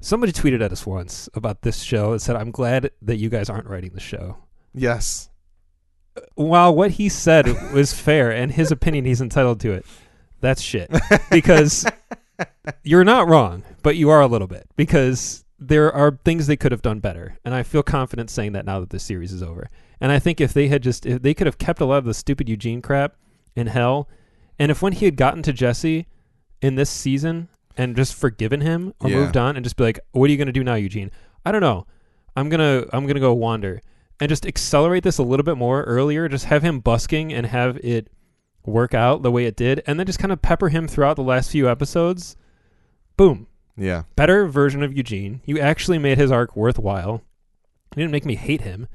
somebody 0.00 0.32
tweeted 0.32 0.62
at 0.62 0.72
us 0.72 0.86
once 0.86 1.28
about 1.34 1.62
this 1.62 1.82
show 1.82 2.12
and 2.12 2.22
said, 2.22 2.36
"I'm 2.36 2.50
glad 2.50 2.90
that 3.02 3.16
you 3.16 3.28
guys 3.28 3.50
aren't 3.50 3.66
writing 3.66 3.90
the 3.92 4.00
show." 4.00 4.38
Yes. 4.74 5.28
Uh, 6.16 6.20
while 6.34 6.74
what 6.74 6.92
he 6.92 7.08
said 7.08 7.46
was 7.72 7.92
fair 7.92 8.30
and 8.30 8.50
his 8.52 8.72
opinion 8.72 9.04
he's 9.04 9.20
entitled 9.20 9.60
to 9.60 9.70
it 9.72 9.86
that's 10.40 10.60
shit 10.60 10.90
because 11.30 11.86
you're 12.82 13.04
not 13.04 13.28
wrong 13.28 13.62
but 13.84 13.94
you 13.96 14.10
are 14.10 14.20
a 14.20 14.26
little 14.26 14.48
bit 14.48 14.66
because 14.74 15.44
there 15.62 15.92
are 15.92 16.18
things 16.24 16.46
they 16.46 16.56
could 16.56 16.72
have 16.72 16.82
done 16.82 16.98
better 17.00 17.38
and 17.44 17.54
i 17.54 17.62
feel 17.62 17.82
confident 17.82 18.30
saying 18.30 18.52
that 18.52 18.64
now 18.64 18.80
that 18.80 18.90
the 18.90 18.98
series 18.98 19.32
is 19.32 19.42
over 19.42 19.68
and 20.00 20.10
i 20.10 20.18
think 20.18 20.40
if 20.40 20.52
they 20.54 20.68
had 20.68 20.82
just 20.82 21.04
if 21.04 21.20
they 21.22 21.34
could 21.34 21.46
have 21.46 21.58
kept 21.58 21.80
a 21.80 21.84
lot 21.84 21.98
of 21.98 22.04
the 22.06 22.14
stupid 22.14 22.48
eugene 22.48 22.80
crap 22.80 23.14
in 23.54 23.66
hell 23.66 24.08
and 24.58 24.70
if 24.70 24.80
when 24.80 24.92
he 24.94 25.04
had 25.04 25.16
gotten 25.16 25.42
to 25.42 25.52
jesse 25.52 26.06
in 26.62 26.74
this 26.76 26.88
season 26.90 27.48
and 27.76 27.94
just 27.94 28.14
forgiven 28.14 28.60
him 28.62 28.94
or 29.00 29.10
Yeah. 29.10 29.16
moved 29.16 29.36
on 29.36 29.54
and 29.56 29.64
just 29.64 29.76
be 29.76 29.84
like 29.84 30.00
what 30.12 30.28
are 30.28 30.30
you 30.32 30.36
going 30.38 30.46
to 30.46 30.52
do 30.52 30.64
now 30.64 30.74
eugene 30.76 31.10
i 31.44 31.52
don't 31.52 31.60
know 31.60 31.86
i'm 32.36 32.48
going 32.48 32.60
to 32.60 32.88
i'm 32.96 33.04
going 33.04 33.14
to 33.14 33.20
go 33.20 33.34
wander 33.34 33.80
and 34.18 34.28
just 34.28 34.46
accelerate 34.46 35.02
this 35.02 35.16
a 35.16 35.22
little 35.22 35.44
bit 35.44 35.56
more 35.56 35.82
earlier. 35.84 36.28
Just 36.28 36.44
have 36.44 36.62
him 36.62 36.78
busking 36.80 37.32
and 37.32 37.46
have 37.46 37.78
it 37.78 38.08
work 38.66 38.92
out 38.92 39.22
the 39.22 39.30
way 39.30 39.46
it 39.46 39.56
did, 39.56 39.82
and 39.86 39.98
then 39.98 40.04
just 40.04 40.18
kind 40.18 40.30
of 40.30 40.42
pepper 40.42 40.68
him 40.68 40.86
throughout 40.86 41.16
the 41.16 41.22
last 41.22 41.50
few 41.50 41.66
episodes. 41.70 42.36
Boom. 43.16 43.46
Yeah. 43.80 44.02
Better 44.14 44.46
version 44.46 44.82
of 44.82 44.96
Eugene. 44.96 45.40
You 45.46 45.58
actually 45.58 45.98
made 45.98 46.18
his 46.18 46.30
arc 46.30 46.54
worthwhile. 46.54 47.22
You 47.96 48.02
didn't 48.02 48.12
make 48.12 48.26
me 48.26 48.34
hate 48.36 48.60
him. 48.60 48.86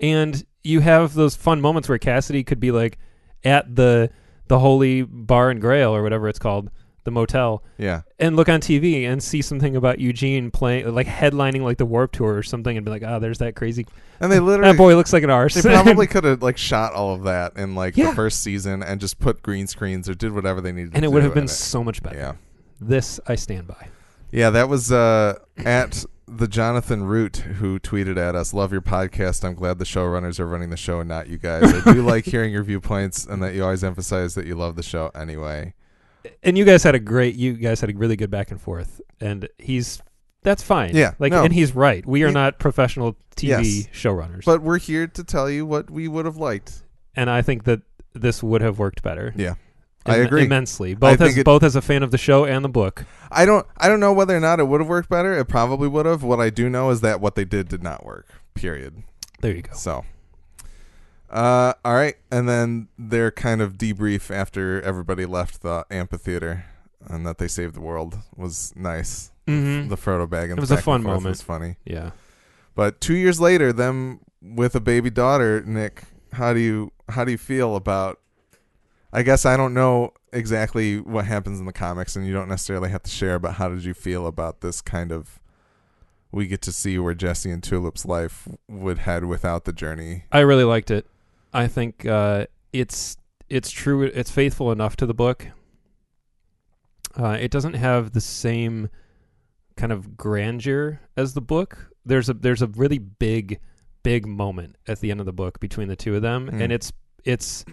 And 0.00 0.44
you 0.64 0.80
have 0.80 1.14
those 1.14 1.36
fun 1.36 1.60
moments 1.60 1.88
where 1.88 1.98
Cassidy 1.98 2.42
could 2.42 2.58
be 2.58 2.70
like 2.72 2.98
at 3.44 3.76
the 3.76 4.10
the 4.48 4.58
holy 4.58 5.02
bar 5.02 5.50
and 5.50 5.60
grail 5.60 5.94
or 5.94 6.02
whatever 6.02 6.28
it's 6.28 6.38
called, 6.40 6.70
the 7.04 7.10
motel, 7.10 7.62
Yeah. 7.78 8.02
and 8.18 8.34
look 8.34 8.48
on 8.48 8.60
TV 8.60 9.04
and 9.04 9.22
see 9.22 9.42
something 9.42 9.76
about 9.76 10.00
Eugene 10.00 10.50
playing 10.50 10.92
like 10.92 11.06
headlining 11.06 11.60
like 11.62 11.78
the 11.78 11.86
Warp 11.86 12.10
Tour 12.12 12.34
or 12.36 12.42
something 12.42 12.76
and 12.76 12.84
be 12.84 12.90
like, 12.90 13.02
oh, 13.06 13.20
there's 13.20 13.38
that 13.38 13.54
crazy 13.54 13.86
And 14.20 14.32
they 14.32 14.40
literally 14.40 14.72
that 14.72 14.76
boy 14.78 14.96
looks 14.96 15.12
like 15.12 15.22
an 15.22 15.30
arse. 15.30 15.54
they 15.54 15.62
probably 15.62 16.06
could 16.08 16.24
have 16.24 16.42
like 16.42 16.56
shot 16.58 16.92
all 16.94 17.14
of 17.14 17.22
that 17.24 17.56
in 17.56 17.74
like 17.76 17.96
Yeah. 17.96 18.10
the 18.10 18.16
first 18.16 18.42
season 18.42 18.82
and 18.82 19.00
just 19.00 19.18
put 19.20 19.40
green 19.42 19.66
screens 19.68 20.08
or 20.08 20.14
did 20.14 20.32
whatever 20.32 20.60
they 20.60 20.72
needed 20.72 20.92
and 20.94 21.04
it 21.04 21.08
would 21.12 21.22
have 21.22 21.34
been 21.34 21.46
so 21.48 21.84
much 21.84 22.02
better. 22.02 22.16
yeah. 22.18 22.32
This 22.80 23.20
I 23.28 23.34
stand 23.36 23.66
by. 23.68 23.88
Yeah, 24.32 24.50
that 24.50 24.68
was 24.68 24.92
uh, 24.92 25.38
at 25.58 26.04
the 26.26 26.46
Jonathan 26.46 27.04
Root 27.04 27.38
who 27.38 27.78
tweeted 27.80 28.16
at 28.16 28.34
us, 28.34 28.54
"Love 28.54 28.72
your 28.72 28.80
podcast. 28.82 29.44
I'm 29.44 29.54
glad 29.54 29.78
the 29.78 29.84
showrunners 29.84 30.38
are 30.38 30.46
running 30.46 30.70
the 30.70 30.76
show 30.76 31.00
and 31.00 31.08
not 31.08 31.28
you 31.28 31.38
guys. 31.38 31.64
I 31.86 31.92
do 31.92 32.02
like 32.02 32.24
hearing 32.26 32.52
your 32.52 32.62
viewpoints 32.62 33.26
and 33.26 33.42
that 33.42 33.54
you 33.54 33.64
always 33.64 33.82
emphasize 33.82 34.34
that 34.34 34.46
you 34.46 34.54
love 34.54 34.76
the 34.76 34.82
show 34.82 35.10
anyway." 35.14 35.74
And 36.42 36.56
you 36.58 36.64
guys 36.66 36.82
had 36.82 36.94
a 36.94 36.98
great 36.98 37.34
you 37.34 37.54
guys 37.54 37.80
had 37.80 37.90
a 37.90 37.94
really 37.96 38.14
good 38.16 38.30
back 38.30 38.50
and 38.50 38.60
forth. 38.60 39.00
And 39.20 39.48
he's 39.58 40.00
that's 40.42 40.62
fine. 40.62 40.94
Yeah, 40.94 41.12
Like 41.18 41.32
no. 41.32 41.44
and 41.44 41.52
he's 41.52 41.74
right. 41.74 42.04
We 42.06 42.22
are 42.22 42.28
He- 42.28 42.34
not 42.34 42.58
professional 42.58 43.16
TV 43.36 43.48
Yes. 43.48 43.86
showrunners. 43.92 44.44
But 44.44 44.62
we're 44.62 44.78
here 44.78 45.06
to 45.06 45.24
tell 45.24 45.50
you 45.50 45.64
what 45.66 45.90
we 45.90 46.08
would 46.08 46.24
have 46.26 46.36
liked. 46.36 46.82
and 47.16 47.28
I 47.28 47.42
think 47.42 47.64
that 47.64 47.80
this 48.14 48.42
would 48.42 48.60
have 48.62 48.78
worked 48.78 49.02
better. 49.02 49.32
Yeah. 49.36 49.54
I 50.06 50.16
agree. 50.16 50.44
immensely. 50.44 50.94
Both 50.94 51.20
as 51.20 51.36
it- 51.36 51.44
both 51.44 51.62
as 51.62 51.76
a 51.76 51.82
fan 51.82 52.02
of 52.02 52.10
the 52.10 52.18
show 52.18 52.44
and 52.44 52.64
the 52.64 52.68
book. 52.68 53.04
I 53.30 53.44
don't 53.44 53.66
I 53.76 53.88
don't 53.88 54.00
know 54.00 54.12
whether 54.12 54.36
or 54.36 54.40
not 54.40 54.58
it 54.60 54.66
would 54.68 54.80
have 54.80 54.88
worked 54.88 55.08
better. 55.08 55.32
It 55.38 55.46
probably 55.48 55.88
would 55.88 56.06
have. 56.06 56.22
What 56.22 56.40
I 56.40 56.50
do 56.50 56.68
know 56.70 56.90
is 56.90 57.00
that 57.02 57.20
what 57.20 57.34
they 57.34 57.44
did 57.44 57.68
did 57.68 57.82
not 57.82 58.04
work. 58.04 58.26
Period. 58.54 59.02
There 59.40 59.54
you 59.54 59.62
go. 59.62 59.72
So, 59.74 60.04
uh, 61.30 61.74
all 61.84 61.94
right, 61.94 62.16
and 62.30 62.48
then 62.48 62.88
their 62.98 63.30
kind 63.30 63.60
of 63.60 63.74
debrief 63.74 64.30
after 64.34 64.82
everybody 64.82 65.26
left 65.26 65.62
the 65.62 65.84
amphitheater 65.90 66.64
and 67.06 67.24
that 67.26 67.38
they 67.38 67.48
saved 67.48 67.74
the 67.74 67.80
world 67.80 68.18
was 68.36 68.72
nice. 68.76 69.30
Mhm. 69.46 69.88
The 69.88 69.96
Frodo 69.96 70.26
Baggins. 70.28 70.58
It 70.58 70.60
was 70.60 70.70
a 70.70 70.76
fun 70.76 71.02
moment. 71.02 71.24
Was 71.26 71.42
funny, 71.42 71.76
Yeah. 71.84 72.10
but 72.74 73.00
two 73.00 73.14
years 73.14 73.40
later, 73.40 73.72
them 73.72 74.20
with 74.42 74.74
a 74.74 74.80
baby 74.80 75.10
daughter, 75.10 75.62
Nick. 75.64 76.02
How 76.32 76.52
do 76.52 76.60
you 76.60 76.92
how 77.08 77.24
do 77.24 77.32
you 77.32 77.38
feel 77.38 77.76
about? 77.76 78.18
I 79.12 79.22
guess 79.22 79.44
I 79.44 79.56
don't 79.56 79.74
know 79.74 80.12
exactly 80.32 81.00
what 81.00 81.24
happens 81.24 81.58
in 81.58 81.66
the 81.66 81.72
comics, 81.72 82.14
and 82.16 82.26
you 82.26 82.32
don't 82.32 82.48
necessarily 82.48 82.90
have 82.90 83.02
to 83.02 83.10
share. 83.10 83.38
But 83.38 83.52
how 83.54 83.68
did 83.68 83.84
you 83.84 83.94
feel 83.94 84.26
about 84.26 84.60
this 84.60 84.80
kind 84.80 85.10
of? 85.12 85.40
We 86.32 86.46
get 86.46 86.62
to 86.62 86.72
see 86.72 86.96
where 86.96 87.14
Jesse 87.14 87.50
and 87.50 87.60
Tulip's 87.60 88.06
life 88.06 88.46
would 88.68 88.98
head 88.98 89.24
without 89.24 89.64
the 89.64 89.72
journey. 89.72 90.24
I 90.30 90.40
really 90.40 90.62
liked 90.62 90.90
it. 90.92 91.06
I 91.52 91.66
think 91.66 92.06
uh, 92.06 92.46
it's 92.72 93.16
it's 93.48 93.70
true. 93.72 94.02
It's 94.04 94.30
faithful 94.30 94.70
enough 94.70 94.94
to 94.98 95.06
the 95.06 95.14
book. 95.14 95.48
Uh, 97.18 97.36
it 97.40 97.50
doesn't 97.50 97.74
have 97.74 98.12
the 98.12 98.20
same 98.20 98.88
kind 99.76 99.90
of 99.92 100.16
grandeur 100.16 101.00
as 101.16 101.34
the 101.34 101.40
book. 101.40 101.90
There's 102.06 102.28
a 102.28 102.34
there's 102.34 102.62
a 102.62 102.68
really 102.68 102.98
big, 102.98 103.58
big 104.04 104.26
moment 104.26 104.76
at 104.86 105.00
the 105.00 105.10
end 105.10 105.18
of 105.18 105.26
the 105.26 105.32
book 105.32 105.58
between 105.58 105.88
the 105.88 105.96
two 105.96 106.14
of 106.14 106.22
them, 106.22 106.48
Mm. 106.48 106.60
and 106.62 106.72
it's 106.72 106.92
it's 107.24 107.64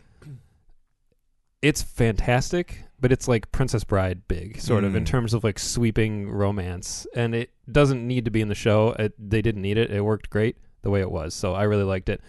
it's 1.61 1.81
fantastic. 1.81 2.83
But 2.99 3.11
it's 3.11 3.27
like 3.27 3.51
Princess 3.51 3.83
Bride 3.83 4.27
big, 4.27 4.59
sort 4.59 4.83
of, 4.83 4.95
in 4.95 5.03
Mm. 5.03 5.07
terms 5.07 5.35
of 5.35 5.43
like 5.43 5.59
sweeping 5.59 6.31
romance, 6.31 7.05
and 7.15 7.35
it 7.35 7.51
doesn't 7.71 8.05
need 8.07 8.25
to 8.25 8.31
be 8.31 8.41
in 8.41 8.47
the 8.47 8.55
show. 8.55 8.95
It, 8.97 9.13
they 9.19 9.43
didn't 9.43 9.61
need 9.61 9.77
it. 9.77 9.91
It 9.91 10.01
worked 10.01 10.31
great 10.31 10.55
the 10.81 10.89
way 10.89 11.01
it 11.01 11.11
was, 11.11 11.35
so 11.35 11.53
I 11.53 11.63
really 11.63 11.83
liked 11.83 12.09
it. 12.09 12.21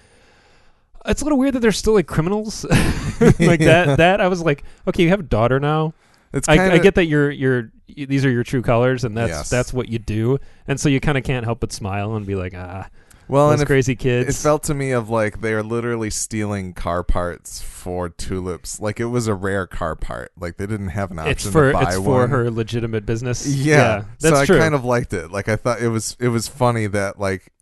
It's 1.06 1.22
a 1.22 1.24
little 1.24 1.38
weird 1.38 1.54
that 1.54 1.60
they're 1.60 1.72
still 1.72 1.94
like 1.94 2.06
criminals, 2.06 2.64
like 3.40 3.60
Yeah. 3.60 3.84
that. 3.86 3.96
That 3.96 4.20
I 4.20 4.28
was 4.28 4.42
like, 4.42 4.62
okay, 4.86 5.04
you 5.04 5.08
have 5.08 5.20
a 5.20 5.22
daughter 5.22 5.58
now. 5.58 5.94
It's 6.34 6.46
I, 6.50 6.72
I 6.72 6.78
get 6.78 6.96
that 6.96 7.06
you're 7.06 7.30
you're 7.30 7.72
these 7.86 8.26
are 8.26 8.30
your 8.30 8.44
true 8.44 8.60
colors, 8.60 9.04
and 9.04 9.16
that's 9.16 9.30
Yes. 9.30 9.48
that's 9.48 9.72
what 9.72 9.88
you 9.88 9.98
do, 9.98 10.36
and 10.66 10.78
so 10.78 10.90
you 10.90 11.00
kind 11.00 11.16
of 11.16 11.24
can't 11.24 11.46
help 11.46 11.60
but 11.60 11.72
smile 11.72 12.14
and 12.14 12.26
be 12.26 12.34
like, 12.34 12.52
ah. 12.54 12.88
Well, 13.28 13.48
those 13.48 13.60
and 13.60 13.62
it, 13.62 13.66
crazy 13.66 13.94
kids. 13.94 14.28
it 14.28 14.42
felt 14.42 14.62
to 14.64 14.74
me 14.74 14.92
of 14.92 15.10
like 15.10 15.40
they 15.40 15.52
are 15.52 15.62
literally 15.62 16.10
stealing 16.10 16.72
car 16.72 17.02
parts 17.02 17.60
for 17.60 18.08
tulips. 18.08 18.80
Like 18.80 19.00
it 19.00 19.06
was 19.06 19.26
a 19.26 19.34
rare 19.34 19.66
car 19.66 19.94
part. 19.94 20.32
Like 20.38 20.56
they 20.56 20.66
didn't 20.66 20.88
have 20.88 21.10
an 21.10 21.18
option 21.18 21.32
it's 21.32 21.46
for 21.46 21.72
to 21.72 21.78
buy 21.78 21.82
it's 21.94 21.96
for 21.96 22.26
her 22.26 22.50
legitimate 22.50 23.06
business. 23.06 23.46
Yeah, 23.46 24.04
that's 24.20 24.34
so 24.34 24.40
I 24.42 24.46
true. 24.46 24.58
kind 24.58 24.74
of 24.74 24.84
liked 24.84 25.12
it. 25.12 25.30
Like 25.30 25.48
I 25.48 25.56
thought 25.56 25.80
it 25.80 25.88
was 25.88 26.16
it 26.18 26.28
was 26.28 26.48
funny 26.48 26.86
that 26.86 27.20
like 27.20 27.52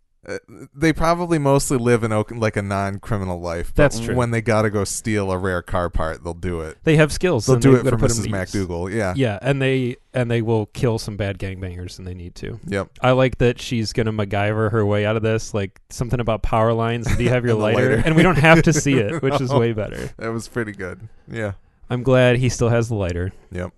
they 0.75 0.91
probably 0.91 1.39
mostly 1.39 1.77
live 1.77 2.03
in 2.03 2.11
Oak- 2.11 2.31
like 2.31 2.57
a 2.57 2.61
non-criminal 2.61 3.39
life. 3.39 3.67
But 3.75 3.83
That's 3.83 3.99
true. 3.99 4.15
When 4.15 4.31
they 4.31 4.41
got 4.41 4.63
to 4.63 4.69
go 4.69 4.83
steal 4.83 5.31
a 5.31 5.37
rare 5.37 5.61
car 5.61 5.89
part, 5.89 6.23
they'll 6.23 6.33
do 6.33 6.61
it. 6.61 6.77
they 6.83 6.97
have 6.97 7.11
skills. 7.13 7.45
They'll 7.45 7.55
do 7.57 7.75
it 7.75 7.83
gotta 7.83 7.91
for 7.91 7.97
put 8.07 8.11
Mrs. 8.11 8.23
to 8.23 8.29
use. 8.29 8.67
MacDougal. 8.67 8.93
Yeah. 8.93 9.13
Yeah, 9.15 9.39
and 9.41 9.61
they 9.61 9.95
and 10.13 10.29
they 10.29 10.41
will 10.41 10.65
kill 10.67 10.97
some 10.99 11.15
bad 11.15 11.37
gangbangers, 11.39 11.97
and 11.97 12.05
they 12.07 12.13
need 12.13 12.35
to. 12.35 12.59
Yep. 12.65 12.89
I 13.01 13.11
like 13.11 13.37
that 13.37 13.61
she's 13.61 13.93
gonna 13.93 14.11
MacGyver 14.11 14.71
her 14.71 14.85
way 14.85 15.05
out 15.05 15.15
of 15.15 15.21
this. 15.23 15.53
Like 15.53 15.79
something 15.89 16.19
about 16.19 16.43
power 16.43 16.73
lines. 16.73 17.07
Do 17.15 17.23
you 17.23 17.29
have 17.29 17.45
your 17.45 17.55
lighter? 17.59 17.91
lighter. 17.91 18.03
And 18.05 18.15
we 18.15 18.23
don't 18.23 18.37
have 18.37 18.63
to 18.63 18.73
see 18.73 18.95
it, 18.95 19.21
which 19.21 19.39
is 19.39 19.49
way 19.53 19.71
better. 19.73 20.09
That 20.17 20.29
was 20.33 20.47
pretty 20.47 20.73
good. 20.73 21.07
Yeah. 21.31 21.53
I'm 21.89 22.03
glad 22.03 22.35
he 22.37 22.49
still 22.49 22.67
has 22.69 22.89
the 22.89 22.95
lighter, 22.95 23.31
Yep. 23.51 23.71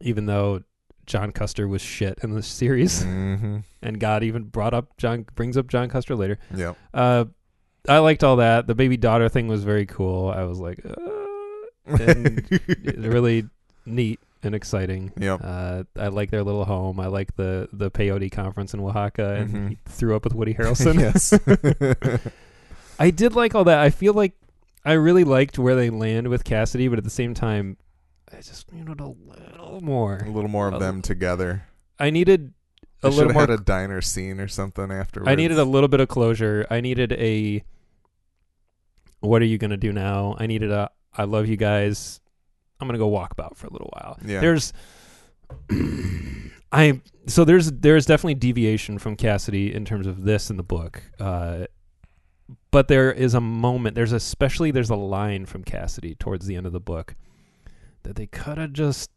even 0.00 0.26
though 0.26 0.62
John 1.06 1.32
Custer 1.32 1.66
was 1.68 1.82
shit 1.82 2.18
in 2.22 2.34
the 2.34 2.42
series, 2.42 3.02
hmm 3.02 3.58
and 3.82 4.00
God 4.00 4.22
even 4.22 4.44
brought 4.44 4.74
up 4.74 4.96
John 4.96 5.26
brings 5.34 5.56
up 5.56 5.68
John 5.68 5.88
Custer 5.88 6.14
later. 6.16 6.38
Yep. 6.54 6.76
Uh, 6.92 7.24
I 7.88 7.98
liked 7.98 8.24
all 8.24 8.36
that. 8.36 8.66
The 8.66 8.74
baby 8.74 8.96
daughter 8.96 9.28
thing 9.28 9.46
was 9.48 9.62
very 9.64 9.84
cool. 9.86 10.30
I 10.30 10.44
was 10.44 10.58
like, 10.58 10.80
uh, 10.86 10.94
really 12.96 13.44
neat 13.86 14.20
and 14.42 14.54
exciting. 14.54 15.12
Yep. 15.18 15.40
Uh, 15.42 15.84
I 15.96 16.08
like 16.08 16.30
their 16.30 16.42
little 16.42 16.64
home. 16.64 16.98
I 17.00 17.06
like 17.06 17.34
the 17.36 17.68
the 17.72 17.90
peyote 17.90 18.30
conference 18.32 18.74
in 18.74 18.80
Oaxaca, 18.80 19.34
and 19.34 19.50
Mhm. 19.54 19.68
he 19.70 19.78
threw 19.86 20.16
up 20.16 20.24
with 20.24 20.34
Woody 20.34 20.54
Harrelson. 20.58 20.98
yes. 21.00 21.32
I 22.98 23.10
did 23.10 23.34
like 23.34 23.54
all 23.54 23.64
that. 23.64 23.78
I 23.78 23.90
feel 23.90 24.14
like 24.14 24.32
I 24.84 24.92
really 24.92 25.24
liked 25.24 25.58
where 25.58 25.74
they 25.74 25.90
land 25.90 26.28
with 26.28 26.44
Cassidy, 26.44 26.88
but 26.88 26.98
at 26.98 27.04
the 27.04 27.10
same 27.10 27.34
time, 27.34 27.76
I 28.36 28.40
just 28.40 28.72
needed 28.72 29.00
a 29.00 29.06
little 29.06 29.80
more. 29.80 30.18
a 30.18 30.30
little 30.30 30.50
more 30.50 30.68
of 30.68 30.80
them 30.80 31.02
together. 31.02 31.64
I 31.98 32.10
needed 32.10 32.52
a 33.02 33.10
should 33.10 33.16
little 33.16 33.28
have 33.30 33.34
more. 33.34 33.40
had 33.42 33.50
a 33.50 33.62
diner 33.62 34.00
scene 34.00 34.40
or 34.40 34.48
something 34.48 34.90
afterwards. 34.90 35.28
I 35.30 35.34
needed 35.34 35.58
a 35.58 35.64
little 35.64 35.88
bit 35.88 36.00
of 36.00 36.08
closure. 36.08 36.66
I 36.70 36.80
needed 36.80 37.12
a. 37.12 37.62
What 39.20 39.40
are 39.40 39.46
you 39.46 39.58
gonna 39.58 39.76
do 39.76 39.92
now? 39.92 40.36
I 40.38 40.46
needed 40.46 40.70
a. 40.70 40.90
I 41.16 41.24
love 41.24 41.46
you 41.48 41.56
guys. 41.56 42.20
I'm 42.80 42.88
gonna 42.88 42.98
go 42.98 43.06
walk 43.06 43.32
about 43.32 43.56
for 43.56 43.68
a 43.68 43.72
little 43.72 43.90
while. 43.92 44.18
Yeah. 44.24 44.40
There's. 44.40 44.72
I 46.72 47.00
so 47.26 47.44
there's 47.44 47.70
there's 47.70 48.06
definitely 48.06 48.34
deviation 48.34 48.98
from 48.98 49.14
Cassidy 49.14 49.72
in 49.72 49.84
terms 49.84 50.06
of 50.06 50.24
this 50.24 50.50
in 50.50 50.56
the 50.56 50.64
book. 50.64 51.02
Uh, 51.20 51.66
but 52.72 52.88
there 52.88 53.12
is 53.12 53.34
a 53.34 53.40
moment. 53.40 53.94
There's 53.94 54.12
especially 54.12 54.72
there's 54.72 54.90
a 54.90 54.96
line 54.96 55.46
from 55.46 55.62
Cassidy 55.62 56.16
towards 56.16 56.46
the 56.46 56.56
end 56.56 56.66
of 56.66 56.72
the 56.72 56.80
book 56.80 57.14
that 58.04 58.16
they 58.16 58.26
could 58.26 58.56
have 58.58 58.72
just 58.72 59.10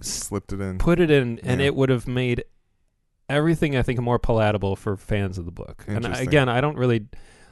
slipped 0.00 0.52
it 0.52 0.60
in. 0.60 0.78
put 0.78 0.98
it 1.00 1.10
in, 1.10 1.38
and 1.40 1.60
Yeah. 1.60 1.68
it 1.68 1.74
would 1.76 1.88
have 1.88 2.06
made 2.06 2.44
everything 3.28 3.76
I 3.76 3.82
think 3.82 4.00
more 4.00 4.18
palatable 4.18 4.76
for 4.76 4.96
fans 4.96 5.38
of 5.38 5.44
the 5.44 5.50
book. 5.50 5.84
And 5.86 6.06
I, 6.06 6.20
again, 6.20 6.48
I 6.48 6.60
don't 6.60 6.76
really. 6.78 7.06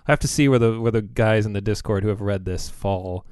I 0.06 0.12
have 0.12 0.20
to 0.20 0.28
see 0.28 0.48
where 0.48 0.58
the 0.58 0.80
where 0.80 0.92
the 0.92 1.02
guys 1.02 1.46
in 1.46 1.52
the 1.52 1.60
Discord 1.60 2.02
who 2.02 2.10
have 2.10 2.20
read 2.20 2.44
this 2.44 2.68
fall 2.68 3.24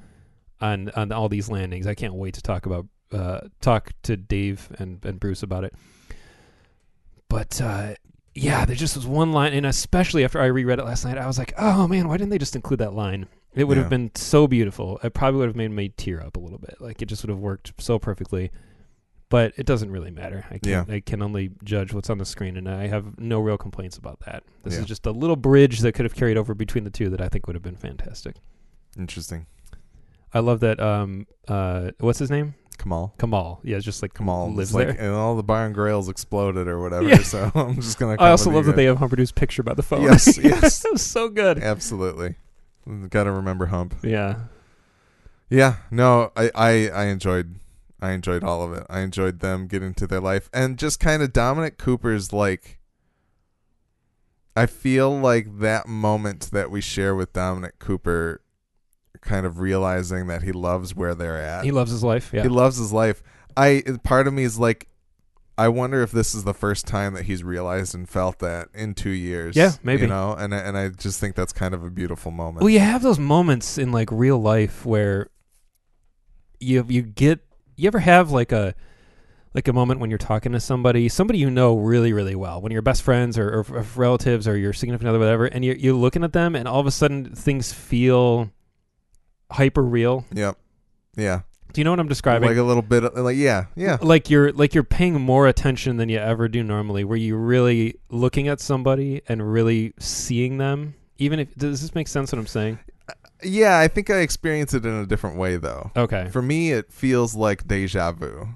on 0.61 0.89
on 0.95 1.11
all 1.11 1.29
these 1.29 1.49
landings. 1.49 1.85
I 1.87 1.93
can't 1.95 2.15
wait 2.15 2.33
to 2.35 2.41
talk 2.41 2.65
about 2.65 2.87
uh, 3.11 3.41
talk 3.61 3.91
to 4.03 4.17
Dave 4.17 4.69
and 4.79 5.03
and 5.05 5.19
Bruce 5.19 5.43
about 5.43 5.63
it. 5.63 5.73
But 7.29 7.61
uh, 7.61 7.93
yeah, 8.35 8.65
there 8.65 8.75
just 8.75 8.95
was 8.95 9.05
one 9.05 9.31
line, 9.31 9.53
and 9.53 9.65
especially 9.65 10.23
after 10.23 10.41
I 10.41 10.45
reread 10.47 10.79
it 10.79 10.85
last 10.85 11.05
night, 11.05 11.17
I 11.17 11.27
was 11.27 11.37
like, 11.37 11.53
oh 11.57 11.87
man, 11.87 12.07
why 12.07 12.17
didn't 12.17 12.31
they 12.31 12.37
just 12.39 12.55
include 12.55 12.79
that 12.79 12.93
line? 12.93 13.27
It 13.55 13.65
would 13.65 13.77
Yeah. 13.77 13.83
have 13.83 13.89
been 13.89 14.11
so 14.15 14.47
beautiful. 14.47 14.99
It 15.03 15.13
probably 15.13 15.39
would 15.39 15.47
have 15.49 15.55
made 15.55 15.71
me 15.71 15.89
tear 15.89 16.21
up 16.21 16.37
a 16.37 16.39
little 16.39 16.57
bit. 16.59 16.77
Like 16.79 17.01
it 17.01 17.05
just 17.05 17.23
would 17.23 17.29
have 17.29 17.39
worked 17.39 17.73
so 17.79 17.99
perfectly. 17.99 18.51
But 19.29 19.53
it 19.57 19.65
doesn't 19.65 19.89
really 19.89 20.11
matter. 20.11 20.45
I 20.51 20.59
can 20.59 20.69
Yeah. 20.71 20.85
I 20.87 20.99
can 20.99 21.23
only 21.23 21.49
judge 21.63 21.91
what's 21.91 22.09
on 22.11 22.19
the 22.19 22.25
screen, 22.25 22.55
and 22.55 22.69
I 22.69 22.85
have 22.87 23.17
no 23.19 23.39
real 23.39 23.57
complaints 23.57 23.97
about 23.97 24.19
that. 24.27 24.43
This 24.63 24.75
Yeah. 24.75 24.81
is 24.81 24.85
just 24.85 25.07
a 25.07 25.11
little 25.11 25.35
bridge 25.35 25.79
that 25.79 25.93
could 25.93 26.05
have 26.05 26.13
carried 26.13 26.37
over 26.37 26.53
between 26.53 26.83
the 26.83 26.91
two 26.91 27.09
that 27.09 27.19
I 27.19 27.29
think 27.29 27.47
would 27.47 27.55
have 27.55 27.63
been 27.63 27.75
fantastic. 27.75 28.35
Interesting. 28.97 29.47
I 30.35 30.39
love 30.39 30.59
that. 30.59 30.79
Um, 30.79 31.25
uh, 31.47 31.91
what's 31.99 32.19
his 32.19 32.29
name? 32.29 32.53
Kamal. 32.77 33.13
Kamal. 33.19 33.59
Yeah, 33.63 33.77
it's 33.77 33.85
just 33.85 34.01
like 34.03 34.13
Kamal 34.13 34.51
lives 34.53 34.73
like, 34.73 34.87
there. 34.89 34.97
and 34.99 35.15
all 35.15 35.35
the 35.35 35.43
bar 35.43 35.65
and 35.65 35.73
grails 35.73 36.09
exploded 36.09 36.67
or 36.67 36.79
whatever. 36.81 37.07
Yeah. 37.07 37.17
So 37.23 37.51
I'm 37.55 37.75
just 37.75 37.97
gonna. 37.97 38.15
I 38.19 38.29
also 38.29 38.51
love 38.51 38.65
that 38.65 38.75
they 38.75 38.85
have 38.85 38.97
Humperdoo's 38.97 39.31
picture 39.31 39.63
by 39.63 39.73
the 39.73 39.83
phone. 39.83 40.03
Yes, 40.03 40.37
yes. 40.43 40.81
that 40.83 40.91
was 40.91 41.01
so 41.01 41.29
good. 41.29 41.57
Absolutely. 41.59 42.35
Got 43.09 43.23
to 43.23 43.31
remember 43.31 43.67
Hump. 43.67 43.95
Yeah, 44.03 44.35
Yeah. 45.49 45.75
No, 45.91 46.31
I, 46.35 46.51
I 46.55 46.89
I 46.89 47.03
enjoyed 47.05 47.55
I 48.01 48.11
enjoyed 48.11 48.43
all 48.43 48.63
of 48.63 48.73
it. 48.73 48.85
I 48.89 48.99
enjoyed 48.99 49.39
them 49.39 49.67
getting 49.67 49.93
to 49.95 50.07
their 50.07 50.19
life 50.19 50.49
and 50.53 50.77
just 50.77 50.99
kind 50.99 51.23
of 51.23 51.31
Dominic 51.31 51.77
Cooper's 51.77 52.33
like. 52.33 52.79
I 54.55 54.65
feel 54.67 55.17
like 55.17 55.59
that 55.59 55.87
moment 55.87 56.51
that 56.51 56.69
we 56.69 56.79
share 56.81 57.15
with 57.15 57.33
Dominic 57.33 57.79
Cooper, 57.79 58.41
kind 59.21 59.45
of 59.47 59.59
realizing 59.59 60.27
that 60.27 60.43
he 60.43 60.51
loves 60.51 60.93
where 60.93 61.15
they're 61.15 61.37
at. 61.41 61.63
he 61.63 61.71
loves 61.71 61.89
his 61.89 62.03
life. 62.03 62.31
Yeah, 62.33 62.43
He 62.43 62.49
loves 62.49 62.77
his 62.77 62.93
life. 62.93 63.23
I 63.57 63.83
part 64.03 64.27
of 64.27 64.33
me 64.33 64.43
is 64.43 64.59
like, 64.59 64.89
I 65.57 65.67
wonder 65.67 66.01
if 66.01 66.11
this 66.11 66.33
is 66.33 66.43
the 66.45 66.53
first 66.53 66.87
time 66.87 67.13
that 67.13 67.25
he's 67.25 67.43
realized 67.43 67.93
and 67.93 68.09
felt 68.09 68.39
that 68.39 68.69
in 68.73 68.93
two 68.95 69.11
years. 69.11 69.55
Yeah, 69.55 69.71
maybe. 69.83 70.03
You 70.03 70.07
know, 70.07 70.33
and 70.33 70.53
I- 70.53 70.59
and 70.59 70.77
I 70.77 70.89
just 70.89 71.19
think 71.19 71.35
that's 71.35 71.53
kind 71.53 71.73
of 71.75 71.83
a 71.83 71.91
beautiful 71.91 72.31
moment. 72.31 72.61
Well, 72.63 72.69
you 72.71 72.79
have 72.79 73.03
those 73.03 73.19
moments 73.19 73.77
in 73.77 73.91
like 73.91 74.09
real 74.11 74.39
life 74.41 74.83
where 74.85 75.29
you 76.59 76.85
you 76.87 77.01
get 77.01 77.39
you 77.75 77.87
ever 77.87 77.99
have 77.99 78.31
like 78.31 78.51
a 78.51 78.73
like 79.53 79.67
a 79.67 79.73
moment 79.73 79.99
when 79.99 80.09
you're 80.09 80.17
talking 80.17 80.51
to 80.53 80.59
somebody, 80.59 81.07
somebody 81.09 81.37
you 81.37 81.51
know 81.51 81.75
really 81.77 82.13
really 82.13 82.35
well, 82.35 82.59
when 82.61 82.71
you're 82.71 82.81
best 82.81 83.03
friends 83.03 83.37
or, 83.37 83.49
or, 83.59 83.65
or 83.77 83.85
relatives 83.95 84.47
or 84.47 84.57
your 84.57 84.73
significant 84.73 85.09
other, 85.09 85.19
whatever, 85.19 85.45
and 85.45 85.63
you're 85.63 85.75
you're 85.75 85.93
looking 85.93 86.23
at 86.23 86.33
them, 86.33 86.55
and 86.55 86.67
all 86.67 86.79
of 86.79 86.87
a 86.87 86.91
sudden 86.91 87.35
things 87.35 87.71
feel 87.71 88.49
hyper 89.51 89.83
real. 89.83 90.25
Yep. 90.33 90.57
Yeah. 91.15 91.41
Do 91.73 91.81
you 91.81 91.85
know 91.85 91.91
what 91.91 91.99
I'm 91.99 92.07
describing? 92.07 92.47
Like 92.47 92.57
a 92.57 92.63
little 92.63 92.81
bit. 92.83 93.03
Of, 93.03 93.17
like 93.17 93.35
yeah, 93.35 93.65
yeah. 93.75 93.97
like 94.01 94.29
you're 94.29 94.51
like 94.51 94.73
you're 94.73 94.83
paying 94.83 95.19
more 95.19 95.47
attention 95.47 95.97
than 95.97 96.07
you 96.07 96.19
ever 96.19 96.47
do 96.47 96.63
normally 96.63 97.03
where 97.03 97.17
you're 97.17 97.37
really 97.37 97.95
looking 98.09 98.47
at 98.47 98.59
somebody 98.61 99.21
and 99.27 99.51
really 99.51 99.93
seeing 99.99 100.57
them 100.57 100.93
even 101.17 101.39
if 101.39 101.53
does 101.55 101.81
this 101.81 101.93
make 101.95 102.07
sense 102.07 102.31
what 102.31 102.39
i'm 102.39 102.47
saying 102.47 102.77
uh, 103.09 103.13
Yeah, 103.43 103.77
I 103.79 103.87
think 103.87 104.09
I 104.09 104.17
experience 104.17 104.73
it 104.73 104.85
in 104.85 104.93
a 104.93 105.05
different 105.05 105.37
way 105.37 105.57
though. 105.57 105.91
okay 105.97 106.29
For 106.31 106.41
me, 106.41 106.71
it 106.71 106.91
feels 106.91 107.35
like 107.35 107.67
deja 107.67 108.11
vu. 108.11 108.49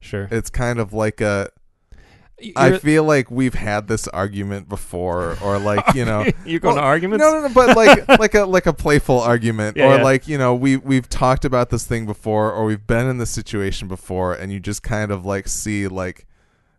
sure 0.00 0.28
It's 0.30 0.48
kind 0.50 0.78
of 0.78 0.92
like 0.92 1.20
a. 1.20 1.50
I 2.56 2.78
feel 2.78 3.04
like 3.04 3.30
we've 3.30 3.54
had 3.54 3.86
this 3.88 4.08
argument 4.08 4.68
before, 4.68 5.36
or 5.42 5.58
like 5.58 5.94
you 5.94 6.04
know, 6.04 6.24
you're 6.44 6.60
going 6.60 6.76
to 6.76 6.80
Well, 6.80 6.88
arguments 6.88 7.22
No, 7.24 7.32
no, 7.40 7.46
no, 7.48 7.54
but 7.54 7.76
like 7.76 8.08
like 8.18 8.34
a 8.34 8.44
like 8.44 8.66
a 8.66 8.72
playful 8.72 9.20
argument, 9.20 9.76
Yeah, 9.76 9.86
or 9.92 9.96
yeah. 9.98 10.02
like 10.02 10.26
you 10.28 10.38
know 10.38 10.54
we 10.54 10.76
we've 10.76 11.08
talked 11.08 11.44
about 11.44 11.70
this 11.70 11.86
thing 11.86 12.06
before, 12.06 12.52
or 12.52 12.64
we've 12.64 12.86
been 12.86 13.06
in 13.08 13.18
this 13.18 13.30
situation 13.30 13.88
before, 13.88 14.34
and 14.34 14.52
you 14.52 14.60
just 14.60 14.82
kind 14.82 15.10
of 15.10 15.24
like 15.26 15.48
see 15.48 15.86
like 15.88 16.26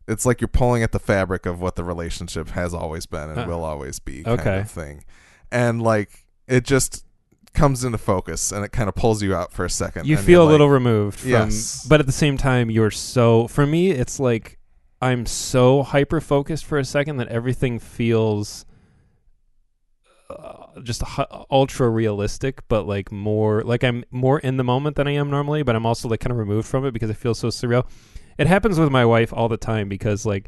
it's 0.07 0.25
like 0.25 0.41
you're 0.41 0.47
pulling 0.47 0.83
at 0.83 0.91
the 0.91 0.99
fabric 0.99 1.45
of 1.45 1.61
what 1.61 1.75
the 1.75 1.83
relationship 1.83 2.49
has 2.49 2.73
always 2.73 3.05
been 3.05 3.29
and 3.29 3.39
Uh, 3.41 3.45
will 3.47 3.63
always 3.63 3.99
be, 3.99 4.23
kind 4.23 4.39
okay. 4.39 4.59
of 4.61 4.69
thing, 4.71 5.03
and 5.51 5.81
like 5.81 6.25
it 6.47 6.63
just 6.65 7.05
comes 7.53 7.83
into 7.83 7.97
focus 7.97 8.51
and 8.53 8.63
it 8.63 8.71
kind 8.71 8.87
of 8.87 8.95
pulls 8.95 9.21
you 9.21 9.35
out 9.35 9.51
for 9.51 9.65
a 9.65 9.69
second. 9.69 10.07
you 10.07 10.15
feel 10.17 10.41
a 10.41 10.45
like- 10.45 10.51
little 10.53 10.69
removed 10.69 11.19
from 11.19 11.29
Yes. 11.31 11.85
but 11.87 11.99
at 11.99 12.05
the 12.05 12.11
same 12.13 12.37
time 12.37 12.71
you're 12.71 12.89
so 12.91 13.45
for 13.49 13.67
me 13.67 13.91
it's 13.91 14.21
like 14.21 14.57
i'm 15.01 15.25
so 15.25 15.83
hyper 15.83 16.21
focused 16.21 16.65
for 16.65 16.77
a 16.77 16.85
second 16.85 17.17
that 17.17 17.27
everything 17.29 17.79
feels 17.79 18.65
uh, 20.29 20.79
just 20.83 21.01
hu- 21.01 21.25
ultra 21.49 21.89
realistic 21.89 22.61
but 22.69 22.87
like 22.87 23.11
more 23.11 23.61
like 23.63 23.83
i'm 23.83 24.03
more 24.11 24.39
in 24.39 24.55
the 24.57 24.63
moment 24.63 24.95
than 24.95 25.07
i 25.07 25.11
am 25.11 25.29
normally 25.29 25.61
but 25.63 25.75
i'm 25.75 25.85
also 25.85 26.07
like 26.07 26.19
kind 26.21 26.31
of 26.31 26.37
removed 26.37 26.67
from 26.67 26.85
it 26.85 26.91
because 26.91 27.09
it 27.09 27.17
feels 27.17 27.37
so 27.39 27.49
surreal. 27.49 27.85
It 28.37 28.47
happens 28.47 28.79
with 28.79 28.89
my 28.89 29.05
wife 29.05 29.33
all 29.33 29.49
the 29.49 29.57
time 29.57 29.89
because 29.89 30.25
like 30.25 30.47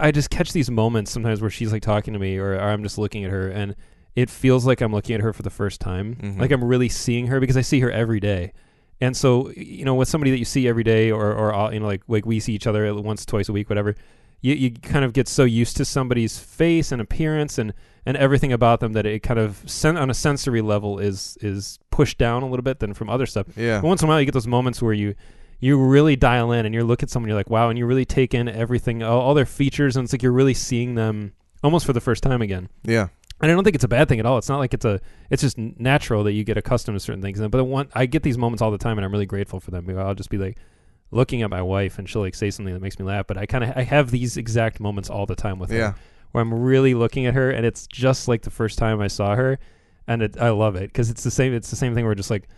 i 0.00 0.10
just 0.10 0.28
catch 0.30 0.52
these 0.52 0.70
moments 0.70 1.10
sometimes 1.12 1.40
where 1.40 1.50
she's 1.50 1.72
like 1.72 1.82
talking 1.82 2.12
to 2.14 2.18
me 2.18 2.36
or, 2.36 2.54
or 2.54 2.60
i'm 2.60 2.82
just 2.82 2.98
looking 2.98 3.24
at 3.24 3.30
her 3.30 3.48
and 3.48 3.76
it 4.16 4.28
feels 4.28 4.66
like 4.66 4.80
i'm 4.80 4.92
looking 4.92 5.14
at 5.14 5.20
her 5.20 5.32
for 5.32 5.42
the 5.42 5.50
first 5.50 5.80
time. 5.80 6.16
Mhm. 6.16 6.40
like 6.40 6.50
i'm 6.50 6.64
really 6.64 6.88
seeing 6.88 7.28
her 7.28 7.38
because 7.38 7.56
i 7.56 7.60
see 7.60 7.78
her 7.80 7.90
every 7.90 8.18
day 8.18 8.52
and 9.00 9.16
so 9.16 9.50
you 9.50 9.84
know 9.84 9.94
with 9.94 10.08
somebody 10.08 10.30
that 10.30 10.38
you 10.38 10.44
see 10.44 10.66
every 10.68 10.84
day 10.84 11.10
or 11.10 11.32
or 11.32 11.72
you 11.72 11.80
know 11.80 11.86
like 11.86 12.02
like 12.08 12.26
we 12.26 12.40
see 12.40 12.54
each 12.54 12.66
other 12.66 12.92
once 12.94 13.24
twice 13.26 13.48
a 13.48 13.52
week 13.52 13.68
whatever 13.68 13.94
you, 14.42 14.54
you 14.54 14.70
kind 14.70 15.04
of 15.04 15.12
get 15.12 15.28
so 15.28 15.44
used 15.44 15.76
to 15.78 15.84
somebody's 15.84 16.38
face 16.38 16.92
and 16.92 17.00
appearance 17.00 17.58
and 17.58 17.72
and 18.04 18.16
everything 18.16 18.52
about 18.52 18.80
them 18.80 18.92
that 18.92 19.06
it 19.06 19.20
kind 19.20 19.40
of 19.40 19.62
sen- 19.66 19.96
on 19.96 20.10
a 20.10 20.14
sensory 20.14 20.60
level 20.60 20.98
is 20.98 21.36
is 21.40 21.78
pushed 21.90 22.18
down 22.18 22.42
a 22.42 22.48
little 22.48 22.62
bit 22.62 22.78
than 22.80 22.94
from 22.94 23.08
other 23.08 23.26
stuff 23.26 23.46
yeah, 23.56 23.80
but 23.80 23.88
once 23.88 24.02
in 24.02 24.06
a 24.06 24.08
while 24.08 24.20
you 24.20 24.26
get 24.26 24.34
those 24.34 24.46
moments 24.46 24.80
where 24.80 24.92
you 24.92 25.14
you 25.58 25.82
really 25.82 26.16
dial 26.16 26.52
in 26.52 26.66
and 26.66 26.74
you 26.74 26.84
look 26.84 27.02
at 27.02 27.10
someone 27.10 27.28
you're 27.28 27.38
like 27.38 27.50
wow 27.50 27.68
and 27.68 27.78
you 27.78 27.86
really 27.86 28.04
take 28.04 28.34
in 28.34 28.48
everything 28.48 29.02
all, 29.02 29.20
all 29.20 29.34
their 29.34 29.46
features 29.46 29.96
and 29.96 30.04
it's 30.04 30.12
like 30.12 30.22
you're 30.22 30.32
really 30.32 30.54
seeing 30.54 30.94
them 30.94 31.32
almost 31.62 31.84
for 31.84 31.92
the 31.92 32.00
first 32.00 32.22
time 32.22 32.42
again. 32.42 32.68
Yeah. 32.84 33.08
And 33.40 33.50
I 33.50 33.54
don't 33.54 33.64
think 33.64 33.74
it's 33.74 33.84
a 33.84 33.88
bad 33.88 34.08
thing 34.08 34.18
at 34.18 34.24
all. 34.26 34.38
It's 34.38 34.48
not 34.48 34.58
like 34.58 34.72
it's 34.72 34.84
a. 34.86 35.00
It's 35.30 35.42
just 35.42 35.58
natural 35.58 36.24
that 36.24 36.32
you 36.32 36.42
get 36.42 36.56
accustomed 36.56 36.96
to 36.96 37.00
certain 37.00 37.20
things. 37.20 37.38
But 37.38 37.64
one, 37.64 37.88
I 37.94 38.06
get 38.06 38.22
these 38.22 38.38
moments 38.38 38.62
all 38.62 38.70
the 38.70 38.78
time, 38.78 38.96
and 38.98 39.04
I'm 39.04 39.12
really 39.12 39.26
grateful 39.26 39.60
for 39.60 39.70
them. 39.70 39.86
I'll 39.98 40.14
just 40.14 40.30
be 40.30 40.38
like 40.38 40.56
looking 41.10 41.42
at 41.42 41.50
my 41.50 41.60
wife, 41.60 41.98
and 41.98 42.08
she'll 42.08 42.22
like 42.22 42.34
say 42.34 42.50
something 42.50 42.72
that 42.72 42.80
makes 42.80 42.98
me 42.98 43.04
laugh. 43.04 43.26
But 43.26 43.36
I 43.36 43.44
kind 43.46 43.62
of 43.64 43.76
I 43.76 43.82
have 43.82 44.10
these 44.10 44.36
exact 44.38 44.80
moments 44.80 45.10
all 45.10 45.26
the 45.26 45.34
time 45.34 45.58
with 45.58 45.70
Yeah. 45.70 45.90
her, 45.92 45.94
where 46.32 46.40
I'm 46.42 46.54
really 46.54 46.94
looking 46.94 47.26
at 47.26 47.34
her, 47.34 47.50
and 47.50 47.66
it's 47.66 47.86
just 47.86 48.26
like 48.26 48.40
the 48.42 48.50
first 48.50 48.78
time 48.78 49.00
I 49.02 49.08
saw 49.08 49.34
her, 49.36 49.58
and 50.06 50.22
it, 50.22 50.38
I 50.40 50.48
love 50.50 50.76
it 50.76 50.88
because 50.88 51.10
it's 51.10 51.22
the 51.22 51.30
same. 51.30 51.52
It's 51.52 51.68
the 51.68 51.76
same 51.76 51.94
thing 51.94 52.06
where 52.06 52.14
just 52.14 52.30
like 52.30 52.48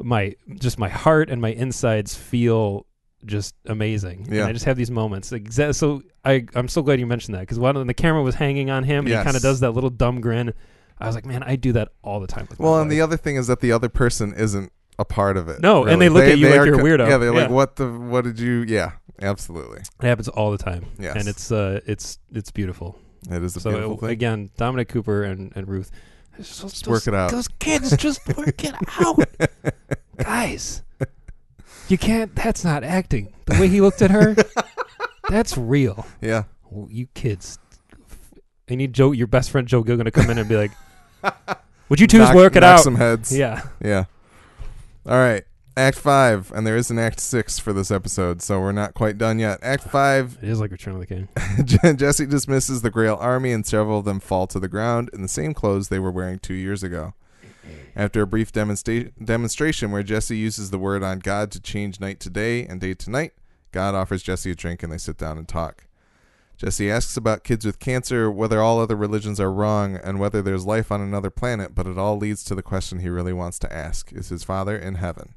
my 0.00 0.36
just 0.54 0.78
my 0.78 0.88
heart 0.88 1.30
and 1.30 1.42
my 1.42 1.50
insides 1.50 2.14
feel 2.14 2.86
just 3.26 3.54
amazing. 3.66 4.26
Yeah. 4.30 4.40
And 4.42 4.48
I 4.48 4.52
just 4.52 4.64
have 4.64 4.76
these 4.76 4.90
moments. 4.90 5.30
Exa- 5.30 5.74
so 5.74 6.02
I 6.24 6.44
I'm 6.54 6.68
so 6.68 6.82
glad 6.82 7.00
you 7.00 7.06
mentioned 7.06 7.34
that 7.36 7.40
because 7.40 7.58
when 7.58 7.86
the 7.86 7.94
camera 7.94 8.22
was 8.22 8.34
hanging 8.34 8.70
on 8.70 8.84
him 8.84 9.00
and 9.00 9.08
Yes. 9.08 9.20
he 9.20 9.24
kind 9.24 9.36
of 9.36 9.42
does 9.42 9.60
that 9.60 9.70
little 9.72 9.90
dumb 9.90 10.20
grin, 10.20 10.52
I 10.98 11.06
was 11.06 11.14
like, 11.14 11.26
man, 11.26 11.42
I 11.42 11.56
do 11.56 11.72
that 11.72 11.88
all 12.02 12.20
the 12.20 12.26
time 12.26 12.46
with 12.50 12.58
my 12.60 12.64
Well, 12.64 12.74
and 12.80 12.88
wife. 12.88 12.90
the 12.90 13.00
other 13.00 13.16
thing 13.16 13.36
is 13.36 13.46
that 13.48 13.60
the 13.60 13.72
other 13.72 13.88
person 13.88 14.34
isn't 14.34 14.72
a 14.98 15.04
part 15.04 15.36
of 15.36 15.48
it. 15.48 15.60
No, 15.60 15.84
and 15.84 16.00
they 16.00 16.08
look 16.08 16.24
at 16.24 16.38
you 16.38 16.48
like 16.50 16.60
are 16.60 16.66
you're 16.66 16.74
a 16.74 16.78
co- 16.78 16.84
weirdo. 16.84 17.08
Yeah, 17.08 17.16
they're 17.18 17.32
like, 17.32 17.48
Yeah. 17.48 17.54
"What 17.54 17.76
the? 17.76 17.90
What 17.90 18.24
did 18.24 18.38
you?" 18.38 18.64
Yeah, 18.68 18.92
absolutely. 19.20 19.78
it 19.80 20.06
happens 20.06 20.28
all 20.28 20.50
the 20.50 20.58
time. 20.58 20.84
Yes, 20.98 21.16
And 21.16 21.26
it's 21.28 21.50
uh 21.50 21.80
it's 21.86 22.18
it's 22.32 22.50
beautiful. 22.50 22.98
it 23.30 23.42
is 23.42 23.56
a 23.56 23.60
so 23.60 23.70
beautiful 23.70 23.94
uh, 23.94 24.00
thing. 24.00 24.10
again, 24.10 24.50
Dominic 24.58 24.88
Cooper 24.88 25.22
and, 25.24 25.50
and 25.56 25.66
Ruth, 25.66 25.90
just, 26.36 26.86
work 26.86 27.06
it 27.08 27.14
out. 27.14 27.30
Those 27.30 27.48
kids 27.48 27.96
just 27.96 28.20
work 28.36 28.62
it 28.64 28.74
out, 29.00 29.18
guys. 30.18 30.82
You 31.88 31.98
can't. 31.98 32.34
That's 32.34 32.64
not 32.64 32.84
acting. 32.84 33.32
The 33.46 33.60
way 33.60 33.68
he 33.68 33.80
looked 33.80 34.02
at 34.02 34.10
her, 34.10 34.34
that's 35.28 35.56
real. 35.58 36.06
yeah, 36.20 36.44
Oh, 36.74 36.88
you 36.90 37.06
kids. 37.14 37.58
I 38.70 38.74
need 38.76 38.92
Joe, 38.94 39.12
your 39.12 39.26
best 39.26 39.50
friend 39.50 39.66
Joe 39.68 39.82
Gilgun, 39.84 40.04
to 40.04 40.10
come 40.10 40.30
in 40.30 40.38
and 40.38 40.48
be 40.48 40.56
like, 40.56 40.70
"Would 41.88 42.00
you 42.00 42.06
twos 42.06 42.20
Knock- 42.20 42.34
work 42.34 42.56
it 42.56 42.60
knock 42.60 42.78
out?" 42.78 42.82
Some 42.84 42.94
heads. 42.94 43.36
Yeah. 43.36 43.62
Yeah. 43.84 44.04
All 45.06 45.18
right. 45.18 45.44
Act 45.76 45.98
five, 45.98 46.52
and 46.54 46.66
there 46.66 46.76
is 46.76 46.90
an 46.90 46.98
act 46.98 47.18
six 47.18 47.58
for 47.58 47.72
this 47.72 47.90
episode, 47.90 48.42
so 48.42 48.60
we're 48.60 48.72
not 48.72 48.92
quite 48.92 49.16
done 49.16 49.38
yet. 49.38 49.58
Act 49.62 49.84
five, 49.84 50.36
It 50.42 50.48
is 50.50 50.60
like 50.60 50.70
Return 50.70 50.94
of 50.94 51.00
the 51.00 51.06
King. 51.06 51.28
Jesse 51.96 52.26
dismisses 52.26 52.82
the 52.82 52.90
Grail 52.90 53.16
army, 53.18 53.52
and 53.52 53.64
several 53.66 53.98
of 53.98 54.04
them 54.04 54.20
fall 54.20 54.46
to 54.48 54.60
the 54.60 54.68
ground 54.68 55.08
in 55.14 55.22
the 55.22 55.28
same 55.28 55.54
clothes 55.54 55.88
they 55.88 55.98
were 55.98 56.10
wearing 56.10 56.38
two 56.38 56.52
years 56.52 56.82
ago. 56.82 57.14
After 57.94 58.22
a 58.22 58.26
brief 58.26 58.52
demonstra- 58.52 59.12
demonstration 59.22 59.90
where 59.90 60.02
Jesse 60.02 60.36
uses 60.36 60.70
the 60.70 60.78
word 60.78 61.02
on 61.02 61.18
God 61.18 61.50
to 61.52 61.60
change 61.60 62.00
night 62.00 62.20
to 62.20 62.30
day 62.30 62.66
and 62.66 62.80
day 62.80 62.94
to 62.94 63.10
night, 63.10 63.32
God 63.70 63.94
offers 63.94 64.22
Jesse 64.22 64.50
a 64.50 64.54
drink, 64.54 64.82
and 64.82 64.92
they 64.92 64.98
sit 64.98 65.18
down 65.18 65.38
and 65.38 65.46
talk. 65.46 65.86
Jesse 66.56 66.90
asks 66.90 67.16
about 67.16 67.44
kids 67.44 67.66
with 67.66 67.78
cancer, 67.78 68.30
whether 68.30 68.60
all 68.60 68.80
other 68.80 68.96
religions 68.96 69.40
are 69.40 69.52
wrong, 69.52 69.96
and 69.96 70.18
whether 70.18 70.40
there's 70.40 70.64
life 70.64 70.92
on 70.92 71.00
another 71.00 71.30
planet, 71.30 71.74
but 71.74 71.86
it 71.86 71.98
all 71.98 72.16
leads 72.16 72.44
to 72.44 72.54
the 72.54 72.62
question 72.62 73.00
he 73.00 73.08
really 73.08 73.32
wants 73.32 73.58
to 73.58 73.72
ask 73.72 74.12
Is 74.12 74.28
his 74.28 74.44
father 74.44 74.76
in 74.76 74.94
heaven? 74.94 75.34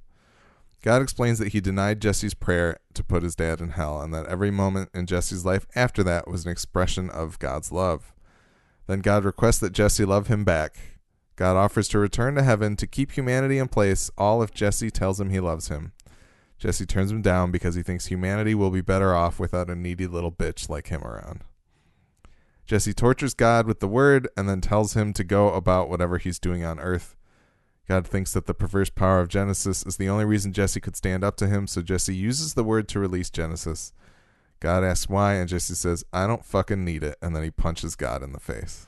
God 0.82 1.02
explains 1.02 1.40
that 1.40 1.54
he 1.54 1.62
denied 1.62 2.00
Jesse's 2.00 2.36
prayer 2.36 2.78
to 2.94 3.04
put 3.04 3.24
his 3.24 3.36
dad 3.36 3.60
in 3.60 3.70
hell, 3.70 4.00
and 4.02 4.14
that 4.14 4.28
every 4.28 4.52
moment 4.52 4.90
in 4.94 5.08
Jesse's 5.08 5.44
life 5.44 5.66
after 5.76 6.04
that 6.04 6.28
was 6.28 6.46
an 6.46 6.52
expression 6.52 7.10
of 7.10 7.40
God's 7.40 7.72
love. 7.72 8.14
Then 8.86 9.00
God 9.00 9.26
requests 9.26 9.58
that 9.60 9.74
Jesse 9.74 10.06
love 10.06 10.28
him 10.28 10.44
back. 10.44 10.78
God 11.36 11.58
offers 11.58 11.88
to 11.90 12.00
return 12.00 12.36
to 12.36 12.44
heaven 12.44 12.76
to 12.78 12.88
keep 12.88 13.12
humanity 13.12 13.58
in 13.58 13.68
place, 13.68 14.10
all 14.18 14.42
if 14.42 14.54
Jesse 14.54 14.90
tells 14.90 15.20
him 15.20 15.30
he 15.30 15.40
loves 15.40 15.68
him. 15.68 15.92
Jesse 16.58 16.86
turns 16.86 17.12
him 17.12 17.22
down 17.22 17.52
because 17.52 17.76
he 17.76 17.84
thinks 17.84 18.06
humanity 18.06 18.56
will 18.56 18.72
be 18.72 18.82
better 18.82 19.14
off 19.14 19.40
without 19.40 19.70
a 19.70 19.76
needy 19.76 20.08
little 20.08 20.32
bitch 20.32 20.70
like 20.70 20.88
him 20.88 21.04
around. 21.04 21.42
Jesse 22.66 22.94
tortures 22.94 23.34
God 23.34 23.68
with 23.68 23.80
the 23.80 23.88
word 23.88 24.28
and 24.36 24.50
then 24.50 24.62
tells 24.62 24.94
him 24.96 25.14
to 25.14 25.24
go 25.24 25.54
about 25.54 25.90
whatever 25.90 26.18
he's 26.18 26.40
doing 26.40 26.64
on 26.64 26.80
earth. 26.80 27.16
God 27.88 28.08
thinks 28.08 28.34
that 28.34 28.48
the 28.48 28.56
perverse 28.56 28.90
power 28.90 29.20
of 29.20 29.28
Genesis 29.28 29.86
is 29.86 29.98
the 29.98 30.10
only 30.10 30.26
reason 30.26 30.54
Jesse 30.54 30.80
could 30.80 30.96
stand 30.96 31.24
up 31.24 31.36
to 31.38 31.48
him, 31.48 31.68
so 31.68 31.84
Jesse 31.84 32.16
uses 32.16 32.54
the 32.56 32.64
word 32.64 32.88
to 32.88 33.00
release 33.00 33.30
Genesis. 33.30 33.94
God 34.60 34.84
asks 34.84 35.08
why, 35.08 35.36
and 35.36 35.48
Jesse 35.48 35.76
says, 35.76 36.04
I 36.12 36.26
don't 36.26 36.44
fucking 36.44 36.84
need 36.84 37.04
it, 37.04 37.18
and 37.22 37.36
then 37.36 37.44
he 37.44 37.52
punches 37.52 37.96
God 37.96 38.24
in 38.24 38.32
the 38.32 38.40
face. 38.40 38.88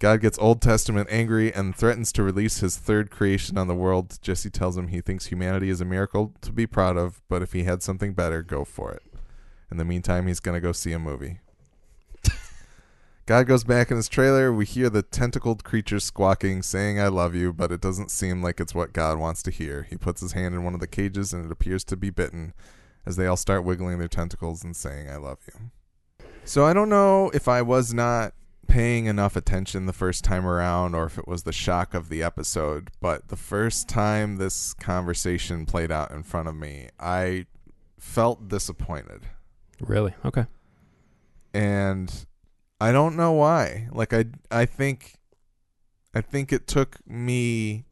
God 0.00 0.22
gets 0.22 0.38
Old 0.38 0.62
Testament 0.62 1.08
angry 1.10 1.52
and 1.52 1.76
threatens 1.76 2.10
to 2.12 2.22
release 2.22 2.60
his 2.60 2.78
third 2.78 3.10
creation 3.10 3.58
on 3.58 3.68
the 3.68 3.74
world. 3.74 4.18
Jesse 4.22 4.48
tells 4.48 4.78
him 4.78 4.88
he 4.88 5.02
thinks 5.02 5.26
humanity 5.26 5.68
is 5.68 5.82
a 5.82 5.84
miracle 5.84 6.32
to 6.40 6.52
be 6.52 6.66
proud 6.66 6.96
of, 6.96 7.20
but 7.28 7.42
if 7.42 7.52
he 7.52 7.64
had 7.64 7.82
something 7.82 8.14
better, 8.14 8.42
go 8.42 8.64
for 8.64 8.92
it. 8.92 9.02
In 9.70 9.76
the 9.76 9.84
meantime, 9.84 10.26
he's 10.26 10.40
going 10.40 10.54
to 10.54 10.60
go 10.60 10.72
see 10.72 10.92
a 10.92 10.98
movie. 10.98 11.40
God 13.26 13.46
goes 13.46 13.62
back 13.62 13.90
in 13.90 13.98
his 13.98 14.08
trailer. 14.08 14.50
We 14.50 14.64
hear 14.64 14.88
the 14.88 15.02
tentacled 15.02 15.64
creature 15.64 16.00
squawking, 16.00 16.62
saying, 16.62 16.98
I 16.98 17.08
love 17.08 17.34
you, 17.34 17.52
but 17.52 17.70
it 17.70 17.82
doesn't 17.82 18.10
seem 18.10 18.42
like 18.42 18.58
it's 18.58 18.74
what 18.74 18.94
God 18.94 19.18
wants 19.18 19.42
to 19.42 19.50
hear. 19.50 19.86
He 19.90 19.98
puts 19.98 20.22
his 20.22 20.32
hand 20.32 20.54
in 20.54 20.64
one 20.64 20.72
of 20.72 20.80
the 20.80 20.86
cages 20.86 21.34
and 21.34 21.44
it 21.44 21.52
appears 21.52 21.84
to 21.84 21.96
be 21.98 22.08
bitten 22.08 22.54
as 23.04 23.16
they 23.16 23.26
all 23.26 23.36
start 23.36 23.64
wiggling 23.64 23.98
their 23.98 24.08
tentacles 24.08 24.64
and 24.64 24.74
saying, 24.74 25.10
I 25.10 25.16
love 25.16 25.40
you. 25.46 25.70
So 26.46 26.64
I 26.64 26.72
don't 26.72 26.88
know 26.88 27.30
if 27.34 27.48
I 27.48 27.60
was 27.60 27.92
not 27.92 28.32
paying 28.70 29.06
enough 29.06 29.34
attention 29.34 29.86
the 29.86 29.92
first 29.92 30.22
time 30.22 30.46
around 30.46 30.94
or 30.94 31.04
if 31.04 31.18
it 31.18 31.26
was 31.26 31.42
the 31.42 31.52
shock 31.52 31.92
of 31.92 32.08
the 32.08 32.22
episode, 32.22 32.90
but 33.00 33.28
the 33.28 33.36
first 33.36 33.88
time 33.88 34.36
this 34.36 34.74
conversation 34.74 35.66
played 35.66 35.90
out 35.90 36.12
in 36.12 36.22
front 36.22 36.48
of 36.48 36.54
me, 36.54 36.88
I 36.98 37.46
felt 37.98 38.48
disappointed. 38.48 39.22
Really? 39.80 40.14
Okay. 40.24 40.46
And 41.52 42.26
I 42.80 42.92
don't 42.92 43.16
know 43.16 43.32
why. 43.32 43.88
Like 43.90 44.12
I 44.14 44.26
I 44.52 44.66
think 44.66 45.16
I 46.14 46.20
think 46.20 46.52
it 46.52 46.68
took 46.68 46.98
me 47.06 47.84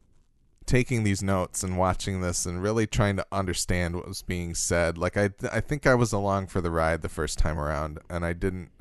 taking 0.65 1.03
these 1.03 1.21
notes 1.21 1.61
and 1.61 1.77
watching 1.77 2.21
this 2.21 2.45
and 2.45 2.63
really 2.63 2.87
trying 2.87 3.17
to 3.17 3.25
understand 3.33 3.95
what 3.95 4.07
was 4.07 4.21
being 4.21 4.55
said. 4.55 4.97
Like 4.97 5.17
I 5.17 5.31
I 5.51 5.59
think 5.59 5.85
I 5.85 5.95
was 5.95 6.13
along 6.13 6.47
for 6.47 6.61
the 6.61 6.71
ride 6.71 7.01
the 7.01 7.09
first 7.09 7.37
time 7.37 7.59
around 7.59 7.99
and 8.09 8.23
I 8.23 8.31
didn't 8.31 8.71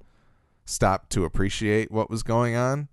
stop 0.68 1.08
to 1.08 1.24
appreciate 1.24 1.90
what 1.90 2.10
was 2.10 2.22
going 2.22 2.54
on. 2.54 2.88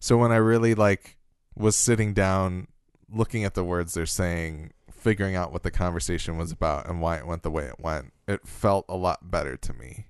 So 0.00 0.18
when 0.18 0.32
I 0.32 0.36
really 0.36 0.74
like 0.74 1.16
was 1.56 1.76
sitting 1.76 2.12
down 2.12 2.66
looking 3.12 3.44
at 3.44 3.54
the 3.54 3.64
words 3.64 3.94
they're 3.94 4.06
saying, 4.06 4.72
figuring 4.90 5.36
out 5.36 5.52
what 5.52 5.62
the 5.62 5.70
conversation 5.70 6.36
was 6.36 6.50
about 6.50 6.88
and 6.88 7.00
why 7.00 7.16
it 7.16 7.26
went 7.26 7.42
the 7.42 7.50
way 7.50 7.64
it 7.66 7.78
went, 7.78 8.12
it 8.26 8.46
felt 8.46 8.84
a 8.88 8.96
lot 8.96 9.30
better 9.30 9.56
to 9.56 9.72
me. 9.72 10.06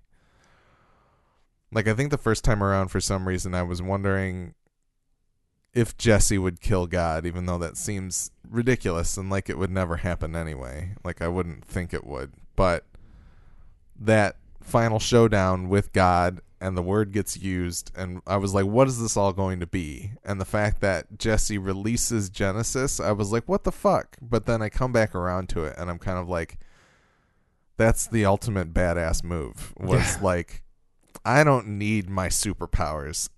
Like 1.71 1.87
I 1.87 1.95
think 1.95 2.11
the 2.11 2.19
first 2.19 2.43
time 2.43 2.63
around 2.63 2.89
for 2.89 3.01
some 3.01 3.29
reason 3.29 3.55
I 3.55 3.63
was 3.63 3.83
wondering 3.83 4.55
if 5.75 5.99
Jesse 5.99 6.39
would 6.39 6.61
kill 6.61 6.87
God 6.87 7.27
even 7.27 7.47
though 7.47 7.59
that 7.59 7.77
seems 7.77 8.31
ridiculous 8.49 9.17
and 9.17 9.29
like 9.29 9.51
it 9.51 9.59
would 9.59 9.71
never 9.71 9.97
happen 9.97 10.35
anyway. 10.35 10.95
Like 11.05 11.21
I 11.21 11.29
wouldn't 11.29 11.67
think 11.67 11.93
it 11.93 12.07
would. 12.07 12.33
But 12.57 12.87
that 13.99 14.37
final 14.63 14.99
showdown 14.99 15.69
with 15.69 15.93
God 15.93 16.41
and 16.65 16.79
the 16.79 16.83
word 16.83 17.13
gets 17.13 17.37
used 17.37 17.93
and 17.95 18.23
I 18.27 18.39
was 18.39 18.55
like 18.55 18.65
what 18.65 18.89
is 18.89 18.99
this 18.99 19.19
all 19.19 19.35
going 19.35 19.61
to 19.61 19.67
be? 19.67 20.13
And 20.25 20.41
the 20.41 20.47
fact 20.47 20.81
that 20.81 21.19
Jesse 21.19 21.59
releases 21.59 22.31
Genesis, 22.31 22.99
I 22.99 23.13
was 23.13 23.31
like 23.31 23.47
what 23.47 23.65
the 23.65 23.73
fuck? 23.73 24.17
But 24.23 24.47
then 24.47 24.63
I 24.63 24.71
come 24.71 24.91
back 24.91 25.15
around 25.15 25.51
to 25.51 25.65
it 25.65 25.75
and 25.77 25.91
I'm 25.91 25.99
kind 25.99 26.19
of 26.19 26.27
like 26.27 26.59
that's 27.77 28.07
the 28.07 28.25
ultimate 28.25 28.73
badass 28.73 29.23
move. 29.23 29.75
Was 29.77 30.17
Yeah. 30.17 30.19
like 30.23 30.63
I 31.23 31.45
don't 31.45 31.79
need 31.79 32.09
my 32.09 32.29
superpowers. 32.29 33.29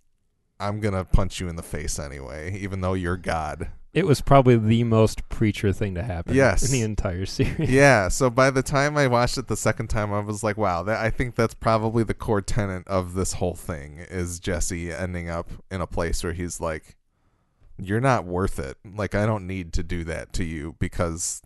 I'm 0.61 0.78
gonna 0.78 1.05
punch 1.05 1.40
you 1.40 1.48
in 1.48 1.57
the 1.57 1.65
face 1.65 1.98
anyway, 1.98 2.57
even 2.57 2.81
though 2.81 2.94
you're 2.94 3.16
God. 3.16 3.73
It 3.97 4.06
was 4.06 4.20
probably 4.20 4.56
the 4.56 4.85
most 4.85 5.27
preacher 5.31 5.73
thing 5.73 5.94
to 5.94 6.02
happen 6.02 6.35
Yes. 6.35 6.62
in 6.66 6.70
the 6.70 6.82
entire 6.82 7.24
series. 7.27 7.70
yeah. 7.70 8.09
So 8.09 8.28
by 8.28 8.51
the 8.51 8.62
time 8.62 8.97
I 8.98 9.06
watched 9.06 9.39
it 9.39 9.48
the 9.48 9.56
second 9.56 9.89
time, 9.89 10.12
I 10.12 10.20
was 10.20 10.44
like, 10.44 10.59
wow, 10.59 10.82
that, 10.82 11.01
I 11.01 11.09
think 11.09 11.35
that's 11.35 11.55
probably 11.55 12.05
the 12.05 12.12
core 12.12 12.43
tenet 12.43 12.86
of 12.86 13.14
this 13.14 13.32
whole 13.35 13.55
thing 13.55 14.05
is 14.10 14.39
Jesse 14.39 14.93
ending 14.93 15.31
up 15.31 15.51
in 15.70 15.81
a 15.81 15.86
place 15.86 16.23
where 16.23 16.35
he's 16.35 16.60
like, 16.60 16.97
you're 17.78 18.01
not 18.02 18.27
worth 18.27 18.59
it. 18.59 18.77
Like 18.85 19.14
I 19.14 19.24
don't 19.24 19.47
need 19.47 19.73
to 19.73 19.82
do 19.82 20.05
that 20.05 20.32
to 20.35 20.44
you 20.44 20.77
because, 20.78 21.40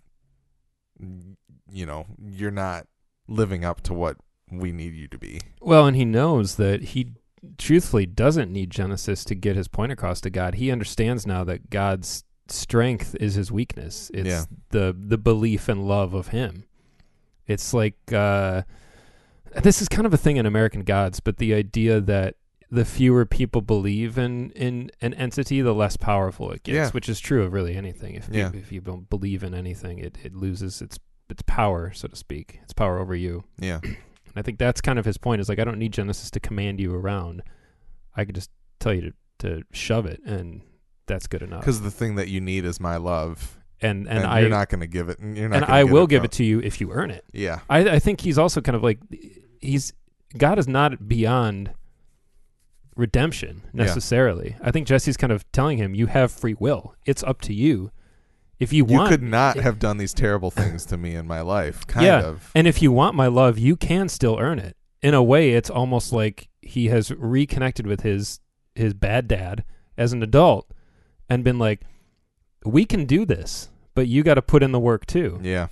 you 1.71 1.87
know, 1.87 2.07
you're 2.21 2.51
not 2.51 2.87
living 3.29 3.65
up 3.65 3.81
to 3.83 3.95
what 3.95 4.17
we 4.51 4.73
need 4.73 4.95
you 4.95 5.07
to 5.09 5.19
be. 5.19 5.41
Well, 5.61 5.87
and 5.87 5.97
he 5.97 6.05
knows 6.05 6.57
that 6.57 6.83
he 6.83 7.13
truthfully 7.59 8.07
doesn't 8.07 8.53
need 8.53 8.71
Genesis 8.71 9.25
to 9.25 9.35
get 9.37 9.55
his 9.57 9.69
point 9.69 9.93
across 9.93 10.21
to 10.23 10.31
God. 10.31 10.57
He 10.57 10.71
understands 10.73 11.27
now 11.27 11.45
that 11.45 11.71
God's 11.71 12.25
strength 12.53 13.15
is 13.21 13.35
his 13.35 13.51
weakness. 13.53 14.11
It's 14.15 14.29
Yeah. 14.29 14.45
the 14.71 14.95
the 14.99 15.19
belief 15.19 15.69
and 15.69 15.87
love 15.87 16.15
of 16.15 16.29
him. 16.29 16.65
It's 17.47 17.73
like 17.75 17.97
uh 18.13 18.63
this 19.63 19.83
is 19.83 19.89
kind 19.89 20.07
of 20.07 20.15
a 20.15 20.17
thing 20.17 20.37
in 20.37 20.47
American 20.47 20.83
Gods, 20.83 21.21
but 21.21 21.39
the 21.39 21.55
idea 21.55 22.01
that 22.01 22.37
the 22.71 22.85
fewer 22.85 23.27
people 23.27 23.61
believe 23.63 24.17
in 24.17 24.51
in 24.53 24.91
an 25.01 25.13
entity, 25.15 25.61
the 25.61 25.75
less 25.75 25.97
powerful 25.97 26.53
it 26.53 26.63
gets, 26.63 26.75
Yeah. 26.75 26.91
which 26.91 27.09
is 27.09 27.19
true 27.19 27.43
of 27.43 27.53
really 27.53 27.75
anything. 27.75 28.15
If 28.15 28.29
Yeah. 28.31 28.53
you, 28.53 28.59
if 28.61 28.71
you 28.71 28.81
don't 28.81 29.11
believe 29.11 29.43
in 29.43 29.55
anything, 29.55 29.99
it, 29.99 30.19
it 30.23 30.35
loses 30.35 30.81
its 30.81 30.99
its 31.29 31.43
power, 31.43 31.93
so 31.93 32.09
to 32.09 32.17
speak, 32.17 32.59
its 32.63 32.73
power 32.73 32.99
over 32.99 33.15
you. 33.15 33.45
Yeah. 33.59 33.81
And 34.33 34.39
I 34.39 34.43
think 34.43 34.59
that's 34.61 34.81
kind 34.81 34.97
of 34.97 35.05
his 35.05 35.19
point. 35.19 35.41
Is 35.41 35.49
like 35.49 35.59
I 35.59 35.65
don't 35.65 35.79
need 35.81 35.93
Genesis 35.93 36.31
to 36.31 36.39
command 36.39 36.79
you 36.79 36.95
around. 36.95 37.43
I 38.15 38.25
could 38.25 38.37
just 38.37 38.51
tell 38.79 38.95
you 38.95 39.01
to 39.01 39.13
to 39.41 39.63
shove 39.73 40.07
it, 40.07 40.21
and 40.25 40.61
that's 41.11 41.27
good 41.27 41.43
enough. 41.43 41.61
Because 41.61 41.81
the 41.83 41.91
thing 41.91 42.15
that 42.15 42.29
you 42.29 42.41
need 42.41 42.65
is 42.65 42.81
my 42.81 42.97
love, 42.97 43.59
And 43.83 44.07
and, 44.09 44.19
and, 44.19 44.27
I 44.27 44.41
you're 44.41 44.49
not 44.49 44.69
going 44.69 44.81
to 44.81 44.87
give 44.87 45.09
it. 45.09 45.19
You're 45.21 45.49
not 45.49 45.57
and 45.63 45.65
I 45.67 45.85
will 45.85 46.05
it 46.05 46.11
give 46.11 46.25
it 46.25 46.33
to 46.33 46.45
you 46.45 46.61
if 46.61 46.81
you 46.81 46.93
earn 46.93 47.11
it. 47.11 47.25
Yeah, 47.33 47.61
I, 47.69 47.79
I 47.97 47.99
think 47.99 48.21
he's 48.21 48.39
also 48.39 48.61
kind 48.61 48.77
of 48.77 48.83
like 48.83 48.99
he's 49.61 49.93
God 50.39 50.59
is 50.59 50.69
not 50.69 51.09
beyond 51.09 51.73
redemption 52.97 53.63
Yeah. 53.73 53.85
necessarily. 53.85 54.57
I 54.63 54.71
think 54.71 54.87
Jesse's 54.87 55.17
kind 55.17 55.33
of 55.33 55.51
telling 55.53 55.79
him 55.79 55.95
you 55.95 56.07
have 56.07 56.31
free 56.33 56.55
will. 56.59 56.95
It's 57.07 57.23
up 57.23 57.41
to 57.43 57.55
you. 57.55 57.91
If 58.59 58.73
you 58.73 58.85
you 58.87 58.97
want 58.99 59.09
could 59.11 59.23
not 59.23 59.57
have 59.57 59.79
done 59.79 59.97
these 59.97 60.13
terrible 60.13 60.51
things 60.51 60.85
to 60.87 60.97
me 60.99 61.15
in 61.15 61.27
my 61.27 61.41
life. 61.41 61.87
Kind 61.87 62.07
Yeah. 62.07 62.21
of. 62.21 62.51
and 62.55 62.67
if 62.67 62.83
you 62.83 62.93
want 62.93 63.15
my 63.15 63.27
love, 63.27 63.59
you 63.59 63.75
can 63.77 64.09
still 64.09 64.37
earn 64.39 64.59
it. 64.59 64.77
In 65.03 65.15
a 65.15 65.23
way, 65.23 65.53
it's 65.53 65.71
almost 65.71 66.13
like 66.13 66.49
he 66.61 66.89
has 66.89 67.11
reconnected 67.11 67.87
with 67.87 68.03
his 68.03 68.41
his 68.75 68.93
bad 68.95 69.27
dad 69.29 69.65
as 69.97 70.13
an 70.13 70.23
adult 70.23 70.70
and 71.31 71.43
been 71.45 71.59
like 71.59 71.81
we 72.65 72.85
can 72.85 73.07
do 73.07 73.25
this, 73.25 73.71
but 73.95 74.07
you 74.09 74.23
got 74.23 74.35
to 74.35 74.43
put 74.43 74.63
in 74.63 74.73
the 74.73 74.81
work 74.81 75.07
too. 75.07 75.39
Yeah, 75.43 75.69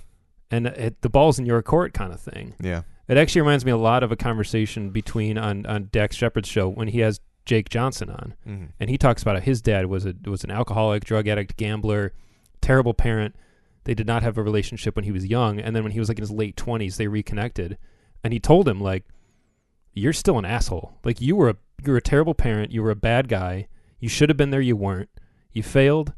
And 0.49 0.65
it, 0.65 1.01
the 1.01 1.09
ball's 1.09 1.37
in 1.37 1.45
your 1.45 1.61
court 1.61 1.93
kind 1.93 2.11
of 2.11 2.19
thing. 2.19 2.55
yeah, 2.59 2.81
It 3.07 3.17
actually 3.17 3.41
reminds 3.41 3.63
me 3.65 3.71
a 3.71 3.77
lot 3.77 4.01
of 4.01 4.11
a 4.11 4.15
conversation 4.15 4.89
between 4.89 5.37
on 5.37 5.65
on 5.67 5.89
Dax 5.91 6.15
Shepard's 6.15 6.49
show 6.49 6.67
when 6.67 6.87
he 6.87 6.99
has 7.01 7.19
Jake 7.45 7.69
Johnson 7.69 8.09
on, 8.09 8.33
hmm 8.43 8.65
and 8.79 8.89
he 8.89 8.97
talks 8.97 9.21
about 9.21 9.35
how 9.35 9.41
his 9.41 9.61
dad 9.61 9.85
was 9.87 10.05
a 10.05 10.15
was 10.25 10.43
an 10.43 10.49
alcoholic, 10.51 11.03
drug 11.03 11.27
addict, 11.27 11.57
gambler, 11.57 12.13
terrible 12.61 12.93
parent. 12.93 13.35
They 13.85 13.93
did 13.95 14.05
not 14.07 14.21
have 14.23 14.37
a 14.37 14.43
relationship 14.43 14.95
when 14.95 15.05
he 15.05 15.11
was 15.11 15.25
young, 15.25 15.59
and 15.59 15.75
then 15.75 15.83
when 15.83 15.91
he 15.91 15.99
was 15.99 16.09
like 16.09 16.19
in 16.19 16.23
his 16.23 16.31
late 16.31 16.55
twenties, 16.57 16.97
they 16.97 17.07
reconnected, 17.07 17.77
and 18.23 18.33
he 18.33 18.39
told 18.39 18.67
him 18.67 18.79
like, 18.79 19.05
"You're 19.93 20.13
still 20.13 20.37
an 20.37 20.45
asshole. 20.45 20.93
Like 21.03 21.21
you 21.21 21.35
were 21.35 21.49
a 21.49 21.55
you 21.83 21.91
were 21.93 21.97
a 21.97 22.01
terrible 22.01 22.33
parent. 22.35 22.71
You 22.71 22.83
were 22.83 22.91
a 22.91 22.95
bad 22.95 23.27
guy. 23.29 23.67
You 23.99 24.09
should 24.09 24.29
have 24.29 24.37
been 24.37 24.49
there. 24.51 24.61
You 24.61 24.75
weren't. 24.75 25.09
You 25.51 25.63
failed, 25.63 26.13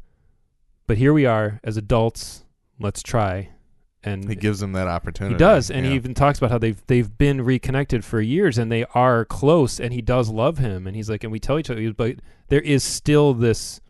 but 0.86 0.98
here 0.98 1.12
we 1.12 1.26
are 1.26 1.60
as 1.64 1.76
adults. 1.76 2.44
Let's 2.78 3.02
try." 3.02 3.50
And 4.04 4.28
He 4.28 4.34
gives 4.34 4.60
him 4.60 4.72
that 4.72 4.88
opportunity. 4.88 5.34
he 5.34 5.38
does, 5.38 5.70
and 5.70 5.84
yeah. 5.84 5.90
he 5.90 5.96
even 5.96 6.12
talks 6.12 6.38
about 6.38 6.50
how 6.50 6.58
they've 6.58 6.82
they've 6.88 7.16
been 7.16 7.42
reconnected 7.42 8.04
for 8.04 8.20
years, 8.20 8.58
and 8.58 8.70
they 8.70 8.84
are 8.94 9.24
close, 9.24 9.78
and 9.78 9.92
he 9.92 10.02
does 10.02 10.28
love 10.28 10.58
him, 10.58 10.88
and 10.88 10.96
he's 10.96 11.08
like, 11.08 11.22
and 11.22 11.32
we 11.32 11.38
tell 11.38 11.58
each 11.58 11.70
other, 11.70 11.92
but 11.92 12.16
there 12.48 12.60
is 12.60 12.82
still 12.82 13.32
this 13.32 13.80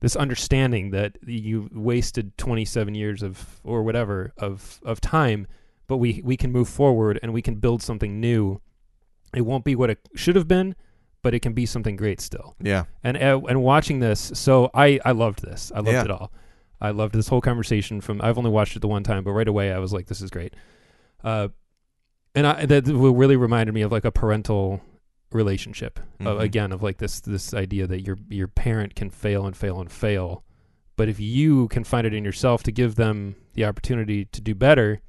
this 0.00 0.16
understanding 0.16 0.90
that 0.90 1.18
you 1.26 1.68
wasted 1.72 2.36
27 2.38 2.94
years 2.94 3.22
of 3.22 3.60
or 3.62 3.82
whatever 3.82 4.32
of 4.38 4.80
of 4.84 5.00
time, 5.00 5.46
but 5.86 5.98
we 5.98 6.22
we 6.24 6.36
can 6.36 6.50
move 6.50 6.68
forward 6.68 7.20
and 7.22 7.32
we 7.32 7.42
can 7.42 7.56
build 7.56 7.82
something 7.82 8.18
new. 8.18 8.60
It 9.34 9.42
won't 9.42 9.64
be 9.64 9.76
what 9.76 9.90
it 9.90 10.08
should 10.14 10.36
have 10.36 10.48
been, 10.48 10.74
but 11.22 11.34
it 11.34 11.40
can 11.40 11.52
be 11.52 11.66
something 11.66 11.96
great 11.96 12.20
still. 12.20 12.56
Yeah, 12.60 12.84
and 13.04 13.16
uh, 13.16 13.40
and 13.48 13.62
watching 13.62 14.00
this 14.00 14.32
so 14.34 14.70
i 14.74 14.98
i 15.04 15.12
loved 15.12 15.42
this. 15.42 15.70
I 15.74 15.78
loved 15.78 15.88
Yeah. 15.92 16.04
it 16.04 16.10
all. 16.10 16.32
I 16.80 16.90
loved 16.90 17.14
this 17.14 17.28
whole 17.28 17.40
conversation 17.42 18.00
from 18.00 18.20
i've 18.22 18.38
only 18.38 18.50
watched 18.50 18.74
it 18.76 18.80
the 18.80 18.88
one 18.88 19.02
time 19.02 19.22
but 19.24 19.32
right 19.32 19.46
away 19.48 19.70
i 19.72 19.78
was 19.78 19.92
like 19.92 20.06
this 20.06 20.20
is 20.22 20.30
great. 20.30 20.54
Uh 21.22 21.48
and 22.34 22.46
i 22.46 22.64
that 22.66 22.86
really 22.86 23.36
reminded 23.36 23.74
me 23.74 23.82
of 23.82 23.92
like 23.92 24.04
a 24.06 24.10
parental 24.12 24.80
relationship 25.32 26.00
uh, 26.20 26.24
Mhm. 26.24 26.40
again 26.40 26.72
of 26.72 26.82
like 26.82 26.98
this 26.98 27.20
this 27.20 27.52
idea 27.54 27.86
that 27.86 28.00
your 28.00 28.16
your 28.28 28.48
parent 28.48 28.94
can 28.94 29.10
fail 29.10 29.46
and 29.46 29.56
fail 29.56 29.80
and 29.80 29.90
fail. 29.92 30.42
But 30.96 31.08
if 31.08 31.18
you 31.20 31.68
can 31.68 31.84
find 31.84 32.06
it 32.06 32.12
in 32.14 32.24
yourself 32.24 32.62
to 32.64 32.72
give 32.72 32.94
them 32.96 33.36
the 33.54 33.64
opportunity 33.64 34.24
to 34.26 34.40
do 34.40 34.54
better 34.54 35.00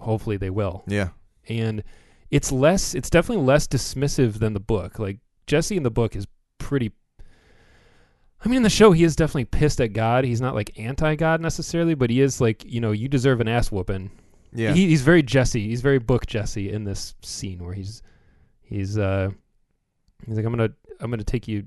hopefully 0.00 0.36
they 0.36 0.50
will. 0.50 0.82
Yeah, 0.86 1.08
and 1.48 1.82
it's 2.30 2.52
less 2.52 2.94
it's 2.94 3.08
definitely 3.10 3.44
less 3.44 3.66
dismissive 3.66 4.40
than 4.40 4.52
the 4.52 4.60
book. 4.60 4.98
Like 4.98 5.18
jesse 5.46 5.76
in 5.76 5.82
the 5.82 5.90
book 5.90 6.16
is 6.16 6.26
pretty 6.58 6.92
i 8.44 8.48
mean 8.48 8.58
in 8.58 8.62
the 8.62 8.70
show 8.70 8.92
he 8.92 9.04
is 9.04 9.16
definitely 9.16 9.44
pissed 9.44 9.80
at 9.80 9.92
god. 9.92 10.24
He's 10.24 10.40
not 10.40 10.54
like 10.54 10.78
anti-god 10.78 11.40
necessarily 11.40 11.94
but 11.94 12.10
he 12.10 12.20
is 12.20 12.40
like 12.40 12.64
you 12.64 12.80
know 12.80 12.92
you 12.92 13.08
deserve 13.08 13.40
an 13.40 13.48
ass 13.48 13.70
whooping. 13.70 14.10
Yeah. 14.52 14.72
he, 14.72 14.88
he's 14.88 15.02
very 15.02 15.22
jesse. 15.22 15.68
He's 15.68 15.82
very 15.82 15.98
book 15.98 16.26
jesse 16.26 16.70
in 16.70 16.84
this 16.84 17.14
scene 17.22 17.64
where 17.64 17.74
he's 17.74 18.02
he's 18.62 18.98
uh 18.98 19.30
he's 20.26 20.36
like 20.36 20.46
i'm 20.46 20.52
gonna 20.52 20.70
i'm 21.00 21.10
gonna 21.10 21.24
take 21.24 21.46
you 21.46 21.64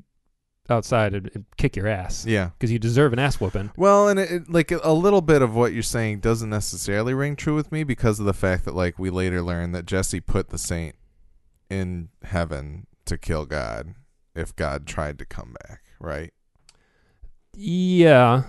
outside 0.70 1.14
and, 1.14 1.32
and 1.34 1.46
kick 1.58 1.76
your 1.76 1.88
ass. 1.88 2.26
Yeah. 2.26 2.50
because 2.58 2.72
you 2.72 2.80
deserve 2.80 3.14
an 3.14 3.20
ass 3.20 3.40
whooping. 3.40 3.72
Well, 3.76 4.08
and 4.08 4.20
it, 4.20 4.32
it, 4.32 4.50
like 4.50 4.72
a 4.72 4.94
little 4.94 5.22
bit 5.22 5.42
of 5.42 5.56
what 5.56 5.74
you're 5.74 5.84
saying 5.84 6.20
doesn't 6.20 6.50
necessarily 6.50 7.14
ring 7.14 7.36
true 7.36 7.56
with 7.56 7.72
me 7.72 7.84
because 7.84 8.20
of 8.20 8.26
the 8.26 8.34
fact 8.34 8.66
that 8.66 8.76
like 8.76 9.00
we 9.00 9.10
later 9.10 9.42
learn 9.42 9.72
that 9.72 9.86
Jesse 9.86 10.20
put 10.20 10.50
the 10.50 10.58
saint 10.58 10.96
in 11.70 12.10
heaven 12.24 12.88
to 13.10 13.18
kill 13.18 13.45
God 13.45 13.94
if 14.36 14.56
God 14.56 14.88
tried 14.88 15.19
to 15.19 15.26
come 15.26 15.56
back, 15.68 15.81
right? 15.99 16.34
yeah 17.56 18.44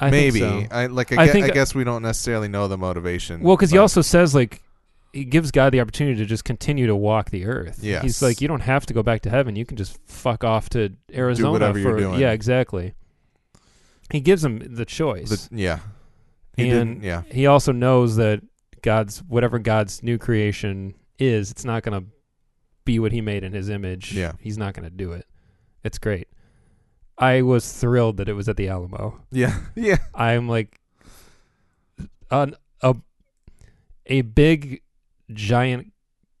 I 0.00 0.10
Maybe. 0.10 0.40
think 0.40 0.70
so. 0.72 0.76
I 0.76 0.86
like 0.86 1.12
I, 1.12 1.22
I 1.22 1.26
gue- 1.26 1.32
think- 1.32 1.46
I 1.46 1.50
guess 1.50 1.74
we 1.74 1.84
don't 1.84 2.02
necessarily 2.02 2.48
know 2.48 2.66
the 2.66 2.76
motivation. 2.76 3.40
Well, 3.42 3.56
because 3.56 3.70
he 3.70 3.78
also 3.78 4.02
says 4.02 4.34
like 4.34 4.60
he 5.12 5.24
gives 5.24 5.52
God 5.52 5.72
the 5.72 5.80
opportunity 5.80 6.16
to 6.18 6.26
just 6.26 6.44
continue 6.44 6.86
to 6.88 6.96
walk 6.96 7.30
the 7.30 7.46
earth. 7.46 7.78
Yeah, 7.80 8.02
he's 8.02 8.20
like, 8.20 8.40
you 8.40 8.48
don't 8.48 8.60
have 8.60 8.84
to 8.86 8.94
go 8.94 9.02
back 9.04 9.22
to 9.22 9.30
heaven. 9.30 9.54
You 9.54 9.64
can 9.64 9.76
just 9.76 9.96
fuck 10.06 10.42
off 10.42 10.68
to 10.70 10.92
Arizona 11.12 11.48
Do 11.48 11.52
whatever 11.52 11.74
for 11.74 11.88
you're 11.90 11.98
doing. 11.98 12.20
yeah, 12.20 12.32
exactly. 12.32 12.94
He 14.10 14.20
gives 14.20 14.44
him 14.44 14.58
the 14.74 14.84
choice, 14.84 15.48
the, 15.48 15.56
yeah. 15.60 15.78
He 16.56 16.70
and 16.70 17.02
yeah. 17.02 17.22
he 17.30 17.46
also 17.46 17.70
knows 17.72 18.16
that 18.16 18.42
God's 18.82 19.22
whatever 19.28 19.58
God's 19.60 20.02
new 20.02 20.18
creation 20.18 20.94
is, 21.18 21.50
it's 21.52 21.64
not 21.64 21.84
going 21.84 22.00
to 22.02 22.08
be 22.84 22.98
what 22.98 23.12
He 23.12 23.20
made 23.20 23.44
in 23.44 23.52
His 23.52 23.68
image. 23.68 24.12
Yeah. 24.12 24.32
he's 24.40 24.58
not 24.58 24.74
going 24.74 24.84
to 24.84 24.90
do 24.94 25.12
it. 25.12 25.26
It's 25.82 25.98
great. 25.98 26.28
I 27.18 27.42
was 27.42 27.70
thrilled 27.72 28.16
that 28.16 28.28
it 28.28 28.32
was 28.34 28.48
at 28.48 28.56
the 28.56 28.68
Alamo. 28.68 29.20
Yeah. 29.30 29.58
Yeah. 29.74 29.98
I'm 30.14 30.48
like 30.48 30.80
an, 32.30 32.54
a 32.82 32.96
a 34.06 34.22
big 34.22 34.82
giant 35.32 35.92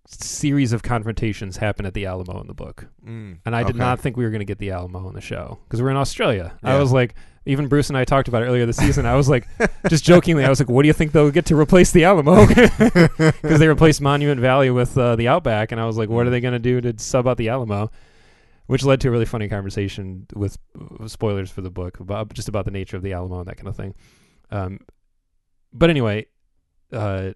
series 0.06 0.72
of 0.72 0.82
confrontations 0.82 1.56
happen 1.56 1.86
at 1.86 1.94
the 1.94 2.06
Alamo 2.06 2.40
in 2.40 2.46
the 2.46 2.54
book. 2.54 2.88
Mm, 3.06 3.38
And 3.46 3.56
I 3.56 3.62
did 3.62 3.70
okay. 3.70 3.78
not 3.78 4.00
think 4.00 4.16
we 4.16 4.24
were 4.24 4.30
going 4.30 4.40
to 4.40 4.44
get 4.44 4.58
the 4.58 4.70
Alamo 4.70 5.08
in 5.08 5.14
the 5.14 5.20
show 5.20 5.58
because 5.64 5.80
we're 5.80 5.90
in 5.90 5.96
Australia. 5.96 6.58
I 6.62 6.78
was 6.78 6.92
like 6.92 7.14
even 7.46 7.68
Bruce 7.68 7.88
and 7.88 7.96
I 7.98 8.04
talked 8.04 8.28
about 8.28 8.42
it 8.42 8.46
earlier 8.46 8.64
this 8.66 8.76
season. 8.78 9.04
I 9.06 9.14
was 9.16 9.28
like 9.28 9.46
just 9.88 10.04
jokingly 10.04 10.44
I 10.44 10.48
was 10.48 10.60
like 10.60 10.68
what 10.68 10.82
do 10.82 10.86
you 10.88 10.92
think 10.94 11.12
they'll 11.12 11.30
get 11.30 11.46
to 11.46 11.56
replace 11.58 11.92
the 11.92 12.04
Alamo? 12.04 12.46
Cuz 13.42 13.58
they 13.58 13.68
replaced 13.68 14.00
Monument 14.00 14.40
Valley 14.40 14.70
with 14.70 14.96
uh, 14.96 15.16
the 15.16 15.28
Outback 15.28 15.72
and 15.72 15.80
I 15.80 15.84
was 15.86 15.96
like 15.98 16.08
what 16.08 16.26
are 16.26 16.30
they 16.30 16.40
going 16.40 16.52
to 16.54 16.58
do 16.58 16.80
to 16.80 16.94
sub 16.98 17.26
out 17.28 17.36
the 17.36 17.48
Alamo? 17.50 17.90
Which 18.66 18.82
led 18.82 19.00
to 19.02 19.08
a 19.08 19.10
really 19.10 19.26
funny 19.26 19.48
conversation 19.48 20.26
with 20.34 20.56
uh, 20.80 21.06
spoilers 21.06 21.50
for 21.50 21.60
the 21.60 21.70
book 21.70 22.00
about 22.00 22.32
just 22.32 22.48
about 22.48 22.64
the 22.64 22.70
nature 22.70 22.96
of 22.96 23.02
the 23.02 23.12
Alamo 23.12 23.40
and 23.40 23.48
that 23.48 23.56
kind 23.58 23.68
of 23.68 23.76
thing. 23.76 23.94
Um, 24.50 24.78
but 25.70 25.90
anyway, 25.90 26.26
uh, 26.90 27.32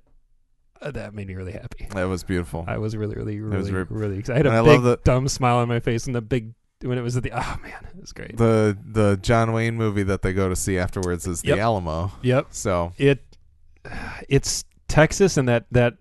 that 0.81 1.13
made 1.13 1.27
me 1.27 1.35
really 1.35 1.53
happy. 1.53 1.87
That 1.91 2.05
was 2.05 2.23
beautiful. 2.23 2.65
I 2.67 2.79
was 2.79 2.97
really, 2.97 3.15
really, 3.15 3.41
really, 3.41 3.59
was 3.59 3.69
very- 3.69 3.85
really 3.91 4.19
excited. 4.19 4.47
I 4.47 4.55
had 4.55 4.59
and 4.61 4.67
a 4.67 4.71
I 4.71 4.75
big 4.77 4.83
love 4.83 4.85
the- 4.85 5.01
dumb 5.05 5.29
smile 5.29 5.57
on 5.57 5.69
my 5.69 5.81
face 5.81 6.07
and 6.07 6.15
the 6.15 6.23
big 6.23 6.55
when 6.83 6.97
it 6.99 7.03
was 7.03 7.17
at 7.17 7.23
the 7.23 7.33
oh 7.33 7.57
man, 7.63 7.87
it 7.95 8.01
was 8.01 8.13
great. 8.13 8.37
the 8.37 8.77
the 8.85 9.19
John 9.23 9.53
Wayne 9.53 9.77
movie 9.77 10.05
that 10.05 10.23
they 10.23 10.33
go 10.33 10.49
to 10.49 10.57
see 10.57 10.79
afterwards 10.79 11.27
is 11.27 11.45
Yep. 11.45 11.57
The 11.57 11.61
Alamo. 11.61 12.13
yep, 12.23 12.47
So 12.51 12.93
it 12.99 13.23
it's 14.29 14.65
Texas 14.89 15.37
and 15.37 15.49
that 15.49 15.67
that 15.71 15.95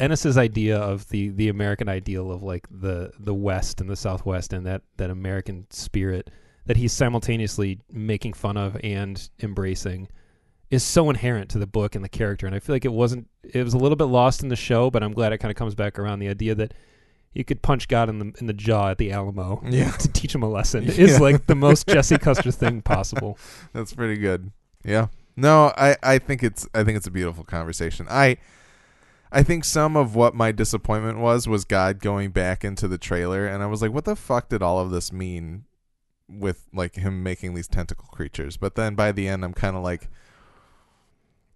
Ennis's 0.00 0.38
idea 0.38 0.78
of 0.78 1.08
the 1.10 1.28
the 1.30 1.48
American 1.48 1.88
ideal 1.88 2.30
of 2.30 2.42
like 2.42 2.66
the 2.70 3.12
the 3.18 3.34
West 3.34 3.80
and 3.80 3.90
the 3.90 3.96
Southwest 3.96 4.52
and 4.52 4.66
that 4.66 4.82
that 4.96 5.10
American 5.10 5.66
spirit 5.70 6.30
that 6.66 6.76
he's 6.76 6.92
simultaneously 6.92 7.80
making 7.90 8.32
fun 8.32 8.56
of 8.56 8.76
and 8.82 9.28
embracing 9.42 10.08
is 10.70 10.82
so 10.82 11.10
inherent 11.10 11.50
to 11.50 11.58
the 11.58 11.66
book 11.66 11.94
and 11.94 12.02
the 12.04 12.08
character 12.08 12.46
and 12.46 12.54
I 12.56 12.58
feel 12.60 12.74
like 12.74 12.84
it 12.86 12.92
wasn't 12.92 13.28
it 13.42 13.62
was 13.62 13.74
a 13.74 13.78
little 13.78 13.96
bit 13.96 14.04
lost 14.04 14.42
in 14.42 14.48
the 14.48 14.56
show 14.56 14.90
but 14.90 15.02
I'm 15.02 15.12
glad 15.12 15.32
it 15.32 15.38
kind 15.38 15.50
of 15.50 15.56
comes 15.56 15.74
back 15.74 15.98
around 15.98 16.20
the 16.20 16.28
idea 16.28 16.54
that 16.54 16.72
you 17.34 17.44
could 17.44 17.62
punch 17.62 17.88
God 17.88 18.08
in 18.08 18.18
the 18.18 18.32
in 18.40 18.46
the 18.46 18.52
jaw 18.52 18.90
at 18.90 18.98
the 18.98 19.10
Alamo 19.12 19.62
yeah, 19.68 19.90
to 19.92 20.08
teach 20.08 20.34
him 20.34 20.42
a 20.42 20.48
lesson 20.48 20.84
Yeah. 20.86 20.92
is 20.92 21.20
like 21.20 21.46
the 21.46 21.54
most 21.54 21.86
Jesse 21.88 22.18
Custer 22.18 22.50
thing 22.50 22.82
possible. 22.82 23.38
that's 23.72 23.94
pretty 23.94 24.16
good. 24.20 24.52
Yeah. 24.84 25.06
No, 25.36 25.72
I 25.76 25.96
I 26.02 26.18
think 26.18 26.42
it's 26.42 26.68
I 26.74 26.84
think 26.84 26.96
it's 26.96 27.06
a 27.06 27.10
beautiful 27.10 27.44
conversation. 27.44 28.06
I 28.10 28.36
I 29.30 29.42
think 29.42 29.64
some 29.64 29.96
of 29.96 30.14
what 30.14 30.34
my 30.34 30.52
disappointment 30.52 31.18
was 31.18 31.48
was 31.48 31.64
God 31.64 32.00
going 32.00 32.32
back 32.32 32.64
into 32.64 32.86
the 32.86 32.98
trailer 32.98 33.46
and 33.46 33.62
I 33.62 33.66
was 33.66 33.80
like 33.80 33.92
what 33.92 34.04
the 34.04 34.16
fuck 34.16 34.50
did 34.50 34.62
all 34.62 34.78
of 34.78 34.90
this 34.90 35.10
mean 35.12 35.64
with 36.28 36.66
like 36.74 36.96
him 36.96 37.22
making 37.22 37.54
these 37.54 37.68
tentacle 37.68 38.08
creatures? 38.12 38.58
But 38.58 38.74
then 38.74 38.94
by 38.94 39.10
the 39.12 39.26
end 39.26 39.42
I'm 39.44 39.54
kind 39.54 39.74
of 39.76 39.82
like 39.82 40.10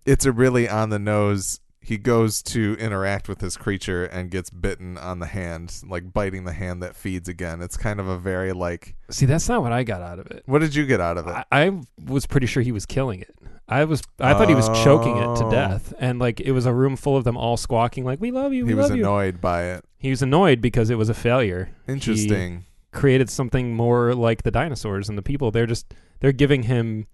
it's 0.06 0.24
a 0.24 0.32
really 0.32 0.68
on 0.68 0.88
the 0.90 0.98
nose 0.98 1.60
he 1.86 1.96
goes 1.98 2.42
to 2.42 2.76
interact 2.80 3.28
with 3.28 3.38
this 3.38 3.56
creature 3.56 4.04
and 4.06 4.28
gets 4.28 4.50
bitten 4.50 4.98
on 4.98 5.20
the 5.20 5.26
hand, 5.26 5.72
like 5.88 6.12
biting 6.12 6.42
the 6.42 6.52
hand 6.52 6.82
that 6.82 6.96
feeds 6.96 7.28
again. 7.28 7.62
It's 7.62 7.76
kind 7.76 8.00
of 8.00 8.08
a 8.08 8.18
very 8.18 8.52
like 8.52 8.96
See, 9.08 9.24
that's 9.24 9.48
not 9.48 9.62
what 9.62 9.70
I 9.72 9.84
got 9.84 10.02
out 10.02 10.18
of 10.18 10.26
it. 10.32 10.42
what 10.46 10.58
did 10.62 10.74
you 10.74 10.84
get 10.84 11.00
out 11.00 11.16
of 11.16 11.28
it? 11.28 11.30
I, 11.30 11.44
I 11.52 11.80
was 12.04 12.26
pretty 12.26 12.48
sure 12.48 12.60
he 12.64 12.72
was 12.72 12.86
killing 12.86 13.20
it. 13.20 13.32
I 13.68 13.84
was 13.84 14.02
I 14.18 14.32
thought 14.34 14.48
he 14.48 14.54
was 14.56 14.66
choking 14.82 15.16
it 15.16 15.36
to 15.36 15.44
Oh. 15.44 15.50
death, 15.50 15.94
and 16.00 16.18
like 16.18 16.40
it 16.40 16.50
was 16.50 16.66
a 16.66 16.72
room 16.72 16.96
full 16.96 17.16
of 17.16 17.22
them 17.22 17.36
all 17.36 17.56
squawking 17.56 18.04
like 18.04 18.20
"We 18.20 18.32
love 18.32 18.52
you, 18.52 18.64
we 18.64 18.70
He 18.70 18.74
was 18.74 18.88
love 18.90 18.96
you." 18.98 19.04
annoyed 19.04 19.40
by 19.40 19.62
it. 19.64 19.84
He 19.98 20.10
was 20.10 20.22
annoyed 20.22 20.60
because 20.60 20.90
it 20.90 20.96
was 20.98 21.08
a 21.08 21.14
failure. 21.14 21.70
Interesting. 21.86 22.64
Created 22.92 23.30
something 23.30 23.74
more 23.74 24.12
like 24.14 24.42
the 24.42 24.50
dinosaurs 24.50 25.08
and 25.08 25.16
the 25.16 25.22
people. 25.22 25.50
They're 25.52 25.66
just 25.66 25.94
they're 26.20 26.32
giving 26.32 26.64
him 26.64 27.06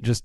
just 0.00 0.24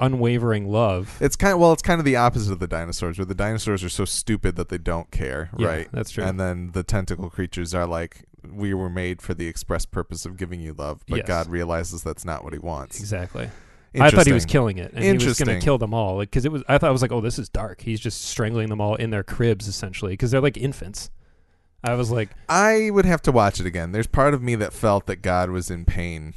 unwavering 0.00 0.68
love. 0.70 1.16
It's 1.20 1.36
kind 1.36 1.52
of 1.54 1.58
well, 1.60 1.72
it's 1.72 1.82
kind 1.82 1.98
of 1.98 2.04
the 2.04 2.16
opposite 2.16 2.52
of 2.52 2.58
the 2.58 2.66
dinosaurs, 2.66 3.18
where 3.18 3.24
the 3.24 3.34
dinosaurs 3.34 3.82
are 3.84 3.88
so 3.88 4.04
stupid 4.04 4.56
that 4.56 4.68
they 4.68 4.78
don't 4.78 5.10
care, 5.10 5.50
Yeah, 5.58 5.68
right? 5.68 5.88
That's 5.92 6.10
true. 6.10 6.24
And 6.24 6.38
then 6.38 6.70
the 6.72 6.82
tentacle 6.82 7.30
creatures 7.30 7.74
are 7.74 7.86
like, 7.86 8.24
we 8.48 8.74
were 8.74 8.90
made 8.90 9.20
for 9.22 9.34
the 9.34 9.46
express 9.48 9.86
purpose 9.86 10.26
of 10.26 10.36
giving 10.36 10.60
you 10.60 10.74
love, 10.74 11.04
but 11.08 11.18
Yes. 11.18 11.26
God 11.26 11.48
realizes 11.48 12.02
that's 12.02 12.24
not 12.24 12.44
what 12.44 12.52
He 12.52 12.58
wants. 12.58 12.98
exactly. 13.00 13.50
I 13.96 14.10
thought 14.10 14.26
he 14.26 14.32
was 14.32 14.44
killing 14.44 14.78
it, 14.78 14.90
and 14.92 15.04
he 15.04 15.26
was 15.28 15.38
going 15.38 15.56
to 15.60 15.64
kill 15.64 15.78
them 15.78 15.94
all. 15.94 16.16
Like 16.16 16.30
because 16.30 16.44
it 16.44 16.50
was. 16.50 16.64
I 16.68 16.78
thought 16.78 16.88
I 16.88 16.92
was 16.92 17.00
like, 17.00 17.12
oh, 17.12 17.20
this 17.20 17.38
is 17.38 17.48
dark. 17.48 17.80
He's 17.82 18.00
just 18.00 18.22
strangling 18.22 18.68
them 18.68 18.80
all 18.80 18.96
in 18.96 19.10
their 19.10 19.22
cribs, 19.22 19.68
essentially, 19.68 20.14
because 20.14 20.32
they're 20.32 20.40
like 20.40 20.56
infants. 20.56 21.10
I 21.84 21.94
was 21.94 22.10
like, 22.10 22.30
I 22.48 22.90
would 22.90 23.04
have 23.04 23.22
to 23.22 23.30
watch 23.30 23.60
it 23.60 23.66
again. 23.66 23.92
There's 23.92 24.08
part 24.08 24.34
of 24.34 24.42
me 24.42 24.56
that 24.56 24.72
felt 24.72 25.06
that 25.06 25.22
God 25.22 25.50
was 25.50 25.70
in 25.70 25.84
pain, 25.84 26.34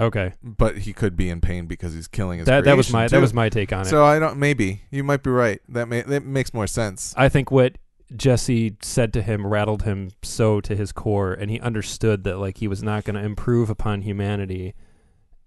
okay, 0.00 0.32
but 0.42 0.78
He 0.78 0.92
could 0.92 1.16
be 1.16 1.28
in 1.30 1.40
pain 1.40 1.66
because 1.66 1.94
He's 1.94 2.08
killing 2.08 2.38
His 2.38 2.46
that 2.46 2.64
that 2.64 2.76
was 2.76 2.92
my 2.92 3.06
too. 3.06 3.16
that 3.16 3.20
was 3.20 3.34
my 3.34 3.48
take 3.48 3.72
on 3.72 3.82
it. 3.82 3.86
So 3.86 4.04
I 4.04 4.18
don't. 4.18 4.38
Maybe 4.38 4.82
you 4.90 5.04
might 5.04 5.22
be 5.22 5.30
right. 5.30 5.60
That 5.68 5.88
may 5.88 6.02
that 6.02 6.24
makes 6.24 6.52
more 6.54 6.66
sense. 6.66 7.14
I 7.16 7.28
think 7.28 7.50
what 7.50 7.78
Jesse 8.14 8.76
said 8.82 9.12
to 9.14 9.22
him 9.22 9.46
rattled 9.46 9.82
him 9.82 10.10
so 10.22 10.60
to 10.60 10.76
his 10.76 10.92
core, 10.92 11.32
and 11.32 11.50
he 11.50 11.58
understood 11.60 12.24
that 12.24 12.38
like 12.38 12.58
he 12.58 12.68
was 12.68 12.82
not 12.82 13.04
going 13.04 13.16
to 13.16 13.22
improve 13.22 13.70
upon 13.70 14.02
humanity, 14.02 14.74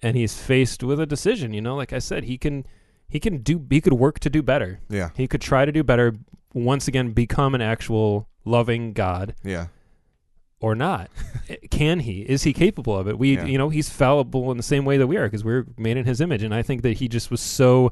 and 0.01 0.17
he's 0.17 0.37
faced 0.39 0.83
with 0.83 0.99
a 0.99 1.05
decision. 1.05 1.53
You 1.53 1.61
know, 1.61 1.75
like 1.75 1.93
I 1.93 1.99
said, 1.99 2.23
he 2.23 2.37
can 2.37 2.65
he 3.07 3.19
can 3.19 3.37
do 3.37 3.65
he 3.69 3.79
could 3.81 3.93
work 3.93 4.19
to 4.19 4.29
do 4.29 4.41
better. 4.41 4.79
Yeah. 4.89 5.09
He 5.15 5.27
could 5.27 5.41
try 5.41 5.65
to 5.65 5.71
do 5.71 5.83
better. 5.83 6.13
Once 6.53 6.87
again, 6.87 7.11
become 7.11 7.53
an 7.53 7.61
actual 7.61 8.27
loving 8.43 8.93
God 8.93 9.35
Yeah. 9.43 9.67
Or 10.59 10.75
not. 10.75 11.09
Eh, 11.49 11.55
can 11.71 12.01
he? 12.01 12.21
Is 12.23 12.43
he 12.43 12.51
capable 12.51 12.97
of 12.97 13.07
it? 13.07 13.17
We, 13.17 13.35
Yeah. 13.35 13.45
you 13.45 13.57
know, 13.57 13.69
he's 13.69 13.89
fallible 13.89 14.51
in 14.51 14.57
the 14.57 14.63
same 14.63 14.83
way 14.83 14.97
that 14.97 15.07
we 15.07 15.15
are 15.15 15.23
because 15.27 15.45
we're 15.45 15.65
made 15.77 15.95
in 15.95 16.05
his 16.05 16.19
image, 16.19 16.43
and 16.43 16.53
I 16.53 16.61
think 16.61 16.81
that 16.81 16.97
he 16.97 17.07
just 17.07 17.31
was 17.31 17.39
so. 17.39 17.89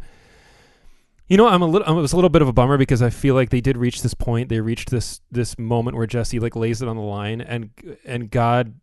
You 1.29 1.37
know, 1.37 1.47
I'm 1.47 1.61
a 1.61 1.65
little. 1.65 1.87
It 1.97 2.01
was 2.01 2.11
a 2.11 2.15
little 2.17 2.29
bit 2.29 2.41
of 2.41 2.49
a 2.49 2.53
bummer 2.53 2.77
because 2.77 3.01
I 3.01 3.09
feel 3.09 3.33
like 3.33 3.49
they 3.49 3.61
did 3.61 3.77
reach 3.77 4.01
this 4.01 4.13
point. 4.13 4.49
They 4.49 4.59
reached 4.59 4.89
this 4.91 5.21
this 5.31 5.57
moment 5.57 5.95
where 5.95 6.05
Jesse 6.05 6.37
like 6.39 6.55
lays 6.55 6.81
it 6.81 6.87
on 6.89 6.97
the 6.97 7.01
line, 7.01 7.39
and 7.39 7.69
and 8.05 8.29
God. 8.29 8.73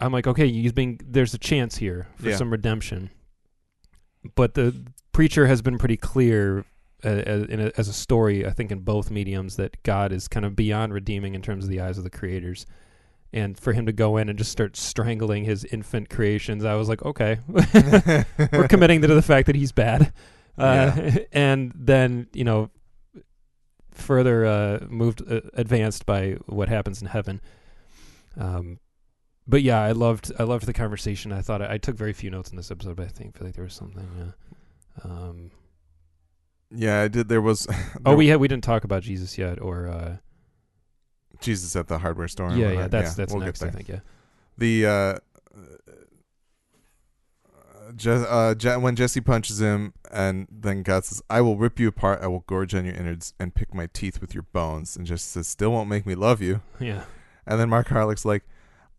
I'm 0.00 0.12
like, 0.12 0.26
okay, 0.26 0.50
he's 0.50 0.72
being. 0.72 0.98
There's 1.06 1.32
a 1.34 1.38
chance 1.38 1.76
here 1.76 2.08
for 2.16 2.30
Yeah. 2.30 2.36
some 2.36 2.50
redemption, 2.50 3.10
but 4.34 4.54
the 4.54 4.74
preacher 5.12 5.46
has 5.46 5.62
been 5.62 5.78
pretty 5.78 5.96
clear 5.96 6.64
as, 7.02 7.44
in 7.44 7.60
a, 7.60 7.72
as 7.76 7.88
a 7.88 7.92
story. 7.92 8.46
I 8.46 8.50
think 8.50 8.70
in 8.70 8.80
both 8.80 9.10
mediums 9.10 9.56
that 9.56 9.82
God 9.82 10.12
is 10.12 10.28
kind 10.28 10.46
of 10.46 10.56
beyond 10.56 10.92
redeeming 10.92 11.34
in 11.34 11.42
terms 11.42 11.64
of 11.64 11.70
the 11.70 11.80
eyes 11.80 11.98
of 11.98 12.04
the 12.04 12.10
creators 12.10 12.66
and 13.32 13.58
for 13.58 13.72
him 13.72 13.86
to 13.86 13.92
go 13.92 14.16
in 14.18 14.28
and 14.28 14.38
just 14.38 14.52
start 14.52 14.76
strangling 14.76 15.44
his 15.44 15.64
infant 15.64 16.10
creations, 16.10 16.64
I 16.64 16.74
was 16.74 16.88
like, 16.88 17.02
okay, 17.02 17.38
we're 18.52 18.68
committing 18.68 19.00
to 19.02 19.08
the 19.08 19.22
fact 19.22 19.46
that 19.46 19.56
he's 19.56 19.72
bad. 19.72 20.12
Uh, 20.58 21.12
and 21.32 21.72
then 21.74 22.26
you 22.34 22.44
know, 22.44 22.70
further 23.92 24.44
uh, 24.44 24.86
moved 24.88 25.22
uh, 25.30 25.40
advanced 25.54 26.04
by 26.04 26.36
what 26.46 26.68
happens 26.68 27.00
in 27.00 27.08
heaven. 27.08 27.40
Um, 28.36 28.78
but 29.46 29.62
yeah, 29.62 29.80
I 29.80 29.92
loved 29.92 30.30
I 30.38 30.42
loved 30.44 30.66
the 30.66 30.72
conversation. 30.72 31.32
I 31.32 31.40
thought 31.40 31.62
I, 31.62 31.74
I 31.74 31.78
took 31.78 31.96
very 31.96 32.12
few 32.12 32.30
notes 32.30 32.50
in 32.50 32.56
this 32.56 32.70
episode, 32.70 32.96
but 32.96 33.06
I 33.06 33.08
think 33.08 33.36
feel 33.36 33.46
like 33.46 33.54
there 33.54 33.64
was 33.64 33.74
something. 33.74 34.34
Uh, 35.04 35.08
um, 35.08 35.50
Yeah, 36.74 37.02
I 37.02 37.08
did. 37.08 37.28
There 37.28 37.42
was. 37.42 37.66
oh, 38.06 38.14
we 38.14 38.28
had 38.28 38.40
we 38.40 38.48
didn't 38.48 38.64
talk 38.64 38.84
about 38.84 39.02
Jesus 39.02 39.36
yet, 39.36 39.60
or 39.60 39.88
uh, 39.88 40.16
Jesus 41.40 41.76
at 41.76 41.88
the 41.88 41.98
hardware 41.98 42.28
store. 42.28 42.48
and 42.48 42.58
yeah, 42.58 42.66
whatnot. 42.66 42.82
yeah, 42.82 42.88
that's 42.88 43.14
that's 43.14 43.32
we'll 43.32 43.44
next. 43.44 43.62
I 43.62 43.66
there. 43.66 43.72
think 43.72 43.88
yeah. 43.88 44.00
the 44.56 44.86
uh, 44.86 45.18
Je- 47.96 48.10
uh, 48.10 48.54
Je- 48.54 48.76
when 48.76 48.96
Jesse 48.96 49.20
punches 49.20 49.60
him, 49.60 49.92
and 50.10 50.46
then 50.50 50.82
God 50.82 51.04
says, 51.04 51.22
"I 51.28 51.40
will 51.40 51.56
rip 51.56 51.78
you 51.78 51.88
apart. 51.88 52.22
I 52.22 52.26
will 52.26 52.44
gorge 52.46 52.74
on 52.74 52.84
your 52.84 52.94
innards 52.94 53.34
and 53.38 53.54
pick 53.54 53.74
my 53.74 53.88
teeth 53.92 54.20
with 54.20 54.34
your 54.34 54.44
bones." 54.44 54.96
And 54.96 55.06
Jesse 55.06 55.28
says, 55.28 55.48
"Still 55.48 55.72
won't 55.72 55.88
make 55.88 56.06
me 56.06 56.14
love 56.14 56.40
you." 56.40 56.62
Yeah. 56.80 57.04
And 57.44 57.58
then 57.58 57.68
Mark 57.68 57.88
Harelik's 57.88 58.24
like, 58.24 58.44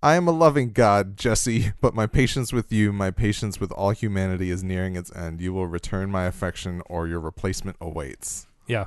"I 0.03 0.15
am 0.15 0.27
a 0.27 0.31
loving 0.31 0.71
God, 0.71 1.17
Jesse, 1.17 1.71
but 1.81 1.95
my 1.95 2.05
patience 2.05 2.51
with 2.51 2.71
you, 2.71 2.91
my 2.91 3.09
patience 3.09 3.59
with 3.59 3.71
all 3.71 3.91
humanity, 3.91 4.51
is 4.51 4.63
nearing 4.63 4.95
its 4.95 5.15
end. 5.15 5.41
You 5.41 5.53
will 5.53 5.65
return 5.67 6.11
my 6.11 6.25
affection, 6.25 6.81
or 6.87 7.07
your 7.07 7.19
replacement 7.19 7.77
awaits." 7.79 8.45
Yeah. 8.67 8.85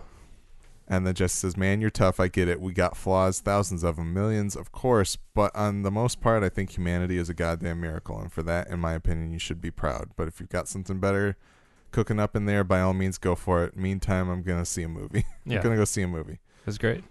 And 0.87 1.05
then 1.05 1.15
Jesse 1.15 1.35
says, 1.41 1.57
"Man, 1.57 1.81
you're 1.81 1.91
tough. 1.91 2.21
I 2.21 2.29
get 2.29 2.47
it. 2.49 2.61
We 2.61 2.73
got 2.73 2.97
flaws, 2.97 3.41
thousands 3.41 3.83
of 3.83 3.97
them, 3.97 4.13
millions, 4.15 4.55
of 4.55 4.71
course. 4.71 5.17
But 5.35 5.51
on 5.57 5.83
the 5.83 5.91
most 5.91 6.21
part, 6.21 6.45
I 6.45 6.49
think 6.49 6.77
humanity 6.77 7.17
is 7.19 7.29
a 7.29 7.35
goddamn 7.35 7.81
miracle, 7.81 8.21
and 8.21 8.31
for 8.33 8.43
that, 8.45 8.69
in 8.69 8.79
my 8.79 8.93
opinion, 8.93 9.33
you 9.33 9.39
should 9.41 9.61
be 9.61 9.71
proud. 9.73 10.11
But 10.17 10.29
if 10.29 10.39
you've 10.39 10.49
got 10.49 10.69
something 10.69 11.01
better 11.01 11.37
cooking 11.91 12.21
up 12.21 12.37
in 12.37 12.45
there, 12.45 12.63
by 12.63 12.81
all 12.81 12.93
means, 12.93 13.17
go 13.19 13.35
for 13.35 13.65
it. 13.65 13.77
Meantime, 13.77 14.29
I'm 14.29 14.43
gonna 14.43 14.67
see 14.67 14.83
a 14.83 14.89
movie. 14.89 15.25
Yeah. 15.49 15.57
I'm 15.57 15.63
gonna 15.63 15.77
go 15.77 15.85
see 15.85 16.03
a 16.03 16.09
movie. 16.09 16.41
That's 16.65 16.77
great. 16.77 17.05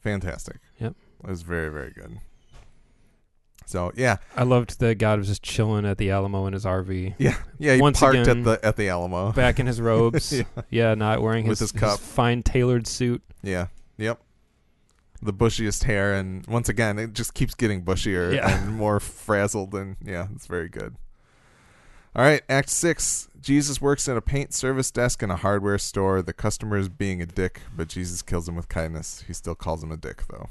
Fantastic. 0.00 0.56
Yep. 0.80 0.94
it 1.22 1.30
was 1.30 1.42
very, 1.42 1.68
very 1.68 1.90
good. 1.90 2.18
So 3.66 3.92
yeah, 3.96 4.16
I 4.36 4.42
loved 4.44 4.78
that 4.80 4.96
God 4.98 5.18
was 5.18 5.28
just 5.28 5.42
chilling 5.42 5.86
at 5.86 5.98
the 5.98 6.10
Alamo 6.10 6.46
in 6.46 6.52
his 6.52 6.64
RV, 6.64 7.14
yeah, 7.18 7.36
yeah. 7.58 7.74
He 7.74 7.80
Once 7.80 7.98
parked 8.00 8.16
again- 8.18 8.40
at 8.40 8.44
the 8.44 8.66
at 8.66 8.76
the 8.76 8.88
Alamo. 8.88 9.32
back 9.36 9.58
in 9.58 9.66
his 9.66 9.80
robes. 9.80 10.32
Yeah. 10.32 10.44
yeah. 10.70 10.94
not 10.94 11.22
wearing 11.22 11.46
his, 11.46 11.60
his 11.60 11.72
cup. 11.72 11.98
fine 11.98 12.42
tailored 12.42 12.86
suit. 12.86 13.22
Yeah. 13.42 13.68
Yep. 13.96 14.20
The 15.22 15.32
bushiest 15.32 15.84
hair, 15.84 16.12
and 16.14 16.46
once 16.46 16.68
again, 16.68 16.98
it 16.98 17.14
just 17.14 17.32
keeps 17.32 17.54
getting 17.54 17.82
bushier 17.82 18.34
Yeah. 18.34 18.64
and 18.64 18.74
more 18.76 19.00
frazzled, 19.00 19.74
and 19.74 19.96
yeah, 20.04 20.26
it's 20.34 20.46
very 20.46 20.68
good. 20.68 20.96
All 22.14 22.22
right, 22.24 22.42
Act 22.48 22.68
Six. 22.68 23.28
Jesus 23.40 23.80
works 23.80 24.08
at 24.08 24.16
a 24.16 24.22
paint 24.22 24.54
service 24.54 24.90
desk 24.90 25.22
in 25.22 25.30
a 25.30 25.36
hardware 25.36 25.78
store. 25.78 26.22
The 26.22 26.32
customer 26.32 26.76
is 26.76 26.88
being 26.88 27.20
a 27.20 27.26
dick, 27.26 27.60
but 27.76 27.88
Jesus 27.88 28.22
kills 28.22 28.48
him 28.48 28.56
with 28.56 28.68
kindness. 28.68 29.24
He 29.26 29.32
still 29.32 29.54
calls 29.54 29.82
him 29.82 29.90
a 29.92 29.96
dick, 29.96 30.22
though. 30.30 30.48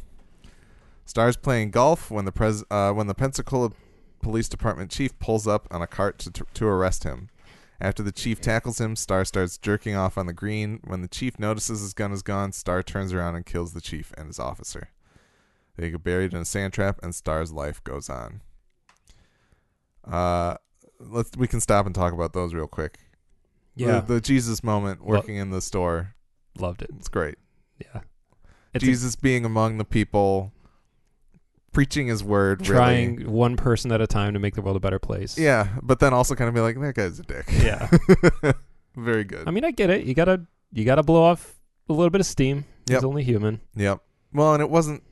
Starr's 1.06 1.36
playing 1.38 1.72
golf 1.72 2.10
when 2.10 2.26
the 2.26 2.32
pres- 2.32 2.64
uh, 2.72 2.92
when 2.92 3.08
the 3.08 3.14
Pensacola 3.14 3.72
Police 4.22 4.48
Department 4.50 4.90
chief 4.90 5.18
pulls 5.20 5.48
up 5.48 5.68
on 5.70 5.82
a 5.82 5.88
cart 5.88 6.18
to, 6.20 6.32
to, 6.32 6.46
to 6.54 6.66
arrest 6.68 7.04
him. 7.04 7.30
After 7.82 8.02
the 8.02 8.12
chief 8.14 8.40
tackles 8.40 8.80
him, 8.80 8.96
Starr 8.96 9.26
starts 9.26 9.58
jerking 9.58 9.96
off 9.96 10.18
on 10.18 10.26
the 10.26 10.34
green. 10.34 10.80
When 10.86 11.02
the 11.02 11.08
chief 11.10 11.38
notices 11.38 11.82
his 11.82 11.94
gun 11.94 12.14
is 12.14 12.22
gone, 12.22 12.54
Starr 12.54 12.82
turns 12.84 13.12
around 13.12 13.36
and 13.36 13.46
kills 13.46 13.74
the 13.74 13.82
chief 13.82 14.14
and 14.18 14.28
his 14.28 14.40
officer. 14.40 14.90
They 15.76 15.90
get 15.92 16.04
buried 16.04 16.34
in 16.34 16.40
a 16.40 16.46
sand 16.46 16.72
trap, 16.72 17.00
and 17.04 17.14
Starr's 17.14 17.52
life 17.52 17.84
goes 17.84 18.10
on. 18.10 18.42
Uh, 20.06 20.56
let's 21.00 21.32
we 21.38 21.48
can 21.48 21.60
stop 21.60 21.86
and 21.86 21.96
talk 21.96 22.14
about 22.14 22.34
those 22.34 22.54
real 22.54 22.68
quick. 22.68 23.00
Yeah, 23.76 24.00
the, 24.02 24.16
the 24.16 24.22
Jesus 24.22 24.64
moment 24.64 25.04
working 25.04 25.36
in 25.38 25.50
the 25.50 25.62
store. 25.62 26.16
loved 26.58 26.82
it. 26.84 26.92
It's 26.98 27.08
great. 27.10 27.36
Yeah, 27.80 28.02
it's 28.74 28.84
a- 28.84 28.88
Jesus 28.88 29.16
being 29.16 29.46
among 29.46 29.78
the 29.78 29.86
people, 29.86 30.52
preaching 31.74 32.08
his 32.08 32.24
word, 32.24 32.62
really. 32.62 32.78
trying 32.78 33.32
one 33.32 33.58
person 33.58 33.91
at 33.91 34.00
a 34.02 34.08
time 34.08 34.34
to 34.34 34.40
make 34.40 34.56
the 34.56 34.62
world 34.62 34.78
a 34.78 34.80
better 34.80 35.00
place. 35.00 35.38
Yeah, 35.38 35.68
but 35.82 36.00
then 36.00 36.14
also 36.14 36.36
kind 36.36 36.48
of 36.48 36.54
be 36.54 36.62
like, 36.62 36.80
that 36.80 36.95
guy's 36.95 37.20
a 37.20 37.24
dick. 37.24 37.45
yeah. 37.52 37.90
Very 38.95 39.24
good. 39.24 39.48
I 39.48 39.52
mean, 39.52 39.66
I 39.66 39.72
get 39.72 39.90
it. 39.90 40.06
You 40.06 40.14
gotta 40.14 40.45
you 40.72 40.86
gotta 40.86 41.04
blow 41.04 41.24
off 41.24 41.56
a 41.90 41.94
little 41.94 42.12
bit 42.12 42.22
of 42.22 42.28
steam. 42.28 42.66
He's 42.88 43.04
only 43.04 43.24
human. 43.24 43.60
Yep. 43.76 44.02
Well, 44.34 44.54
and 44.54 44.62
it 44.62 44.70
wasn't 44.70 45.04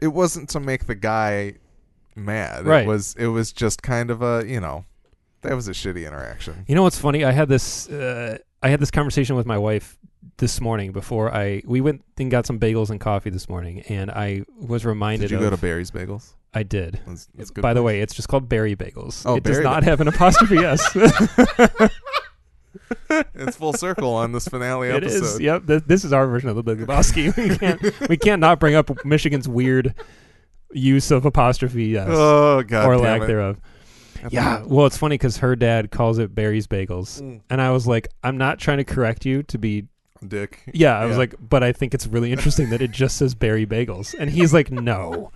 it 0.00 0.08
wasn't 0.08 0.48
to 0.50 0.60
make 0.60 0.86
the 0.86 0.94
guy 0.94 1.54
mad. 2.16 2.66
Right. 2.66 2.84
It 2.84 2.88
was 2.88 3.14
it 3.16 3.28
was 3.28 3.52
just 3.52 3.82
kind 3.82 4.10
of 4.10 4.22
a, 4.22 4.44
you 4.46 4.60
know, 4.60 4.84
that 5.42 5.54
was 5.54 5.68
a 5.68 5.72
shitty 5.72 6.06
interaction. 6.06 6.64
You 6.66 6.74
know 6.74 6.82
what's 6.82 6.98
funny? 6.98 7.24
I 7.24 7.32
had 7.32 7.48
this 7.48 7.88
uh, 7.88 8.38
I 8.62 8.68
had 8.68 8.80
this 8.80 8.90
conversation 8.90 9.36
with 9.36 9.46
my 9.46 9.58
wife 9.58 9.98
this 10.38 10.60
morning 10.60 10.92
before 10.92 11.32
I 11.34 11.62
we 11.66 11.80
went 11.80 12.02
and 12.18 12.30
got 12.30 12.46
some 12.46 12.58
bagels 12.58 12.90
and 12.90 13.00
coffee 13.00 13.30
this 13.30 13.48
morning, 13.48 13.80
and 13.88 14.10
I 14.10 14.44
was 14.56 14.84
reminded. 14.84 15.28
Did 15.28 15.30
you 15.32 15.36
of, 15.38 15.42
go 15.44 15.50
to 15.50 15.56
Barry's 15.56 15.90
Bagels? 15.90 16.32
I 16.54 16.62
did. 16.64 17.00
That's, 17.06 17.28
that's 17.34 17.50
good 17.50 17.62
By 17.62 17.72
the 17.74 17.82
way, 17.82 18.00
it's 18.00 18.14
just 18.14 18.28
called 18.28 18.48
Barry 18.48 18.76
Bagels. 18.76 19.22
Oh, 19.24 19.36
it 19.36 19.42
does 19.42 19.60
not 19.60 19.82
Ba- 19.84 19.90
have 19.90 20.00
an 20.00 20.08
apostrophe 20.08 20.58
s. 20.58 20.82
it's 23.34 23.56
full 23.56 23.72
circle 23.72 24.14
on 24.14 24.32
this 24.32 24.48
finale 24.48 24.88
It 24.88 25.02
episode. 25.04 25.24
is. 25.24 25.40
Yep. 25.40 25.66
Th- 25.66 25.82
this 25.86 26.04
is 26.04 26.12
our 26.12 26.26
version 26.26 26.48
of 26.48 26.56
the 26.56 26.62
Big 26.62 26.78
Lebowski. 26.78 27.36
we 27.36 27.56
can't. 27.56 28.08
We 28.08 28.16
can't 28.16 28.40
not 28.40 28.60
bring 28.60 28.74
up 28.74 29.04
Michigan's 29.04 29.48
weird 29.48 29.94
use 30.72 31.10
of 31.10 31.24
apostrophe 31.26 31.96
s 31.96 32.06
Oh 32.10 32.62
god. 32.62 32.86
or 32.86 32.96
lack 32.96 33.22
it. 33.22 33.26
thereof. 33.26 33.60
Yeah. 34.30 34.62
Well, 34.66 34.86
it's 34.86 34.96
funny 34.96 35.14
because 35.14 35.38
her 35.38 35.56
dad 35.56 35.90
calls 35.90 36.18
it 36.18 36.34
Barry's 36.34 36.66
Bagels, 36.66 37.20
Mm. 37.20 37.40
and 37.50 37.60
I 37.60 37.70
was 37.70 37.86
like, 37.86 38.08
I'm 38.22 38.38
not 38.38 38.58
trying 38.58 38.78
to 38.78 38.84
correct 38.84 39.26
you 39.26 39.42
to 39.44 39.58
be. 39.58 39.88
Dick. 40.26 40.60
Yeah, 40.72 40.98
I 40.98 41.04
was 41.06 41.16
like, 41.18 41.34
but 41.40 41.62
I 41.62 41.72
think 41.72 41.94
it's 41.94 42.06
really 42.06 42.32
interesting 42.32 42.70
that 42.70 42.80
it 42.80 42.90
just 42.90 43.16
says 43.16 43.34
Barry 43.34 43.66
Bagels, 43.66 44.14
and 44.18 44.30
he's 44.30 44.52
like, 44.54 44.70
no. 44.70 45.30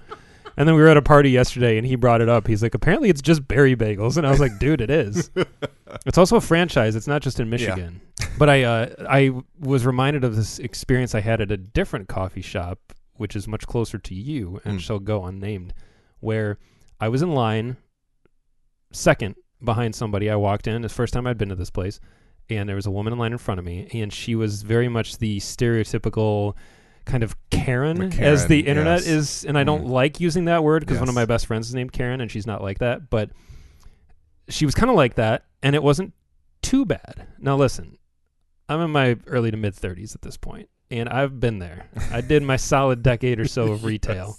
And 0.59 0.67
then 0.67 0.75
we 0.75 0.81
were 0.81 0.89
at 0.89 0.97
a 0.97 1.03
party 1.03 1.31
yesterday, 1.31 1.77
and 1.77 1.87
he 1.87 1.97
brought 1.97 2.23
it 2.23 2.31
up. 2.31 2.47
He's 2.47 2.63
like, 2.63 2.75
apparently 2.75 3.11
it's 3.11 3.21
just 3.21 3.47
Barry 3.47 3.77
bagels, 3.77 4.17
and 4.17 4.27
I 4.27 4.31
was 4.31 4.41
like, 4.41 4.59
dude, 4.59 4.81
it 4.81 4.89
is. 4.89 5.31
it's 6.07 6.17
also 6.17 6.37
a 6.37 6.41
franchise. 6.41 6.97
It's 6.97 7.07
not 7.07 7.21
just 7.21 7.39
in 7.41 7.51
Michigan. 7.51 8.01
But 8.39 8.49
I 8.49 8.63
uh, 8.63 8.89
I 9.07 9.33
was 9.61 9.85
reminded 9.85 10.25
of 10.25 10.35
this 10.35 10.59
experience 10.59 11.15
I 11.15 11.21
had 11.21 11.43
at 11.43 11.51
a 11.51 11.59
different 11.59 12.09
coffee 12.09 12.41
shop, 12.41 12.79
which 13.17 13.37
is 13.37 13.47
much 13.47 13.67
closer 13.67 13.99
to 13.99 14.15
you 14.15 14.59
and 14.65 14.79
Mm. 14.79 14.81
shall 14.83 14.99
go 14.99 15.27
unnamed, 15.27 15.75
where 16.21 16.59
I 17.01 17.09
was 17.11 17.21
in 17.21 17.33
line, 17.33 17.77
second 18.93 19.35
behind 19.63 19.95
somebody. 19.95 20.31
I 20.31 20.37
walked 20.37 20.67
in. 20.67 20.85
It's 20.85 20.95
the 20.95 20.97
first 20.97 21.13
time 21.13 21.27
I'd 21.27 21.37
been 21.39 21.51
to 21.51 21.55
this 21.55 21.71
place, 21.71 22.01
and 22.49 22.69
there 22.69 22.77
was 22.77 22.87
a 22.87 22.91
woman 22.91 23.13
in 23.13 23.19
line 23.19 23.33
in 23.33 23.39
front 23.39 23.59
of 23.59 23.65
me, 23.65 23.89
and 23.93 24.13
she 24.13 24.35
was 24.35 24.63
very 24.63 24.89
much 24.89 25.19
the 25.19 25.39
stereotypical 25.41 26.55
kind 27.05 27.23
of 27.23 27.37
Karen, 27.51 28.13
A 28.13 28.17
as 28.21 28.47
the 28.49 28.61
internet 28.67 29.01
yes. 29.01 29.07
is, 29.07 29.45
and 29.45 29.57
I 29.57 29.63
don't 29.65 29.85
Mm. 29.85 29.91
like 29.91 30.19
using 30.21 30.47
that 30.47 30.65
word 30.65 30.81
because 30.85 30.99
one 30.99 31.09
of 31.09 31.15
my 31.15 31.25
best 31.25 31.47
friends 31.47 31.69
is 31.69 31.75
named 31.75 31.93
Karen, 31.93 32.21
and 32.21 32.31
she's 32.31 32.47
not 32.47 32.63
like 32.63 32.79
that, 32.81 33.11
but 33.11 33.31
she 34.49 34.65
was 34.65 34.75
kind 34.75 34.91
of 34.91 34.97
like 34.97 35.15
that, 35.15 35.45
and 35.63 35.75
it 35.75 35.83
wasn't 35.83 36.13
too 36.63 36.85
bad. 36.85 37.27
Now 37.39 37.57
listen, 37.57 37.99
I'm 38.69 38.81
in 38.81 38.91
my 38.91 39.17
early 39.27 39.51
to 39.51 39.57
mid 39.57 39.75
30s 39.75 40.15
at 40.15 40.23
this 40.23 40.37
point, 40.37 40.69
and 40.91 41.09
I've 41.09 41.39
been 41.39 41.59
there. 41.61 41.87
I 42.11 42.21
did 42.21 42.43
my 42.43 42.57
solid 42.57 43.03
decade 43.03 43.39
or 43.41 43.47
so 43.47 43.73
of 43.73 43.85
retail. 43.85 44.37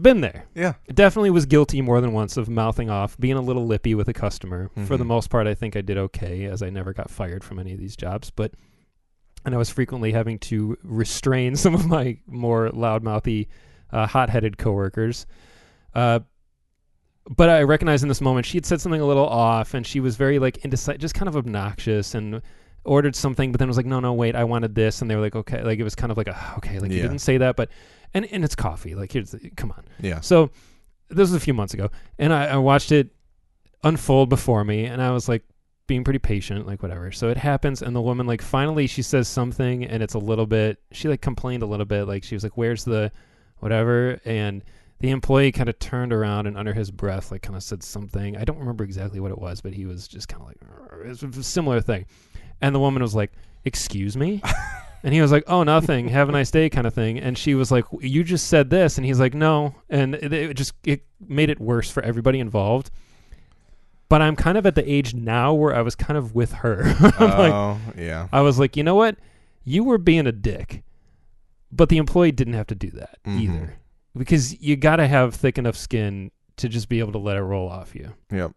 Been 0.00 0.20
there. 0.20 0.46
Yeah. 0.54 0.74
Definitely 0.92 1.30
was 1.30 1.46
guilty 1.46 1.80
more 1.82 2.00
than 2.00 2.12
once 2.12 2.36
of 2.36 2.48
mouthing 2.48 2.88
off, 2.88 3.18
being 3.18 3.36
a 3.36 3.40
little 3.40 3.66
lippy 3.66 3.94
with 3.94 4.08
a 4.08 4.12
customer. 4.12 4.70
For 4.86 4.96
the 4.96 5.04
Mhm. 5.04 5.08
most 5.08 5.30
part, 5.30 5.46
I 5.46 5.54
think 5.54 5.76
I 5.76 5.80
did 5.80 5.98
okay, 5.98 6.44
as 6.44 6.62
I 6.62 6.70
never 6.70 6.92
got 6.92 7.10
fired 7.10 7.42
from 7.44 7.58
any 7.58 7.72
of 7.72 7.78
these 7.78 7.96
jobs. 7.96 8.30
But 8.30 8.52
and 9.44 9.54
I 9.54 9.58
was 9.58 9.70
frequently 9.70 10.12
having 10.12 10.38
to 10.40 10.76
restrain 10.82 11.54
some 11.56 11.74
of 11.74 11.86
my 11.86 12.18
more 12.26 12.68
loudmouthy, 12.70 13.48
uh, 13.90 14.06
hot-headed 14.06 14.58
coworkers. 14.58 15.26
Uh, 15.94 16.20
but 17.28 17.48
I 17.48 17.62
recognized 17.62 18.02
in 18.02 18.08
this 18.08 18.20
moment 18.20 18.46
she 18.46 18.56
had 18.58 18.66
said 18.66 18.80
something 18.80 19.00
a 19.00 19.06
little 19.06 19.26
off, 19.26 19.74
and 19.74 19.86
she 19.86 19.98
was 20.00 20.16
very 20.16 20.38
like 20.38 20.58
indecisive, 20.58 21.00
just 21.00 21.14
kind 21.14 21.28
of 21.28 21.36
obnoxious, 21.36 22.14
and 22.14 22.42
ordered 22.84 23.14
something, 23.14 23.52
but 23.52 23.58
then 23.58 23.68
was 23.68 23.76
like, 23.76 23.86
no, 23.86 24.00
no, 24.00 24.12
wait, 24.14 24.34
I 24.34 24.44
wanted 24.44 24.74
this, 24.74 25.00
and 25.02 25.10
they 25.10 25.14
were 25.14 25.20
like, 25.20 25.36
okay, 25.36 25.62
like 25.62 25.78
it 25.78 25.84
was 25.84 25.94
kind 25.94 26.10
of 26.10 26.16
like 26.16 26.28
a 26.28 26.54
okay, 26.58 26.78
like 26.78 26.90
you 26.90 27.02
didn't 27.02 27.18
say 27.20 27.36
that, 27.38 27.56
but 27.56 27.70
and 28.14 28.26
and 28.26 28.44
it's 28.44 28.54
coffee, 28.54 28.94
like 28.94 29.12
here's 29.12 29.30
the, 29.30 29.50
come 29.50 29.72
on. 29.72 29.84
Yeah. 30.00 30.20
So 30.20 30.50
this 31.08 31.30
was 31.30 31.34
a 31.34 31.40
few 31.40 31.54
months 31.54 31.74
ago, 31.74 31.90
and 32.18 32.32
I, 32.32 32.46
I 32.46 32.56
watched 32.56 32.92
it 32.92 33.10
unfold 33.82 34.28
before 34.28 34.64
me, 34.64 34.84
and 34.84 35.02
I 35.02 35.10
was 35.10 35.28
like 35.28 35.42
being 35.86 36.04
pretty 36.04 36.18
patient, 36.18 36.66
like 36.66 36.82
whatever. 36.82 37.10
So 37.12 37.28
it 37.30 37.36
happens, 37.36 37.82
and 37.82 37.94
the 37.94 38.00
woman 38.00 38.26
like 38.26 38.42
finally 38.42 38.86
she 38.86 39.02
says 39.02 39.28
something, 39.28 39.84
and 39.84 40.02
it's 40.02 40.14
a 40.14 40.18
little 40.18 40.46
bit. 40.46 40.78
She 40.92 41.08
like 41.08 41.20
complained 41.20 41.62
a 41.62 41.66
little 41.66 41.86
bit, 41.86 42.04
like 42.04 42.24
she 42.24 42.34
was 42.34 42.42
like, 42.42 42.56
"Where's 42.56 42.84
the 42.84 43.12
whatever?" 43.58 44.20
and 44.24 44.62
the 45.00 45.10
employee 45.10 45.50
kind 45.50 45.68
of 45.68 45.78
turned 45.78 46.12
around 46.12 46.46
and 46.46 46.56
under 46.56 46.74
his 46.74 46.90
breath 46.90 47.32
like 47.32 47.42
kind 47.42 47.56
of 47.56 47.62
said 47.62 47.82
something 47.82 48.36
i 48.36 48.44
don't 48.44 48.58
remember 48.58 48.84
exactly 48.84 49.18
what 49.18 49.30
it 49.30 49.38
was 49.38 49.60
but 49.60 49.72
he 49.72 49.86
was 49.86 50.06
just 50.06 50.28
kind 50.28 50.42
of 50.42 50.48
like 50.48 50.58
"Arr." 50.70 51.02
it 51.06 51.08
was 51.08 51.22
a 51.22 51.42
similar 51.42 51.80
thing 51.80 52.06
and 52.60 52.74
the 52.74 52.78
woman 52.78 53.02
was 53.02 53.14
like 53.14 53.32
excuse 53.64 54.16
me 54.16 54.42
and 55.02 55.14
he 55.14 55.20
was 55.20 55.32
like 55.32 55.44
oh 55.46 55.62
nothing. 55.62 56.08
Have 56.08 56.28
a 56.28 56.32
nice 56.32 56.50
day 56.50 56.68
kind 56.70 56.86
of 56.86 56.94
thing. 56.94 57.18
And 57.18 57.36
she 57.36 57.54
was 57.54 57.70
like 57.70 57.84
you 58.00 58.24
just 58.24 58.46
said 58.48 58.70
this. 58.70 58.96
And 58.98 59.04
he's 59.06 59.20
like 59.20 59.34
no. 59.34 59.74
And 59.88 60.14
it, 60.14 60.32
it 60.32 60.54
just 60.54 60.74
it 60.84 61.04
made 61.26 61.50
it 61.50 61.60
worse 61.60 61.90
for 61.90 62.02
everybody 62.02 62.40
involved. 62.40 62.90
But 64.08 64.20
i'm 64.22 64.34
kind 64.34 64.58
of 64.58 64.66
at 64.66 64.74
the 64.74 64.90
age 64.90 65.14
now 65.14 65.54
where 65.54 65.74
i 65.74 65.82
was 65.82 65.94
kind 65.94 66.16
of 66.18 66.34
with 66.34 66.52
her. 66.52 66.82
I'm 67.18 67.38
like 67.38 67.52
oh, 67.52 67.78
yeah. 67.96 68.28
i 68.32 68.40
was 68.40 68.58
like 68.58 68.76
you 68.76 68.82
know 68.82 68.94
what? 68.94 69.16
You 69.64 69.84
were 69.84 69.98
being 69.98 70.26
a 70.26 70.32
dick. 70.32 70.82
But 71.72 71.88
the 71.88 71.98
employee 71.98 72.32
didn't 72.32 72.54
have 72.54 72.66
to 72.68 72.74
do 72.74 72.90
that 72.90 73.18
Mhm. 73.26 73.40
either. 73.40 73.74
Because 74.16 74.60
you 74.60 74.74
got 74.76 74.96
to 74.96 75.06
have 75.06 75.36
thick 75.36 75.56
enough 75.56 75.76
skin 75.76 76.32
to 76.56 76.68
just 76.68 76.88
be 76.88 76.98
able 76.98 77.12
to 77.12 77.18
let 77.18 77.36
it 77.36 77.42
roll 77.42 77.68
off 77.68 77.94
you. 77.94 78.12
Yep. 78.32 78.50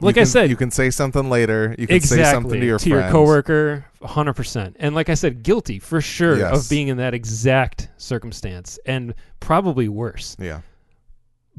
Like 0.00 0.16
You 0.16 0.22
I 0.22 0.24
said- 0.24 0.50
you 0.50 0.56
can 0.56 0.70
say 0.70 0.90
something 0.90 1.28
later. 1.30 1.74
You 1.78 1.86
can 1.86 1.96
exactly 1.96 2.24
say 2.24 2.30
something 2.30 2.60
to 2.60 2.66
your 2.66 2.78
to 2.78 2.90
friends. 2.90 3.12
coworker 3.12 3.84
100% 4.02 4.76
and 4.78 4.94
like 4.94 5.10
i 5.10 5.14
said 5.14 5.42
guilty 5.42 5.78
for 5.78 6.00
sure 6.00 6.38
Yes. 6.38 6.64
of 6.64 6.70
being 6.70 6.88
in 6.88 6.96
that 6.96 7.12
exact 7.12 7.88
circumstance 7.98 8.78
and 8.86 9.12
probably 9.40 9.88
worse 9.90 10.36
Yeah. 10.40 10.62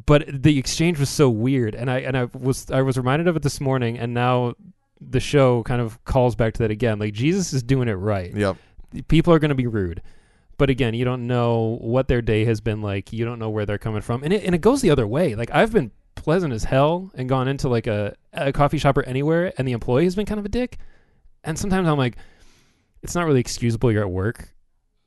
but 0.08 0.26
the 0.28 0.58
exchange 0.58 0.98
was 1.00 1.10
so 1.10 1.30
weird 1.30 1.76
and 1.76 1.90
i 1.92 2.00
and 2.00 2.18
i 2.18 2.24
was 2.34 2.72
i 2.72 2.82
was 2.82 2.98
reminded 2.98 3.28
of 3.28 3.36
it 3.36 3.44
this 3.44 3.62
morning 3.62 4.00
and 4.00 4.16
now 4.16 4.56
the 5.00 5.20
show 5.20 5.62
kind 5.64 5.82
of 5.82 6.04
calls 6.04 6.36
back 6.36 6.54
to 6.56 6.64
that 6.64 6.72
again 6.72 6.98
like 6.98 7.14
jesus 7.14 7.54
is 7.54 7.62
doing 7.62 7.88
it 7.88 7.94
right 7.94 8.36
Yep. 8.36 8.58
people 9.08 9.34
are 9.34 9.40
going 9.40 9.50
to 9.50 9.56
be 9.56 9.68
rude 9.68 10.02
but 10.58 10.72
again 10.72 10.96
you 10.96 11.06
don't 11.06 11.28
know 11.28 11.78
what 11.80 12.08
their 12.08 12.24
day 12.24 12.46
has 12.46 12.60
been 12.60 12.82
like 12.82 13.14
you 13.14 13.24
don't 13.24 13.38
know 13.38 13.52
where 13.52 13.68
they're 13.68 13.78
coming 13.78 14.02
from 14.02 14.24
and 14.24 14.34
it, 14.34 14.44
and 14.44 14.56
it 14.56 14.62
goes 14.62 14.82
the 14.82 14.90
other 14.90 15.06
way 15.06 15.36
like 15.36 15.52
i've 15.54 15.72
been 15.72 15.92
pleasant 16.16 16.54
as 16.54 16.64
hell 16.64 17.12
and 17.16 17.28
gone 17.30 17.48
into 17.48 17.68
like 17.70 17.88
a, 17.88 18.16
a 18.34 18.52
coffee 18.52 18.78
shop 18.78 18.98
or 18.98 19.04
anywhere 19.04 19.54
and 19.58 19.68
the 19.68 19.72
employee 19.72 20.04
has 20.04 20.16
been 20.16 20.26
kind 20.26 20.40
of 20.40 20.46
a 20.46 20.50
dick 20.50 20.78
and 21.44 21.58
sometimes 21.58 21.88
i'm 21.88 21.98
like 21.98 22.16
it's 23.02 23.16
not 23.16 23.26
really 23.26 23.40
excusable 23.40 23.92
you're 23.92 24.04
at 24.04 24.10
work 24.12 24.54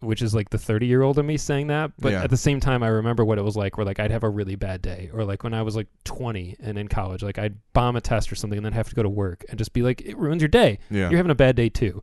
which 0.01 0.21
is 0.21 0.35
like 0.35 0.51
the 0.51 0.59
30 0.59 0.87
year 0.87 1.03
old 1.03 1.19
of 1.19 1.25
me 1.25 1.37
saying 1.37 1.69
that 1.69 1.93
but 1.99 2.13
Yeah. 2.13 2.25
at 2.25 2.31
the 2.31 2.37
same 2.37 2.59
time 2.61 2.83
i 2.83 2.89
remember 2.89 3.25
what 3.25 3.39
it 3.39 3.43
was 3.43 3.57
like 3.57 3.77
where 3.77 3.87
like 3.87 4.01
i'd 4.01 4.11
have 4.11 4.25
a 4.25 4.29
really 4.29 4.57
bad 4.57 4.83
day 4.83 5.11
or 5.15 5.25
like 5.25 5.45
when 5.45 5.55
i 5.55 5.63
was 5.63 5.77
like 5.77 5.87
20 6.05 6.57
and 6.61 6.77
in 6.79 6.89
college 6.89 7.23
like 7.23 7.39
i'd 7.39 7.57
bomb 7.73 7.97
a 7.97 8.01
test 8.01 8.31
or 8.33 8.35
something 8.35 8.57
and 8.57 8.65
then 8.67 8.73
have 8.73 8.89
to 8.89 8.95
go 8.95 9.03
to 9.03 9.09
work 9.09 9.45
and 9.49 9.59
just 9.59 9.73
be 9.73 9.83
like 9.83 10.01
it 10.03 10.17
ruins 10.19 10.43
your 10.43 10.49
day 10.49 10.79
Yeah. 10.91 11.09
you're 11.11 11.17
having 11.19 11.31
a 11.31 11.35
bad 11.37 11.55
day 11.57 11.69
too. 11.69 12.03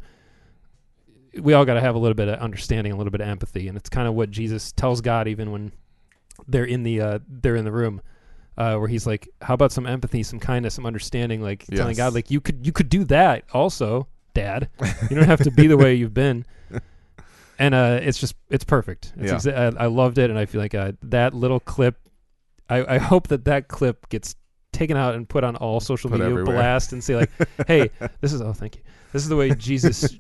We 1.39 1.53
all 1.53 1.63
got 1.63 1.75
to 1.75 1.81
have 1.81 1.95
a 1.95 1.97
little 1.97 2.13
bit 2.15 2.27
of 2.27 2.39
understanding, 2.39 2.91
a 2.91 2.97
little 2.97 3.09
bit 3.11 3.21
of 3.21 3.27
empathy, 3.29 3.69
and 3.69 3.77
it's 3.77 3.87
kind 3.87 4.05
of 4.05 4.13
what 4.15 4.31
Jesus 4.31 4.73
tells 4.73 4.99
God 4.99 5.29
even 5.29 5.49
when 5.51 5.71
they're 6.45 6.65
in 6.65 6.83
the 6.83 6.99
uh, 6.99 7.19
they're 7.25 7.55
in 7.55 7.63
the 7.63 7.71
room, 7.71 8.01
uh, 8.57 8.75
where 8.77 8.87
he's 8.87 9.05
like, 9.07 9.29
"How 9.41 9.53
about 9.53 9.71
some 9.71 9.85
empathy, 9.87 10.23
some 10.23 10.39
kindness, 10.39 10.73
some 10.75 10.85
understanding?" 10.85 11.41
Like 11.41 11.65
telling 11.67 11.95
God, 11.95 12.13
like 12.13 12.29
you 12.31 12.41
could 12.41 12.65
you 12.65 12.71
could 12.71 12.89
do 12.89 13.03
that 13.05 13.43
also, 13.53 14.07
Dad. 14.33 14.69
You 15.09 15.15
don't 15.15 15.25
have 15.27 15.43
to 15.43 15.51
be 15.51 15.67
the 15.67 15.77
way 15.77 15.95
you've 15.95 16.13
been. 16.13 16.45
And 17.59 17.75
uh, 17.75 17.99
it's 18.01 18.17
just 18.17 18.33
it's 18.49 18.63
perfect. 18.63 19.13
It's 19.17 19.45
Yeah. 19.45 19.53
exa- 19.53 19.77
I, 19.77 19.83
I 19.83 19.85
loved 19.87 20.17
it, 20.17 20.31
and 20.31 20.39
I 20.39 20.45
feel 20.47 20.59
like 20.61 20.73
uh, 20.73 20.93
that 21.03 21.35
little 21.35 21.59
clip. 21.59 21.95
I, 22.69 22.95
I 22.95 22.97
hope 22.97 23.27
that 23.27 23.45
that 23.45 23.67
clip 23.67 24.09
gets 24.09 24.35
taken 24.73 24.97
out 24.97 25.13
and 25.13 25.29
put 25.29 25.43
on 25.43 25.55
all 25.57 25.79
social 25.79 26.09
Put 26.09 26.21
media 26.21 26.31
everywhere. 26.31 26.55
blast 26.55 26.91
and 26.91 27.03
say 27.03 27.15
like, 27.17 27.29
"Hey, 27.67 27.91
this 28.21 28.33
is 28.33 28.41
oh 28.41 28.53
thank 28.53 28.77
you. 28.77 28.81
This 29.13 29.21
is 29.21 29.29
the 29.29 29.35
way 29.35 29.53
Jesus 29.53 30.17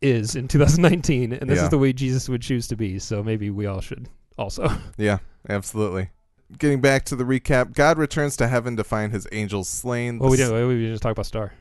is 0.00 0.36
in 0.36 0.46
2019, 0.46 1.32
and 1.32 1.50
this 1.50 1.56
Yeah. 1.58 1.64
is 1.64 1.70
the 1.70 1.78
way 1.78 1.92
Jesus 1.92 2.28
would 2.28 2.42
choose 2.42 2.68
to 2.68 2.76
be. 2.76 3.00
So 3.00 3.24
maybe 3.24 3.50
we 3.50 3.66
all 3.66 3.80
should 3.80 4.08
also. 4.38 4.70
Yeah, 4.98 5.18
absolutely. 5.48 6.10
Getting 6.56 6.80
back 6.80 7.04
to 7.06 7.16
the 7.16 7.24
recap, 7.24 7.74
God 7.74 7.98
returns 7.98 8.36
to 8.38 8.48
heaven 8.48 8.76
to 8.76 8.84
find 8.84 9.12
his 9.12 9.26
angels 9.32 9.68
slain. 9.68 10.18
Well, 10.18 10.30
we 10.30 10.38
didn't. 10.38 10.68
We 10.68 10.86
just 10.88 11.02
talk 11.02 11.12
about 11.12 11.26
Starr. 11.26 11.52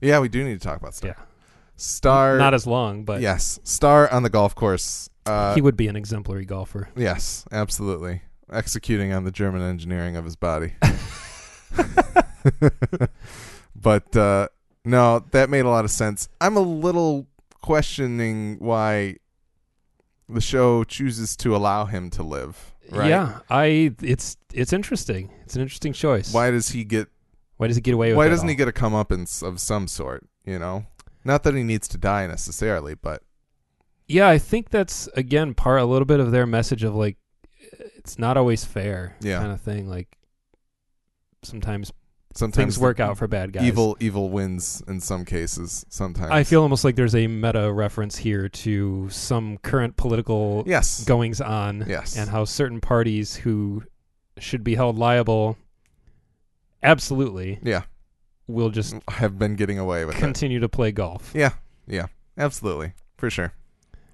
Yeah, 0.00 0.20
we 0.20 0.28
do 0.28 0.44
need 0.44 0.60
to 0.60 0.66
talk 0.66 0.78
about 0.78 0.94
Starr. 0.94 1.16
Yeah. 1.18 1.24
Starr. 1.76 2.38
Not 2.38 2.54
as 2.54 2.66
long, 2.66 3.04
but 3.04 3.20
yes, 3.20 3.60
Starr 3.64 4.10
on 4.10 4.22
the 4.24 4.30
golf 4.30 4.54
course. 4.54 5.08
Uh, 5.24 5.54
he 5.54 5.60
would 5.60 5.76
be 5.76 5.88
an 5.88 5.96
exemplary 5.96 6.44
golfer. 6.44 6.88
yes, 6.96 7.44
absolutely. 7.52 8.22
Executing 8.50 9.12
on 9.12 9.24
the 9.24 9.30
German 9.30 9.62
engineering 9.62 10.16
of 10.16 10.24
his 10.24 10.36
body. 10.36 10.72
but 13.76 14.16
uh, 14.16 14.48
no, 14.84 15.24
that 15.32 15.50
made 15.50 15.64
a 15.66 15.68
lot 15.68 15.84
of 15.84 15.90
sense. 15.90 16.28
I'm 16.40 16.56
a 16.56 16.60
little 16.60 17.26
questioning 17.60 18.56
why 18.58 19.16
the 20.28 20.40
show 20.40 20.84
chooses 20.84 21.36
to 21.36 21.54
allow 21.54 21.84
him 21.84 22.10
to 22.10 22.22
live. 22.22 22.74
Right? 22.90 23.08
Yeah, 23.10 23.40
I. 23.50 23.94
It's 24.02 24.36
it's 24.52 24.72
interesting. 24.72 25.30
It's 25.44 25.54
an 25.56 25.62
interesting 25.62 25.92
choice. 25.92 26.32
Why 26.32 26.50
does 26.50 26.70
he 26.70 26.84
get 26.84 27.08
Why 27.56 27.66
does 27.66 27.76
he 27.76 27.82
get 27.82 27.94
away 27.94 28.08
with? 28.10 28.16
why 28.16 28.28
doesn't 28.28 28.48
he 28.48 28.54
get 28.54 28.68
a 28.68 28.72
comeuppance 28.72 29.42
of 29.46 29.60
some 29.60 29.86
sort? 29.88 30.26
You 30.44 30.58
know, 30.58 30.86
not 31.24 31.42
that 31.42 31.54
he 31.54 31.62
needs 31.62 31.86
to 31.88 31.98
die 31.98 32.26
necessarily, 32.26 32.94
but 32.94 33.22
Yeah, 34.06 34.28
I 34.28 34.38
think 34.38 34.70
that's 34.70 35.06
again 35.14 35.54
part 35.54 35.80
a 35.80 35.84
little 35.84 36.06
bit 36.06 36.20
of 36.20 36.30
their 36.32 36.46
message 36.46 36.82
of 36.82 36.94
like 36.94 37.16
it's 37.96 38.18
not 38.18 38.36
always 38.38 38.64
fair 38.64 39.16
Yeah. 39.20 39.38
kind 39.40 39.52
of 39.52 39.60
thing. 39.60 39.88
Like 39.88 40.16
sometimes 41.42 41.92
sometimes 42.38 42.56
things 42.74 42.78
work 42.78 43.00
out 43.00 43.18
for 43.18 43.26
bad 43.26 43.52
guys. 43.52 43.64
Evil, 43.64 43.96
evil 44.00 44.30
wins 44.30 44.82
in 44.86 45.00
some 45.00 45.24
cases. 45.24 45.84
Sometimes 45.88 46.30
I 46.30 46.44
feel 46.44 46.62
almost 46.62 46.84
like 46.84 46.96
there's 46.96 47.14
a 47.14 47.26
meta 47.26 47.72
reference 47.72 48.16
here 48.16 48.48
to 48.48 49.08
some 49.10 49.58
current 49.58 49.96
political 49.96 50.62
yes, 50.66 51.04
goings 51.04 51.40
on 51.40 51.84
yes, 51.88 52.16
and 52.16 52.30
how 52.30 52.44
certain 52.44 52.80
parties 52.80 53.34
who 53.36 53.82
should 54.38 54.62
be 54.62 54.74
held 54.76 54.96
liable 54.96 55.56
absolutely 56.82 57.58
yeah, 57.62 57.82
will 58.46 58.70
just 58.70 58.94
have 59.08 59.38
been 59.38 59.56
getting 59.56 59.78
away 59.78 60.04
with 60.04 60.16
it. 60.16 60.18
continue 60.20 60.60
to 60.60 60.68
play 60.68 60.92
golf. 60.92 61.32
Yeah, 61.34 61.50
yeah, 61.86 62.06
absolutely, 62.36 62.92
for 63.16 63.30
sure. 63.30 63.52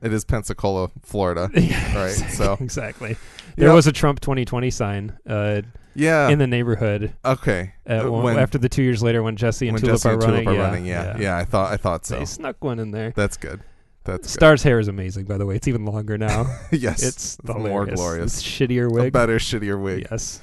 It 0.02 0.12
is 0.12 0.24
Pensacola, 0.24 0.90
Florida. 1.02 1.50
right. 1.94 2.10
so- 2.10 2.58
exactly. 2.60 3.16
There 3.56 3.68
Yeah. 3.68 3.74
was 3.74 3.86
a 3.86 3.92
Trump 3.92 4.20
2020 4.20 4.70
sign 4.70 5.16
uh, 5.26 5.62
Yeah. 5.94 6.28
in 6.28 6.38
the 6.38 6.46
neighborhood 6.46 7.14
okay. 7.24 7.74
at 7.86 8.04
Uh, 8.04 8.10
one, 8.10 8.24
when- 8.24 8.38
after 8.38 8.58
the 8.58 8.68
two 8.68 8.82
years 8.82 9.02
later 9.02 9.22
when 9.22 9.36
Jesse 9.36 9.68
and 9.68 9.74
when 9.74 9.80
Tulip 9.80 9.94
Jesse 9.96 10.08
are 10.08 10.12
and 10.14 10.22
running. 10.22 10.44
Tulip 10.44 10.48
are 10.48 10.60
yeah, 10.60 10.66
running, 10.66 10.86
yeah, 10.86 11.16
yeah, 11.18 11.36
I 11.36 11.44
thought, 11.44 11.72
I 11.72 11.76
thought 11.76 12.06
so. 12.06 12.18
They 12.18 12.24
snuck 12.24 12.62
one 12.62 12.78
in 12.78 12.90
there. 12.90 13.12
That's 13.14 13.36
good. 13.36 13.60
That's 14.04 14.26
good. 14.26 14.30
Starr's 14.30 14.62
hair 14.62 14.78
is 14.78 14.88
amazing, 14.88 15.24
by 15.24 15.38
the 15.38 15.46
way. 15.46 15.56
It's 15.56 15.68
even 15.68 15.84
longer 15.84 16.18
now. 16.18 16.46
yes, 16.70 17.02
it's 17.02 17.42
more 17.44 17.86
glorious. 17.86 18.38
It's 18.38 18.42
shittier 18.42 19.06
a 19.06 19.10
better, 19.10 19.38
shittier 19.38 19.80
wig. 19.80 20.06
Yes. 20.10 20.40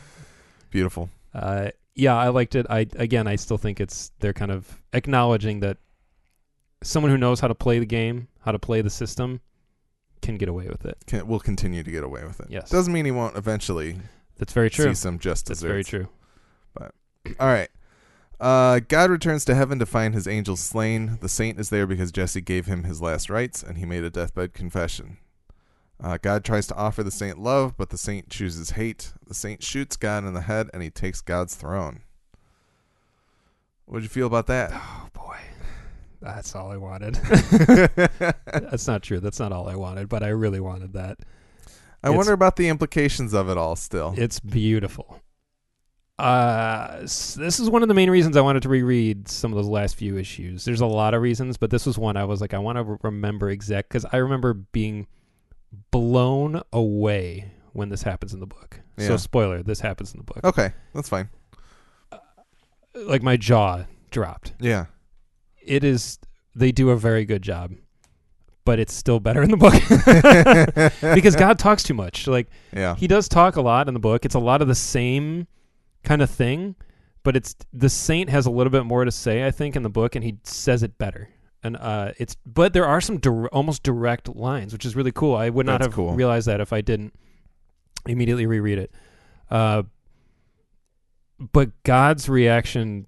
Beautiful. 0.71 1.09
Uh, 1.33 1.69
yeah, 1.93 2.15
I 2.15 2.29
liked 2.29 2.55
it. 2.55 2.65
I 2.69 2.87
again, 2.95 3.27
I 3.27 3.35
still 3.35 3.57
think 3.57 3.79
it's 3.79 4.11
they're 4.19 4.33
kind 4.33 4.51
of 4.51 4.81
acknowledging 4.93 5.59
that 5.59 5.77
someone 6.81 7.11
who 7.11 7.17
knows 7.17 7.39
how 7.39 7.47
to 7.47 7.55
play 7.55 7.79
the 7.79 7.85
game, 7.85 8.27
how 8.39 8.51
to 8.51 8.59
play 8.59 8.81
the 8.81 8.89
system, 8.89 9.41
can 10.21 10.37
get 10.37 10.49
away 10.49 10.67
with 10.67 10.85
it. 10.85 10.97
Can, 11.05 11.27
will 11.27 11.39
continue 11.39 11.83
to 11.83 11.91
get 11.91 12.03
away 12.03 12.23
with 12.23 12.39
it. 12.39 12.47
Yes. 12.49 12.69
Doesn't 12.69 12.91
mean 12.91 13.05
he 13.05 13.11
won't 13.11 13.35
eventually 13.35 13.97
That's 14.41 14.53
very 14.53 14.71
true. 14.71 14.85
see 14.85 14.95
some 14.95 15.19
just 15.19 15.45
That's 15.45 15.59
desserts. 15.59 15.71
very 15.71 15.83
true. 15.83 16.07
But 16.73 16.95
All 17.39 17.47
right. 17.47 17.69
Uh, 18.39 18.79
God 18.79 19.11
returns 19.11 19.45
to 19.45 19.53
heaven 19.53 19.77
to 19.77 19.85
find 19.85 20.15
his 20.15 20.27
angels 20.27 20.59
slain. 20.59 21.19
The 21.21 21.29
saint 21.29 21.59
is 21.59 21.69
there 21.69 21.85
because 21.85 22.11
Jesse 22.11 22.41
gave 22.41 22.65
him 22.65 22.85
his 22.85 22.99
last 23.03 23.29
rites, 23.29 23.61
and 23.61 23.77
he 23.77 23.85
made 23.85 24.03
a 24.03 24.09
deathbed 24.09 24.55
confession. 24.55 25.17
Uh, 26.03 26.17
God 26.19 26.43
tries 26.43 26.65
to 26.65 26.75
offer 26.75 27.03
the 27.03 27.11
saint 27.11 27.37
love, 27.37 27.77
but 27.77 27.91
the 27.91 27.99
saint 27.99 28.31
chooses 28.31 28.71
hate. 28.71 29.13
The 29.27 29.35
saint 29.35 29.61
shoots 29.61 29.95
God 29.95 30.23
in 30.25 30.33
the 30.33 30.41
head, 30.41 30.71
and 30.73 30.81
he 30.81 30.89
takes 30.89 31.21
God's 31.21 31.53
throne. 31.53 32.01
What'd 33.85 34.01
you 34.01 34.09
feel 34.09 34.25
about 34.25 34.47
that? 34.47 34.71
Oh 34.73 35.07
boy, 35.13 35.37
that's 36.19 36.55
all 36.55 36.71
I 36.71 36.77
wanted. 36.77 37.13
that's 38.47 38.87
not 38.87 39.03
true. 39.03 39.19
That's 39.19 39.39
not 39.39 39.51
all 39.51 39.69
I 39.69 39.75
wanted, 39.75 40.09
but 40.09 40.23
I 40.23 40.29
really 40.29 40.59
wanted 40.59 40.93
that. 40.93 41.19
I 42.03 42.07
It's- 42.07 42.17
wonder 42.17 42.33
about 42.33 42.55
the 42.55 42.67
implications 42.67 43.33
of 43.33 43.49
it 43.49 43.57
all. 43.57 43.75
Still, 43.75 44.13
It's 44.17 44.39
beautiful. 44.39 45.21
Uh, 46.19 46.99
this 46.99 47.59
is 47.59 47.67
one 47.69 47.81
of 47.81 47.87
the 47.87 47.95
main 47.95 48.09
reasons 48.09 48.37
I 48.37 48.41
wanted 48.41 48.61
to 48.63 48.69
reread 48.69 49.27
some 49.27 49.51
of 49.51 49.55
those 49.55 49.67
last 49.67 49.95
few 49.95 50.17
issues. 50.17 50.65
There's 50.65 50.81
a 50.81 50.85
lot 50.85 51.13
of 51.15 51.21
reasons, 51.21 51.57
but 51.57 51.71
this 51.71 51.85
was 51.85 51.97
one 51.97 52.15
I 52.15 52.25
was 52.25 52.41
like, 52.41 52.53
I 52.53 52.59
want 52.59 52.77
to 52.77 52.99
remember 53.01 53.49
exact 53.49 53.89
because 53.89 54.05
I 54.11 54.17
remember 54.17 54.53
being 54.53 55.07
blown 55.89 56.61
away 56.71 57.51
when 57.73 57.89
this 57.89 58.03
happens 58.03 58.33
in 58.33 58.39
the 58.39 58.45
book. 58.45 58.81
Yeah. 58.97 59.07
So, 59.07 59.17
spoiler: 59.17 59.63
this 59.63 59.79
happens 59.79 60.13
in 60.13 60.19
the 60.19 60.23
book. 60.25 60.41
okay, 60.43 60.73
that's 60.93 61.09
fine. 61.09 61.29
Like 62.93 63.23
my 63.23 63.37
jaw 63.37 63.85
dropped. 64.11 64.53
Yeah, 64.59 64.85
It 65.63 65.83
is. 65.83 66.19
They 66.53 66.71
do 66.73 66.89
a 66.89 66.97
very 66.97 67.23
good 67.25 67.41
job, 67.41 67.71
but 68.65 68.79
it's 68.79 68.93
still 68.93 69.19
better 69.19 69.41
in 69.41 69.49
the 69.51 69.57
book 69.57 69.73
because 71.15 71.35
God 71.35 71.57
talks 71.59 71.83
too 71.83 71.93
much. 71.93 72.27
Like 72.27 72.47
yeah, 72.73 72.95
he 72.95 73.07
does 73.07 73.27
talk 73.27 73.55
a 73.55 73.61
lot 73.61 73.87
in 73.87 73.93
the 73.93 73.99
book. 73.99 74.25
It's 74.25 74.35
a 74.35 74.39
lot 74.39 74.61
of 74.61 74.67
the 74.67 74.75
same 74.75 75.47
kind 76.03 76.21
of 76.21 76.29
thing, 76.29 76.75
but 77.23 77.35
it's 77.35 77.55
the 77.73 77.89
saint 77.89 78.29
has 78.29 78.45
a 78.45 78.51
little 78.51 78.71
bit 78.71 78.85
more 78.85 79.05
to 79.05 79.11
say, 79.11 79.45
I 79.45 79.51
think, 79.51 79.75
in 79.75 79.83
the 79.83 79.89
book, 79.89 80.15
and 80.15 80.23
he 80.23 80.37
says 80.43 80.83
it 80.83 80.97
better. 80.97 81.29
And 81.63 81.77
uh, 81.77 82.11
it's 82.17 82.35
but 82.45 82.73
there 82.73 82.85
are 82.87 83.01
some 83.01 83.17
dir- 83.19 83.47
almost 83.49 83.83
direct 83.83 84.27
lines, 84.35 84.73
which 84.73 84.85
is 84.85 84.95
really 84.95 85.11
cool. 85.11 85.35
I 85.35 85.49
would 85.49 85.65
not 85.65 85.79
That's 85.81 85.87
have 85.87 85.95
cool. 85.95 86.13
realized 86.13 86.47
that 86.47 86.59
if 86.61 86.73
I 86.73 86.81
didn't 86.81 87.13
immediately 88.07 88.47
reread 88.47 88.79
it. 88.79 88.91
Uh, 89.49 89.83
but 91.51 91.71
God's 91.83 92.29
reaction 92.29 93.07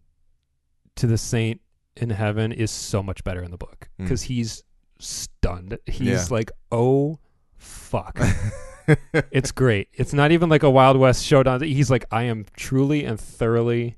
to 0.96 1.08
the 1.08 1.18
saint 1.18 1.62
in 1.98 2.10
heaven 2.12 2.52
is 2.52 2.72
so 2.72 3.02
much 3.04 3.24
better 3.24 3.42
in 3.44 3.52
the 3.52 3.58
book 3.58 3.90
Mm. 4.00 4.04
because 4.06 4.24
he's 4.24 4.64
stunned. 5.00 5.78
He's 5.86 6.08
Yeah. 6.08 6.26
like, 6.30 6.52
"Oh 6.72 7.20
fuck." 7.58 8.20
it's 9.14 9.52
great. 9.52 9.88
It's 9.94 10.14
not 10.14 10.32
even 10.32 10.50
like 10.50 10.64
a 10.64 10.70
Wild 10.70 10.98
West 10.98 11.26
showdown. 11.26 11.62
He's 11.62 11.90
like, 11.90 12.06
I 12.12 12.24
am 12.24 12.46
truly 12.58 13.04
and 13.06 13.20
thoroughly 13.20 13.98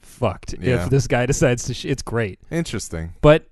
fucked 0.00 0.54
Yeah. 0.60 0.84
if 0.84 0.90
this 0.90 1.06
guy 1.06 1.26
decides 1.26 1.64
to. 1.64 1.74
Sh-. 1.74 1.84
It's 1.86 2.02
great, 2.02 2.40
Interesting. 2.50 3.14
but 3.20 3.46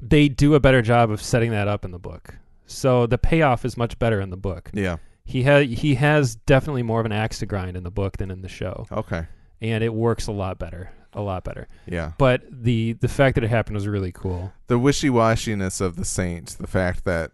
they 0.00 0.28
do 0.28 0.54
a 0.54 0.60
better 0.60 0.82
job 0.82 1.10
of 1.10 1.22
setting 1.22 1.50
that 1.52 1.68
up 1.68 1.84
in 1.84 1.90
the 1.90 1.98
book. 1.98 2.36
So 2.66 3.06
the 3.06 3.18
payoff 3.18 3.64
is 3.64 3.76
much 3.76 3.98
better 3.98 4.20
in 4.20 4.30
the 4.30 4.36
book. 4.36 4.70
Yeah. 4.74 4.96
He 5.24 5.42
has 5.44 5.66
he 5.68 5.94
has 5.96 6.36
definitely 6.36 6.82
more 6.82 7.00
of 7.00 7.06
an 7.06 7.12
axe 7.12 7.38
to 7.40 7.46
grind 7.46 7.76
in 7.76 7.82
the 7.82 7.90
book 7.90 8.16
than 8.18 8.30
in 8.30 8.42
the 8.42 8.48
show, 8.48 8.86
Okay. 8.92 9.26
and 9.60 9.82
it 9.82 9.92
works 9.92 10.26
a 10.28 10.32
lot 10.32 10.58
better, 10.58 10.90
a 11.16 11.20
lot 11.22 11.42
better. 11.42 11.66
Yeah. 11.86 12.12
But 12.18 12.42
the 12.50 12.92
the 12.94 13.08
fact 13.08 13.34
that 13.34 13.42
it 13.44 13.48
happened 13.50 13.74
was 13.74 13.88
really 13.88 14.12
cool. 14.12 14.52
the 14.68 14.78
wishy-washiness 14.78 15.80
of 15.80 15.96
the 15.96 16.04
saint 16.04 16.56
the 16.60 16.66
fact 16.68 17.04
that 17.04 17.32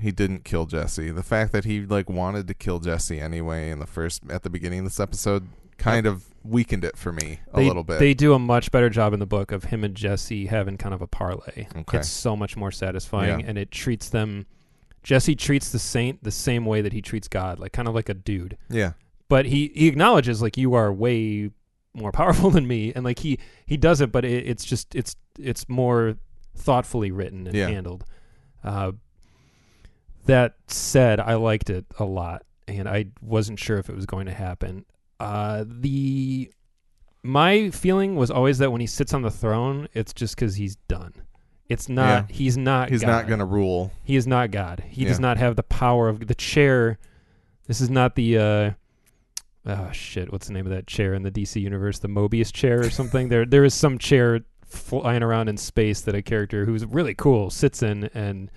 he 0.00 0.10
didn't 0.10 0.44
kill 0.44 0.64
jesse 0.66 1.10
the 1.10 1.22
fact 1.22 1.52
that 1.52 1.64
he 1.64 1.84
like 1.84 2.08
wanted 2.08 2.48
to 2.48 2.54
kill 2.54 2.78
jesse 2.78 3.20
anyway 3.20 3.68
in 3.70 3.78
the 3.80 3.86
first 3.86 4.22
at 4.30 4.42
the 4.42 4.48
beginning 4.50 4.78
of 4.78 4.84
this 4.86 4.98
episode 4.98 5.46
kind 5.76 6.06
of 6.06 6.24
weakened 6.42 6.84
it 6.84 6.96
for 6.96 7.12
me 7.12 7.40
a 7.52 7.56
they, 7.56 7.66
little 7.66 7.84
bit 7.84 7.98
They 7.98 8.14
do 8.14 8.32
a 8.32 8.38
much 8.38 8.70
better 8.70 8.88
job 8.88 9.12
in 9.12 9.20
the 9.20 9.26
book 9.26 9.52
of 9.52 9.64
him 9.64 9.84
and 9.84 9.94
Jesse 9.94 10.46
having 10.46 10.76
kind 10.78 10.94
of 10.94 11.02
a 11.02 11.06
parlay. 11.06 11.66
Okay. 11.76 11.98
It's 11.98 12.08
so 12.08 12.34
much 12.36 12.56
more 12.56 12.70
satisfying, 12.70 13.40
Yeah. 13.40 13.46
and 13.46 13.58
it 13.58 13.70
treats 13.70 14.08
them. 14.10 14.46
Jesse 15.02 15.34
treats 15.34 15.70
the 15.72 15.78
saint 15.78 16.22
the 16.22 16.30
same 16.30 16.64
way 16.66 16.80
that 16.82 16.92
he 16.94 17.00
treats 17.02 17.28
God, 17.28 17.58
like 17.58 17.72
kind 17.72 17.88
of 17.88 17.94
like 17.94 18.08
a 18.10 18.14
dude. 18.14 18.56
yeah 18.70 18.92
But 19.28 19.46
he 19.46 19.70
he 19.74 19.86
acknowledges 19.88 20.40
like 20.42 20.56
you 20.58 20.72
are 20.74 20.90
way 20.92 21.50
more 21.94 22.12
powerful 22.12 22.50
than 22.50 22.66
me, 22.66 22.92
and 22.94 23.04
like 23.04 23.18
he 23.20 23.38
he 23.66 23.76
does 23.76 24.00
it, 24.00 24.12
but 24.12 24.24
it, 24.24 24.46
it's 24.48 24.64
just 24.64 24.94
it's 24.94 25.16
it's 25.38 25.68
more 25.68 26.16
thoughtfully 26.56 27.10
written 27.10 27.46
and 27.46 27.56
Yeah. 27.56 27.68
handled. 27.68 28.04
Uh, 28.62 28.92
that 30.26 30.56
said, 30.66 31.18
I 31.18 31.34
liked 31.34 31.70
it 31.70 31.86
a 31.98 32.04
lot, 32.04 32.42
and 32.68 32.88
I 32.88 33.06
wasn't 33.22 33.58
sure 33.58 33.78
if 33.78 33.88
it 33.88 33.96
was 33.96 34.06
going 34.06 34.26
to 34.26 34.32
happen. 34.34 34.84
Uh, 35.18 35.64
the 35.66 36.52
my 37.22 37.70
feeling 37.70 38.16
was 38.16 38.30
always 38.30 38.58
that 38.58 38.70
when 38.70 38.80
he 38.80 38.86
sits 38.86 39.12
on 39.12 39.22
the 39.22 39.30
throne, 39.30 39.88
it's 39.92 40.12
just 40.12 40.34
because 40.36 40.54
he's 40.56 40.76
done. 40.88 41.12
It's 41.68 41.88
not. 41.88 42.28
Yeah. 42.30 42.36
He's 42.36 42.56
not. 42.56 42.90
he's 42.90 43.00
God. 43.02 43.06
not 43.08 43.28
gonna 43.28 43.44
rule 43.44 43.92
He 44.04 44.16
is 44.16 44.26
not 44.26 44.50
God. 44.50 44.82
He 44.88 45.04
does 45.04 45.20
not 45.20 45.36
have 45.36 45.56
the 45.56 45.62
power 45.62 46.08
of 46.08 46.26
the 46.26 46.34
chair. 46.34 46.98
This 47.66 47.80
is 47.80 47.88
not 47.90 48.14
the. 48.16 48.38
uh 48.38 48.70
Oh 49.66 49.90
shit! 49.92 50.32
What's 50.32 50.46
the 50.46 50.52
name 50.54 50.66
of 50.66 50.72
that 50.72 50.86
chair 50.86 51.12
in 51.14 51.22
the 51.22 51.30
DC 51.30 51.60
universe? 51.60 51.98
The 51.98 52.08
Mobius 52.08 52.52
chair 52.52 52.80
or 52.80 52.90
something? 52.90 53.28
there, 53.28 53.44
there 53.44 53.64
is 53.64 53.74
some 53.74 53.98
chair 53.98 54.40
flying 54.66 55.22
around 55.22 55.48
in 55.48 55.56
space 55.56 56.00
that 56.02 56.14
a 56.14 56.22
character 56.22 56.64
who's 56.64 56.84
really 56.86 57.14
cool 57.14 57.50
sits 57.50 57.82
in, 57.82 58.04
and 58.14 58.50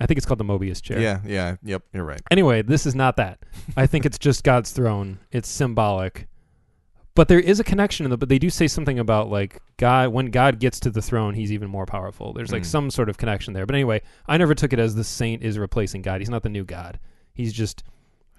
I 0.00 0.06
think 0.06 0.18
it's 0.18 0.26
called 0.26 0.38
the 0.40 0.44
Mobius 0.44 0.82
chair. 0.82 1.00
yeah 1.00 1.20
yeah 1.24 1.56
yep 1.62 1.82
you're 1.92 2.04
right 2.04 2.20
Anyway, 2.30 2.62
this 2.62 2.84
is 2.86 2.94
not 2.94 3.16
that. 3.16 3.38
I 3.76 3.86
think 3.86 4.04
it's 4.04 4.18
just 4.18 4.44
God's 4.44 4.70
throne. 4.72 5.18
It's 5.30 5.48
symbolic. 5.48 6.26
But 7.14 7.26
there 7.26 7.40
is 7.40 7.58
a 7.58 7.64
connection 7.64 8.04
in 8.06 8.10
the 8.10 8.16
but 8.16 8.28
they 8.28 8.38
do 8.38 8.48
say 8.50 8.68
something 8.68 8.98
about 9.00 9.28
like 9.28 9.60
God 9.76 10.10
when 10.10 10.26
God 10.26 10.60
gets 10.60 10.78
to 10.80 10.90
the 10.90 11.02
throne, 11.02 11.34
he's 11.34 11.50
even 11.52 11.68
more 11.70 11.86
powerful. 11.86 12.32
There's 12.32 12.52
like 12.52 12.62
Mm. 12.62 12.66
some 12.66 12.90
sort 12.90 13.08
of 13.08 13.16
connection 13.18 13.54
there. 13.54 13.66
But 13.66 13.74
anyway, 13.74 14.02
I 14.28 14.36
never 14.36 14.54
took 14.54 14.72
it 14.72 14.78
as 14.78 14.94
the 14.94 15.02
saint 15.04 15.42
is 15.42 15.58
replacing 15.58 16.02
God. 16.02 16.20
He's 16.20 16.30
not 16.30 16.42
the 16.44 16.48
new 16.48 16.64
God. 16.64 17.00
He's 17.32 17.52
just 17.52 17.82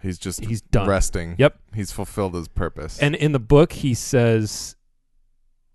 he's 0.02 0.18
just 0.18 0.44
he's 0.46 0.62
done. 0.62 0.88
resting 0.88 1.36
Yep. 1.38 1.60
he's 1.74 1.92
fulfilled 1.92 2.36
his 2.36 2.48
purpose 2.48 3.00
And 3.00 3.16
in 3.16 3.32
the 3.32 3.40
book 3.40 3.74
he 3.74 3.94
says 3.94 4.76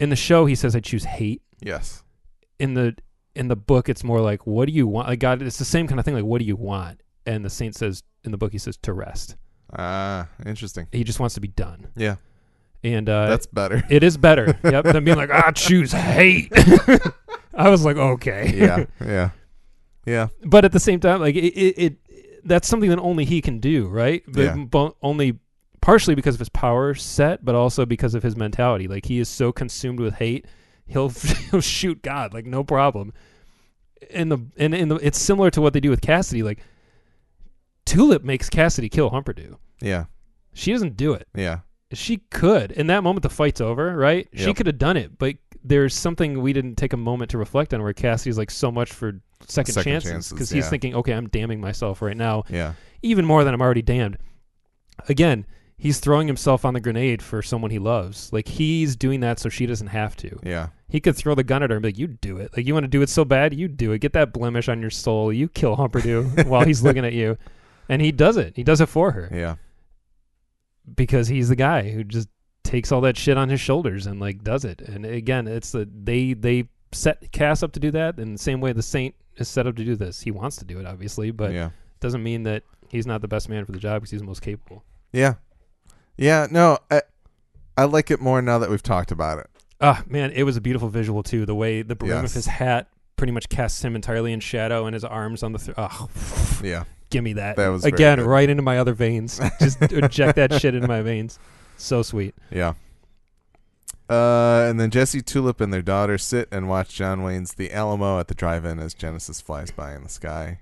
in 0.00 0.10
the 0.10 0.16
show 0.16 0.46
he 0.46 0.54
says 0.54 0.74
I 0.76 0.80
choose 0.80 1.04
hate. 1.04 1.42
yes 1.60 2.02
In 2.58 2.74
the 2.74 2.96
in 3.34 3.48
the 3.48 3.56
book 3.56 3.88
it's 3.88 4.04
more 4.04 4.20
like 4.20 4.46
what 4.46 4.66
do 4.66 4.72
you 4.72 4.86
want? 4.86 5.08
Like 5.08 5.18
God 5.20 5.42
it's 5.42 5.58
the 5.58 5.64
same 5.64 5.86
kind 5.88 5.98
of 5.98 6.04
thing 6.04 6.14
like 6.14 6.24
what 6.24 6.38
do 6.40 6.44
you 6.44 6.56
want? 6.56 7.00
And 7.26 7.44
the 7.44 7.50
saint 7.50 7.74
says 7.74 8.02
in 8.24 8.30
the 8.32 8.38
book 8.38 8.52
he 8.52 8.58
says 8.58 8.76
to 8.78 8.92
rest. 8.92 9.36
ah 9.76 10.28
interesting 10.46 10.86
He 10.92 11.04
just 11.04 11.20
wants 11.20 11.34
to 11.34 11.40
be 11.40 11.48
done. 11.48 11.88
yeah 11.96 12.16
And 12.82 13.08
uh 13.08 13.28
that's 13.28 13.46
better 13.46 13.82
It 13.90 14.02
is 14.02 14.16
better. 14.16 14.58
yep. 14.64 14.84
Than 14.84 15.04
being 15.04 15.16
like, 15.16 15.30
I 15.30 15.50
choose 15.52 15.92
hate. 15.92 16.52
I 17.54 17.68
was 17.70 17.84
like, 17.84 17.96
okay. 17.96 18.52
yeah 18.56 18.84
yeah 19.00 19.30
yeah 20.06 20.28
but 20.44 20.64
at 20.64 20.72
the 20.72 20.80
same 20.80 21.00
time, 21.00 21.20
like 21.20 21.34
it, 21.36 21.54
it, 21.54 21.74
it 21.78 21.96
that's 22.44 22.68
something 22.68 22.90
that 22.90 22.98
only 22.98 23.24
he 23.24 23.40
can 23.40 23.58
do, 23.58 23.88
right? 23.88 24.22
But 24.26 24.56
Yeah. 24.56 24.90
only 25.02 25.38
partially 25.80 26.14
because 26.14 26.34
of 26.34 26.38
his 26.38 26.48
power 26.48 26.94
set, 26.94 27.44
but 27.44 27.54
also 27.54 27.84
because 27.86 28.14
of 28.14 28.22
his 28.22 28.36
mentality. 28.36 28.86
Like 28.88 29.06
he 29.06 29.18
is 29.18 29.28
so 29.28 29.52
consumed 29.52 30.00
with 30.00 30.14
hate, 30.14 30.46
he'll 30.86 31.08
he'll 31.50 31.60
shoot 31.60 32.02
God 32.02 32.32
like 32.34 32.46
no 32.46 32.64
problem. 32.64 33.12
In 34.10 34.28
the 34.28 34.38
and 34.56 34.74
in 34.74 34.88
the 34.88 34.96
it's 34.96 35.18
similar 35.18 35.50
to 35.50 35.60
what 35.60 35.72
they 35.72 35.80
do 35.80 35.90
with 35.90 36.00
Cassidy. 36.00 36.42
Like 36.42 36.58
Tulip 37.86 38.24
makes 38.24 38.48
Cassidy 38.48 38.88
kill 38.88 39.10
Humperdoo. 39.10 39.56
yeah 39.80 40.04
She 40.52 40.72
doesn't 40.72 40.96
do 40.96 41.12
it. 41.12 41.28
yeah 41.34 41.60
She 41.92 42.18
could. 42.30 42.72
In 42.72 42.86
that 42.88 43.02
moment, 43.02 43.22
the 43.22 43.30
fight's 43.30 43.60
over, 43.60 43.94
right? 43.96 44.28
She 44.34 44.54
could 44.54 44.66
have 44.66 44.78
done 44.78 44.96
it, 44.96 45.18
but 45.18 45.36
there's 45.62 45.94
something 45.94 46.40
we 46.42 46.52
didn't 46.52 46.76
take 46.76 46.92
a 46.92 46.96
moment 46.98 47.30
to 47.30 47.38
reflect 47.38 47.72
on 47.72 47.82
where 47.82 47.92
Cassidy's 47.92 48.36
like 48.38 48.50
so 48.50 48.70
much 48.70 48.92
for 48.92 49.20
second, 49.46 49.74
Second 49.74 50.02
chances 50.02 50.30
because 50.30 50.50
he's 50.50 50.64
yeah. 50.64 50.70
thinking, 50.70 50.94
okay, 50.94 51.12
I'm 51.12 51.28
damning 51.28 51.60
myself 51.60 52.02
right 52.02 52.16
now, 52.16 52.44
yeah 52.48 52.74
even 53.04 53.24
more 53.24 53.44
than 53.44 53.54
I'm 53.54 53.60
already 53.60 53.82
damned. 53.82 54.16
Again, 55.08 55.46
he's 55.76 56.00
throwing 56.00 56.26
himself 56.26 56.64
on 56.64 56.74
the 56.74 56.80
grenade 56.80 57.22
for 57.22 57.42
someone 57.42 57.70
he 57.70 57.78
loves. 57.78 58.32
Like 58.32 58.48
he's 58.48 58.96
doing 58.96 59.20
that 59.20 59.38
so 59.38 59.48
she 59.48 59.66
doesn't 59.66 59.88
have 59.88 60.16
to. 60.16 60.38
yeah 60.42 60.68
He 60.88 61.00
could 61.00 61.14
throw 61.14 61.34
the 61.34 61.44
gun 61.44 61.62
at 61.62 61.70
her 61.70 61.76
and 61.76 61.82
be 61.82 61.88
like, 61.88 61.98
"You 61.98 62.06
do 62.08 62.38
it. 62.38 62.56
Like 62.56 62.66
you 62.66 62.72
want 62.72 62.84
to 62.84 62.88
do 62.88 63.02
it 63.02 63.10
so 63.10 63.24
bad, 63.24 63.54
you 63.54 63.68
do 63.68 63.92
it. 63.92 63.98
Get 64.00 64.14
that 64.14 64.32
blemish 64.32 64.68
on 64.68 64.80
your 64.80 64.90
soul. 64.90 65.32
You 65.32 65.48
kill 65.48 65.76
Humperdoo 65.76 66.46
while 66.46 66.64
he's 66.64 66.82
looking 66.82 67.04
at 67.04 67.12
you." 67.12 67.36
And 67.88 68.00
he 68.00 68.10
does 68.10 68.38
it. 68.38 68.54
He 68.56 68.64
does 68.64 68.80
it 68.80 68.88
for 68.88 69.10
her 69.12 69.28
yeah 69.30 69.56
because 70.94 71.28
he's 71.28 71.48
the 71.48 71.56
guy 71.56 71.90
who 71.90 72.04
just 72.04 72.28
takes 72.62 72.92
all 72.92 73.00
that 73.02 73.16
shit 73.16 73.38
on 73.38 73.48
his 73.48 73.60
shoulders 73.60 74.06
and 74.06 74.20
like 74.20 74.42
does 74.42 74.64
it. 74.64 74.80
And 74.80 75.04
again, 75.04 75.46
it's 75.46 75.72
the 75.72 75.88
they 75.92 76.32
they 76.32 76.68
set 76.92 77.30
Cass 77.32 77.62
up 77.62 77.72
to 77.72 77.80
do 77.80 77.90
that 77.90 78.18
in 78.18 78.32
the 78.32 78.38
same 78.38 78.60
way 78.60 78.72
the 78.72 78.82
Saint 78.82 79.14
is 79.36 79.48
set 79.48 79.66
up 79.66 79.76
to 79.76 79.84
do 79.84 79.96
this. 79.96 80.20
He 80.22 80.30
wants 80.30 80.56
to 80.56 80.64
do 80.64 80.78
it, 80.78 80.86
obviously, 80.86 81.30
but 81.30 81.52
yeah. 81.52 81.66
it 81.66 82.00
doesn't 82.00 82.22
mean 82.22 82.42
that 82.44 82.62
he's 82.88 83.06
not 83.06 83.20
the 83.20 83.28
best 83.28 83.48
man 83.48 83.64
for 83.64 83.72
the 83.72 83.78
job 83.78 84.02
because 84.02 84.10
he's 84.10 84.20
the 84.20 84.26
most 84.26 84.42
capable. 84.42 84.84
Yeah. 85.12 85.34
Yeah, 86.16 86.46
no, 86.50 86.78
I 86.90 87.02
I 87.76 87.84
like 87.84 88.10
it 88.10 88.20
more 88.20 88.40
now 88.40 88.58
that 88.58 88.70
we've 88.70 88.82
talked 88.82 89.10
about 89.10 89.38
it. 89.38 89.46
Ah, 89.80 90.02
man, 90.06 90.30
it 90.30 90.44
was 90.44 90.56
a 90.56 90.60
beautiful 90.60 90.88
visual 90.88 91.22
too. 91.22 91.44
The 91.44 91.54
way 91.54 91.82
the 91.82 91.96
brim 91.96 92.10
Yes. 92.22 92.30
of 92.30 92.34
his 92.34 92.46
hat 92.46 92.88
pretty 93.16 93.32
much 93.32 93.48
casts 93.48 93.84
him 93.84 93.96
entirely 93.96 94.32
in 94.32 94.40
shadow, 94.40 94.86
and 94.86 94.94
his 94.94 95.04
arms 95.04 95.42
on 95.42 95.52
the. 95.52 95.58
Th- 95.58 95.74
oh, 95.76 96.08
Yeah. 96.62 96.84
give 97.10 97.24
me 97.24 97.32
that. 97.34 97.56
That 97.56 97.68
was 97.68 97.84
again 97.84 98.20
right 98.20 98.48
into 98.48 98.62
my 98.62 98.78
other 98.78 98.92
veins. 98.92 99.40
Just 99.60 99.82
inject 99.92 100.36
that 100.36 100.60
shit 100.60 100.74
into 100.76 100.86
my 100.88 101.02
veins. 101.02 101.38
So 101.76 102.02
sweet. 102.02 102.34
Yeah. 102.52 102.74
Uh, 104.08 104.66
and 104.68 104.78
then 104.78 104.90
Jesse 104.90 105.22
Tulip 105.22 105.60
and 105.60 105.72
their 105.72 105.82
daughter 105.82 106.18
sit 106.18 106.48
and 106.52 106.68
watch 106.68 106.94
John 106.94 107.22
Wayne's 107.22 107.54
The 107.54 107.72
Alamo 107.72 108.18
at 108.20 108.28
the 108.28 108.34
drive-in 108.34 108.78
as 108.78 108.92
Genesis 108.94 109.40
flies 109.40 109.70
by 109.70 109.94
in 109.94 110.02
the 110.02 110.08
sky. 110.10 110.60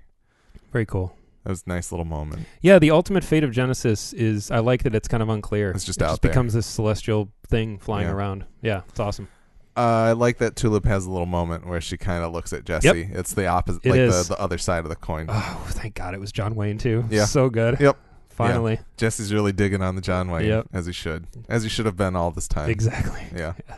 Very 0.71 0.85
cool. 0.85 1.15
That 1.43 1.49
was 1.49 1.63
a 1.65 1.69
nice 1.69 1.91
little 1.91 2.05
moment. 2.05 2.45
Yeah, 2.61 2.79
the 2.79 2.91
ultimate 2.91 3.23
fate 3.25 3.43
of 3.43 3.51
Genesis 3.51 4.13
is 4.13 4.49
I 4.49 4.59
like 4.59 4.83
that 4.83 4.95
it's 4.95 5.09
kind 5.09 5.21
of 5.21 5.27
unclear. 5.27 5.71
It's 5.71 5.83
just 5.83 5.99
it 5.99 6.05
out 6.05 6.11
just 6.11 6.21
there. 6.21 6.31
becomes 6.31 6.53
this 6.53 6.65
celestial 6.65 7.29
thing 7.47 7.79
flying 7.79 8.07
Yeah. 8.07 8.13
around. 8.13 8.45
Yeah, 8.61 8.81
it's 8.87 8.99
awesome. 9.01 9.27
Uh, 9.75 9.81
I 9.81 10.11
like 10.13 10.37
that 10.37 10.55
Tulip 10.55 10.85
has 10.85 11.05
a 11.05 11.11
little 11.11 11.25
moment 11.25 11.67
where 11.67 11.81
she 11.81 11.97
kind 11.97 12.23
of 12.23 12.31
looks 12.31 12.53
at 12.53 12.63
Jesse. 12.63 12.87
Yep. 12.87 12.95
It's 13.11 13.33
the 13.33 13.47
opposite, 13.47 13.85
It 13.85 13.89
like 13.89 13.99
is. 13.99 14.27
the, 14.29 14.35
the 14.35 14.41
other 14.41 14.57
side 14.57 14.83
of 14.85 14.89
the 14.89 14.95
coin. 14.95 15.25
Oh, 15.27 15.65
thank 15.69 15.95
God 15.95 16.13
it 16.13 16.19
was 16.21 16.31
John 16.31 16.55
Wayne 16.55 16.77
too. 16.77 17.03
Yeah. 17.09 17.25
So 17.25 17.49
good. 17.49 17.77
Yep. 17.79 17.97
Finally. 18.33 18.79
Jesse's 18.97 19.33
really 19.33 19.51
digging 19.51 19.81
on 19.81 19.95
the 19.95 20.01
John 20.01 20.29
Wayne, 20.31 20.45
Yep. 20.47 20.67
as 20.73 20.85
he 20.85 20.91
should, 20.93 21.27
as 21.47 21.63
he 21.63 21.69
should 21.69 21.85
have 21.85 21.97
been 21.97 22.15
all 22.15 22.31
this 22.31 22.47
time. 22.47 22.69
Exactly. 22.69 23.21
Yeah. 23.35 23.53
Yeah. 23.69 23.75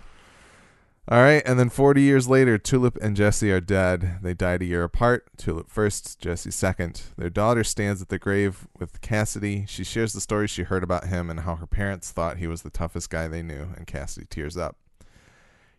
All 1.08 1.20
right, 1.22 1.44
and 1.46 1.60
then 1.60 1.70
40 1.70 2.02
years 2.02 2.28
later, 2.28 2.58
Tulip 2.58 2.98
and 3.00 3.16
Jesse 3.16 3.52
are 3.52 3.62
dead. 3.62 4.18
They 4.24 4.34
died 4.34 4.64
a 4.64 4.66
year 4.66 4.84
apart. 4.84 5.28
Tulip 5.38 5.70
first, 5.70 6.20
Jesse 6.20 6.50
second. 6.50 7.04
Their 7.16 7.30
daughter 7.30 7.64
stands 7.64 8.02
at 8.02 8.10
the 8.10 8.18
grave 8.18 8.68
with 8.80 9.02
Cassidy. 9.02 9.66
She 9.68 9.84
shares 9.84 10.14
the 10.14 10.20
story 10.22 10.48
she 10.48 10.64
heard 10.64 10.84
about 10.84 11.06
him 11.06 11.30
and 11.30 11.42
how 11.42 11.58
her 11.58 11.68
parents 11.68 12.10
thought 12.10 12.38
he 12.38 12.48
was 12.48 12.64
the 12.64 12.72
toughest 12.72 13.12
guy 13.12 13.28
they 13.28 13.44
knew, 13.44 13.68
and 13.78 13.86
Cassidy 13.86 14.26
tears 14.28 14.58
up. 14.58 14.78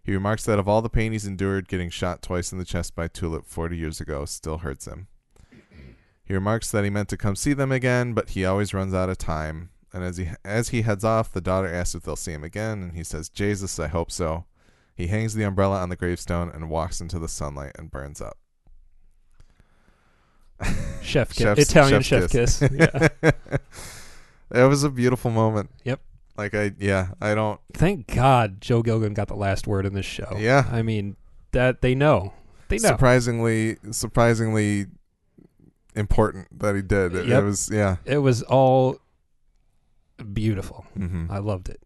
He 0.05 0.13
remarks 0.13 0.45
that 0.45 0.61
of 0.61 0.69
all 0.69 0.81
the 0.81 0.89
pain 0.89 1.11
he's 1.11 1.27
endured, 1.27 1.67
getting 1.67 1.91
shot 1.91 2.23
twice 2.23 2.53
in 2.53 2.59
the 2.59 2.65
chest 2.65 2.95
by 2.95 3.09
Tulip 3.09 3.47
40 3.47 3.77
years 3.77 4.01
ago 4.01 4.27
still 4.27 4.59
hurts 4.59 4.87
him. 4.87 5.09
He 6.27 6.35
remarks 6.35 6.71
that 6.73 6.85
he 6.85 6.91
meant 6.91 7.09
to 7.11 7.17
come 7.17 7.37
see 7.37 7.53
them 7.53 7.71
again, 7.71 8.13
but 8.13 8.31
he 8.31 8.45
always 8.45 8.75
runs 8.75 8.93
out 8.93 9.09
of 9.09 9.17
time. 9.17 9.71
And 9.93 10.03
as 10.03 10.17
he 10.17 10.31
as 10.45 10.71
he 10.71 10.83
heads 10.83 11.05
off, 11.05 11.33
the 11.33 11.41
daughter 11.41 11.73
asks 11.73 11.95
if 11.95 12.03
they'll 12.03 12.17
see 12.17 12.33
him 12.33 12.45
again, 12.45 12.83
and 12.83 12.93
he 12.93 13.05
says, 13.05 13.29
"Jesus, 13.29 13.79
I 13.79 13.87
hope 13.87 14.11
so." 14.11 14.45
He 14.95 15.07
hangs 15.07 15.35
the 15.35 15.45
umbrella 15.45 15.81
on 15.81 15.89
the 15.89 15.97
gravestone 15.97 16.51
and 16.53 16.69
walks 16.69 17.01
into 17.01 17.19
the 17.19 17.29
sunlight 17.29 17.73
and 17.79 17.91
burns 17.91 18.21
up. 18.21 18.37
Chef 21.03 21.33
kiss. 21.35 21.59
Italian 21.59 22.03
chef's 22.03 22.33
chef 22.33 22.61
kiss. 22.61 22.71
yeah. 22.73 23.09
that 24.51 24.65
was 24.65 24.83
a 24.85 24.91
beautiful 24.91 25.31
moment. 25.31 25.71
Yep. 25.85 26.01
Like 26.37 26.55
I 26.55 26.73
yeah, 26.79 27.09
I 27.21 27.35
don't 27.35 27.61
Thank 27.73 28.15
God 28.15 28.61
Joe 28.61 28.83
Gilgun 28.83 29.15
got 29.15 29.29
the 29.29 29.37
last 29.37 29.67
word 29.67 29.87
in 29.87 29.95
this 29.95 30.07
show. 30.07 30.37
Yeah. 30.37 30.67
I 30.71 30.83
mean, 30.83 31.17
that 31.53 31.81
they 31.81 31.95
know. 31.95 32.33
They 32.69 32.77
know. 32.77 32.89
surprisingly 32.89 33.77
surprisingly 33.91 34.87
important 35.97 36.47
that 36.61 36.77
he 36.77 36.83
did. 36.83 37.15
It, 37.15 37.29
it 37.29 37.43
was 37.43 37.71
yeah. 37.73 37.97
It 38.05 38.19
was 38.19 38.43
all 38.43 38.99
beautiful. 40.33 40.85
hmm 40.95 41.27
I 41.31 41.39
loved 41.39 41.69
it. 41.69 41.81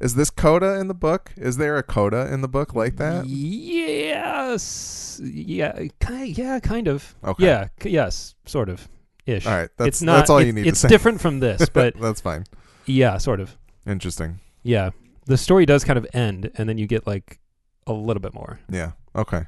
Is 0.00 0.14
this 0.16 0.30
coda 0.30 0.80
in 0.80 0.88
the 0.88 0.94
book? 0.94 1.32
Is 1.36 1.56
there 1.58 1.76
a 1.78 1.82
coda 1.82 2.32
in 2.32 2.40
the 2.40 2.48
book 2.48 2.74
like 2.74 2.96
that? 2.96 3.26
Yes. 3.26 5.20
Yeah. 5.22 5.80
Yeah. 6.10 6.58
Kind 6.60 6.88
of. 6.88 7.14
Okay. 7.24 7.44
Yeah. 7.44 7.68
Yes. 7.84 8.34
Sort 8.46 8.68
of. 8.68 8.88
Ish. 9.26 9.46
All 9.46 9.52
right. 9.54 9.70
That's 9.76 9.88
it's 9.88 10.02
not. 10.02 10.16
that's 10.16 10.30
all 10.30 10.38
it- 10.38 10.46
you 10.46 10.52
need 10.52 10.66
It's 10.66 10.82
different 10.82 11.20
from 11.20 11.38
this, 11.40 11.68
but 11.72 11.94
that's 12.00 12.20
fine. 12.20 12.44
yeah, 12.86 13.18
sort 13.18 13.38
of. 13.40 13.56
Interesting. 13.86 14.40
Yeah. 14.64 14.90
The 15.26 15.36
story 15.38 15.66
does 15.66 15.84
kind 15.84 15.96
of 15.98 16.06
end, 16.12 16.50
and 16.56 16.68
then 16.68 16.78
you 16.78 16.88
get 16.88 17.06
like 17.06 17.38
a 17.86 17.92
little 17.92 18.20
bit 18.20 18.34
more. 18.34 18.58
Yeah. 18.68 18.92
Okay. 19.14 19.44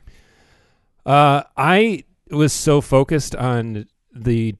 Uh, 1.05 1.43
I 1.57 2.05
was 2.31 2.53
so 2.53 2.81
focused 2.81 3.35
on 3.37 3.87
the 4.15 4.55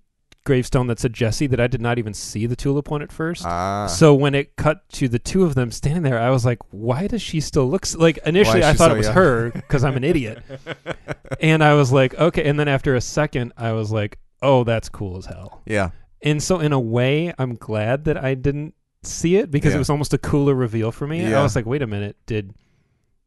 gravestone 0.45 0.87
that 0.89 0.99
said 1.01 1.15
Jesse 1.15 1.47
that 1.47 1.59
I 1.59 1.67
did 1.67 1.81
not 1.81 1.99
even 1.99 2.13
see 2.13 2.45
the 2.45 2.55
tulip 2.57 2.91
one 2.91 3.01
at 3.01 3.11
first. 3.11 3.47
Ah. 3.47 3.87
So 3.87 4.15
when 4.15 4.35
it 4.35 4.57
cut 4.57 4.87
to 4.91 5.09
the 5.09 5.19
two 5.19 5.45
of 5.45 5.55
them 5.55 5.71
standing 5.71 6.03
there, 6.03 6.21
I 6.21 6.29
was 6.31 6.45
like, 6.45 6.59
"Why 6.71 7.07
does 7.07 7.23
she 7.23 7.41
still 7.41 7.67
look 7.69 7.87
s-" 7.87 7.97
like?" 7.97 8.19
Initially, 8.27 8.63
I 8.63 8.75
thought 8.75 8.89
so 8.91 8.95
it 8.95 8.99
was 8.99 9.07
young? 9.07 9.15
her 9.15 9.51
because 9.53 9.85
I'm 9.85 9.97
an 9.97 10.05
idiot, 10.05 10.43
and 11.41 11.65
I 11.65 11.75
was 11.75 11.93
like, 11.93 12.15
"Okay." 12.15 12.45
And 12.45 12.61
then 12.61 12.69
after 12.69 12.95
a 12.95 13.01
second, 13.01 13.53
I 13.57 13.73
was 13.73 13.91
like, 13.91 14.19
"Oh, 14.43 14.65
that's 14.65 14.89
cool 14.91 15.17
as 15.17 15.27
hell." 15.27 15.63
yeah. 15.67 15.91
And 16.23 16.43
so 16.43 16.59
in 16.59 16.73
a 16.73 16.81
way, 16.81 17.35
I'm 17.39 17.55
glad 17.55 18.05
that 18.05 18.23
I 18.23 18.35
didn't 18.35 18.75
see 19.03 19.37
it 19.37 19.51
because 19.51 19.73
Yeah. 19.73 19.77
it 19.77 19.79
was 19.79 19.91
almost 19.91 20.15
a 20.15 20.19
cooler 20.19 20.55
reveal 20.55 20.91
for 20.91 21.07
me. 21.07 21.23
Yeah. 21.23 21.41
I 21.41 21.43
was 21.43 21.55
like, 21.57 21.67
"Wait 21.67 21.81
a 21.83 21.87
minute, 21.87 22.17
did." 22.27 22.53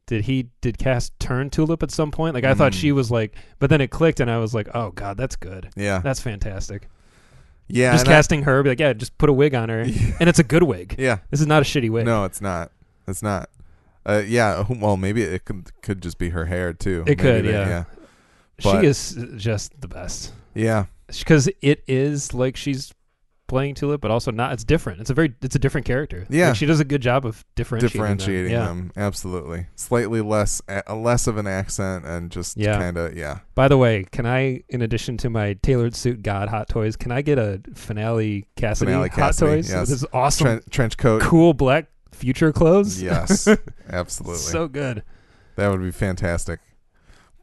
Did 0.07 0.23
he 0.25 0.49
did 0.61 0.77
Cass 0.77 1.11
turn 1.19 1.49
Tulip 1.49 1.83
at 1.83 1.91
some 1.91 2.11
point? 2.11 2.33
Like 2.33 2.43
I 2.45 2.53
thought 2.53 2.71
Mm. 2.71 2.79
she 2.79 2.91
was 2.91 3.11
like, 3.11 3.35
but 3.59 3.69
then 3.69 3.81
it 3.81 3.91
clicked 3.91 4.19
and 4.19 4.31
I 4.31 4.37
was 4.39 4.53
like, 4.53 4.69
oh 4.73 4.91
god, 4.91 5.17
that's 5.17 5.35
good. 5.35 5.69
Yeah. 5.75 5.99
That's 5.99 6.19
fantastic. 6.21 6.87
Yeah. 7.67 7.91
just 7.91 8.05
and 8.05 8.13
I- 8.13 8.17
casting 8.17 8.43
her, 8.43 8.63
be 8.63 8.69
like, 8.69 8.79
yeah, 8.79 8.93
just 8.93 9.17
put 9.17 9.29
a 9.29 9.33
wig 9.33 9.53
on 9.53 9.67
her, 9.69 9.79
and 10.19 10.29
it's 10.29 10.39
a 10.39 10.43
good 10.43 10.63
wig. 10.63 10.95
yeah. 10.97 11.17
This 11.29 11.41
is 11.41 11.47
not 11.47 11.61
a 11.61 11.65
shitty 11.65 11.89
wig. 11.89 12.05
No, 12.05 12.23
it's 12.23 12.41
not. 12.41 12.71
It's 13.07 13.21
not. 13.21 13.49
Uh, 14.05 14.23
yeah. 14.25 14.63
Well, 14.69 14.95
maybe 14.97 15.21
it 15.23 15.43
could 15.45 15.69
could 15.81 16.01
just 16.01 16.17
be 16.17 16.29
her 16.29 16.45
hair 16.45 16.71
too. 16.73 17.03
It 17.05 17.19
could, 17.19 17.45
they- 17.45 17.51
yeah. 17.51 17.67
Yeah. 17.67 17.83
But- 18.63 18.81
she 18.81 18.87
is 18.87 19.17
just 19.35 19.79
the 19.81 19.87
best 19.89 20.31
Yeah. 20.55 20.85
because 21.07 21.49
it 21.61 21.83
is 21.87 22.33
like 22.33 22.55
she's 22.55 22.93
playing 23.47 23.75
Tulip, 23.75 24.01
but 24.01 24.11
also 24.11 24.31
not. 24.31 24.51
It's 24.53 24.63
different. 24.63 24.99
It's 25.01 25.09
a 25.09 25.13
very 25.13 25.33
it's 25.41 25.55
a 25.55 25.59
different 25.59 25.85
character. 25.87 26.25
Yeah. 26.29 26.47
Like, 26.49 26.57
she 26.57 26.65
does 26.65 26.79
a 26.79 26.85
good 26.85 27.01
job 27.01 27.25
of 27.25 27.43
differentiating, 27.55 27.99
them. 28.01 28.17
differentiating 28.17 28.51
Yeah. 28.51 28.65
them 28.65 28.91
absolutely 28.97 29.67
slightly 29.75 30.21
less 30.21 30.61
a 30.67 30.95
less 30.95 31.27
of 31.27 31.37
an 31.37 31.47
accent 31.47 32.05
and 32.05 32.29
just 32.31 32.57
Yeah. 32.57 32.77
kind 32.77 32.97
of 32.97 33.15
yeah 33.17 33.39
By 33.55 33.67
the 33.67 33.77
way, 33.77 34.05
can 34.11 34.25
I, 34.25 34.63
in 34.69 34.81
addition 34.81 35.17
to 35.17 35.29
my 35.29 35.53
tailored 35.61 35.95
suit 35.95 36.21
God 36.23 36.49
hot 36.49 36.69
toys, 36.69 36.95
can 36.95 37.11
I 37.11 37.21
get 37.21 37.37
a 37.39 37.61
finale 37.73 38.47
Cassidy 38.55 38.91
Finale 38.91 39.09
hot 39.09 39.37
toys? 39.37 39.69
yes. 39.69 39.87
This 39.89 40.01
is 40.01 40.05
awesome, 40.13 40.47
Tren- 40.47 40.69
trench 40.69 40.97
coat 40.97 41.21
cool 41.21 41.53
black 41.53 41.87
future 42.11 42.51
clothes. 42.51 43.01
yes 43.01 43.47
absolutely 43.89 44.37
so 44.39 44.67
good. 44.67 45.03
that 45.55 45.69
would 45.69 45.81
be 45.81 45.91
fantastic 45.91 46.59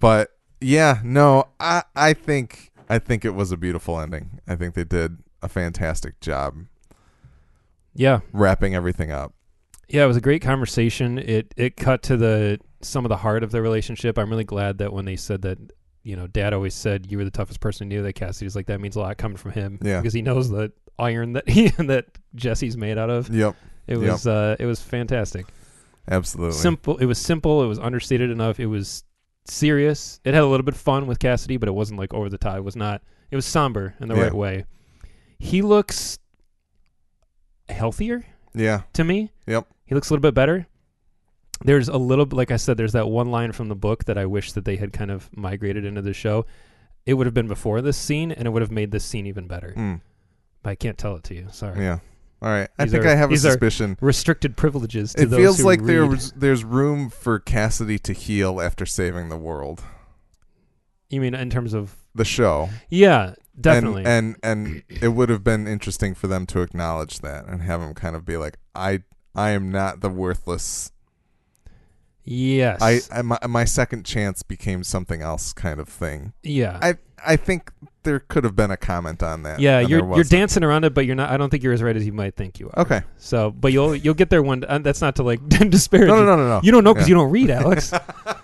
but 0.00 0.30
yeah 0.60 1.00
no 1.04 1.44
i 1.60 1.82
i 1.94 2.12
think 2.12 2.70
i 2.88 2.98
think 2.98 3.24
it 3.24 3.30
was 3.34 3.52
a 3.52 3.56
beautiful 3.56 4.00
ending 4.00 4.40
i 4.48 4.54
think 4.56 4.74
they 4.74 4.84
did 4.84 5.18
a 5.44 5.48
fantastic 5.48 6.18
job 6.20 6.56
Yeah, 7.94 8.20
wrapping 8.32 8.74
everything 8.74 9.10
up 9.12 9.32
yeah, 9.86 10.02
it 10.02 10.06
was 10.06 10.16
a 10.16 10.20
great 10.22 10.40
conversation. 10.40 11.18
It 11.18 11.52
it 11.58 11.76
cut 11.76 12.02
to 12.04 12.16
the 12.16 12.58
some 12.80 13.04
of 13.04 13.10
the 13.10 13.18
heart 13.18 13.42
of 13.44 13.50
the 13.52 13.60
relationship. 13.60 14.18
I'm 14.18 14.30
really 14.30 14.42
glad 14.44 14.78
that 14.78 14.94
when 14.94 15.04
they 15.04 15.14
said 15.14 15.42
that, 15.42 15.58
you 16.02 16.16
know, 16.16 16.26
Dad 16.26 16.54
always 16.54 16.72
said 16.74 17.10
you 17.12 17.18
were 17.18 17.24
the 17.24 17.30
toughest 17.30 17.60
person 17.60 17.90
he 17.90 17.94
knew. 17.96 18.02
That 18.02 18.14
Cassidy's 18.14 18.56
like 18.56 18.66
that 18.68 18.80
means 18.80 18.96
a 18.96 19.00
lot 19.00 19.18
coming 19.18 19.36
from 19.36 19.50
him. 19.52 19.78
Yeah. 19.82 20.00
because 20.00 20.14
he 20.14 20.22
knows 20.22 20.48
the 20.48 20.72
iron 20.98 21.34
that 21.34 21.46
he 21.56 21.68
that 21.68 22.06
Jesse's 22.34 22.78
made 22.78 22.96
out 22.96 23.10
of. 23.10 23.28
yep 23.28 23.56
It 23.86 23.98
Yep. 23.98 24.10
was 24.12 24.26
uh, 24.26 24.56
it 24.58 24.64
was 24.64 24.80
fantastic. 24.80 25.46
absolutely 26.10 26.56
Simple. 26.56 26.96
It 26.96 27.04
was 27.06 27.18
simple. 27.18 27.62
It 27.62 27.66
was 27.66 27.78
understated 27.78 28.30
enough. 28.30 28.58
It 28.58 28.66
was 28.66 29.04
serious. 29.44 30.18
It 30.24 30.32
had 30.32 30.42
a 30.42 30.46
little 30.46 30.64
bit 30.64 30.74
of 30.74 30.80
fun 30.80 31.06
with 31.06 31.18
Cassidy, 31.18 31.58
but 31.58 31.68
it 31.68 31.72
wasn't 31.72 32.00
like 32.00 32.14
over 32.14 32.30
the 32.30 32.38
top. 32.38 32.56
It 32.56 32.64
was 32.64 32.74
not. 32.74 33.02
It 33.30 33.36
was 33.36 33.44
somber 33.44 33.94
in 34.00 34.08
the 34.08 34.14
Yeah. 34.16 34.22
right 34.22 34.34
way. 34.34 34.64
He 35.44 35.60
looks 35.62 36.18
healthier 37.68 38.24
yeah 38.54 38.82
to 38.92 39.04
me. 39.04 39.30
Yep. 39.46 39.66
He 39.86 39.94
looks 39.94 40.08
a 40.10 40.12
little 40.14 40.22
bit 40.22 40.34
better. 40.34 40.66
There's 41.64 41.88
a 41.88 41.96
little 41.96 42.26
like 42.30 42.50
I 42.50 42.56
said, 42.56 42.76
there's 42.76 42.92
that 42.92 43.08
one 43.08 43.30
line 43.30 43.52
from 43.52 43.68
the 43.68 43.74
book 43.74 44.04
that 44.04 44.16
I 44.18 44.26
wish 44.26 44.52
that 44.52 44.64
they 44.64 44.76
had 44.76 44.92
kind 44.92 45.10
of 45.10 45.28
migrated 45.36 45.84
into 45.84 46.02
the 46.02 46.12
show. 46.12 46.46
It 47.06 47.14
would 47.14 47.26
have 47.26 47.34
been 47.34 47.48
before 47.48 47.82
this 47.82 47.96
scene, 47.96 48.32
and 48.32 48.46
it 48.46 48.50
would 48.50 48.62
have 48.62 48.70
made 48.70 48.90
this 48.90 49.04
scene 49.04 49.26
even 49.26 49.46
better. 49.46 49.74
Mm, 49.76 50.00
But 50.62 50.70
I 50.70 50.74
can't 50.76 50.96
tell 50.96 51.16
it 51.16 51.24
to 51.24 51.34
you. 51.34 51.48
Sorry. 51.52 51.80
yeah 51.82 51.98
all 52.42 52.50
right 52.50 52.68
i 52.78 52.84
These 52.84 52.92
think 52.92 53.04
are- 53.04 53.08
i 53.08 53.14
have 53.14 53.30
a 53.32 53.36
suspicion 53.38 53.96
Restricted 54.00 54.56
privileges. 54.56 55.14
To 55.14 55.22
it 55.22 55.30
feels 55.30 55.62
like 55.62 55.80
read. 55.80 55.88
there's 55.88 56.32
there's 56.32 56.64
room 56.64 57.08
for 57.10 57.38
cassidy 57.38 57.98
to 58.00 58.12
heal 58.12 58.60
after 58.60 58.84
saving 58.84 59.28
the 59.30 59.36
world 59.36 59.82
You 61.10 61.20
mean 61.20 61.34
in 61.34 61.48
terms 61.50 61.72
of? 61.74 61.94
the 62.14 62.24
show 62.24 62.68
Yeah, 62.90 63.34
definitely. 63.60 64.04
And, 64.04 64.36
and 64.42 64.82
and 64.88 65.02
it 65.02 65.08
would 65.08 65.28
have 65.28 65.44
been 65.44 65.66
interesting 65.66 66.14
for 66.14 66.26
them 66.26 66.46
to 66.46 66.60
acknowledge 66.60 67.20
that 67.20 67.46
and 67.46 67.62
have 67.62 67.80
him 67.80 67.94
kind 67.94 68.16
of 68.16 68.24
be 68.24 68.36
like, 68.36 68.58
I 68.74 69.02
I 69.34 69.50
am 69.50 69.70
not 69.70 70.00
the 70.00 70.08
worthless. 70.10 70.92
yes. 72.24 72.80
I, 72.82 73.00
I 73.12 73.22
my, 73.22 73.38
my 73.48 73.64
second 73.64 74.04
chance 74.04 74.42
became 74.42 74.82
something 74.84 75.22
else 75.22 75.52
kind 75.52 75.80
of 75.80 75.88
thing. 75.88 76.32
yeah. 76.42 76.78
I 76.80 76.94
I 77.26 77.36
think 77.36 77.72
there 78.02 78.18
could 78.20 78.44
have 78.44 78.54
been 78.54 78.70
a 78.70 78.76
comment 78.76 79.22
on 79.22 79.44
that. 79.44 79.58
yeah, 79.58 79.80
you're 79.80 80.04
you're 80.14 80.24
dancing 80.24 80.62
around 80.62 80.84
it, 80.84 80.92
but 80.92 81.06
you're 81.06 81.14
not. 81.14 81.30
I 81.30 81.38
don't 81.38 81.48
think 81.48 81.62
you're 81.62 81.72
as 81.72 81.82
right 81.82 81.96
as 81.96 82.04
you 82.04 82.12
might 82.12 82.36
think 82.36 82.60
you 82.60 82.68
are. 82.74 82.80
Okay. 82.82 83.00
So, 83.16 83.50
but 83.50 83.72
you'll 83.72 83.94
you'll 83.96 84.12
get 84.12 84.28
there 84.28 84.42
one. 84.42 84.62
Uh, 84.62 84.76
that's 84.78 85.00
not 85.00 85.16
to 85.16 85.22
like 85.22 85.40
disparage. 85.48 86.08
No, 86.08 86.16
no, 86.16 86.26
no, 86.26 86.36
no, 86.36 86.48
no. 86.48 86.60
You 86.62 86.70
don't 86.70 86.84
know 86.84 86.92
because 86.92 87.08
Yeah. 87.08 87.12
you 87.14 87.20
don't 87.22 87.30
read, 87.30 87.48
Alex. 87.50 87.94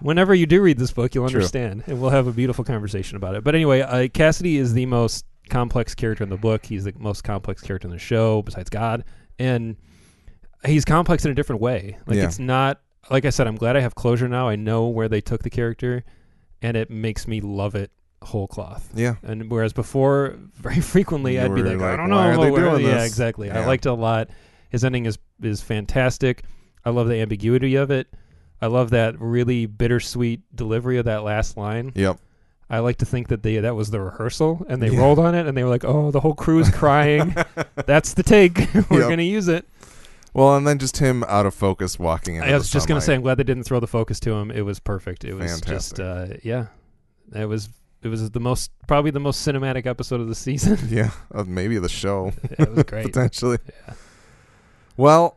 Whenever 0.00 0.34
you 0.34 0.46
do 0.46 0.60
read 0.62 0.78
this 0.78 0.92
book, 0.92 1.14
you'll 1.14 1.28
True. 1.28 1.36
understand, 1.38 1.84
and 1.86 2.00
we'll 2.00 2.10
have 2.10 2.26
a 2.26 2.32
beautiful 2.32 2.64
conversation 2.64 3.16
about 3.16 3.34
it. 3.34 3.42
But 3.44 3.54
anyway, 3.54 3.80
uh, 3.80 4.08
Cassidy 4.08 4.56
is 4.58 4.72
the 4.74 4.86
most 4.86 5.24
complex 5.50 5.94
character 5.94 6.22
in 6.24 6.30
the 6.30 6.36
book. 6.36 6.66
He's 6.66 6.84
the 6.84 6.92
most 6.98 7.24
complex 7.24 7.62
character 7.62 7.88
in 7.88 7.92
the 7.92 7.98
show, 7.98 8.42
besides 8.42 8.70
God, 8.70 9.04
and 9.38 9.76
he's 10.64 10.84
complex 10.84 11.24
in 11.24 11.30
a 11.30 11.34
different 11.34 11.60
way. 11.62 11.96
Like 12.06 12.16
Yeah. 12.18 12.24
it's 12.24 12.38
not 12.38 12.80
like 13.10 13.24
I 13.24 13.30
said. 13.30 13.46
I'm 13.46 13.56
glad 13.56 13.76
I 13.76 13.80
have 13.80 13.94
closure 13.94 14.28
now. 14.28 14.48
I 14.48 14.56
know 14.56 14.86
where 14.88 15.08
they 15.08 15.20
took 15.20 15.42
the 15.42 15.50
character, 15.50 16.04
and 16.62 16.76
it 16.76 16.90
makes 16.90 17.26
me 17.26 17.40
love 17.40 17.74
it 17.74 17.90
whole 18.22 18.46
cloth. 18.48 18.90
Yeah. 18.94 19.14
And 19.22 19.50
whereas 19.50 19.72
before, 19.72 20.36
very 20.54 20.80
frequently, 20.80 21.34
You 21.36 21.42
I'd 21.42 21.54
be 21.54 21.62
were 21.62 21.74
like, 21.76 21.80
I 21.80 21.96
don't 21.96 22.10
know, 22.10 22.18
are 22.18 22.36
they 22.36 22.50
where- 22.50 22.78
yeah, 22.80 22.94
this?" 22.98 23.06
exactly. 23.06 23.50
I 23.50 23.64
liked 23.66 23.86
it 23.86 23.90
a 23.90 23.94
lot. 23.94 24.28
His 24.70 24.84
ending 24.84 25.06
is 25.06 25.18
is 25.42 25.60
fantastic. 25.62 26.44
I 26.84 26.90
love 26.90 27.08
the 27.08 27.16
ambiguity 27.20 27.76
of 27.76 27.90
it. 27.90 28.08
I 28.60 28.66
love 28.66 28.90
that 28.90 29.20
really 29.20 29.66
bittersweet 29.66 30.40
delivery 30.54 30.98
of 30.98 31.04
that 31.04 31.22
last 31.22 31.56
line. 31.56 31.92
Yep. 31.94 32.18
I 32.70 32.80
like 32.80 32.98
to 32.98 33.06
think 33.06 33.28
that 33.28 33.42
they 33.42 33.56
that 33.58 33.74
was 33.74 33.90
the 33.90 34.00
rehearsal 34.00 34.66
and 34.68 34.82
they 34.82 34.90
Yeah. 34.90 34.98
rolled 35.00 35.18
on 35.18 35.34
it 35.34 35.46
and 35.46 35.56
they 35.56 35.62
were 35.64 35.70
like, 35.70 35.84
"Oh, 35.84 36.10
the 36.10 36.20
whole 36.20 36.34
crew's 36.34 36.68
crying. 36.70 37.34
That's 37.86 38.14
the 38.14 38.22
take. 38.22 38.58
we're 38.90 39.00
Yep. 39.00 39.08
gonna 39.10 39.22
use 39.22 39.48
it." 39.48 39.66
Well, 40.34 40.54
and 40.56 40.66
then 40.66 40.78
just 40.78 40.98
him 40.98 41.24
out 41.24 41.46
of 41.46 41.54
focus 41.54 41.98
walking 41.98 42.40
I 42.42 42.52
was 42.54 42.68
just 42.70 42.86
gonna 42.86 43.00
say. 43.00 43.14
I'm 43.14 43.22
glad 43.22 43.36
they 43.38 43.44
didn't 43.44 43.64
throw 43.64 43.80
the 43.80 43.86
focus 43.86 44.20
to 44.20 44.32
him. 44.32 44.50
It 44.50 44.60
was 44.62 44.78
perfect. 44.78 45.24
It 45.24 45.32
was 45.34 45.60
just, 45.62 45.98
uh, 45.98 46.26
yeah, 46.42 46.66
it 47.34 47.46
was. 47.46 47.70
It 48.00 48.06
was 48.08 48.30
the 48.30 48.38
most, 48.38 48.70
probably 48.86 49.10
the 49.10 49.18
most 49.18 49.44
cinematic 49.44 49.84
episode 49.84 50.20
of 50.20 50.28
the 50.28 50.34
season. 50.36 50.78
Yeah, 50.88 51.10
uh, 51.34 51.42
maybe 51.44 51.78
the 51.80 51.88
show 51.88 52.32
it 52.58 52.72
was 52.72 52.84
great. 52.84 53.06
potentially. 53.06 53.58
Yeah. 53.88 53.94
Well, 54.96 55.36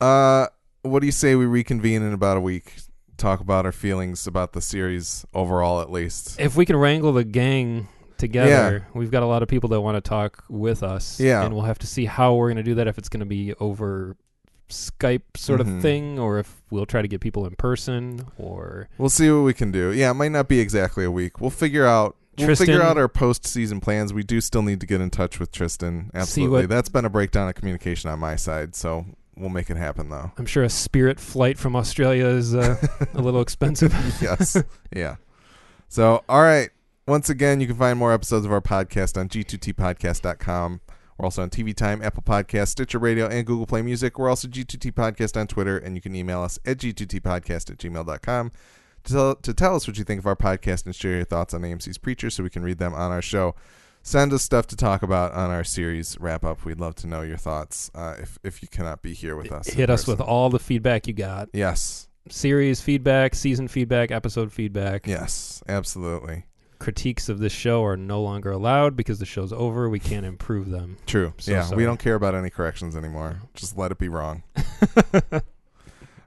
uh, 0.00 0.46
what 0.82 1.00
do 1.00 1.06
you 1.06 1.12
say 1.12 1.34
we 1.34 1.46
reconvene 1.46 2.02
in 2.02 2.12
about 2.12 2.36
a 2.36 2.40
week? 2.40 2.74
Talk 3.16 3.40
about 3.40 3.64
our 3.66 3.72
feelings 3.72 4.26
about 4.26 4.52
the 4.52 4.60
series 4.60 5.24
overall, 5.32 5.80
at 5.80 5.90
least. 5.90 6.40
If 6.40 6.56
we 6.56 6.66
can 6.66 6.76
wrangle 6.76 7.12
the 7.12 7.24
gang 7.24 7.88
together, 8.18 8.84
yeah. 8.86 8.98
we've 8.98 9.10
got 9.10 9.22
a 9.22 9.26
lot 9.26 9.42
of 9.42 9.48
people 9.48 9.68
that 9.70 9.80
want 9.80 9.96
to 9.96 10.00
talk 10.00 10.44
with 10.48 10.82
us. 10.82 11.20
Yeah. 11.20 11.44
and 11.44 11.54
we'll 11.54 11.64
have 11.64 11.78
to 11.80 11.86
see 11.86 12.04
how 12.06 12.34
we're 12.34 12.48
going 12.48 12.56
to 12.56 12.62
do 12.62 12.74
that. 12.76 12.88
If 12.88 12.98
it's 12.98 13.08
going 13.08 13.20
to 13.20 13.26
be 13.26 13.54
over 13.54 14.16
Skype 14.68 15.36
sort 15.36 15.60
Mhm. 15.60 15.76
of 15.76 15.82
thing, 15.82 16.18
or 16.18 16.38
if 16.38 16.62
we'll 16.70 16.86
try 16.86 17.02
to 17.02 17.08
get 17.08 17.20
people 17.20 17.44
in 17.46 17.54
person, 17.56 18.24
or 18.38 18.88
We'll 18.96 19.10
see 19.10 19.30
what 19.30 19.42
we 19.42 19.52
can 19.52 19.70
do. 19.70 19.92
Yeah, 19.92 20.10
it 20.10 20.14
might 20.14 20.32
not 20.32 20.48
be 20.48 20.60
exactly 20.60 21.04
a 21.04 21.10
week. 21.10 21.40
We'll 21.40 21.50
figure 21.50 21.86
out. 21.86 22.16
We'll 22.38 22.56
figure 22.56 22.80
out 22.80 22.96
our 22.96 23.08
post-season 23.08 23.80
plans. 23.80 24.14
We 24.14 24.22
do 24.22 24.40
still 24.40 24.62
need 24.62 24.80
to 24.80 24.86
get 24.86 25.02
in 25.02 25.10
touch 25.10 25.38
with 25.38 25.52
Tristan. 25.52 26.10
Absolutely, 26.14 26.62
what- 26.62 26.70
that's 26.70 26.88
been 26.88 27.04
a 27.04 27.10
breakdown 27.10 27.48
of 27.50 27.54
communication 27.54 28.08
on 28.08 28.18
my 28.20 28.36
side. 28.36 28.74
So 28.74 29.04
we'll 29.36 29.50
make 29.50 29.70
it 29.70 29.76
happen, 29.76 30.08
though. 30.08 30.32
I'm 30.38 30.46
sure 30.46 30.62
a 30.62 30.68
Spirit 30.68 31.20
flight 31.20 31.58
from 31.58 31.76
Australia 31.76 32.26
is 32.26 32.54
uh, 32.54 32.76
a 33.14 33.20
little 33.20 33.40
expensive. 33.42 33.92
yes. 34.22 34.62
Yeah. 34.94 35.16
So, 35.88 36.24
all 36.28 36.42
right. 36.42 36.70
Once 37.06 37.28
again, 37.28 37.60
you 37.60 37.66
can 37.66 37.76
find 37.76 37.98
more 37.98 38.12
episodes 38.12 38.46
of 38.46 38.52
our 38.52 38.60
podcast 38.60 39.18
on 39.18 39.28
g2tpodcast.com. 39.28 40.80
We're 41.18 41.26
also 41.26 41.42
on 41.42 41.50
TV 41.50 41.74
Time, 41.74 42.02
Apple 42.02 42.22
Podcast, 42.22 42.68
Stitcher 42.68 42.98
Radio, 42.98 43.26
and 43.28 43.46
Google 43.46 43.66
Play 43.66 43.82
Music. 43.82 44.18
We're 44.18 44.28
also 44.28 44.48
G2T 44.48 44.92
Podcast 44.92 45.38
on 45.38 45.46
Twitter, 45.46 45.76
and 45.76 45.94
you 45.94 46.00
can 46.00 46.14
email 46.16 46.42
us 46.42 46.58
at 46.64 46.78
g2tpodcast 46.78 47.70
at 47.70 47.78
gmail.com 47.78 48.52
to 49.04 49.12
tell, 49.12 49.34
to 49.36 49.54
tell 49.54 49.76
us 49.76 49.86
what 49.86 49.98
you 49.98 50.04
think 50.04 50.20
of 50.20 50.26
our 50.26 50.36
podcast 50.36 50.86
and 50.86 50.94
share 50.94 51.16
your 51.16 51.24
thoughts 51.24 51.54
on 51.54 51.62
AMC's 51.62 51.98
Preacher 51.98 52.30
so 52.30 52.42
we 52.42 52.50
can 52.50 52.62
read 52.62 52.78
them 52.78 52.94
on 52.94 53.10
our 53.10 53.22
show. 53.22 53.54
Send 54.04 54.32
us 54.32 54.42
stuff 54.42 54.66
to 54.68 54.76
talk 54.76 55.02
about 55.02 55.32
on 55.32 55.50
our 55.50 55.62
series 55.62 56.18
wrap 56.18 56.44
up. 56.44 56.64
We'd 56.64 56.80
love 56.80 56.96
to 56.96 57.06
know 57.06 57.22
your 57.22 57.36
thoughts 57.36 57.90
uh, 57.94 58.16
if, 58.18 58.38
if 58.42 58.62
you 58.62 58.68
cannot 58.68 59.00
be 59.00 59.14
here 59.14 59.36
with 59.36 59.52
us. 59.52 59.68
Hit 59.68 59.90
us 59.90 60.06
with 60.08 60.20
all 60.20 60.50
the 60.50 60.58
feedback 60.58 61.06
you 61.06 61.12
got. 61.14 61.48
Yes. 61.52 62.08
Series 62.28 62.80
feedback, 62.80 63.34
season 63.34 63.68
feedback, 63.68 64.10
episode 64.10 64.52
feedback. 64.52 65.06
Yes. 65.06 65.62
Absolutely. 65.68 66.46
Critiques 66.80 67.28
of 67.28 67.38
this 67.38 67.52
show 67.52 67.84
are 67.84 67.96
no 67.96 68.20
longer 68.20 68.50
allowed 68.50 68.96
because 68.96 69.20
the 69.20 69.26
show's 69.26 69.52
over. 69.52 69.88
We 69.88 70.00
can't 70.00 70.26
improve 70.26 70.68
them. 70.68 70.96
True. 71.06 71.32
So 71.38 71.52
yeah, 71.52 71.62
sorry. 71.62 71.76
we 71.76 71.84
don't 71.84 72.00
care 72.00 72.16
about 72.16 72.34
any 72.34 72.50
corrections 72.50 72.96
anymore. 72.96 73.40
Just 73.54 73.78
let 73.78 73.92
it 73.92 73.98
be 73.98 74.08
wrong. 74.08 74.42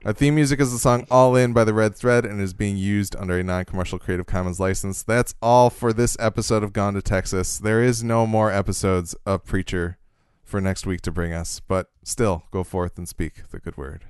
Our 0.06 0.12
theme 0.12 0.36
music 0.36 0.60
is 0.60 0.70
the 0.70 0.78
song 0.78 1.04
All 1.10 1.34
In 1.34 1.52
by 1.52 1.64
the 1.64 1.74
Red 1.74 1.96
Thread 1.96 2.24
and 2.24 2.40
is 2.40 2.54
being 2.54 2.76
used 2.76 3.16
under 3.16 3.40
a 3.40 3.42
non 3.42 3.64
commercial 3.64 3.98
Creative 3.98 4.24
Commons 4.24 4.60
license. 4.60 5.02
That's 5.02 5.34
all 5.42 5.68
for 5.68 5.92
this 5.92 6.16
episode 6.20 6.62
of 6.62 6.72
Gone 6.72 6.94
to 6.94 7.02
Texas. 7.02 7.58
There 7.58 7.82
is 7.82 8.04
no 8.04 8.24
more 8.24 8.52
episodes 8.52 9.16
of 9.26 9.44
Preacher 9.44 9.98
for 10.44 10.60
next 10.60 10.86
week 10.86 11.00
to 11.00 11.10
bring 11.10 11.32
us, 11.32 11.58
but 11.58 11.90
still, 12.04 12.44
go 12.52 12.62
forth 12.62 12.96
and 12.98 13.08
speak 13.08 13.50
the 13.50 13.58
good 13.58 13.76
word. 13.76 14.04